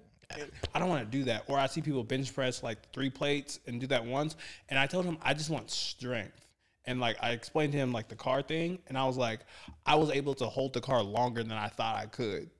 i 0.74 0.78
don't 0.78 0.88
want 0.88 1.04
to 1.04 1.18
do 1.18 1.24
that 1.24 1.44
or 1.48 1.58
i 1.58 1.66
see 1.66 1.82
people 1.82 2.02
bench 2.02 2.34
press 2.34 2.62
like 2.62 2.78
three 2.92 3.10
plates 3.10 3.60
and 3.66 3.78
do 3.80 3.86
that 3.88 4.04
once 4.04 4.36
and 4.70 4.78
i 4.78 4.86
told 4.86 5.04
him 5.04 5.18
i 5.20 5.34
just 5.34 5.50
want 5.50 5.70
strength 5.70 6.43
and 6.86 7.00
like 7.00 7.16
i 7.22 7.30
explained 7.30 7.72
to 7.72 7.78
him 7.78 7.92
like 7.92 8.08
the 8.08 8.14
car 8.14 8.42
thing 8.42 8.78
and 8.88 8.96
i 8.98 9.04
was 9.04 9.16
like 9.16 9.40
i 9.86 9.94
was 9.94 10.10
able 10.10 10.34
to 10.34 10.46
hold 10.46 10.72
the 10.72 10.80
car 10.80 11.02
longer 11.02 11.42
than 11.42 11.52
i 11.52 11.68
thought 11.68 11.96
i 11.96 12.06
could 12.06 12.50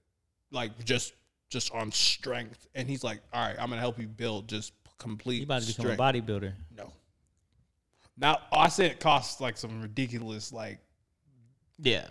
like 0.51 0.85
just 0.85 1.13
just 1.55 1.73
on 1.73 1.93
strength. 1.93 2.67
And 2.75 2.89
he's 2.89 3.05
like, 3.05 3.21
"All 3.33 3.41
right, 3.41 3.57
I'm 3.59 3.69
gonna 3.69 3.81
help 3.81 3.99
you 3.99 4.09
build 4.09 4.49
just 4.49 4.73
complete 4.99 5.37
you 5.39 5.45
about 5.45 5.63
to 5.63 5.69
become 5.69 5.87
a 5.91 5.97
bodybuilder. 5.97 6.53
no. 6.77 6.93
Now 8.17 8.39
I 8.53 8.69
said 8.69 8.91
it 8.93 9.01
costs 9.01 9.41
like 9.41 9.57
some 9.57 9.81
ridiculous 9.81 10.53
like 10.53 10.79
Yeah. 11.79 12.07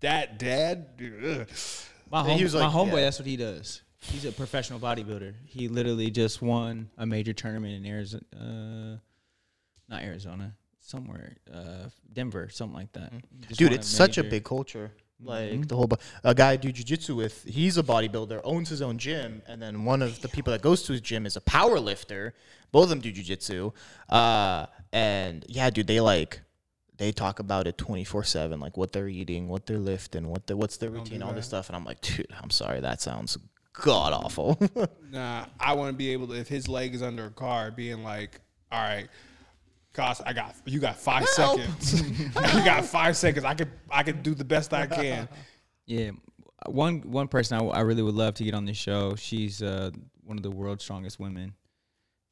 that 0.00 0.38
dad. 0.38 0.88
Ugh. 1.00 1.48
My, 2.10 2.22
home, 2.22 2.42
was 2.42 2.54
my 2.54 2.66
like, 2.66 2.72
homeboy, 2.74 2.96
yeah. 2.96 3.00
that's 3.04 3.18
what 3.18 3.26
he 3.26 3.36
does. 3.38 3.80
He's 4.00 4.26
a 4.26 4.32
professional 4.32 4.78
bodybuilder. 4.78 5.32
He 5.46 5.68
literally 5.68 6.10
just 6.10 6.42
won 6.42 6.90
a 6.98 7.06
major 7.06 7.32
tournament 7.32 7.74
in 7.74 7.86
Arizona, 7.90 8.22
uh, 8.34 8.98
not 9.88 10.02
Arizona, 10.02 10.54
somewhere, 10.82 11.36
uh, 11.52 11.88
Denver, 12.12 12.48
something 12.50 12.76
like 12.76 12.92
that. 12.92 13.12
He 13.12 13.46
just 13.48 13.58
Dude, 13.58 13.70
won 13.70 13.78
it's 13.78 13.88
such 13.88 14.18
a 14.18 14.24
big 14.24 14.44
culture. 14.44 14.92
Like 15.24 15.52
Mhm. 15.52 15.68
the 15.68 15.76
whole, 15.76 15.86
bo- 15.86 15.98
a 16.24 16.34
guy 16.34 16.50
I 16.52 16.56
do 16.56 16.72
jujitsu 16.72 17.14
with, 17.14 17.44
he's 17.44 17.78
a 17.78 17.82
bodybuilder, 17.84 18.40
owns 18.42 18.68
his 18.68 18.82
own 18.82 18.98
gym, 18.98 19.40
and 19.46 19.62
then 19.62 19.84
one 19.84 20.02
of 20.02 20.20
the 20.20 20.28
people 20.28 20.50
that 20.52 20.62
goes 20.62 20.82
to 20.84 20.92
his 20.92 21.00
gym 21.00 21.26
is 21.26 21.36
a 21.36 21.40
power 21.40 21.78
lifter. 21.78 22.34
Both 22.72 22.84
of 22.84 22.88
them 22.90 23.00
do 23.00 23.12
jujitsu, 23.12 23.72
uh, 24.08 24.66
and 24.92 25.44
yeah, 25.48 25.70
dude, 25.70 25.86
they 25.86 26.00
like 26.00 26.40
they 26.96 27.12
talk 27.12 27.38
about 27.38 27.66
it 27.68 27.78
twenty 27.78 28.02
four 28.04 28.24
seven, 28.24 28.58
like 28.58 28.76
what 28.76 28.92
they're 28.92 29.08
eating, 29.08 29.46
what 29.48 29.66
they're 29.66 29.78
lifting, 29.78 30.28
what 30.28 30.46
the 30.48 30.56
what's 30.56 30.76
their 30.78 30.90
routine, 30.90 31.20
do 31.20 31.26
all 31.26 31.32
this 31.32 31.46
stuff, 31.46 31.68
and 31.68 31.76
I'm 31.76 31.84
like, 31.84 32.00
dude, 32.00 32.26
I'm 32.42 32.50
sorry, 32.50 32.80
that 32.80 33.00
sounds 33.00 33.38
god 33.74 34.12
awful. 34.12 34.58
Nah, 35.10 35.44
I 35.60 35.74
want 35.74 35.92
to 35.92 35.96
be 35.96 36.10
able 36.12 36.26
to 36.28 36.34
if 36.34 36.48
his 36.48 36.66
leg 36.68 36.94
is 36.94 37.02
under 37.02 37.26
a 37.26 37.30
car, 37.30 37.70
being 37.70 38.02
like, 38.02 38.40
"All 38.72 38.82
right, 38.82 39.08
Cost, 39.92 40.22
I 40.24 40.32
got 40.32 40.54
you 40.64 40.80
got 40.80 40.96
five 40.96 41.26
Help. 41.36 41.60
seconds. 41.60 42.00
you 42.54 42.64
got 42.64 42.84
five 42.84 43.16
seconds. 43.16 43.44
I 43.44 43.54
could 43.54 43.70
I 43.90 44.02
could 44.02 44.22
do 44.22 44.34
the 44.34 44.44
best 44.44 44.72
I 44.72 44.86
can." 44.86 45.28
Yeah, 45.86 46.10
one 46.66 47.00
one 47.02 47.28
person 47.28 47.58
I, 47.60 47.64
I 47.64 47.80
really 47.80 48.02
would 48.02 48.14
love 48.14 48.34
to 48.34 48.44
get 48.44 48.54
on 48.54 48.64
this 48.64 48.76
show. 48.76 49.14
She's 49.16 49.62
uh, 49.62 49.90
one 50.24 50.36
of 50.38 50.42
the 50.42 50.50
world's 50.50 50.82
strongest 50.84 51.20
women. 51.20 51.54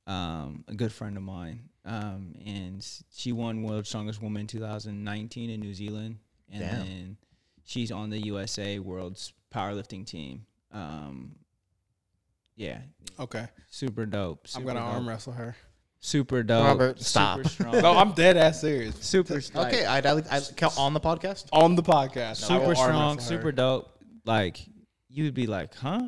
Um, 0.06 0.64
a 0.66 0.74
good 0.74 0.92
friend 0.92 1.16
of 1.16 1.22
mine, 1.22 1.68
um, 1.84 2.34
and 2.44 2.84
she 3.14 3.30
won 3.32 3.62
World's 3.62 3.88
Strongest 3.90 4.20
Woman 4.20 4.46
2019 4.46 5.50
in 5.50 5.60
New 5.60 5.72
Zealand, 5.74 6.18
and 6.50 6.60
Damn. 6.60 6.78
then 6.86 7.16
she's 7.64 7.92
on 7.92 8.10
the 8.10 8.18
USA 8.18 8.78
World's 8.80 9.32
powerlifting 9.54 10.04
team. 10.04 10.46
Um, 10.72 11.36
yeah, 12.56 12.78
Okay, 13.20 13.46
super 13.70 14.04
dope. 14.06 14.48
I'm 14.56 14.64
gonna 14.64 14.80
dope. 14.80 14.88
arm 14.88 15.08
wrestle 15.08 15.34
her. 15.34 15.54
Super 16.00 16.42
dope. 16.42 16.64
Robert, 16.64 16.98
super 16.98 17.04
stop. 17.44 17.46
Strong. 17.46 17.72
No, 17.82 17.96
I'm 17.96 18.12
dead 18.12 18.36
ass 18.36 18.60
serious. 18.62 18.96
super 19.00 19.34
like, 19.34 19.56
okay, 19.56 19.84
I'd, 19.84 20.06
I'd, 20.06 20.26
I'd 20.28 20.56
count 20.56 20.78
on 20.78 20.94
the 20.94 21.00
podcast. 21.00 21.46
On 21.52 21.74
the 21.76 21.82
podcast, 21.82 22.48
I 22.50 22.56
will 22.58 22.64
super 22.64 22.66
arm 22.66 22.74
strong, 22.74 23.16
wrestle 23.16 23.32
her. 23.36 23.38
super 23.42 23.52
dope. 23.52 23.90
Like 24.24 24.60
you 25.08 25.24
would 25.24 25.34
be 25.34 25.46
like, 25.46 25.74
huh? 25.74 26.00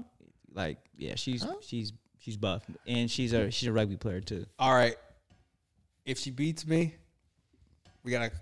Like 0.53 0.79
yeah, 0.97 1.15
she's 1.17 1.43
Huh? 1.43 1.55
she's 1.61 1.93
she's 2.19 2.37
buff, 2.37 2.63
and 2.87 3.11
she's 3.11 3.33
a 3.35 3.51
she's 3.51 3.69
a 3.69 3.73
rugby 3.73 3.97
player 3.97 4.21
too. 4.21 4.47
All 4.59 4.73
right. 4.75 4.97
If 6.07 6.19
she 6.19 6.31
beats 6.31 6.67
me, 6.67 6.95
we 8.03 8.11
got 8.11 8.31
to 8.31 8.33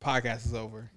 podcast 0.00 0.46
is 0.46 0.54
over. 0.54 0.90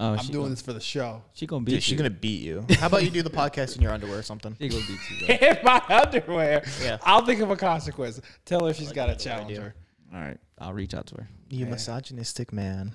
Oh, 0.00 0.12
I'm 0.12 0.18
she 0.18 0.28
doing 0.32 0.44
gonna, 0.44 0.50
this 0.50 0.62
for 0.62 0.72
the 0.72 0.80
show. 0.80 1.22
She 1.32 1.46
gonna 1.46 1.64
beat 1.64 1.72
Dude, 1.72 1.82
she's 1.82 1.92
you. 1.92 1.96
gonna 1.98 2.10
beat 2.10 2.42
you. 2.42 2.64
How 2.78 2.86
about 2.86 3.02
you 3.04 3.10
do 3.10 3.22
the 3.22 3.30
podcast 3.30 3.74
in 3.76 3.82
your 3.82 3.90
underwear 3.92 4.18
or 4.18 4.22
something? 4.22 4.56
She 4.60 4.68
gonna 4.68 4.82
beat 4.86 4.98
you. 5.10 5.26
Bro. 5.38 5.48
In 5.48 5.58
my 5.64 5.82
underwear. 5.88 6.62
Yeah. 6.82 6.98
I'll 7.02 7.24
think 7.24 7.40
of 7.40 7.50
a 7.50 7.56
consequence. 7.56 8.20
Tell 8.44 8.64
her 8.66 8.72
she's 8.74 8.86
like 8.88 8.94
got 8.96 9.06
to 9.06 9.12
that 9.12 9.18
challenge 9.18 9.56
her. 9.56 9.74
All 10.14 10.20
right, 10.20 10.38
I'll 10.58 10.72
reach 10.72 10.94
out 10.94 11.06
to 11.08 11.16
her. 11.16 11.28
You 11.50 11.64
Yeah. 11.64 11.70
misogynistic 11.72 12.52
man. 12.52 12.92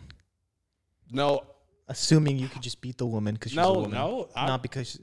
No, 1.12 1.44
Assuming 1.90 2.38
you 2.38 2.48
could 2.48 2.62
just 2.62 2.80
beat 2.80 2.98
the 2.98 3.06
woman 3.06 3.34
because 3.36 3.52
she's 3.52 3.58
a 3.60 3.62
no, 3.62 3.74
woman. 3.74 3.92
no. 3.92 4.30
I, 4.36 4.48
Not 4.48 4.64
because 4.64 5.00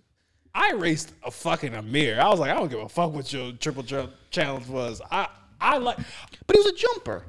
I 0.54 0.72
raced 0.72 1.12
a 1.22 1.30
fucking 1.30 1.74
Amir. 1.74 2.18
I 2.18 2.28
was 2.30 2.40
like, 2.40 2.50
I 2.50 2.54
don't 2.54 2.70
give 2.70 2.80
a 2.80 2.88
fuck 2.88 3.12
what 3.12 3.30
your 3.32 3.52
triple 3.52 3.82
tra- 3.82 4.08
challenge 4.30 4.66
was. 4.66 5.02
I 5.10 5.28
I 5.60 5.76
like. 5.76 5.98
But 6.46 6.56
he 6.56 6.62
was 6.62 6.72
a 6.72 6.76
jumper. 6.76 7.26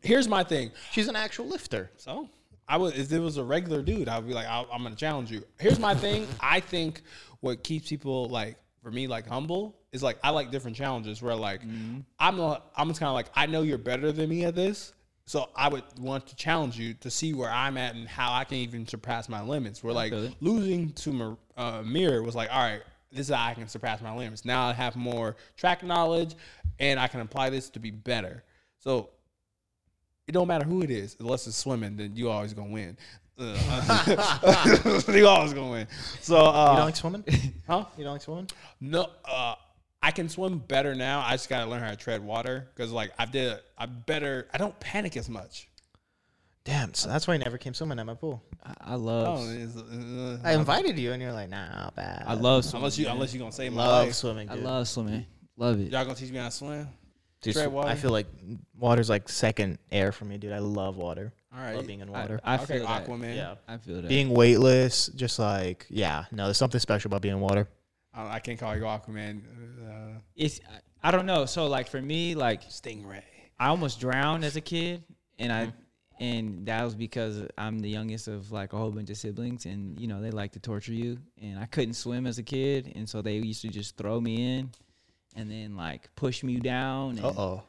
Here's 0.00 0.26
my 0.26 0.42
thing. 0.42 0.70
She's 0.90 1.06
an 1.06 1.16
actual 1.16 1.46
lifter. 1.46 1.90
So 1.98 2.30
I 2.68 2.76
would 2.76 2.94
if 2.96 3.10
it 3.10 3.18
was 3.18 3.36
a 3.36 3.44
regular 3.44 3.82
dude, 3.82 4.08
I'd 4.08 4.26
be 4.26 4.34
like, 4.34 4.46
i 4.46 4.64
I'm 4.72 4.82
gonna 4.82 4.94
challenge 4.94 5.30
you. 5.30 5.42
Here's 5.58 5.78
my 5.78 5.94
thing. 5.94 6.26
I 6.40 6.60
think 6.60 7.02
what 7.40 7.62
keeps 7.62 7.88
people 7.88 8.28
like 8.28 8.56
for 8.82 8.90
me 8.90 9.06
like 9.06 9.26
humble 9.26 9.76
is 9.92 10.02
like 10.02 10.18
I 10.22 10.30
like 10.30 10.50
different 10.50 10.76
challenges 10.76 11.22
where 11.22 11.34
like 11.34 11.62
I'm 12.18 12.36
not 12.36 12.70
I'm 12.76 12.88
just 12.88 13.00
kind 13.00 13.08
of 13.08 13.14
like 13.14 13.28
I 13.34 13.46
know 13.46 13.62
you're 13.62 13.78
better 13.78 14.12
than 14.12 14.28
me 14.28 14.44
at 14.44 14.54
this. 14.54 14.92
So 15.24 15.50
I 15.54 15.68
would 15.68 15.84
want 15.98 16.26
to 16.28 16.36
challenge 16.36 16.78
you 16.78 16.94
to 16.94 17.10
see 17.10 17.34
where 17.34 17.50
I'm 17.50 17.76
at 17.76 17.94
and 17.94 18.08
how 18.08 18.32
I 18.32 18.44
can 18.44 18.56
even 18.58 18.86
surpass 18.86 19.28
my 19.28 19.42
limits. 19.42 19.84
Where 19.84 19.92
like 19.92 20.10
it. 20.10 20.34
losing 20.40 20.92
to 20.92 21.36
uh, 21.54 21.80
Amir 21.80 22.22
was 22.22 22.34
like, 22.34 22.50
all 22.50 22.62
right, 22.62 22.80
this 23.12 23.28
is 23.28 23.34
how 23.34 23.44
I 23.46 23.52
can 23.52 23.68
surpass 23.68 24.00
my 24.00 24.14
limits. 24.16 24.46
Now 24.46 24.68
I 24.68 24.72
have 24.72 24.96
more 24.96 25.36
track 25.56 25.82
knowledge, 25.82 26.34
and 26.78 26.98
I 26.98 27.08
can 27.08 27.20
apply 27.20 27.50
this 27.50 27.68
to 27.70 27.78
be 27.78 27.90
better. 27.90 28.42
So 28.78 29.10
it 30.28 30.32
don't 30.32 30.46
matter 30.46 30.64
who 30.64 30.82
it 30.82 30.90
is, 30.90 31.16
unless 31.18 31.46
it's 31.46 31.56
swimming, 31.56 31.96
then 31.96 32.14
you 32.14 32.28
always 32.28 32.52
gonna 32.52 32.70
win. 32.70 32.96
Uh, 33.38 35.02
you 35.08 35.26
always 35.26 35.54
gonna 35.54 35.70
win. 35.70 35.88
So 36.20 36.36
uh, 36.36 36.72
You 36.72 36.76
don't 36.76 36.84
like 36.84 36.96
swimming? 36.96 37.24
huh? 37.66 37.86
You 37.96 38.04
don't 38.04 38.12
like 38.12 38.22
swimming? 38.22 38.48
No, 38.80 39.08
uh, 39.24 39.54
I 40.02 40.10
can 40.10 40.28
swim 40.28 40.58
better 40.58 40.94
now. 40.94 41.20
I 41.20 41.32
just 41.32 41.48
gotta 41.48 41.68
learn 41.68 41.80
how 41.80 41.90
to 41.90 41.96
tread 41.96 42.22
water 42.22 42.68
because 42.74 42.92
like 42.92 43.10
I 43.18 43.24
did, 43.24 43.58
I 43.76 43.86
better. 43.86 44.48
I 44.52 44.58
don't 44.58 44.78
panic 44.78 45.16
as 45.16 45.30
much. 45.30 45.68
Damn, 46.64 46.92
so 46.92 47.08
that's 47.08 47.26
why 47.26 47.34
I 47.34 47.36
never 47.38 47.56
came 47.56 47.72
swimming 47.72 47.98
at 47.98 48.04
my 48.04 48.12
pool. 48.12 48.42
I, 48.62 48.74
I 48.80 48.94
love. 48.96 49.40
Oh, 49.40 50.32
uh, 50.32 50.38
I 50.44 50.52
invited 50.52 50.98
you 50.98 51.12
and 51.12 51.22
you're 51.22 51.32
like, 51.32 51.48
nah, 51.48 51.88
bad. 51.96 52.24
I 52.26 52.34
love 52.34 52.66
swimming. 52.66 52.82
unless 52.82 52.98
you 52.98 53.06
man. 53.06 53.14
unless 53.14 53.32
you 53.32 53.40
gonna 53.40 53.52
save 53.52 53.72
my 53.72 53.86
love 53.86 54.06
life. 54.08 54.14
swimming. 54.14 54.50
I 54.50 54.54
love 54.56 54.86
swimming. 54.86 55.24
Love 55.56 55.80
it. 55.80 55.90
Y'all 55.90 56.04
gonna 56.04 56.14
teach 56.14 56.30
me 56.30 56.36
how 56.36 56.44
to 56.44 56.50
swim? 56.50 56.86
Dude, 57.40 57.54
tread 57.54 57.72
water? 57.72 57.88
I 57.88 57.94
feel 57.94 58.10
like 58.10 58.26
water's 58.76 59.08
like 59.08 59.28
second 59.28 59.78
air 59.92 60.12
for 60.12 60.24
me, 60.24 60.38
dude. 60.38 60.52
I 60.52 60.58
love 60.58 60.96
water. 60.96 61.32
All 61.52 61.60
I 61.60 61.74
love 61.74 61.86
being 61.86 62.00
in 62.00 62.10
water. 62.10 62.40
I 62.44 62.56
okay, 62.56 62.78
feel 62.78 62.86
that. 62.86 63.06
Aquaman. 63.06 63.36
yeah. 63.36 63.54
I 63.66 63.76
feel 63.78 64.02
that. 64.02 64.08
Being 64.08 64.30
weightless, 64.30 65.08
just 65.08 65.38
like, 65.38 65.86
yeah, 65.88 66.24
no, 66.32 66.44
there's 66.44 66.58
something 66.58 66.80
special 66.80 67.08
about 67.08 67.22
being 67.22 67.34
in 67.34 67.40
water. 67.40 67.68
I, 68.12 68.34
I 68.34 68.38
can't 68.40 68.58
call 68.58 68.76
you 68.76 68.82
Aquaman. 68.82 69.42
Uh, 69.88 70.18
it's 70.36 70.60
I, 71.02 71.08
I 71.08 71.10
don't 71.10 71.26
know. 71.26 71.46
So 71.46 71.66
like 71.66 71.88
for 71.88 72.02
me, 72.02 72.34
like 72.34 72.68
Stingray. 72.68 73.22
I 73.58 73.68
almost 73.68 74.00
drowned 74.00 74.44
as 74.44 74.56
a 74.56 74.60
kid, 74.60 75.04
and 75.38 75.52
I 75.52 75.72
and 76.20 76.66
that 76.66 76.82
was 76.84 76.94
because 76.94 77.42
I'm 77.56 77.78
the 77.78 77.88
youngest 77.88 78.28
of 78.28 78.50
like 78.50 78.72
a 78.72 78.76
whole 78.76 78.90
bunch 78.90 79.10
of 79.10 79.16
siblings, 79.16 79.66
and 79.66 79.98
you 79.98 80.06
know 80.08 80.20
they 80.20 80.30
like 80.30 80.52
to 80.52 80.60
torture 80.60 80.92
you, 80.92 81.18
and 81.40 81.58
I 81.58 81.66
couldn't 81.66 81.94
swim 81.94 82.26
as 82.26 82.38
a 82.38 82.42
kid, 82.42 82.92
and 82.94 83.08
so 83.08 83.22
they 83.22 83.36
used 83.36 83.62
to 83.62 83.68
just 83.68 83.96
throw 83.96 84.20
me 84.20 84.58
in, 84.58 84.70
and 85.38 85.50
then 85.50 85.76
like 85.76 86.14
push 86.16 86.42
me 86.42 86.56
down, 86.56 87.16
and 87.16 87.24
Uh 87.24 87.32
oh. 87.36 87.62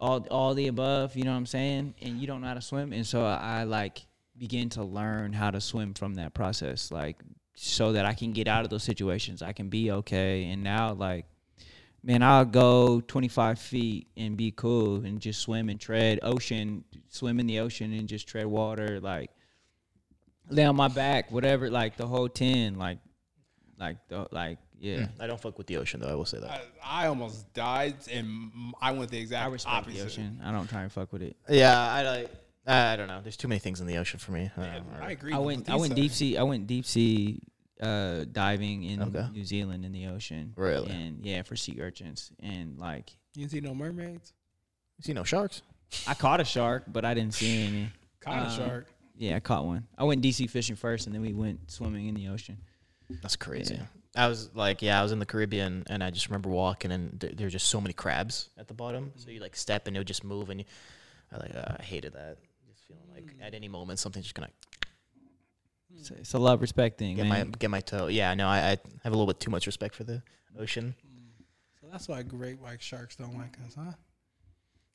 all 0.00 0.26
all 0.30 0.54
the 0.54 0.68
above. 0.68 1.16
You 1.16 1.24
know 1.24 1.30
what 1.30 1.38
I'm 1.38 1.46
saying? 1.46 1.94
And 2.02 2.20
you 2.20 2.26
don't 2.26 2.40
know 2.40 2.48
how 2.48 2.54
to 2.54 2.60
swim, 2.60 2.92
and 2.92 3.06
so 3.06 3.24
I, 3.24 3.60
I 3.60 3.64
like 3.64 4.06
begin 4.36 4.68
to 4.70 4.82
learn 4.82 5.32
how 5.32 5.50
to 5.50 5.60
swim 5.60 5.94
from 5.94 6.14
that 6.14 6.34
process, 6.34 6.90
like 6.90 7.16
so 7.54 7.92
that 7.92 8.04
I 8.04 8.14
can 8.14 8.32
get 8.32 8.48
out 8.48 8.64
of 8.64 8.70
those 8.70 8.82
situations. 8.82 9.42
I 9.42 9.52
can 9.52 9.68
be 9.68 9.90
okay, 9.90 10.44
and 10.44 10.62
now 10.62 10.92
like 10.92 11.26
man, 12.04 12.22
I'll 12.22 12.44
go 12.44 13.00
25 13.00 13.58
feet 13.58 14.08
and 14.16 14.36
be 14.36 14.50
cool 14.50 15.04
and 15.04 15.20
just 15.20 15.40
swim 15.40 15.68
and 15.68 15.78
tread 15.78 16.18
ocean, 16.22 16.84
swim 17.08 17.38
in 17.38 17.46
the 17.46 17.60
ocean 17.60 17.92
and 17.92 18.08
just 18.08 18.26
tread 18.26 18.46
water, 18.46 18.98
like 19.00 19.30
lay 20.50 20.64
on 20.64 20.76
my 20.76 20.88
back, 20.88 21.30
whatever, 21.30 21.70
like 21.70 21.96
the 21.96 22.06
whole 22.06 22.28
10, 22.28 22.74
like, 22.76 22.98
like, 23.78 23.96
the, 24.08 24.26
like, 24.30 24.58
yeah. 24.82 25.06
I 25.20 25.26
don't 25.26 25.40
fuck 25.40 25.56
with 25.56 25.66
the 25.68 25.76
ocean, 25.78 26.00
though. 26.00 26.08
I 26.08 26.14
will 26.14 26.24
say 26.26 26.38
that. 26.40 26.50
I, 26.84 27.04
I 27.04 27.06
almost 27.06 27.52
died, 27.54 27.94
and 28.10 28.50
I 28.80 28.90
went 28.92 29.10
the 29.10 29.18
exact 29.18 29.46
I 29.48 29.52
respect 29.52 29.74
opposite. 29.76 29.98
the 29.98 30.04
ocean. 30.04 30.40
I 30.44 30.50
don't 30.52 30.68
try 30.68 30.82
and 30.82 30.90
fuck 30.92 31.12
with 31.12 31.22
it. 31.22 31.36
yeah, 31.48 31.78
I 31.80 32.02
like. 32.02 32.30
I 32.66 32.96
don't 32.96 33.08
know. 33.08 33.20
There's 33.22 33.36
too 33.36 33.48
many 33.48 33.58
things 33.58 33.80
in 33.80 33.86
the 33.86 33.96
ocean 33.96 34.18
for 34.20 34.32
me. 34.32 34.50
Uh, 34.56 34.62
I 35.00 35.10
agree. 35.12 35.32
I 35.32 35.38
with 35.38 35.46
went, 35.46 35.60
what 35.60 35.70
I 35.70 35.74
you 35.74 35.80
went 35.80 35.90
said. 35.92 35.96
deep 35.96 36.12
sea. 36.12 36.36
I 36.38 36.42
went 36.44 36.66
deep 36.68 36.84
sea 36.86 37.40
uh, 37.80 38.24
diving 38.30 38.84
in 38.84 39.02
Okay. 39.02 39.26
New 39.32 39.44
Zealand 39.44 39.84
in 39.84 39.90
the 39.92 40.06
ocean. 40.06 40.52
Really? 40.56 40.90
And 40.90 41.24
yeah, 41.24 41.42
for 41.42 41.56
sea 41.56 41.78
urchins. 41.80 42.30
And 42.40 42.78
like, 42.78 43.10
You 43.34 43.40
didn't 43.42 43.50
see 43.52 43.60
no 43.60 43.74
mermaids? 43.74 44.32
You 44.98 45.02
see 45.04 45.12
no 45.12 45.24
sharks? 45.24 45.62
I 46.06 46.14
caught 46.14 46.40
a 46.40 46.44
shark, 46.44 46.84
but 46.86 47.04
I 47.04 47.14
didn't 47.14 47.34
see 47.34 47.64
any. 47.64 47.88
Caught 48.20 48.38
a 48.38 48.46
Uh, 48.46 48.56
shark. 48.56 48.86
Yeah, 49.16 49.36
I 49.36 49.40
caught 49.40 49.64
one. 49.66 49.86
I 49.98 50.04
went 50.04 50.22
DC 50.22 50.48
fishing 50.48 50.76
first, 50.76 51.06
and 51.06 51.14
then 51.14 51.22
we 51.22 51.32
went 51.32 51.68
swimming 51.70 52.06
in 52.06 52.14
the 52.14 52.28
ocean. 52.28 52.58
That's 53.22 53.34
crazy. 53.36 53.80
Yeah. 54.14 54.24
I 54.24 54.28
was 54.28 54.54
like, 54.54 54.82
yeah, 54.82 54.98
I 55.00 55.02
was 55.02 55.12
in 55.12 55.18
the 55.18 55.26
Caribbean, 55.26 55.84
and 55.88 56.02
I 56.04 56.10
just 56.10 56.28
remember 56.28 56.48
walking, 56.50 56.92
and 56.92 57.20
th- 57.20 57.36
there 57.36 57.46
were 57.46 57.50
just 57.50 57.68
so 57.68 57.80
many 57.80 57.94
crabs 57.94 58.50
at 58.58 58.68
the 58.68 58.74
bottom. 58.74 59.12
So 59.16 59.30
you 59.30 59.40
like 59.40 59.56
step, 59.56 59.86
and 59.86 59.96
it 59.96 60.00
would 60.00 60.06
just 60.06 60.22
move, 60.24 60.50
and 60.50 60.60
you, 60.60 60.66
I 61.32 61.36
like, 61.38 61.54
uh, 61.56 61.76
I 61.78 61.82
hated 61.82 62.12
that. 62.12 62.36
Just 62.68 62.84
feeling 62.86 63.02
like 63.14 63.34
at 63.40 63.54
any 63.54 63.68
moment 63.68 63.98
something's 63.98 64.26
just 64.26 64.34
gonna 64.34 64.50
It's, 65.96 66.10
a- 66.10 66.14
it's 66.14 66.34
a 66.34 66.38
love 66.38 66.60
respect 66.60 66.98
thing, 66.98 67.16
get 67.16 67.26
my 67.26 67.44
get 67.44 67.70
my 67.70 67.80
toe. 67.80 68.08
Yeah, 68.08 68.34
no, 68.34 68.48
I, 68.48 68.58
I 68.72 68.78
have 69.02 69.12
a 69.12 69.16
little 69.16 69.26
bit 69.26 69.40
too 69.40 69.50
much 69.50 69.66
respect 69.66 69.94
for 69.94 70.04
the 70.04 70.22
ocean. 70.58 70.94
So 71.80 71.86
that's 71.90 72.06
why 72.08 72.22
great 72.22 72.58
white 72.60 72.82
sharks 72.82 73.16
don't 73.16 73.36
like 73.38 73.56
us, 73.66 73.74
huh? 73.76 73.92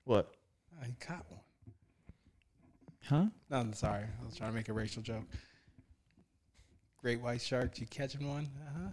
What? 0.06 0.32
I 0.82 0.88
caught 1.00 1.26
one. 1.30 1.42
Huh? 3.04 3.26
No, 3.50 3.58
I'm 3.58 3.74
sorry. 3.74 4.04
I 4.04 4.26
was 4.26 4.36
trying 4.36 4.52
to 4.52 4.56
make 4.56 4.70
a 4.70 4.74
racial 4.74 5.02
joke. 5.02 5.24
Great 7.02 7.22
white 7.22 7.42
sharks, 7.42 7.80
you 7.80 7.88
catching 7.88 8.28
one? 8.28 8.48
Uh 8.68 8.80
huh. 8.80 8.90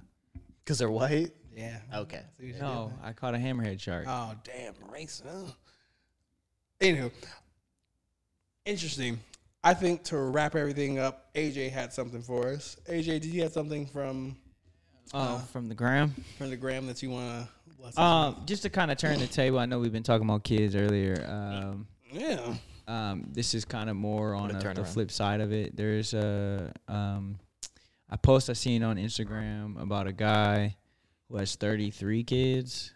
Because 0.64 0.78
they're 0.78 0.90
white. 0.90 1.32
Yeah. 1.54 1.78
Okay. 1.94 2.22
See 2.38 2.46
what 2.46 2.54
you 2.54 2.60
No, 2.60 2.92
I 3.02 3.12
caught 3.12 3.34
a 3.34 3.38
hammerhead 3.38 3.80
shark. 3.80 4.06
Oh, 4.08 4.34
damn, 4.44 4.74
racist. 4.92 5.54
Anywho, 6.80 7.10
interesting. 8.64 9.20
I 9.62 9.72
think 9.72 10.02
to 10.04 10.18
wrap 10.18 10.56
everything 10.56 10.98
up, 10.98 11.32
AJ 11.34 11.70
had 11.70 11.92
something 11.92 12.22
for 12.22 12.48
us. 12.48 12.76
AJ, 12.88 13.04
did 13.20 13.26
you 13.26 13.42
have 13.42 13.52
something 13.52 13.86
from 13.86 14.36
oh, 15.14 15.38
from 15.52 15.68
the 15.68 15.74
gram. 15.74 16.14
from 16.36 16.50
the 16.50 16.56
gram 16.56 16.86
that 16.86 17.02
you 17.02 17.10
want 17.10 17.46
to? 17.94 18.00
Um, 18.00 18.42
just 18.46 18.62
to 18.62 18.70
kind 18.70 18.90
of 18.90 18.98
turn 18.98 19.18
the 19.18 19.26
table. 19.26 19.58
I 19.58 19.66
know 19.66 19.78
we've 19.78 19.92
been 19.92 20.02
talking 20.02 20.26
about 20.26 20.42
kids 20.42 20.74
earlier. 20.74 21.24
Um, 21.28 21.86
yeah. 22.10 22.54
um, 22.88 23.26
this 23.32 23.54
is 23.54 23.64
kind 23.64 23.90
of 23.90 23.96
more 23.96 24.34
on 24.34 24.50
a 24.50 24.54
a, 24.54 24.58
the 24.58 24.64
turnaround. 24.64 24.86
flip 24.88 25.10
side 25.10 25.40
of 25.40 25.52
it. 25.52 25.76
There's 25.76 26.14
a 26.14 26.72
um, 26.88 27.38
a 28.10 28.18
post 28.18 28.51
I 28.51 28.52
seen 28.52 28.82
on 28.82 28.97
Instagram 28.97 29.81
about 29.81 30.06
a 30.06 30.12
guy 30.12 30.76
who 31.28 31.36
has 31.36 31.55
33 31.56 32.24
kids. 32.24 32.93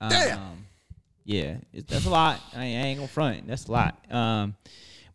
Um, 0.00 0.10
Damn. 0.10 0.66
Yeah, 1.24 1.56
it, 1.72 1.86
that's 1.86 2.06
a 2.06 2.10
lot. 2.10 2.40
I 2.54 2.64
ain't, 2.64 2.84
I 2.84 2.88
ain't 2.88 2.98
gonna 2.98 3.08
front. 3.08 3.46
That's 3.46 3.66
a 3.66 3.72
lot. 3.72 4.12
Um, 4.12 4.56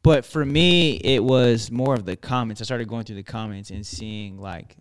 but 0.04 0.26
for 0.26 0.46
me, 0.46 0.96
it 0.96 1.22
was 1.22 1.70
more 1.70 1.94
of 1.94 2.06
the 2.06 2.16
comments. 2.16 2.62
I 2.62 2.64
started 2.64 2.88
going 2.88 3.04
through 3.04 3.18
the 3.18 3.24
comments 3.24 3.72
and 3.72 3.86
seeing 3.86 4.40
like 4.40 4.78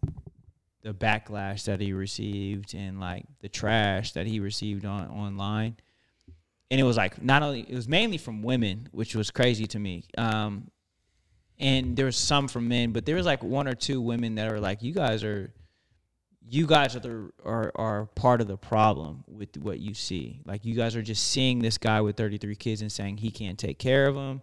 the 0.87 0.95
backlash 0.95 1.65
that 1.65 1.81
he 1.81 1.93
received 1.93 2.73
and 2.73 3.01
like 3.01 3.25
the 3.41 3.49
trash 3.49 4.13
that 4.13 4.25
he 4.25 4.39
received 4.39 4.85
on 4.85 5.09
online 5.09 5.77
and 6.71 6.81
it 6.81 6.85
was 6.85 6.97
like 6.97 7.21
not 7.21 7.43
only 7.43 7.61
it 7.61 7.75
was 7.75 7.89
mainly 7.89 8.19
from 8.19 8.41
women 8.41 8.89
which 8.93 9.15
was 9.17 9.33
crazy 9.33 9.67
to 9.67 9.81
me 9.81 10.05
um 10.17 10.71
and 11.59 11.97
there 11.97 12.07
was 12.07 12.17
some 12.17 12.49
from 12.49 12.69
men 12.69 12.93
but 12.93 13.07
there 13.07 13.17
was 13.17 13.27
like 13.27 13.43
one 13.43 13.67
or 13.67 13.75
two 13.75 14.01
women 14.01 14.35
that 14.35 14.53
are 14.53 14.61
like 14.61 14.83
you 14.83 14.93
guys 14.93 15.25
are 15.25 15.53
you 16.49 16.67
guys 16.67 16.95
are 16.95 17.01
the 17.01 17.31
are, 17.45 17.73
are 17.75 18.07
part 18.15 18.41
of 18.41 18.47
the 18.47 18.57
problem 18.57 19.25
with 19.27 19.57
what 19.57 19.81
you 19.81 19.95
see. 19.95 20.41
Like 20.45 20.65
you 20.65 20.77
guys 20.77 20.95
are 20.95 21.03
just 21.03 21.27
seeing 21.27 21.59
this 21.59 21.77
guy 21.77 22.01
with 22.01 22.17
33 22.17 22.55
kids 22.55 22.83
and 22.83 22.93
saying 22.93 23.17
he 23.17 23.31
can't 23.31 23.59
take 23.59 23.79
care 23.79 24.07
of 24.07 24.15
them 24.15 24.43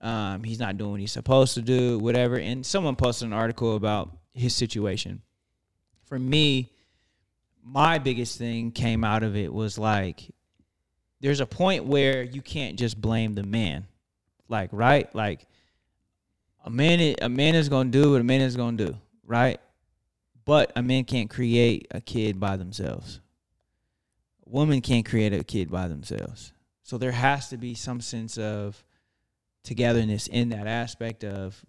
um, 0.00 0.44
he's 0.44 0.60
not 0.60 0.76
doing 0.76 0.92
what 0.92 1.00
he's 1.00 1.12
supposed 1.12 1.54
to 1.54 1.62
do 1.62 1.98
whatever. 1.98 2.36
And 2.36 2.64
someone 2.64 2.96
posted 2.96 3.26
an 3.26 3.32
article 3.32 3.76
about 3.76 4.16
his 4.34 4.54
situation. 4.54 5.22
For 6.04 6.18
me 6.18 6.72
my 7.68 7.98
biggest 7.98 8.38
thing 8.38 8.70
came 8.70 9.02
out 9.02 9.24
of 9.24 9.34
it 9.34 9.52
was 9.52 9.76
like 9.76 10.30
there's 11.20 11.40
a 11.40 11.46
point 11.46 11.84
where 11.84 12.22
you 12.22 12.40
can't 12.40 12.78
just 12.78 13.00
blame 13.00 13.34
the 13.34 13.42
man. 13.42 13.86
Like 14.48 14.70
right? 14.72 15.12
Like 15.14 15.46
a 16.66 16.70
man 16.70 17.14
a 17.22 17.28
man 17.28 17.54
is 17.54 17.68
to 17.68 17.84
do 17.84 18.12
what 18.12 18.20
a 18.20 18.24
man 18.24 18.40
is 18.40 18.56
to 18.56 18.72
do 18.72 18.96
right 19.24 19.60
but 20.44 20.70
a 20.76 20.82
man 20.82 21.04
can't 21.04 21.30
create 21.30 21.86
a 21.92 22.00
kid 22.00 22.38
by 22.38 22.56
themselves 22.56 23.20
a 24.46 24.50
woman 24.50 24.80
can't 24.80 25.06
create 25.06 25.32
a 25.32 25.44
kid 25.44 25.70
by 25.70 25.88
themselves 25.88 26.52
so 26.82 26.98
there 26.98 27.12
has 27.12 27.48
to 27.48 27.56
be 27.56 27.74
some 27.74 28.00
sense 28.00 28.36
of 28.36 28.84
togetherness 29.62 30.26
in 30.26 30.50
that 30.50 30.66
aspect 30.66 31.24
of 31.24 31.64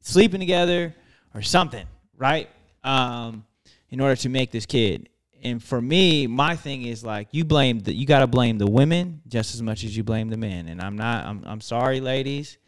sleeping 0.00 0.40
together 0.40 0.94
or 1.34 1.42
something 1.42 1.86
right 2.16 2.48
um 2.84 3.44
in 3.90 4.00
order 4.00 4.16
to 4.16 4.28
make 4.28 4.50
this 4.52 4.66
kid 4.66 5.08
and 5.42 5.62
for 5.62 5.80
me, 5.80 6.26
my 6.26 6.56
thing 6.56 6.82
is 6.82 7.04
like 7.04 7.28
you 7.30 7.44
blame 7.44 7.78
the 7.80 7.94
you 7.94 8.04
got 8.04 8.20
to 8.20 8.26
blame 8.26 8.58
the 8.58 8.68
women 8.68 9.20
just 9.28 9.54
as 9.54 9.62
much 9.62 9.84
as 9.84 9.96
you 9.96 10.02
blame 10.02 10.28
the 10.28 10.36
men. 10.36 10.66
And 10.66 10.80
I'm 10.80 10.96
not. 10.96 11.24
I'm 11.24 11.44
I'm 11.46 11.60
sorry, 11.60 12.00
ladies. 12.00 12.58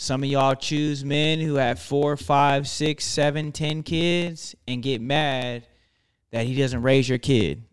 Some 0.00 0.22
of 0.22 0.28
y'all 0.28 0.54
choose 0.54 1.04
men 1.04 1.40
who 1.40 1.56
have 1.56 1.80
four, 1.80 2.16
five, 2.16 2.68
six, 2.68 3.04
seven, 3.04 3.50
ten 3.50 3.82
kids 3.82 4.54
and 4.68 4.80
get 4.80 5.00
mad 5.00 5.66
that 6.30 6.46
he 6.46 6.54
doesn't 6.54 6.82
raise 6.82 7.08
your 7.08 7.18
kid. 7.18 7.64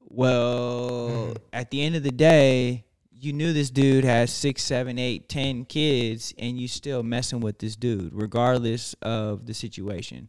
Well, 0.00 1.08
mm-hmm. 1.10 1.32
at 1.52 1.72
the 1.72 1.82
end 1.82 1.96
of 1.96 2.04
the 2.04 2.12
day, 2.12 2.84
you 3.10 3.32
knew 3.32 3.52
this 3.52 3.70
dude 3.70 4.04
has 4.04 4.32
six, 4.32 4.62
seven, 4.62 5.00
eight, 5.00 5.28
ten 5.28 5.64
kids, 5.64 6.32
and 6.38 6.56
you 6.56 6.68
still 6.68 7.02
messing 7.02 7.40
with 7.40 7.58
this 7.58 7.74
dude, 7.74 8.14
regardless 8.14 8.94
of 9.02 9.46
the 9.46 9.54
situation. 9.54 10.28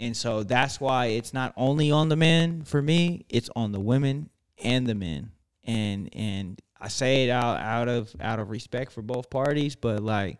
And 0.00 0.16
so 0.16 0.42
that's 0.42 0.80
why 0.80 1.06
it's 1.06 1.32
not 1.32 1.52
only 1.56 1.92
on 1.92 2.08
the 2.08 2.16
men 2.16 2.64
for 2.64 2.82
me, 2.82 3.24
it's 3.28 3.48
on 3.54 3.70
the 3.70 3.80
women 3.80 4.30
and 4.58 4.84
the 4.84 4.96
men. 4.96 5.30
And 5.62 6.08
and 6.12 6.60
I 6.80 6.88
say 6.88 7.24
it 7.24 7.30
out 7.30 7.60
out 7.60 7.88
of 7.88 8.14
out 8.20 8.40
of 8.40 8.50
respect 8.50 8.90
for 8.90 9.02
both 9.02 9.30
parties, 9.30 9.76
but 9.76 10.02
like 10.02 10.38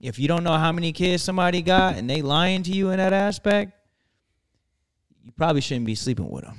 if 0.00 0.18
you 0.18 0.28
don't 0.28 0.44
know 0.44 0.56
how 0.56 0.72
many 0.72 0.92
kids 0.92 1.22
somebody 1.22 1.62
got 1.62 1.96
and 1.96 2.08
they 2.08 2.22
lying 2.22 2.62
to 2.64 2.70
you 2.70 2.90
in 2.90 2.96
that 2.98 3.12
aspect, 3.12 3.72
you 5.24 5.32
probably 5.32 5.60
shouldn't 5.60 5.86
be 5.86 5.94
sleeping 5.94 6.28
with 6.30 6.44
them. 6.44 6.56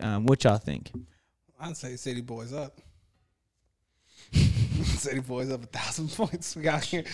Um, 0.00 0.26
what 0.26 0.44
y'all 0.44 0.58
think? 0.58 0.90
I'd 1.58 1.76
say 1.76 1.96
City 1.96 2.20
Boys 2.20 2.52
up. 2.52 2.78
City 4.84 5.20
Boys 5.20 5.50
up 5.50 5.62
a 5.64 5.66
thousand 5.66 6.08
points. 6.14 6.56
We 6.56 6.68
out 6.68 6.84
here, 6.84 7.04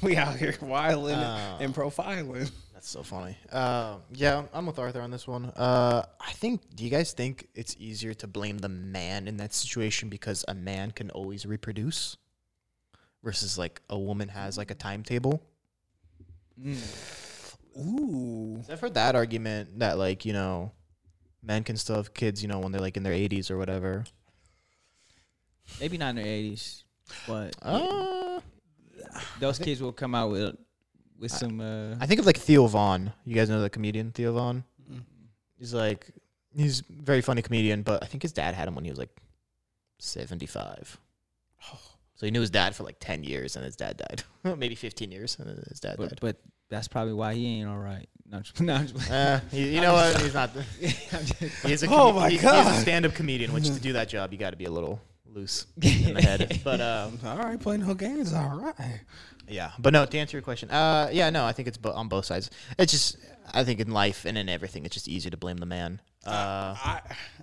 we 0.00 0.16
out 0.16 0.36
here 0.36 0.54
wilding 0.62 1.16
Oh. 1.16 1.56
and 1.60 1.74
profiling. 1.74 2.50
That's 2.72 2.88
so 2.88 3.02
funny. 3.02 3.36
Uh, 3.50 3.96
yeah, 4.12 4.44
I'm 4.52 4.66
with 4.66 4.78
Arthur 4.78 5.02
on 5.02 5.10
this 5.10 5.26
one. 5.28 5.46
Uh, 5.56 6.04
I 6.20 6.32
think. 6.32 6.62
Do 6.74 6.84
you 6.84 6.90
guys 6.90 7.12
think 7.12 7.48
it's 7.54 7.76
easier 7.78 8.14
to 8.14 8.26
blame 8.26 8.58
the 8.58 8.68
man 8.68 9.28
in 9.28 9.36
that 9.36 9.52
situation 9.52 10.08
because 10.08 10.44
a 10.48 10.54
man 10.54 10.90
can 10.90 11.10
always 11.10 11.44
reproduce, 11.46 12.16
versus 13.22 13.58
like 13.58 13.80
a 13.88 13.98
woman 13.98 14.28
has 14.28 14.58
like 14.58 14.70
a 14.70 14.74
timetable? 14.74 15.42
Ooh, 17.78 18.62
I've 18.70 18.80
heard 18.80 18.94
that 18.94 19.14
argument 19.14 19.78
that 19.78 19.98
like 19.98 20.24
you 20.24 20.32
know, 20.32 20.72
men 21.42 21.64
can 21.64 21.76
still 21.76 21.96
have 21.96 22.14
kids, 22.14 22.42
you 22.42 22.48
know, 22.48 22.58
when 22.58 22.72
they're 22.72 22.80
like 22.80 22.96
in 22.96 23.02
their 23.02 23.14
80s 23.14 23.50
or 23.50 23.58
whatever. 23.58 24.04
Maybe 25.80 25.96
not 25.98 26.10
in 26.10 26.16
their 26.16 26.26
eighties, 26.26 26.84
but 27.26 27.54
Uh, 27.62 28.40
those 29.40 29.58
kids 29.58 29.80
will 29.80 29.92
come 29.92 30.14
out 30.14 30.30
with 30.30 30.56
with 31.18 31.30
some. 31.30 31.60
Uh, 31.60 31.96
I 32.00 32.06
think 32.06 32.20
of 32.20 32.26
like 32.26 32.36
Theo 32.36 32.66
Von. 32.66 33.12
You 33.24 33.34
guys 33.34 33.48
know 33.48 33.60
the 33.60 33.70
comedian 33.70 34.10
Theo 34.12 34.32
Von. 34.32 34.64
Mm. 34.90 35.02
He's 35.58 35.72
like 35.72 36.10
he's 36.54 36.80
a 36.80 36.84
very 36.90 37.22
funny 37.22 37.42
comedian, 37.42 37.82
but 37.82 38.02
I 38.02 38.06
think 38.06 38.22
his 38.22 38.32
dad 38.32 38.54
had 38.54 38.68
him 38.68 38.74
when 38.74 38.84
he 38.84 38.90
was 38.90 38.98
like 38.98 39.16
75. 39.98 40.98
So 42.22 42.26
he 42.26 42.30
knew 42.30 42.40
his 42.40 42.50
dad 42.50 42.76
for 42.76 42.84
like 42.84 42.98
10 43.00 43.24
years, 43.24 43.56
and 43.56 43.64
his 43.64 43.74
dad 43.74 43.96
died. 43.96 44.22
Maybe 44.56 44.76
15 44.76 45.10
years, 45.10 45.36
and 45.40 45.48
then 45.48 45.60
his 45.68 45.80
dad 45.80 45.96
but, 45.98 46.10
died. 46.10 46.18
but 46.20 46.36
that's 46.70 46.86
probably 46.86 47.14
why 47.14 47.34
he 47.34 47.58
ain't 47.58 47.68
all 47.68 47.80
right. 47.80 48.08
No, 48.30 48.36
I'm 48.36 48.42
just- 48.44 48.60
no, 48.60 48.74
I'm 48.76 48.86
just- 48.86 49.10
Uh, 49.10 49.40
he, 49.50 49.74
you 49.74 49.80
know 49.80 49.92
what? 49.92 50.20
He's 50.20 50.32
not. 50.32 50.54
The, 50.54 50.62
he's 51.66 51.82
a 51.82 51.88
Oh 51.90 52.12
my 52.12 52.30
he- 52.30 52.36
He's 52.36 52.44
a 52.44 52.74
stand-up 52.74 53.14
comedian, 53.14 53.52
which 53.52 53.64
to 53.66 53.80
do 53.80 53.94
that 53.94 54.08
job, 54.08 54.30
you 54.32 54.38
got 54.38 54.50
to 54.50 54.56
be 54.56 54.66
a 54.66 54.70
little 54.70 55.00
loose 55.26 55.66
in 55.82 56.14
the 56.14 56.22
head. 56.22 56.60
But 56.62 56.80
um, 56.80 57.18
all 57.24 57.38
right, 57.38 57.58
playing 57.60 57.84
no 57.84 57.92
games. 57.92 58.32
All 58.32 58.56
right. 58.56 59.00
Yeah, 59.48 59.72
but 59.80 59.92
no. 59.92 60.06
To 60.06 60.16
answer 60.16 60.36
your 60.36 60.42
question, 60.42 60.70
uh, 60.70 61.10
yeah, 61.12 61.28
no, 61.30 61.44
I 61.44 61.50
think 61.50 61.66
it's 61.66 61.76
bo- 61.76 61.90
on 61.90 62.06
both 62.06 62.26
sides. 62.26 62.50
It's 62.78 62.92
just, 62.92 63.16
I 63.52 63.64
think 63.64 63.80
in 63.80 63.90
life 63.90 64.26
and 64.26 64.38
in 64.38 64.48
everything, 64.48 64.84
it's 64.86 64.94
just 64.94 65.08
easier 65.08 65.32
to 65.32 65.36
blame 65.36 65.56
the 65.56 65.66
man. 65.66 66.00
Uh, 66.24 66.30
I 66.78 67.00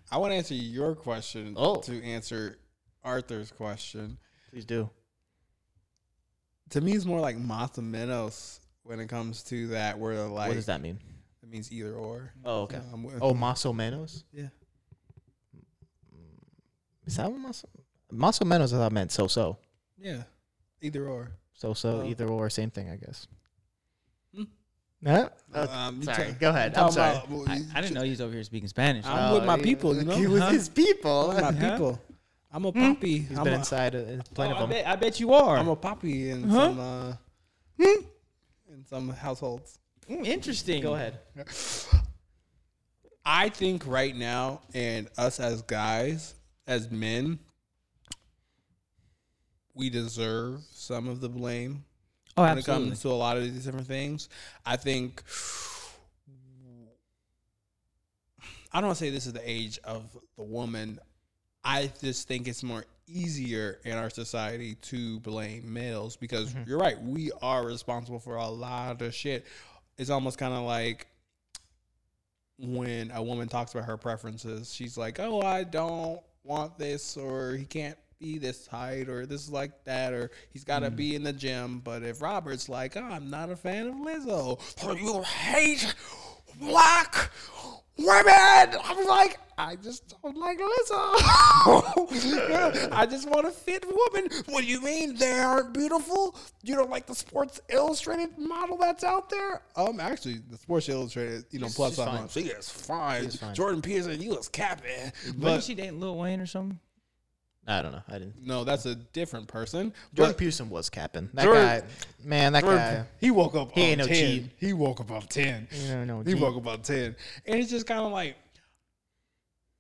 I 0.10 0.18
want 0.20 0.32
to 0.32 0.38
answer 0.38 0.54
your 0.54 0.96
question 0.96 1.56
Oh. 1.58 1.82
to 1.82 2.02
answer 2.02 2.60
Arthur's 3.04 3.52
question. 3.52 4.18
Please 4.52 4.66
do. 4.66 4.90
To 6.72 6.82
me, 6.82 6.94
it's 6.94 7.06
more 7.06 7.20
like 7.20 7.38
Más 7.38 7.78
o 7.78 7.82
Menos 7.82 8.60
when 8.84 9.00
it 9.00 9.08
comes 9.08 9.44
to 9.46 9.68
that, 9.68 9.98
where 9.98 10.16
like 10.28 10.50
what 10.50 10.56
does 10.56 10.68
that 10.68 10.82
mean? 10.82 11.00
it 11.42 11.50
means 11.50 11.72
either 11.72 11.94
or. 11.94 12.32
Oh, 12.46 12.62
okay. 12.64 12.78
Yeah, 12.78 12.94
I'm 12.94 13.04
with- 13.04 13.22
Oh, 13.22 13.34
Más 13.34 13.66
o 13.66 13.74
Menos. 13.74 14.24
yeah. 14.32 14.50
Mm, 16.14 17.08
is 17.08 17.16
that 17.18 17.32
what 17.32 17.40
Maso? 17.40 17.68
Más 18.14 18.42
o 18.42 18.46
Menos? 18.46 18.74
I 18.74 18.78
thought 18.78 18.92
meant 18.92 19.12
so 19.12 19.28
so. 19.28 19.58
Yeah, 19.98 20.24
either 20.82 21.08
or. 21.08 21.32
So 21.54 21.74
so, 21.74 22.02
Oh. 22.02 22.08
either 22.08 22.28
or, 22.28 22.50
same 22.50 22.70
thing, 22.70 22.90
I 22.90 22.96
guess. 22.98 23.28
Hmm. 24.36 24.44
Huh? 25.06 25.30
Uh, 25.54 25.58
uh, 25.58 25.68
um, 25.72 26.04
sorry. 26.04 26.28
ta- 26.34 26.38
Go 26.40 26.50
ahead. 26.52 26.72
I'm 26.72 26.74
talking 26.76 26.94
sorry. 26.94 27.16
about- 27.18 27.30
well, 27.30 27.46
I, 27.50 27.62
I 27.76 27.82
didn't 27.82 27.96
know 27.96 28.04
he's 28.04 28.22
over 28.22 28.34
here 28.34 28.44
speaking 28.44 28.70
Spanish. 28.70 29.06
I'm 29.06 29.34
with 29.34 29.44
my 29.46 29.54
oh, 29.54 29.58
yeah. 29.58 29.64
people, 29.64 29.96
you 29.96 30.04
know? 30.04 30.16
He 30.16 30.28
was 30.28 30.42
Huh? 30.42 30.50
his 30.52 30.70
people. 30.70 31.32
I'm 31.32 31.56
my 31.60 31.70
people. 31.70 32.00
I'm 32.52 32.66
a 32.66 32.72
poppy. 32.72 33.20
He's 33.20 33.38
I'm 33.38 33.44
been 33.44 33.54
a, 33.54 33.58
inside 33.58 33.96
uh, 33.96 34.00
plenty 34.34 34.54
Oh, 34.54 34.56
of 34.56 34.58
I, 34.58 34.60
them. 34.62 34.70
bet, 34.72 34.88
I 34.88 34.96
bet 34.96 35.20
you 35.20 35.34
are. 35.34 35.58
I'm 35.58 35.68
a 35.68 35.76
poppy 35.76 36.30
in 36.32 36.44
Huh? 36.50 36.68
some 36.70 36.80
uh, 36.80 37.14
in 37.80 38.86
some 38.90 39.10
households. 39.10 39.78
Mm, 40.10 40.26
interesting. 40.26 40.82
Go 40.82 40.96
ahead. 40.96 41.20
I 43.26 43.50
think 43.50 43.86
right 43.86 44.16
now, 44.16 44.62
and 44.74 45.08
us 45.18 45.40
as 45.40 45.62
guys, 45.62 46.34
as 46.66 46.90
men, 46.90 47.38
we 49.76 49.90
deserve 49.92 50.62
some 50.72 51.08
of 51.08 51.22
the 51.22 51.30
blame 51.30 51.84
Oh, 52.38 52.42
when 52.44 52.58
absolutely. 52.58 52.84
it 52.84 52.88
comes 52.90 53.02
to 53.02 53.10
a 53.10 53.12
lot 53.12 53.38
of 53.38 53.44
these 53.44 53.66
different 53.66 53.88
things. 53.88 54.30
I 54.66 54.76
think 54.78 55.22
I 58.72 58.80
don't 58.82 58.88
want 58.88 58.98
to 59.00 59.04
say 59.04 59.10
this 59.10 59.26
is 59.26 59.34
the 59.34 59.48
age 59.50 59.80
of 59.84 60.16
the 60.38 60.44
woman. 60.44 61.00
I 61.64 61.92
just 62.02 62.28
think 62.28 62.48
it's 62.48 62.64
more 62.64 62.86
easier 63.08 63.80
in 63.86 63.94
our 63.98 64.10
society 64.10 64.76
to 64.76 65.20
blame 65.22 65.74
males 65.74 66.16
because 66.16 66.54
Mm-hmm. 66.54 66.70
you're 66.70 66.80
right. 66.80 67.02
We 67.02 67.32
are 67.42 67.66
responsible 67.66 68.20
for 68.20 68.36
a 68.36 68.48
lot 68.48 69.02
of 69.02 69.14
shit. 69.14 69.46
It's 69.98 70.10
almost 70.10 70.38
kind 70.38 70.54
of 70.54 70.64
like 70.64 71.08
when 72.58 73.12
a 73.14 73.22
woman 73.24 73.48
talks 73.48 73.74
about 73.74 73.86
her 73.86 73.98
preferences, 73.98 74.74
she's 74.74 74.98
like, 74.98 75.20
"Oh, 75.20 75.42
I 75.42 75.64
don't 75.64 76.22
want 76.44 76.78
this, 76.78 77.16
or 77.18 77.54
he 77.54 77.66
can't 77.66 77.98
be 78.20 78.38
this 78.38 78.68
height, 78.68 79.08
or 79.08 79.26
this 79.26 79.42
is 79.44 79.50
like 79.50 79.86
that, 79.86 80.14
or 80.14 80.30
he's 80.52 80.64
got 80.66 80.80
to 80.80 80.92
be 80.92 81.16
in 81.16 81.24
the 81.24 81.34
gym." 81.34 81.80
But 81.80 82.04
if 82.04 82.22
Robert's 82.22 82.68
like, 82.70 82.98
oh, 82.98 83.02
"I'm 83.04 83.30
not 83.30 83.50
a 83.50 83.56
fan 83.56 83.88
of 83.88 83.96
Lizzo," 83.96 84.60
or 84.86 84.98
you 84.98 85.22
hate 85.24 85.94
black 86.60 87.32
women, 88.06 88.80
I'm 88.84 89.06
like, 89.06 89.38
I 89.58 89.76
just 89.76 90.16
don't 90.22 90.38
like 90.38 90.58
Lizzo. 90.58 90.92
I 92.94 93.06
just 93.10 93.30
want 93.30 93.48
a 93.48 93.52
fit 93.52 93.86
woman. 93.86 94.30
What 94.48 94.62
do 94.62 94.68
you 94.68 94.82
mean 94.82 95.16
they 95.18 95.40
aren't 95.40 95.74
beautiful? 95.74 96.36
You 96.64 96.76
don't 96.76 96.90
like 96.90 97.06
the 97.06 97.16
Sports 97.16 97.60
Illustrated 97.70 98.38
model 98.38 98.78
that's 98.78 99.04
out 99.04 99.30
there? 99.30 99.62
Um, 99.76 100.00
actually, 100.00 100.40
the 100.50 100.58
Sports 100.58 100.88
Illustrated, 100.90 101.46
you 101.52 101.60
know, 101.60 101.68
She's- 101.68 101.76
plus 101.76 101.90
she's 101.96 102.06
size 102.06 102.34
fine. 102.34 102.44
she 102.44 102.50
is 102.50 102.70
fine. 102.70 103.22
She 103.22 103.28
is 103.28 103.36
fine. 103.36 103.56
Jordan 103.56 103.82
Peterson, 103.82 104.22
you 104.22 104.36
was 104.36 104.48
capping. 104.48 105.12
Wasn't 105.26 105.42
But 105.42 105.64
she 105.64 105.76
dating 105.76 106.00
Lil 106.00 106.18
Wayne 106.18 106.40
or 106.40 106.46
something? 106.46 106.80
I 107.68 107.82
don't 107.84 107.92
know. 107.92 108.02
I 108.08 108.14
didn't. 108.14 108.46
no, 108.46 108.64
that's 108.64 108.86
a 108.88 108.96
different 108.96 109.48
person. 109.48 109.94
Jordan 110.16 110.32
But 110.34 110.38
Peterson 110.40 110.70
was 110.72 110.90
capping. 110.90 111.30
That 111.36 111.44
Jordan- 111.44 111.66
guy, 111.82 111.84
man, 112.24 112.54
that 112.54 112.62
Jordan- 112.64 113.04
guy. 113.04 113.06
he 113.20 113.30
woke 113.30 113.56
up 113.56 113.72
He 113.74 113.82
on 113.84 113.88
ain't 113.90 113.98
no 114.00 114.06
10. 114.08 114.16
cheat. 114.16 114.50
He 114.58 114.74
woke 114.74 115.00
up 115.02 115.12
on 115.12 115.22
10. 115.24 115.68
You 115.72 115.88
know, 115.90 116.04
no, 116.06 116.20
He 116.22 116.34
gee. 116.34 116.40
woke 116.40 116.58
up 116.58 116.66
on 116.66 116.82
10. 116.82 117.16
And 117.46 117.60
it's 117.60 117.70
just 117.70 117.86
kind 117.86 118.00
of 118.00 118.12
like, 118.12 118.36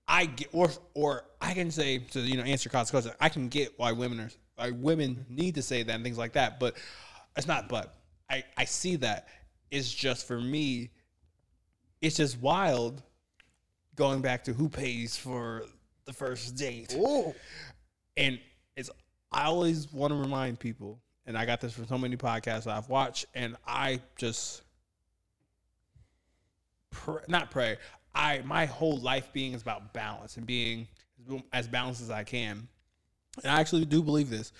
I 0.07 0.26
get, 0.26 0.49
or, 0.51 0.69
or 0.93 1.26
I 1.41 1.53
can 1.53 1.72
say, 1.72 1.99
to, 1.99 2.19
you 2.19 2.38
know, 2.38 2.43
answer 2.43 2.69
Cost's 2.69 2.91
question, 2.91 3.11
I 3.19 3.30
can 3.30 3.47
get 3.47 3.77
why 3.77 3.91
women 3.91 4.19
are, 4.19 4.31
why 4.56 4.72
women 4.72 5.26
need 5.30 5.56
to 5.56 5.61
say 5.61 5.81
that 5.84 5.93
and 5.93 6.03
things 6.03 6.18
like 6.18 6.34
that. 6.34 6.60
But 6.60 6.76
it's 7.38 7.47
not, 7.47 7.69
but 7.69 7.95
I, 8.30 8.43
I 8.57 8.65
see 8.65 8.97
that. 8.97 9.27
It's 9.72 9.91
just 9.91 10.27
for 10.27 10.39
me, 10.39 10.89
it's 12.01 12.18
just 12.18 12.39
wild 12.41 13.01
going 13.95 14.22
back 14.22 14.43
to 14.45 14.53
who 14.53 14.68
pays 14.69 15.15
for 15.15 15.64
the 16.06 16.14
first 16.14 16.56
date. 16.56 16.95
And 18.19 18.37
it's 18.75 18.89
I 19.31 19.45
always 19.45 19.91
want 19.93 20.11
to 20.11 20.19
remind 20.19 20.59
people, 20.59 20.99
and 21.25 21.37
I 21.37 21.45
got 21.45 21.61
this 21.61 21.73
from 21.73 21.87
so 21.87 21.97
many 21.97 22.17
podcasts 22.17 22.65
that 22.65 22.75
I've 22.77 22.89
watched, 22.89 23.25
and 23.33 23.55
I 23.65 24.01
just 24.17 24.61
pr- 26.91 27.19
not 27.27 27.49
pray. 27.49 27.77
I 28.13 28.41
my 28.43 28.65
whole 28.65 28.97
life 28.97 29.31
being 29.31 29.53
is 29.53 29.61
about 29.61 29.93
balance 29.93 30.37
and 30.37 30.45
being 30.45 30.87
as 31.53 31.67
balanced 31.67 32.01
as 32.01 32.09
I 32.09 32.23
can. 32.23 32.67
And 33.41 33.51
I 33.51 33.59
actually 33.59 33.85
do 33.85 34.03
believe 34.03 34.29
this. 34.29 34.51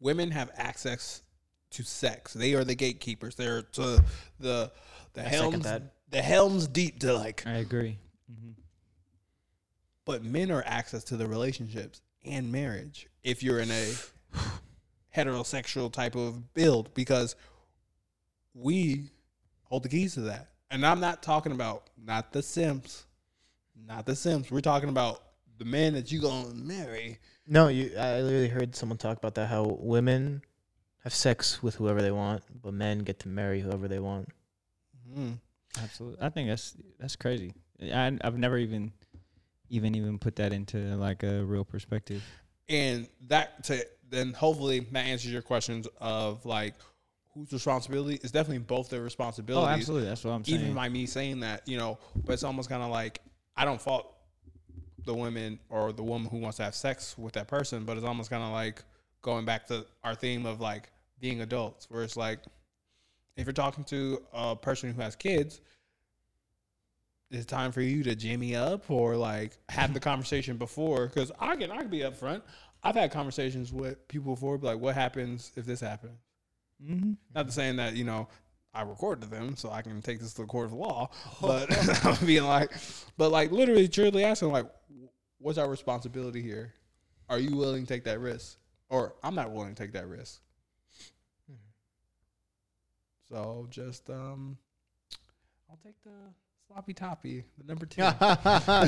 Women 0.00 0.30
have 0.30 0.50
access 0.56 1.22
to 1.70 1.82
sex. 1.82 2.34
They 2.34 2.54
are 2.54 2.64
the 2.64 2.74
gatekeepers. 2.74 3.36
They're 3.36 3.62
to 3.62 4.04
the 4.38 4.70
the 5.14 5.24
I 5.24 5.28
helms 5.28 5.66
the 6.10 6.22
Helm's 6.22 6.66
Deep 6.66 7.00
to 7.00 7.14
like 7.14 7.46
I 7.46 7.54
agree. 7.54 7.96
but 10.04 10.24
men 10.24 10.50
are 10.50 10.62
access 10.66 11.04
to 11.04 11.16
the 11.16 11.26
relationships 11.26 12.02
and 12.24 12.50
marriage 12.52 13.08
if 13.22 13.42
you're 13.42 13.60
in 13.60 13.70
a 13.70 13.94
heterosexual 15.16 15.92
type 15.92 16.14
of 16.14 16.54
build 16.54 16.92
because 16.94 17.36
we 18.54 19.10
hold 19.64 19.82
the 19.82 19.88
keys 19.88 20.14
to 20.14 20.20
that. 20.22 20.48
And 20.70 20.84
I'm 20.84 21.00
not 21.00 21.22
talking 21.22 21.52
about 21.52 21.88
not 21.96 22.32
the 22.32 22.42
simps, 22.42 23.06
not 23.86 24.06
the 24.06 24.16
Sims. 24.16 24.50
We're 24.50 24.60
talking 24.60 24.88
about 24.88 25.22
the 25.58 25.64
man 25.64 25.94
that 25.94 26.12
you 26.12 26.20
gonna 26.20 26.54
marry. 26.54 27.18
No, 27.46 27.68
you. 27.68 27.92
I 27.98 28.20
literally 28.20 28.48
heard 28.48 28.76
someone 28.76 28.98
talk 28.98 29.16
about 29.18 29.34
that. 29.36 29.46
How 29.46 29.76
women 29.80 30.42
have 31.04 31.14
sex 31.14 31.62
with 31.62 31.76
whoever 31.76 32.02
they 32.02 32.10
want, 32.10 32.42
but 32.62 32.74
men 32.74 33.00
get 33.00 33.20
to 33.20 33.28
marry 33.28 33.60
whoever 33.60 33.88
they 33.88 33.98
want. 33.98 34.28
Mm. 35.16 35.38
Absolutely. 35.82 36.18
I 36.20 36.28
think 36.28 36.48
that's 36.48 36.76
that's 36.98 37.16
crazy. 37.16 37.54
I 37.80 38.16
I've 38.22 38.38
never 38.38 38.58
even 38.58 38.92
even 39.70 39.94
even 39.94 40.18
put 40.18 40.36
that 40.36 40.52
into 40.52 40.78
like 40.96 41.22
a 41.22 41.44
real 41.44 41.64
perspective. 41.64 42.22
And 42.68 43.08
that 43.28 43.64
to 43.64 43.86
then 44.10 44.32
hopefully 44.32 44.80
that 44.80 45.06
answers 45.06 45.32
your 45.32 45.42
questions 45.42 45.86
of 46.00 46.44
like 46.46 46.74
whose 47.34 47.52
responsibility 47.52 48.18
is 48.22 48.32
definitely 48.32 48.58
both 48.58 48.90
their 48.90 49.02
Oh, 49.64 49.68
absolutely. 49.68 50.08
That's 50.08 50.24
what 50.24 50.32
I'm 50.32 50.44
saying. 50.44 50.60
Even 50.60 50.74
by 50.74 50.88
me 50.88 51.06
saying 51.06 51.40
that, 51.40 51.66
you 51.66 51.78
know, 51.78 51.98
but 52.24 52.32
it's 52.32 52.44
almost 52.44 52.68
kind 52.68 52.82
of 52.82 52.90
like 52.90 53.20
I 53.56 53.64
don't 53.64 53.80
fault 53.80 54.14
the 55.04 55.14
women 55.14 55.58
or 55.70 55.92
the 55.92 56.02
woman 56.02 56.28
who 56.28 56.38
wants 56.38 56.58
to 56.58 56.64
have 56.64 56.74
sex 56.74 57.16
with 57.16 57.34
that 57.34 57.48
person, 57.48 57.84
but 57.84 57.96
it's 57.96 58.06
almost 58.06 58.30
kind 58.30 58.42
of 58.42 58.50
like 58.50 58.82
going 59.22 59.44
back 59.44 59.66
to 59.68 59.86
our 60.04 60.14
theme 60.14 60.46
of 60.46 60.60
like 60.60 60.90
being 61.20 61.40
adults, 61.40 61.90
where 61.90 62.02
it's 62.02 62.16
like 62.16 62.40
if 63.36 63.46
you're 63.46 63.52
talking 63.52 63.84
to 63.84 64.22
a 64.32 64.56
person 64.56 64.92
who 64.92 65.00
has 65.00 65.16
kids, 65.16 65.60
it's 67.30 67.46
time 67.46 67.72
for 67.72 67.80
you 67.80 68.02
to 68.04 68.14
jimmy 68.14 68.56
up 68.56 68.90
or 68.90 69.16
like 69.16 69.58
have 69.68 69.94
the 69.94 70.00
conversation 70.00 70.56
before. 70.56 71.06
Because 71.06 71.30
I 71.38 71.56
can 71.56 71.70
I 71.70 71.78
can 71.78 71.88
be 71.88 72.00
upfront. 72.00 72.42
I've 72.82 72.94
had 72.94 73.10
conversations 73.10 73.72
with 73.72 74.06
people 74.08 74.34
before, 74.34 74.56
be 74.56 74.66
like, 74.66 74.78
what 74.78 74.94
happens 74.94 75.52
if 75.56 75.66
this 75.66 75.80
happens? 75.80 76.18
mm-hmm. 76.82 77.12
Not 77.34 77.46
to 77.46 77.52
saying 77.52 77.76
that 77.76 77.94
you 77.96 78.04
know 78.04 78.28
I 78.74 78.82
record 78.82 79.20
to 79.22 79.26
them, 79.26 79.56
so 79.56 79.70
I 79.70 79.82
can 79.82 80.00
take 80.02 80.20
this 80.20 80.34
to 80.34 80.42
the 80.42 80.46
court 80.46 80.66
of 80.66 80.72
law. 80.72 81.10
But 81.40 81.68
I'm 82.04 82.26
being 82.26 82.44
like, 82.44 82.72
but 83.16 83.30
like 83.30 83.50
literally, 83.50 83.88
truly 83.88 84.24
asking 84.24 84.52
like, 84.52 84.66
what's 85.38 85.58
our 85.58 85.68
responsibility 85.68 86.42
here? 86.42 86.74
Are 87.28 87.38
you 87.38 87.56
willing 87.56 87.82
to 87.82 87.88
take 87.88 88.04
that 88.04 88.20
risk, 88.20 88.58
or 88.88 89.14
I'm 89.22 89.34
not 89.34 89.52
willing 89.52 89.74
to 89.74 89.82
take 89.82 89.92
that 89.92 90.08
risk? 90.08 90.40
So 93.28 93.66
just 93.68 94.08
um, 94.08 94.56
I'll 95.68 95.78
take 95.84 96.02
the 96.02 96.32
sloppy 96.68 96.92
toppy, 96.92 97.44
the 97.56 97.64
number 97.64 97.86
two. 97.86 98.02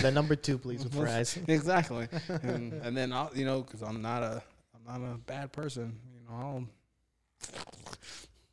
the 0.03 0.11
number 0.13 0.37
two, 0.37 0.59
please, 0.59 0.85
with 0.85 0.95
fries. 0.95 1.39
exactly, 1.49 2.09
and, 2.29 2.73
and 2.75 2.97
then 2.97 3.13
I'll 3.13 3.31
you 3.35 3.45
know 3.45 3.63
because 3.63 3.83
I'm 3.83 4.03
not 4.03 4.23
a 4.23 4.43
I'm 4.75 5.03
not 5.03 5.15
a 5.15 5.19
bad 5.19 5.53
person. 5.53 5.99
You 6.15 6.29
know, 6.29 6.37
I'll 6.37 6.65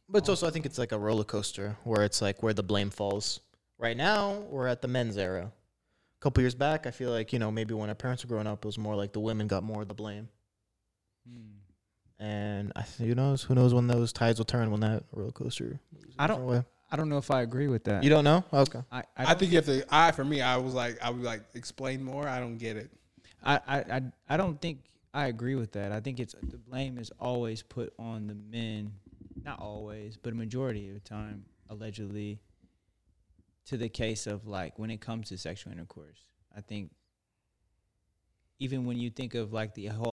But 0.09 0.19
it's 0.19 0.29
also, 0.29 0.47
I 0.47 0.51
think 0.51 0.65
it's 0.65 0.77
like 0.77 0.91
a 0.91 0.99
roller 0.99 1.23
coaster 1.23 1.77
where 1.83 2.03
it's 2.03 2.21
like 2.21 2.41
where 2.41 2.53
the 2.53 2.63
blame 2.63 2.89
falls. 2.89 3.41
Right 3.77 3.97
now, 3.97 4.39
we're 4.49 4.67
at 4.67 4.81
the 4.81 4.87
men's 4.87 5.17
era. 5.17 5.51
A 5.51 6.19
couple 6.21 6.41
years 6.41 6.55
back, 6.55 6.87
I 6.87 6.91
feel 6.91 7.11
like 7.11 7.33
you 7.33 7.39
know 7.39 7.51
maybe 7.51 7.73
when 7.73 7.89
our 7.89 7.95
parents 7.95 8.23
were 8.23 8.29
growing 8.29 8.47
up, 8.47 8.63
it 8.63 8.65
was 8.65 8.77
more 8.77 8.95
like 8.95 9.13
the 9.13 9.19
women 9.19 9.47
got 9.47 9.63
more 9.63 9.81
of 9.81 9.87
the 9.87 9.93
blame. 9.93 10.29
Hmm. 11.27 12.23
And 12.23 12.71
I, 12.75 12.81
th- 12.81 13.07
who 13.07 13.13
knows? 13.13 13.43
Who 13.43 13.53
knows 13.53 13.73
when 13.73 13.85
those 13.87 14.11
tides 14.11 14.39
will 14.39 14.45
turn 14.45 14.71
when 14.71 14.79
that 14.79 15.03
roller 15.11 15.31
coaster? 15.31 15.79
moves 15.93 16.15
don't. 16.27 16.45
way. 16.45 16.63
I 16.91 16.95
don't 16.95 17.09
know 17.09 17.17
if 17.17 17.31
I 17.31 17.41
agree 17.41 17.67
with 17.67 17.83
that. 17.85 18.03
You 18.03 18.09
don't 18.09 18.23
know? 18.23 18.43
Okay. 18.53 18.79
I, 18.91 18.99
I, 18.99 19.03
I, 19.17 19.33
think 19.33 19.51
you 19.51 19.57
have 19.57 19.65
to. 19.65 19.85
I 19.89 20.11
for 20.11 20.23
me, 20.23 20.41
I 20.41 20.57
was 20.57 20.73
like, 20.73 20.97
I 21.01 21.09
would 21.09 21.23
like 21.23 21.41
explain 21.53 22.03
more. 22.03 22.27
I 22.27 22.39
don't 22.39 22.57
get 22.57 22.77
it. 22.77 22.89
I, 23.43 23.59
I, 23.67 23.77
I, 23.77 24.01
I 24.29 24.37
don't 24.37 24.59
think 24.61 24.79
I 25.13 25.27
agree 25.27 25.55
with 25.55 25.73
that. 25.73 25.91
I 25.91 25.99
think 25.99 26.19
it's 26.19 26.35
the 26.41 26.57
blame 26.57 26.97
is 26.97 27.11
always 27.19 27.61
put 27.61 27.93
on 27.99 28.27
the 28.27 28.35
men, 28.35 28.93
not 29.43 29.59
always, 29.59 30.17
but 30.17 30.33
a 30.33 30.35
majority 30.35 30.87
of 30.87 30.93
the 30.93 30.99
time, 31.01 31.45
allegedly, 31.69 32.39
to 33.65 33.77
the 33.77 33.89
case 33.89 34.27
of 34.27 34.47
like 34.47 34.79
when 34.79 34.89
it 34.89 35.01
comes 35.01 35.29
to 35.29 35.37
sexual 35.37 35.73
intercourse. 35.73 36.19
I 36.55 36.61
think 36.61 36.91
even 38.59 38.85
when 38.85 38.97
you 38.97 39.09
think 39.09 39.35
of 39.35 39.53
like 39.53 39.73
the 39.75 39.87
whole 39.87 40.13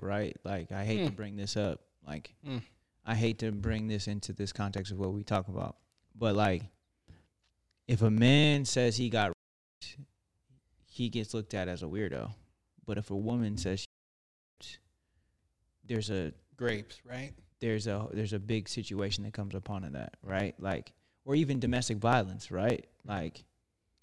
right, 0.00 0.36
like 0.44 0.72
I 0.72 0.84
hate 0.84 1.04
to 1.04 1.10
Hmm. 1.10 1.16
bring 1.16 1.36
this 1.36 1.56
up, 1.56 1.80
like 2.06 2.34
Hmm. 2.44 2.58
I 3.04 3.14
hate 3.14 3.38
to 3.38 3.50
bring 3.50 3.88
this 3.88 4.06
into 4.06 4.32
this 4.32 4.52
context 4.52 4.92
of 4.92 4.98
what 4.98 5.12
we 5.12 5.24
talk 5.24 5.48
about, 5.48 5.76
but 6.18 6.34
like 6.34 6.62
if 7.86 8.02
a 8.02 8.10
man 8.10 8.64
says 8.64 8.96
he 8.96 9.08
got 9.08 9.28
raped, 9.28 9.96
he 10.86 11.08
gets 11.08 11.32
looked 11.32 11.54
at 11.54 11.68
as 11.68 11.82
a 11.82 11.86
weirdo. 11.86 12.30
But 12.84 12.98
if 12.98 13.10
a 13.10 13.16
woman 13.16 13.56
says 13.56 13.84
she, 14.60 14.76
there's 15.84 16.10
a 16.10 16.32
Grapes, 16.56 17.00
right? 17.04 17.32
there's 17.60 17.86
a 17.86 18.06
there's 18.12 18.32
a 18.32 18.38
big 18.38 18.68
situation 18.68 19.24
that 19.24 19.32
comes 19.32 19.54
upon 19.54 19.84
in 19.84 19.92
that, 19.92 20.14
right? 20.22 20.54
Like 20.58 20.92
or 21.24 21.34
even 21.34 21.60
domestic 21.60 21.98
violence, 21.98 22.50
right? 22.50 22.86
Like 23.06 23.44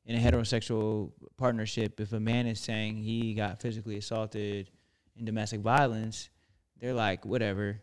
in 0.06 0.16
a 0.16 0.20
heterosexual 0.20 1.12
partnership, 1.38 2.00
if 2.00 2.14
a 2.14 2.20
man 2.20 2.46
is 2.46 2.60
saying 2.60 2.98
he 2.98 3.34
got 3.34 3.62
physically 3.62 3.98
assaulted 3.98 4.70
in 5.18 5.26
domestic 5.26 5.62
violence, 5.62 6.30
they're 6.80 6.94
like, 6.94 7.26
whatever, 7.26 7.82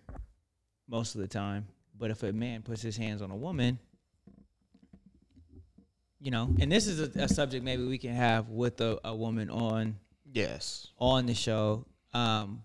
most 0.89 1.15
of 1.15 1.21
the 1.21 1.29
time. 1.29 1.67
But 1.99 2.11
if 2.11 2.23
a 2.23 2.33
man 2.33 2.63
puts 2.63 2.83
his 2.83 2.97
hands 2.97 3.23
on 3.23 3.31
a 3.31 3.37
woman, 3.37 3.79
you 6.23 6.31
know, 6.31 6.55
and 6.61 6.70
this 6.70 6.86
is 6.86 7.01
a, 7.01 7.23
a 7.24 7.28
subject 7.28 7.65
maybe 7.65 7.85
we 7.85 7.99
can 7.99 8.15
have 8.15 8.49
with 8.49 8.81
a, 8.81 8.99
a 9.05 9.15
woman 9.15 9.51
on 9.51 9.97
Yes. 10.32 10.86
on 10.99 11.27
the 11.27 11.35
show. 11.35 11.85
Um, 12.15 12.62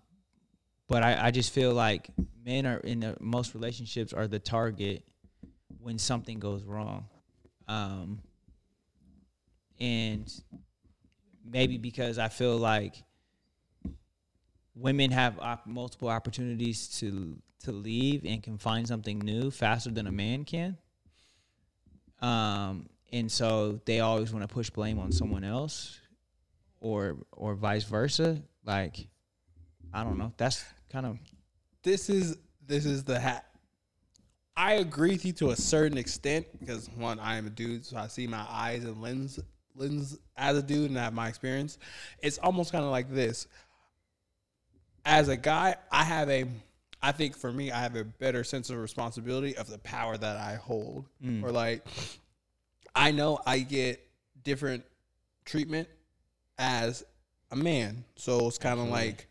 but 0.86 1.02
I, 1.02 1.26
I 1.26 1.30
just 1.32 1.52
feel 1.52 1.74
like 1.74 2.08
men 2.44 2.66
are 2.66 2.78
in 2.78 3.00
the, 3.00 3.16
most 3.20 3.54
relationships 3.54 4.12
are 4.12 4.28
the 4.28 4.38
target 4.38 5.02
when 5.80 5.98
something 5.98 6.38
goes 6.38 6.62
wrong. 6.64 7.06
Um, 7.66 8.20
and 9.80 10.32
maybe 11.44 11.78
because 11.78 12.18
I 12.18 12.28
feel 12.28 12.56
like 12.56 13.02
women 14.74 15.10
have 15.10 15.38
op- 15.40 15.66
multiple 15.66 16.08
opportunities 16.08 16.88
to 17.00 17.36
to 17.64 17.72
leave 17.72 18.24
and 18.24 18.40
can 18.40 18.56
find 18.56 18.86
something 18.86 19.18
new 19.18 19.50
faster 19.50 19.90
than 19.90 20.06
a 20.06 20.12
man 20.12 20.44
can. 20.44 20.78
Um, 22.22 22.88
and 23.12 23.30
so 23.30 23.80
they 23.84 24.00
always 24.00 24.32
want 24.32 24.48
to 24.48 24.52
push 24.52 24.70
blame 24.70 24.98
on 24.98 25.12
someone 25.12 25.44
else 25.44 25.98
or 26.80 27.16
or 27.32 27.54
vice 27.54 27.84
versa. 27.84 28.40
Like, 28.64 29.08
I 29.92 30.04
don't 30.04 30.18
know. 30.18 30.32
That's 30.36 30.64
kind 30.90 31.06
of 31.06 31.18
This 31.82 32.10
is 32.10 32.36
this 32.66 32.84
is 32.84 33.04
the 33.04 33.18
hat. 33.18 33.46
I 34.56 34.74
agree 34.74 35.12
with 35.12 35.24
you 35.24 35.32
to 35.34 35.50
a 35.50 35.56
certain 35.56 35.96
extent 35.96 36.46
because 36.58 36.90
one, 36.96 37.20
I 37.20 37.36
am 37.36 37.46
a 37.46 37.50
dude, 37.50 37.86
so 37.86 37.96
I 37.96 38.08
see 38.08 38.26
my 38.26 38.44
eyes 38.48 38.84
and 38.84 39.00
lens 39.00 39.38
lens 39.74 40.18
as 40.36 40.58
a 40.58 40.62
dude 40.62 40.90
and 40.90 40.98
I 40.98 41.04
have 41.04 41.14
my 41.14 41.28
experience. 41.28 41.78
It's 42.22 42.38
almost 42.38 42.72
kind 42.72 42.84
of 42.84 42.90
like 42.90 43.10
this. 43.10 43.46
As 45.04 45.28
a 45.28 45.36
guy, 45.36 45.76
I 45.90 46.04
have 46.04 46.28
a 46.28 46.46
I 47.00 47.12
think 47.12 47.36
for 47.36 47.52
me, 47.52 47.70
I 47.70 47.80
have 47.80 47.94
a 47.94 48.04
better 48.04 48.42
sense 48.42 48.70
of 48.70 48.78
responsibility 48.78 49.56
of 49.56 49.70
the 49.70 49.78
power 49.78 50.16
that 50.16 50.36
I 50.36 50.56
hold. 50.56 51.06
Mm. 51.24 51.44
Or 51.44 51.52
like 51.52 51.86
I 52.98 53.12
know 53.12 53.38
I 53.46 53.60
get 53.60 54.04
different 54.42 54.84
treatment 55.44 55.88
as 56.58 57.04
a 57.52 57.56
man. 57.56 58.04
So 58.16 58.48
it's 58.48 58.58
kind 58.58 58.80
of 58.80 58.88
like 58.88 59.28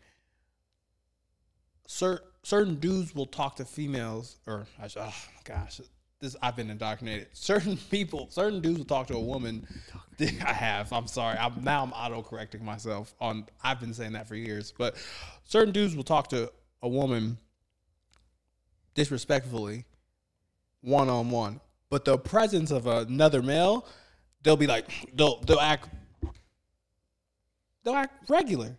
cer- 1.86 2.22
certain 2.42 2.76
dudes 2.76 3.14
will 3.14 3.26
talk 3.26 3.56
to 3.56 3.66
females, 3.66 4.38
or 4.46 4.66
I 4.80 4.88
should, 4.88 5.02
oh 5.02 5.04
my 5.36 5.42
gosh, 5.44 5.82
this 6.18 6.34
I've 6.40 6.56
been 6.56 6.70
indoctrinated. 6.70 7.28
Certain 7.34 7.76
people, 7.76 8.26
certain 8.30 8.60
dudes 8.60 8.78
will 8.78 8.84
talk 8.86 9.06
to 9.08 9.14
a 9.14 9.20
woman. 9.20 9.64
I 10.20 10.52
have. 10.52 10.92
I'm 10.92 11.06
sorry. 11.06 11.38
I'm 11.38 11.62
now 11.62 11.84
I'm 11.84 11.92
auto 11.92 12.22
correcting 12.22 12.64
myself 12.64 13.14
on. 13.20 13.46
I've 13.62 13.78
been 13.78 13.94
saying 13.94 14.14
that 14.14 14.26
for 14.26 14.34
years, 14.34 14.72
but 14.76 14.96
certain 15.44 15.72
dudes 15.72 15.94
will 15.94 16.02
talk 16.02 16.28
to 16.30 16.50
a 16.82 16.88
woman 16.88 17.38
disrespectfully, 18.94 19.84
one 20.80 21.08
on 21.08 21.30
one. 21.30 21.60
But 21.90 22.04
the 22.04 22.18
presence 22.18 22.70
of 22.70 22.86
another 22.86 23.42
male, 23.42 23.86
they'll 24.42 24.56
be 24.56 24.66
like 24.66 24.90
they'll 25.14 25.40
they'll 25.40 25.60
act 25.60 25.88
they'll 27.84 27.94
act 27.94 28.28
regular. 28.28 28.76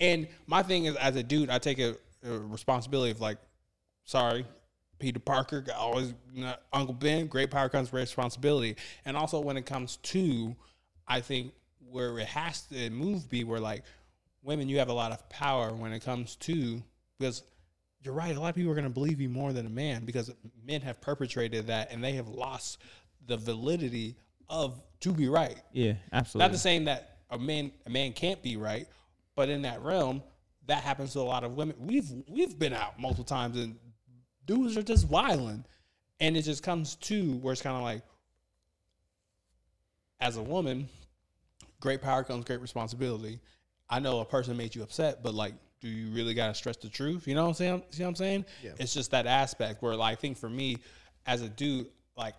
And 0.00 0.28
my 0.46 0.62
thing 0.62 0.86
is, 0.86 0.96
as 0.96 1.16
a 1.16 1.22
dude, 1.22 1.50
I 1.50 1.58
take 1.58 1.78
a, 1.78 1.94
a 2.24 2.38
responsibility 2.38 3.10
of 3.10 3.20
like, 3.20 3.36
sorry, 4.04 4.46
Peter 4.98 5.18
Parker, 5.18 5.64
always 5.76 6.14
Uncle 6.72 6.94
Ben. 6.94 7.26
Great 7.26 7.50
power 7.50 7.68
comes 7.68 7.92
responsibility. 7.92 8.76
And 9.04 9.16
also 9.16 9.40
when 9.40 9.56
it 9.56 9.66
comes 9.66 9.96
to, 9.96 10.56
I 11.06 11.20
think 11.20 11.52
where 11.90 12.18
it 12.18 12.28
has 12.28 12.62
to 12.68 12.88
move 12.90 13.28
be 13.28 13.44
where 13.44 13.60
like 13.60 13.82
women, 14.42 14.68
you 14.68 14.78
have 14.78 14.88
a 14.88 14.92
lot 14.94 15.12
of 15.12 15.28
power 15.28 15.74
when 15.74 15.92
it 15.92 16.04
comes 16.04 16.36
to 16.36 16.82
because 17.18 17.42
you're 18.02 18.14
right. 18.14 18.34
A 18.34 18.40
lot 18.40 18.48
of 18.48 18.54
people 18.54 18.70
are 18.70 18.74
going 18.74 18.84
to 18.84 18.90
believe 18.90 19.20
you 19.20 19.28
more 19.28 19.52
than 19.52 19.66
a 19.66 19.70
man 19.70 20.04
because 20.04 20.32
men 20.64 20.80
have 20.82 21.00
perpetrated 21.00 21.66
that 21.66 21.92
and 21.92 22.02
they 22.02 22.12
have 22.12 22.28
lost 22.28 22.78
the 23.26 23.36
validity 23.36 24.16
of 24.48 24.80
to 25.00 25.12
be 25.12 25.28
right. 25.28 25.56
yeah, 25.72 25.94
absolutely. 26.12 26.46
Not 26.46 26.52
to 26.52 26.58
saying 26.58 26.84
that 26.86 27.18
a 27.30 27.38
man 27.38 27.70
a 27.86 27.90
man 27.90 28.12
can't 28.12 28.42
be 28.42 28.56
right, 28.56 28.86
but 29.36 29.48
in 29.48 29.62
that 29.62 29.82
realm, 29.82 30.22
that 30.66 30.82
happens 30.82 31.12
to 31.12 31.20
a 31.20 31.22
lot 31.22 31.44
of 31.44 31.56
women. 31.56 31.76
We've 31.78 32.10
we've 32.28 32.58
been 32.58 32.72
out 32.72 32.98
multiple 32.98 33.24
times 33.24 33.56
and 33.56 33.76
dudes 34.46 34.76
are 34.76 34.82
just 34.82 35.08
wilding, 35.08 35.64
and 36.18 36.36
it 36.36 36.42
just 36.42 36.62
comes 36.62 36.96
to 36.96 37.34
where 37.38 37.52
it's 37.52 37.62
kind 37.62 37.76
of 37.76 37.82
like, 37.82 38.02
as 40.20 40.36
a 40.36 40.42
woman, 40.42 40.88
great 41.80 42.02
power 42.02 42.24
comes 42.24 42.44
great 42.44 42.60
responsibility. 42.60 43.40
I 43.88 44.00
know 44.00 44.20
a 44.20 44.24
person 44.24 44.56
made 44.56 44.74
you 44.74 44.82
upset, 44.82 45.22
but 45.22 45.34
like, 45.34 45.54
do 45.80 45.88
you 45.88 46.10
really 46.10 46.34
gotta 46.34 46.54
stress 46.54 46.76
the 46.76 46.88
truth? 46.88 47.26
You 47.26 47.34
know 47.34 47.42
what 47.42 47.48
I'm 47.48 47.54
saying? 47.54 47.82
See 47.90 48.02
what 48.02 48.08
I'm 48.10 48.14
saying? 48.16 48.44
Yeah. 48.62 48.72
It's 48.78 48.92
just 48.94 49.10
that 49.12 49.26
aspect 49.26 49.82
where, 49.82 49.96
like, 49.96 50.12
I 50.12 50.14
think 50.20 50.36
for 50.36 50.48
me, 50.48 50.78
as 51.26 51.42
a 51.42 51.48
dude, 51.48 51.86
like, 52.16 52.34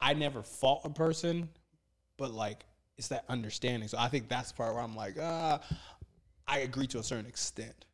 I 0.00 0.14
never 0.14 0.42
fought 0.42 0.82
a 0.84 0.90
person, 0.90 1.48
but 2.16 2.32
like, 2.32 2.64
it's 2.98 3.08
that 3.08 3.24
understanding. 3.28 3.88
So 3.88 3.98
I 3.98 4.08
think 4.08 4.28
that's 4.28 4.50
the 4.52 4.56
part 4.56 4.74
where 4.74 4.82
I'm 4.82 4.96
like, 4.96 5.16
ah, 5.20 5.60
I 6.46 6.60
agree 6.60 6.86
to 6.88 6.98
a 6.98 7.02
certain 7.02 7.26
extent. 7.26 7.84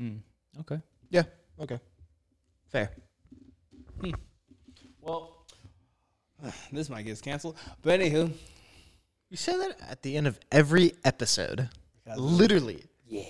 Mm, 0.00 0.20
okay. 0.60 0.80
Yeah. 1.10 1.22
Okay. 1.60 1.78
Fair. 2.68 2.90
Well, 5.00 5.46
this 6.72 6.90
might 6.90 7.02
get 7.02 7.20
canceled, 7.22 7.56
but 7.82 8.00
anywho, 8.00 8.32
You 9.30 9.36
say 9.36 9.56
that 9.56 9.78
at 9.88 10.02
the 10.02 10.16
end 10.16 10.26
of 10.26 10.38
every 10.52 10.92
episode. 11.04 11.68
Literally. 12.16 12.84
Yeah. 13.06 13.24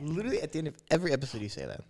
Literally 0.00 0.40
at 0.42 0.52
the 0.52 0.58
end 0.58 0.68
of 0.68 0.76
every 0.90 1.12
episode, 1.12 1.42
you 1.42 1.48
say 1.48 1.66
that. 1.66 1.82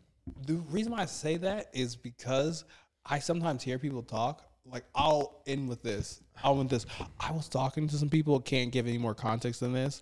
the 0.46 0.54
reason 0.70 0.92
why 0.92 1.02
I 1.02 1.06
say 1.06 1.36
that 1.38 1.68
is 1.72 1.96
because 1.96 2.64
I 3.06 3.18
sometimes 3.18 3.62
hear 3.62 3.78
people 3.78 4.02
talk. 4.02 4.42
Like 4.64 4.84
I'll 4.94 5.42
end 5.46 5.68
with 5.68 5.82
this. 5.82 6.20
I'll 6.42 6.60
end 6.60 6.70
with 6.70 6.82
this. 6.84 6.86
I 7.18 7.32
was 7.32 7.48
talking 7.48 7.88
to 7.88 7.96
some 7.96 8.08
people. 8.10 8.38
Can't 8.40 8.70
give 8.70 8.86
any 8.86 8.98
more 8.98 9.14
context 9.14 9.60
than 9.60 9.72
this, 9.72 10.00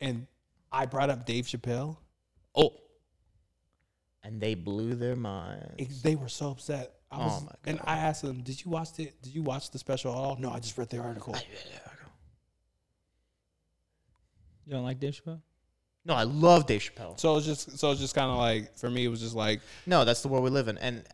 and 0.00 0.26
I 0.70 0.86
brought 0.86 1.10
up 1.10 1.24
Dave 1.26 1.46
Chappelle. 1.46 1.96
Oh. 2.54 2.74
And 4.22 4.40
they 4.40 4.54
blew 4.54 4.94
their 4.94 5.16
mind. 5.16 5.74
It- 5.78 6.02
they 6.02 6.16
were 6.16 6.28
so 6.28 6.50
upset. 6.50 6.92
I 7.10 7.16
oh 7.16 7.24
was, 7.24 7.32
Oh 7.32 7.40
my 7.40 7.46
god! 7.46 7.58
And 7.66 7.80
I 7.84 7.96
asked 7.98 8.22
them, 8.22 8.42
"Did 8.42 8.64
you 8.64 8.70
watch 8.70 8.98
it? 8.98 9.22
Did 9.22 9.34
you 9.34 9.42
watch 9.42 9.70
the 9.70 9.78
special 9.78 10.10
at 10.12 10.18
all?" 10.18 10.36
No, 10.38 10.50
I 10.50 10.58
just 10.58 10.76
read 10.76 10.88
the 10.90 10.98
article. 10.98 11.36
You 14.66 14.72
don't 14.72 14.82
like 14.84 14.98
Dave 15.00 15.14
Chappelle? 15.14 15.40
No, 16.04 16.14
I 16.14 16.24
love 16.24 16.66
Dave 16.66 16.80
Chappelle. 16.82 17.18
So 17.18 17.36
it's 17.36 17.46
just, 17.46 17.78
so 17.78 17.90
it's 17.92 18.00
just 18.00 18.14
kind 18.14 18.30
of 18.30 18.36
like 18.38 18.76
for 18.78 18.90
me, 18.90 19.04
it 19.04 19.08
was 19.08 19.20
just 19.20 19.34
like, 19.34 19.60
No, 19.86 20.04
that's 20.04 20.22
the 20.22 20.28
world 20.28 20.44
we 20.44 20.50
live 20.50 20.68
in, 20.68 20.76
and 20.78 21.04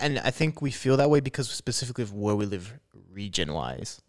and 0.00 0.18
I 0.20 0.30
think 0.30 0.62
we 0.62 0.70
feel 0.70 0.96
that 0.98 1.10
way 1.10 1.20
because 1.20 1.48
specifically 1.50 2.04
of 2.04 2.12
where 2.14 2.36
we 2.36 2.46
live, 2.46 2.72
region 3.10 3.52
wise. 3.52 4.00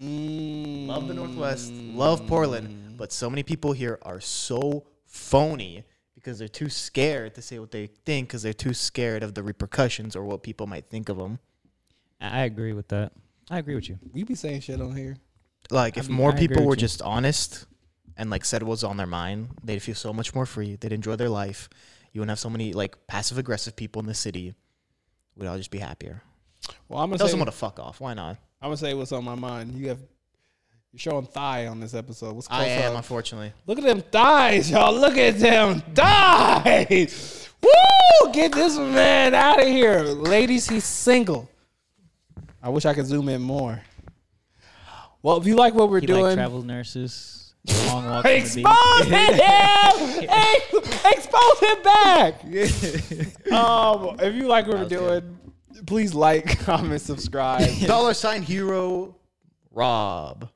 mm, 0.00 0.86
Love 0.86 1.08
the 1.08 1.14
Northwest, 1.14 1.72
love 1.72 2.26
Portland, 2.26 2.96
but 2.96 3.10
so 3.12 3.30
many 3.30 3.42
people 3.42 3.72
here 3.72 3.98
are 4.02 4.20
so 4.20 4.84
phony 5.06 5.84
because 6.14 6.38
they're 6.38 6.48
too 6.48 6.68
scared 6.68 7.34
to 7.34 7.42
say 7.42 7.58
what 7.58 7.70
they 7.70 7.86
think 7.86 8.28
because 8.28 8.42
they're 8.42 8.52
too 8.52 8.74
scared 8.74 9.22
of 9.22 9.34
the 9.34 9.42
repercussions 9.42 10.14
or 10.14 10.24
what 10.24 10.42
people 10.42 10.66
might 10.66 10.86
think 10.90 11.08
of 11.08 11.16
them. 11.16 11.38
I 12.20 12.40
I 12.40 12.44
agree 12.44 12.72
with 12.74 12.88
that. 12.88 13.12
I 13.50 13.58
agree 13.58 13.74
with 13.74 13.88
you. 13.88 13.98
we 14.12 14.22
be 14.24 14.34
saying 14.34 14.60
shit 14.60 14.80
on 14.80 14.94
here. 14.94 15.16
Like 15.70 15.96
I 15.96 16.00
if 16.00 16.08
mean, 16.08 16.16
more 16.18 16.32
I 16.32 16.36
people 16.38 16.64
were 16.64 16.74
you. 16.74 16.80
just 16.80 17.00
honest 17.02 17.66
and 18.16 18.30
like 18.30 18.44
said 18.44 18.62
what's 18.62 18.82
on 18.84 18.96
their 18.96 19.06
mind, 19.06 19.48
they'd 19.62 19.80
feel 19.80 19.94
so 19.94 20.12
much 20.12 20.34
more 20.34 20.46
free. 20.46 20.76
They'd 20.76 20.92
enjoy 20.92 21.16
their 21.16 21.28
life. 21.28 21.68
You 22.12 22.20
wouldn't 22.20 22.30
have 22.30 22.38
so 22.38 22.50
many 22.50 22.72
like 22.72 23.06
passive 23.06 23.38
aggressive 23.38 23.76
people 23.76 24.00
in 24.00 24.06
the 24.06 24.14
city. 24.14 24.54
We'd 25.36 25.46
all 25.46 25.56
just 25.56 25.70
be 25.70 25.78
happier. 25.78 26.22
Well, 26.88 27.00
I'm 27.00 27.08
gonna 27.08 27.18
Tell 27.18 27.28
say, 27.28 27.32
someone 27.32 27.46
to 27.46 27.52
fuck 27.52 27.78
off. 27.78 28.00
Why 28.00 28.14
not? 28.14 28.36
I'm 28.60 28.66
gonna 28.68 28.76
say 28.76 28.94
what's 28.94 29.12
on 29.12 29.24
my 29.24 29.34
mind. 29.34 29.74
You 29.74 29.88
have 29.88 30.00
you're 30.92 30.98
showing 30.98 31.24
thigh 31.24 31.68
on 31.68 31.78
this 31.78 31.94
episode. 31.94 32.34
What's 32.34 32.48
close 32.48 32.60
I 32.60 32.66
am, 32.66 32.92
up? 32.92 32.96
unfortunately. 32.98 33.52
Look 33.66 33.78
at 33.78 33.84
them 33.84 34.02
thighs, 34.02 34.70
y'all. 34.72 34.92
Look 34.92 35.16
at 35.16 35.38
them 35.38 35.80
thighs. 35.94 37.48
Woo! 37.62 38.32
Get 38.32 38.52
this 38.52 38.76
man 38.76 39.32
out 39.34 39.60
of 39.60 39.68
here, 39.68 40.00
ladies. 40.00 40.68
He's 40.68 40.84
single. 40.84 41.48
I 42.60 42.70
wish 42.70 42.84
I 42.86 42.92
could 42.92 43.06
zoom 43.06 43.28
in 43.28 43.40
more. 43.40 43.80
Well, 45.22 45.36
if 45.36 45.46
you 45.46 45.54
like 45.54 45.74
what 45.74 45.90
we're 45.90 46.00
He 46.00 46.06
doing, 46.06 46.22
like 46.22 46.34
travel 46.34 46.62
nurses, 46.62 47.39
long 47.68 48.06
walks 48.06 48.16
on 48.16 48.22
the 48.22 48.36
expose 48.36 48.54
beach. 48.54 48.64
him. 49.08 50.28
Ex- 50.30 51.04
expose 51.04 51.60
him 51.60 51.82
back. 51.82 52.44
um, 53.52 54.16
if 54.20 54.34
you 54.34 54.46
like 54.46 54.66
what 54.66 54.74
we're 54.76 54.80
was 54.84 54.88
good. 54.88 54.98
doing, 55.22 55.38
please 55.86 56.14
like, 56.14 56.58
comment, 56.64 57.00
subscribe. 57.00 57.68
Dollar 57.86 58.14
sign 58.14 58.42
hero 58.42 59.16
Rob. 59.72 60.48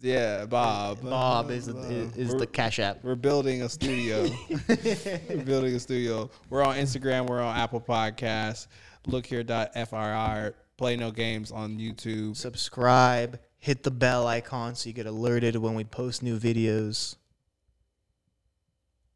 yeah, 0.00 0.44
Bob. 0.46 1.02
Bob 1.02 1.50
is, 1.50 1.68
is, 1.68 2.16
is 2.16 2.34
the 2.34 2.46
cash 2.46 2.78
app. 2.78 3.02
We're 3.02 3.14
building 3.14 3.62
a 3.62 3.68
studio. 3.68 4.28
we're 4.68 5.44
building 5.44 5.74
a 5.74 5.80
studio. 5.80 6.30
We're 6.50 6.64
on 6.64 6.76
Instagram. 6.76 7.26
We're 7.26 7.40
on 7.40 7.56
Apple 7.56 7.80
Podcasts. 7.80 8.66
Look 9.06 9.26
here.frir. 9.26 10.54
Play 10.76 10.96
no 10.96 11.10
games 11.10 11.52
on 11.52 11.78
YouTube. 11.78 12.36
Subscribe. 12.36 13.38
Hit 13.58 13.82
the 13.82 13.90
bell 13.90 14.26
icon 14.26 14.74
so 14.74 14.88
you 14.88 14.92
get 14.92 15.06
alerted 15.06 15.56
when 15.56 15.74
we 15.74 15.84
post 15.84 16.22
new 16.22 16.38
videos. 16.38 17.16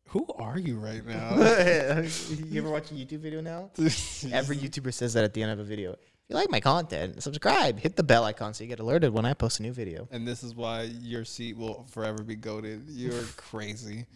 Who 0.08 0.26
are 0.38 0.58
you 0.58 0.76
right 0.76 1.06
now? 1.06 1.36
you 2.48 2.60
ever 2.60 2.68
watch 2.70 2.90
a 2.90 2.94
YouTube 2.94 3.20
video 3.20 3.40
now? 3.40 3.70
Every 4.32 4.56
YouTuber 4.56 4.92
says 4.92 5.14
that 5.14 5.22
at 5.22 5.34
the 5.34 5.42
end 5.42 5.52
of 5.52 5.60
a 5.60 5.64
video. 5.64 5.92
If 5.92 5.98
you 6.28 6.34
like 6.34 6.50
my 6.50 6.58
content, 6.58 7.22
subscribe. 7.22 7.78
Hit 7.78 7.94
the 7.94 8.02
bell 8.02 8.24
icon 8.24 8.52
so 8.54 8.64
you 8.64 8.68
get 8.68 8.80
alerted 8.80 9.12
when 9.12 9.24
I 9.24 9.34
post 9.34 9.60
a 9.60 9.62
new 9.62 9.72
video. 9.72 10.08
and 10.10 10.26
this 10.26 10.42
is 10.42 10.52
why 10.54 10.82
your 11.00 11.24
seat 11.24 11.56
will 11.56 11.86
forever 11.90 12.24
be 12.24 12.34
goaded. 12.34 12.82
You're 12.88 13.22
crazy. 13.36 14.06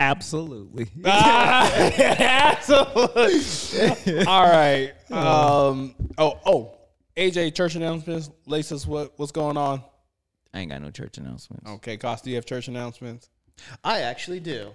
Absolutely. 0.00 0.88
Absolutely. 1.04 2.66
All 4.26 4.42
right. 4.42 4.92
Um. 5.12 5.94
Oh. 6.18 6.40
Oh. 6.44 6.73
AJ, 7.16 7.54
church 7.54 7.74
announcements. 7.76 8.30
Laces, 8.46 8.86
what 8.86 9.12
what's 9.16 9.32
going 9.32 9.56
on? 9.56 9.82
I 10.52 10.60
ain't 10.60 10.70
got 10.70 10.82
no 10.82 10.90
church 10.90 11.18
announcements. 11.18 11.68
Okay, 11.68 11.96
Cost, 11.96 12.24
do 12.24 12.30
you 12.30 12.36
have 12.36 12.46
church 12.46 12.68
announcements? 12.68 13.28
I 13.82 14.00
actually 14.00 14.40
do. 14.40 14.70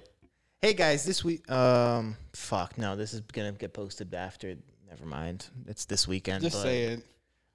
Hey 0.62 0.74
guys, 0.74 1.06
this 1.06 1.24
week. 1.24 1.50
Um, 1.52 2.16
fuck 2.34 2.78
no, 2.78 2.96
this 2.96 3.14
is 3.14 3.22
gonna 3.22 3.52
get 3.52 3.74
posted 3.74 4.14
after. 4.14 4.56
Never 4.90 5.06
mind. 5.06 5.48
It's 5.68 5.86
this 5.86 6.08
weekend. 6.08 6.44
Just 6.44 6.56
but 6.58 6.64
say 6.64 6.84
it. 6.84 7.06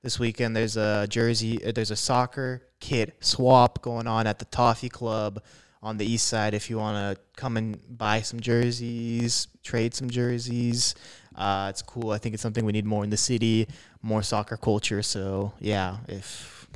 This 0.03 0.19
weekend, 0.19 0.55
there's 0.55 0.77
a 0.77 1.07
jersey. 1.09 1.65
uh, 1.65 1.73
There's 1.73 1.91
a 1.91 1.97
soccer 1.97 2.63
kit 2.79 3.17
swap 3.21 3.81
going 3.81 4.07
on 4.07 4.27
at 4.27 4.39
the 4.39 4.45
Toffee 4.45 4.91
Club 4.91 5.43
on 5.83 5.97
the 5.97 6.05
east 6.05 6.29
side. 6.29 6.53
If 6.53 6.69
you 6.69 6.77
want 6.77 7.17
to 7.17 7.23
come 7.41 7.57
and 7.57 7.79
buy 7.97 8.21
some 8.21 8.39
jerseys, 8.39 9.49
trade 9.63 9.95
some 9.95 10.11
jerseys, 10.11 10.95
uh, 11.35 11.69
it's 11.71 11.83
cool. 11.83 12.11
I 12.11 12.19
think 12.19 12.35
it's 12.35 12.43
something 12.43 12.65
we 12.65 12.73
need 12.73 12.85
more 12.85 13.05
in 13.05 13.11
the 13.11 13.17
city, 13.17 13.69
more 14.03 14.23
soccer 14.23 14.57
culture. 14.57 15.03
So 15.03 15.53
yeah, 15.61 15.99
if 16.09 16.69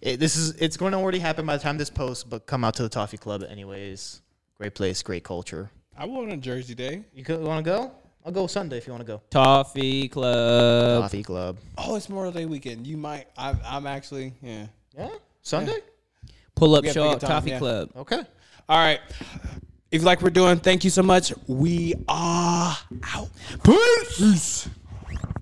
it, 0.00 0.20
this 0.20 0.36
is, 0.36 0.50
it's 0.52 0.76
going 0.76 0.92
to 0.92 0.98
already 0.98 1.18
happen 1.18 1.46
by 1.46 1.56
the 1.56 1.62
time 1.62 1.78
this 1.78 1.90
posts. 1.90 2.24
But 2.24 2.46
come 2.46 2.64
out 2.64 2.74
to 2.74 2.82
the 2.82 2.88
Toffee 2.88 3.18
Club 3.18 3.44
anyways. 3.48 4.22
Great 4.56 4.74
place, 4.74 5.02
great 5.02 5.24
culture. 5.24 5.70
I 5.96 6.04
want 6.06 6.32
a 6.32 6.36
Jersey 6.36 6.74
Day. 6.74 7.04
You 7.12 7.24
want 7.38 7.64
to 7.64 7.70
go? 7.70 7.92
I'll 8.24 8.32
go 8.32 8.46
Sunday 8.46 8.76
if 8.76 8.86
you 8.86 8.92
want 8.92 9.06
to 9.06 9.12
go. 9.12 9.22
Toffee 9.30 10.08
Club. 10.08 11.02
Toffee 11.02 11.22
Club. 11.22 11.58
Oh, 11.76 11.96
it's 11.96 12.08
Memorial 12.08 12.32
Day 12.32 12.46
weekend. 12.46 12.86
You 12.86 12.96
might. 12.96 13.26
I'm, 13.36 13.58
I'm 13.64 13.86
actually. 13.86 14.34
Yeah. 14.42 14.66
Yeah, 14.96 15.08
Sunday. 15.42 15.78
Pull 16.54 16.74
up 16.74 16.82
We 16.82 16.88
have 16.88 16.94
show 16.94 17.10
up 17.10 17.20
Toffee 17.20 17.50
yeah. 17.50 17.58
Club. 17.58 17.90
Okay. 17.96 18.20
All 18.68 18.78
right. 18.78 19.00
If 19.90 20.02
you 20.02 20.06
like 20.06 20.18
what 20.18 20.24
we're 20.24 20.30
doing, 20.30 20.58
thank 20.58 20.84
you 20.84 20.90
so 20.90 21.02
much. 21.02 21.32
We 21.46 21.94
are 22.08 22.76
out. 23.14 23.30
Peace. 23.64 24.68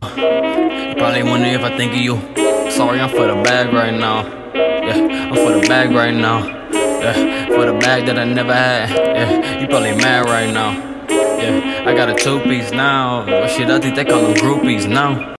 Probably 0.00 1.24
wondering 1.24 1.54
if 1.54 1.62
I 1.62 1.76
think 1.76 1.92
of 1.94 1.98
you. 1.98 2.14
Sorry, 2.70 3.00
I'm 3.00 3.10
for 3.10 3.26
the 3.26 3.42
bag 3.42 3.72
right 3.72 3.92
now. 3.92 4.22
Yeah, 4.54 5.30
I'm 5.30 5.34
for 5.34 5.58
the 5.58 5.66
bag 5.66 5.90
right 5.90 6.14
now. 6.14 6.46
Yeah, 6.70 7.46
for 7.46 7.66
the 7.66 7.76
bag 7.80 8.06
that 8.06 8.20
I 8.20 8.24
never 8.24 8.54
had. 8.54 8.90
Yeah, 8.90 9.60
you 9.60 9.66
probably 9.66 9.96
mad 9.96 10.26
right 10.26 10.52
now. 10.54 10.74
Yeah, 11.10 11.82
I 11.84 11.92
got 11.92 12.08
a 12.08 12.14
two 12.14 12.38
piece 12.40 12.70
now. 12.70 13.26
Shit, 13.48 13.68
I 13.68 13.80
think 13.80 13.96
they 13.96 14.04
call 14.04 14.22
them 14.22 14.34
groupies 14.34 14.88
now. 14.88 15.34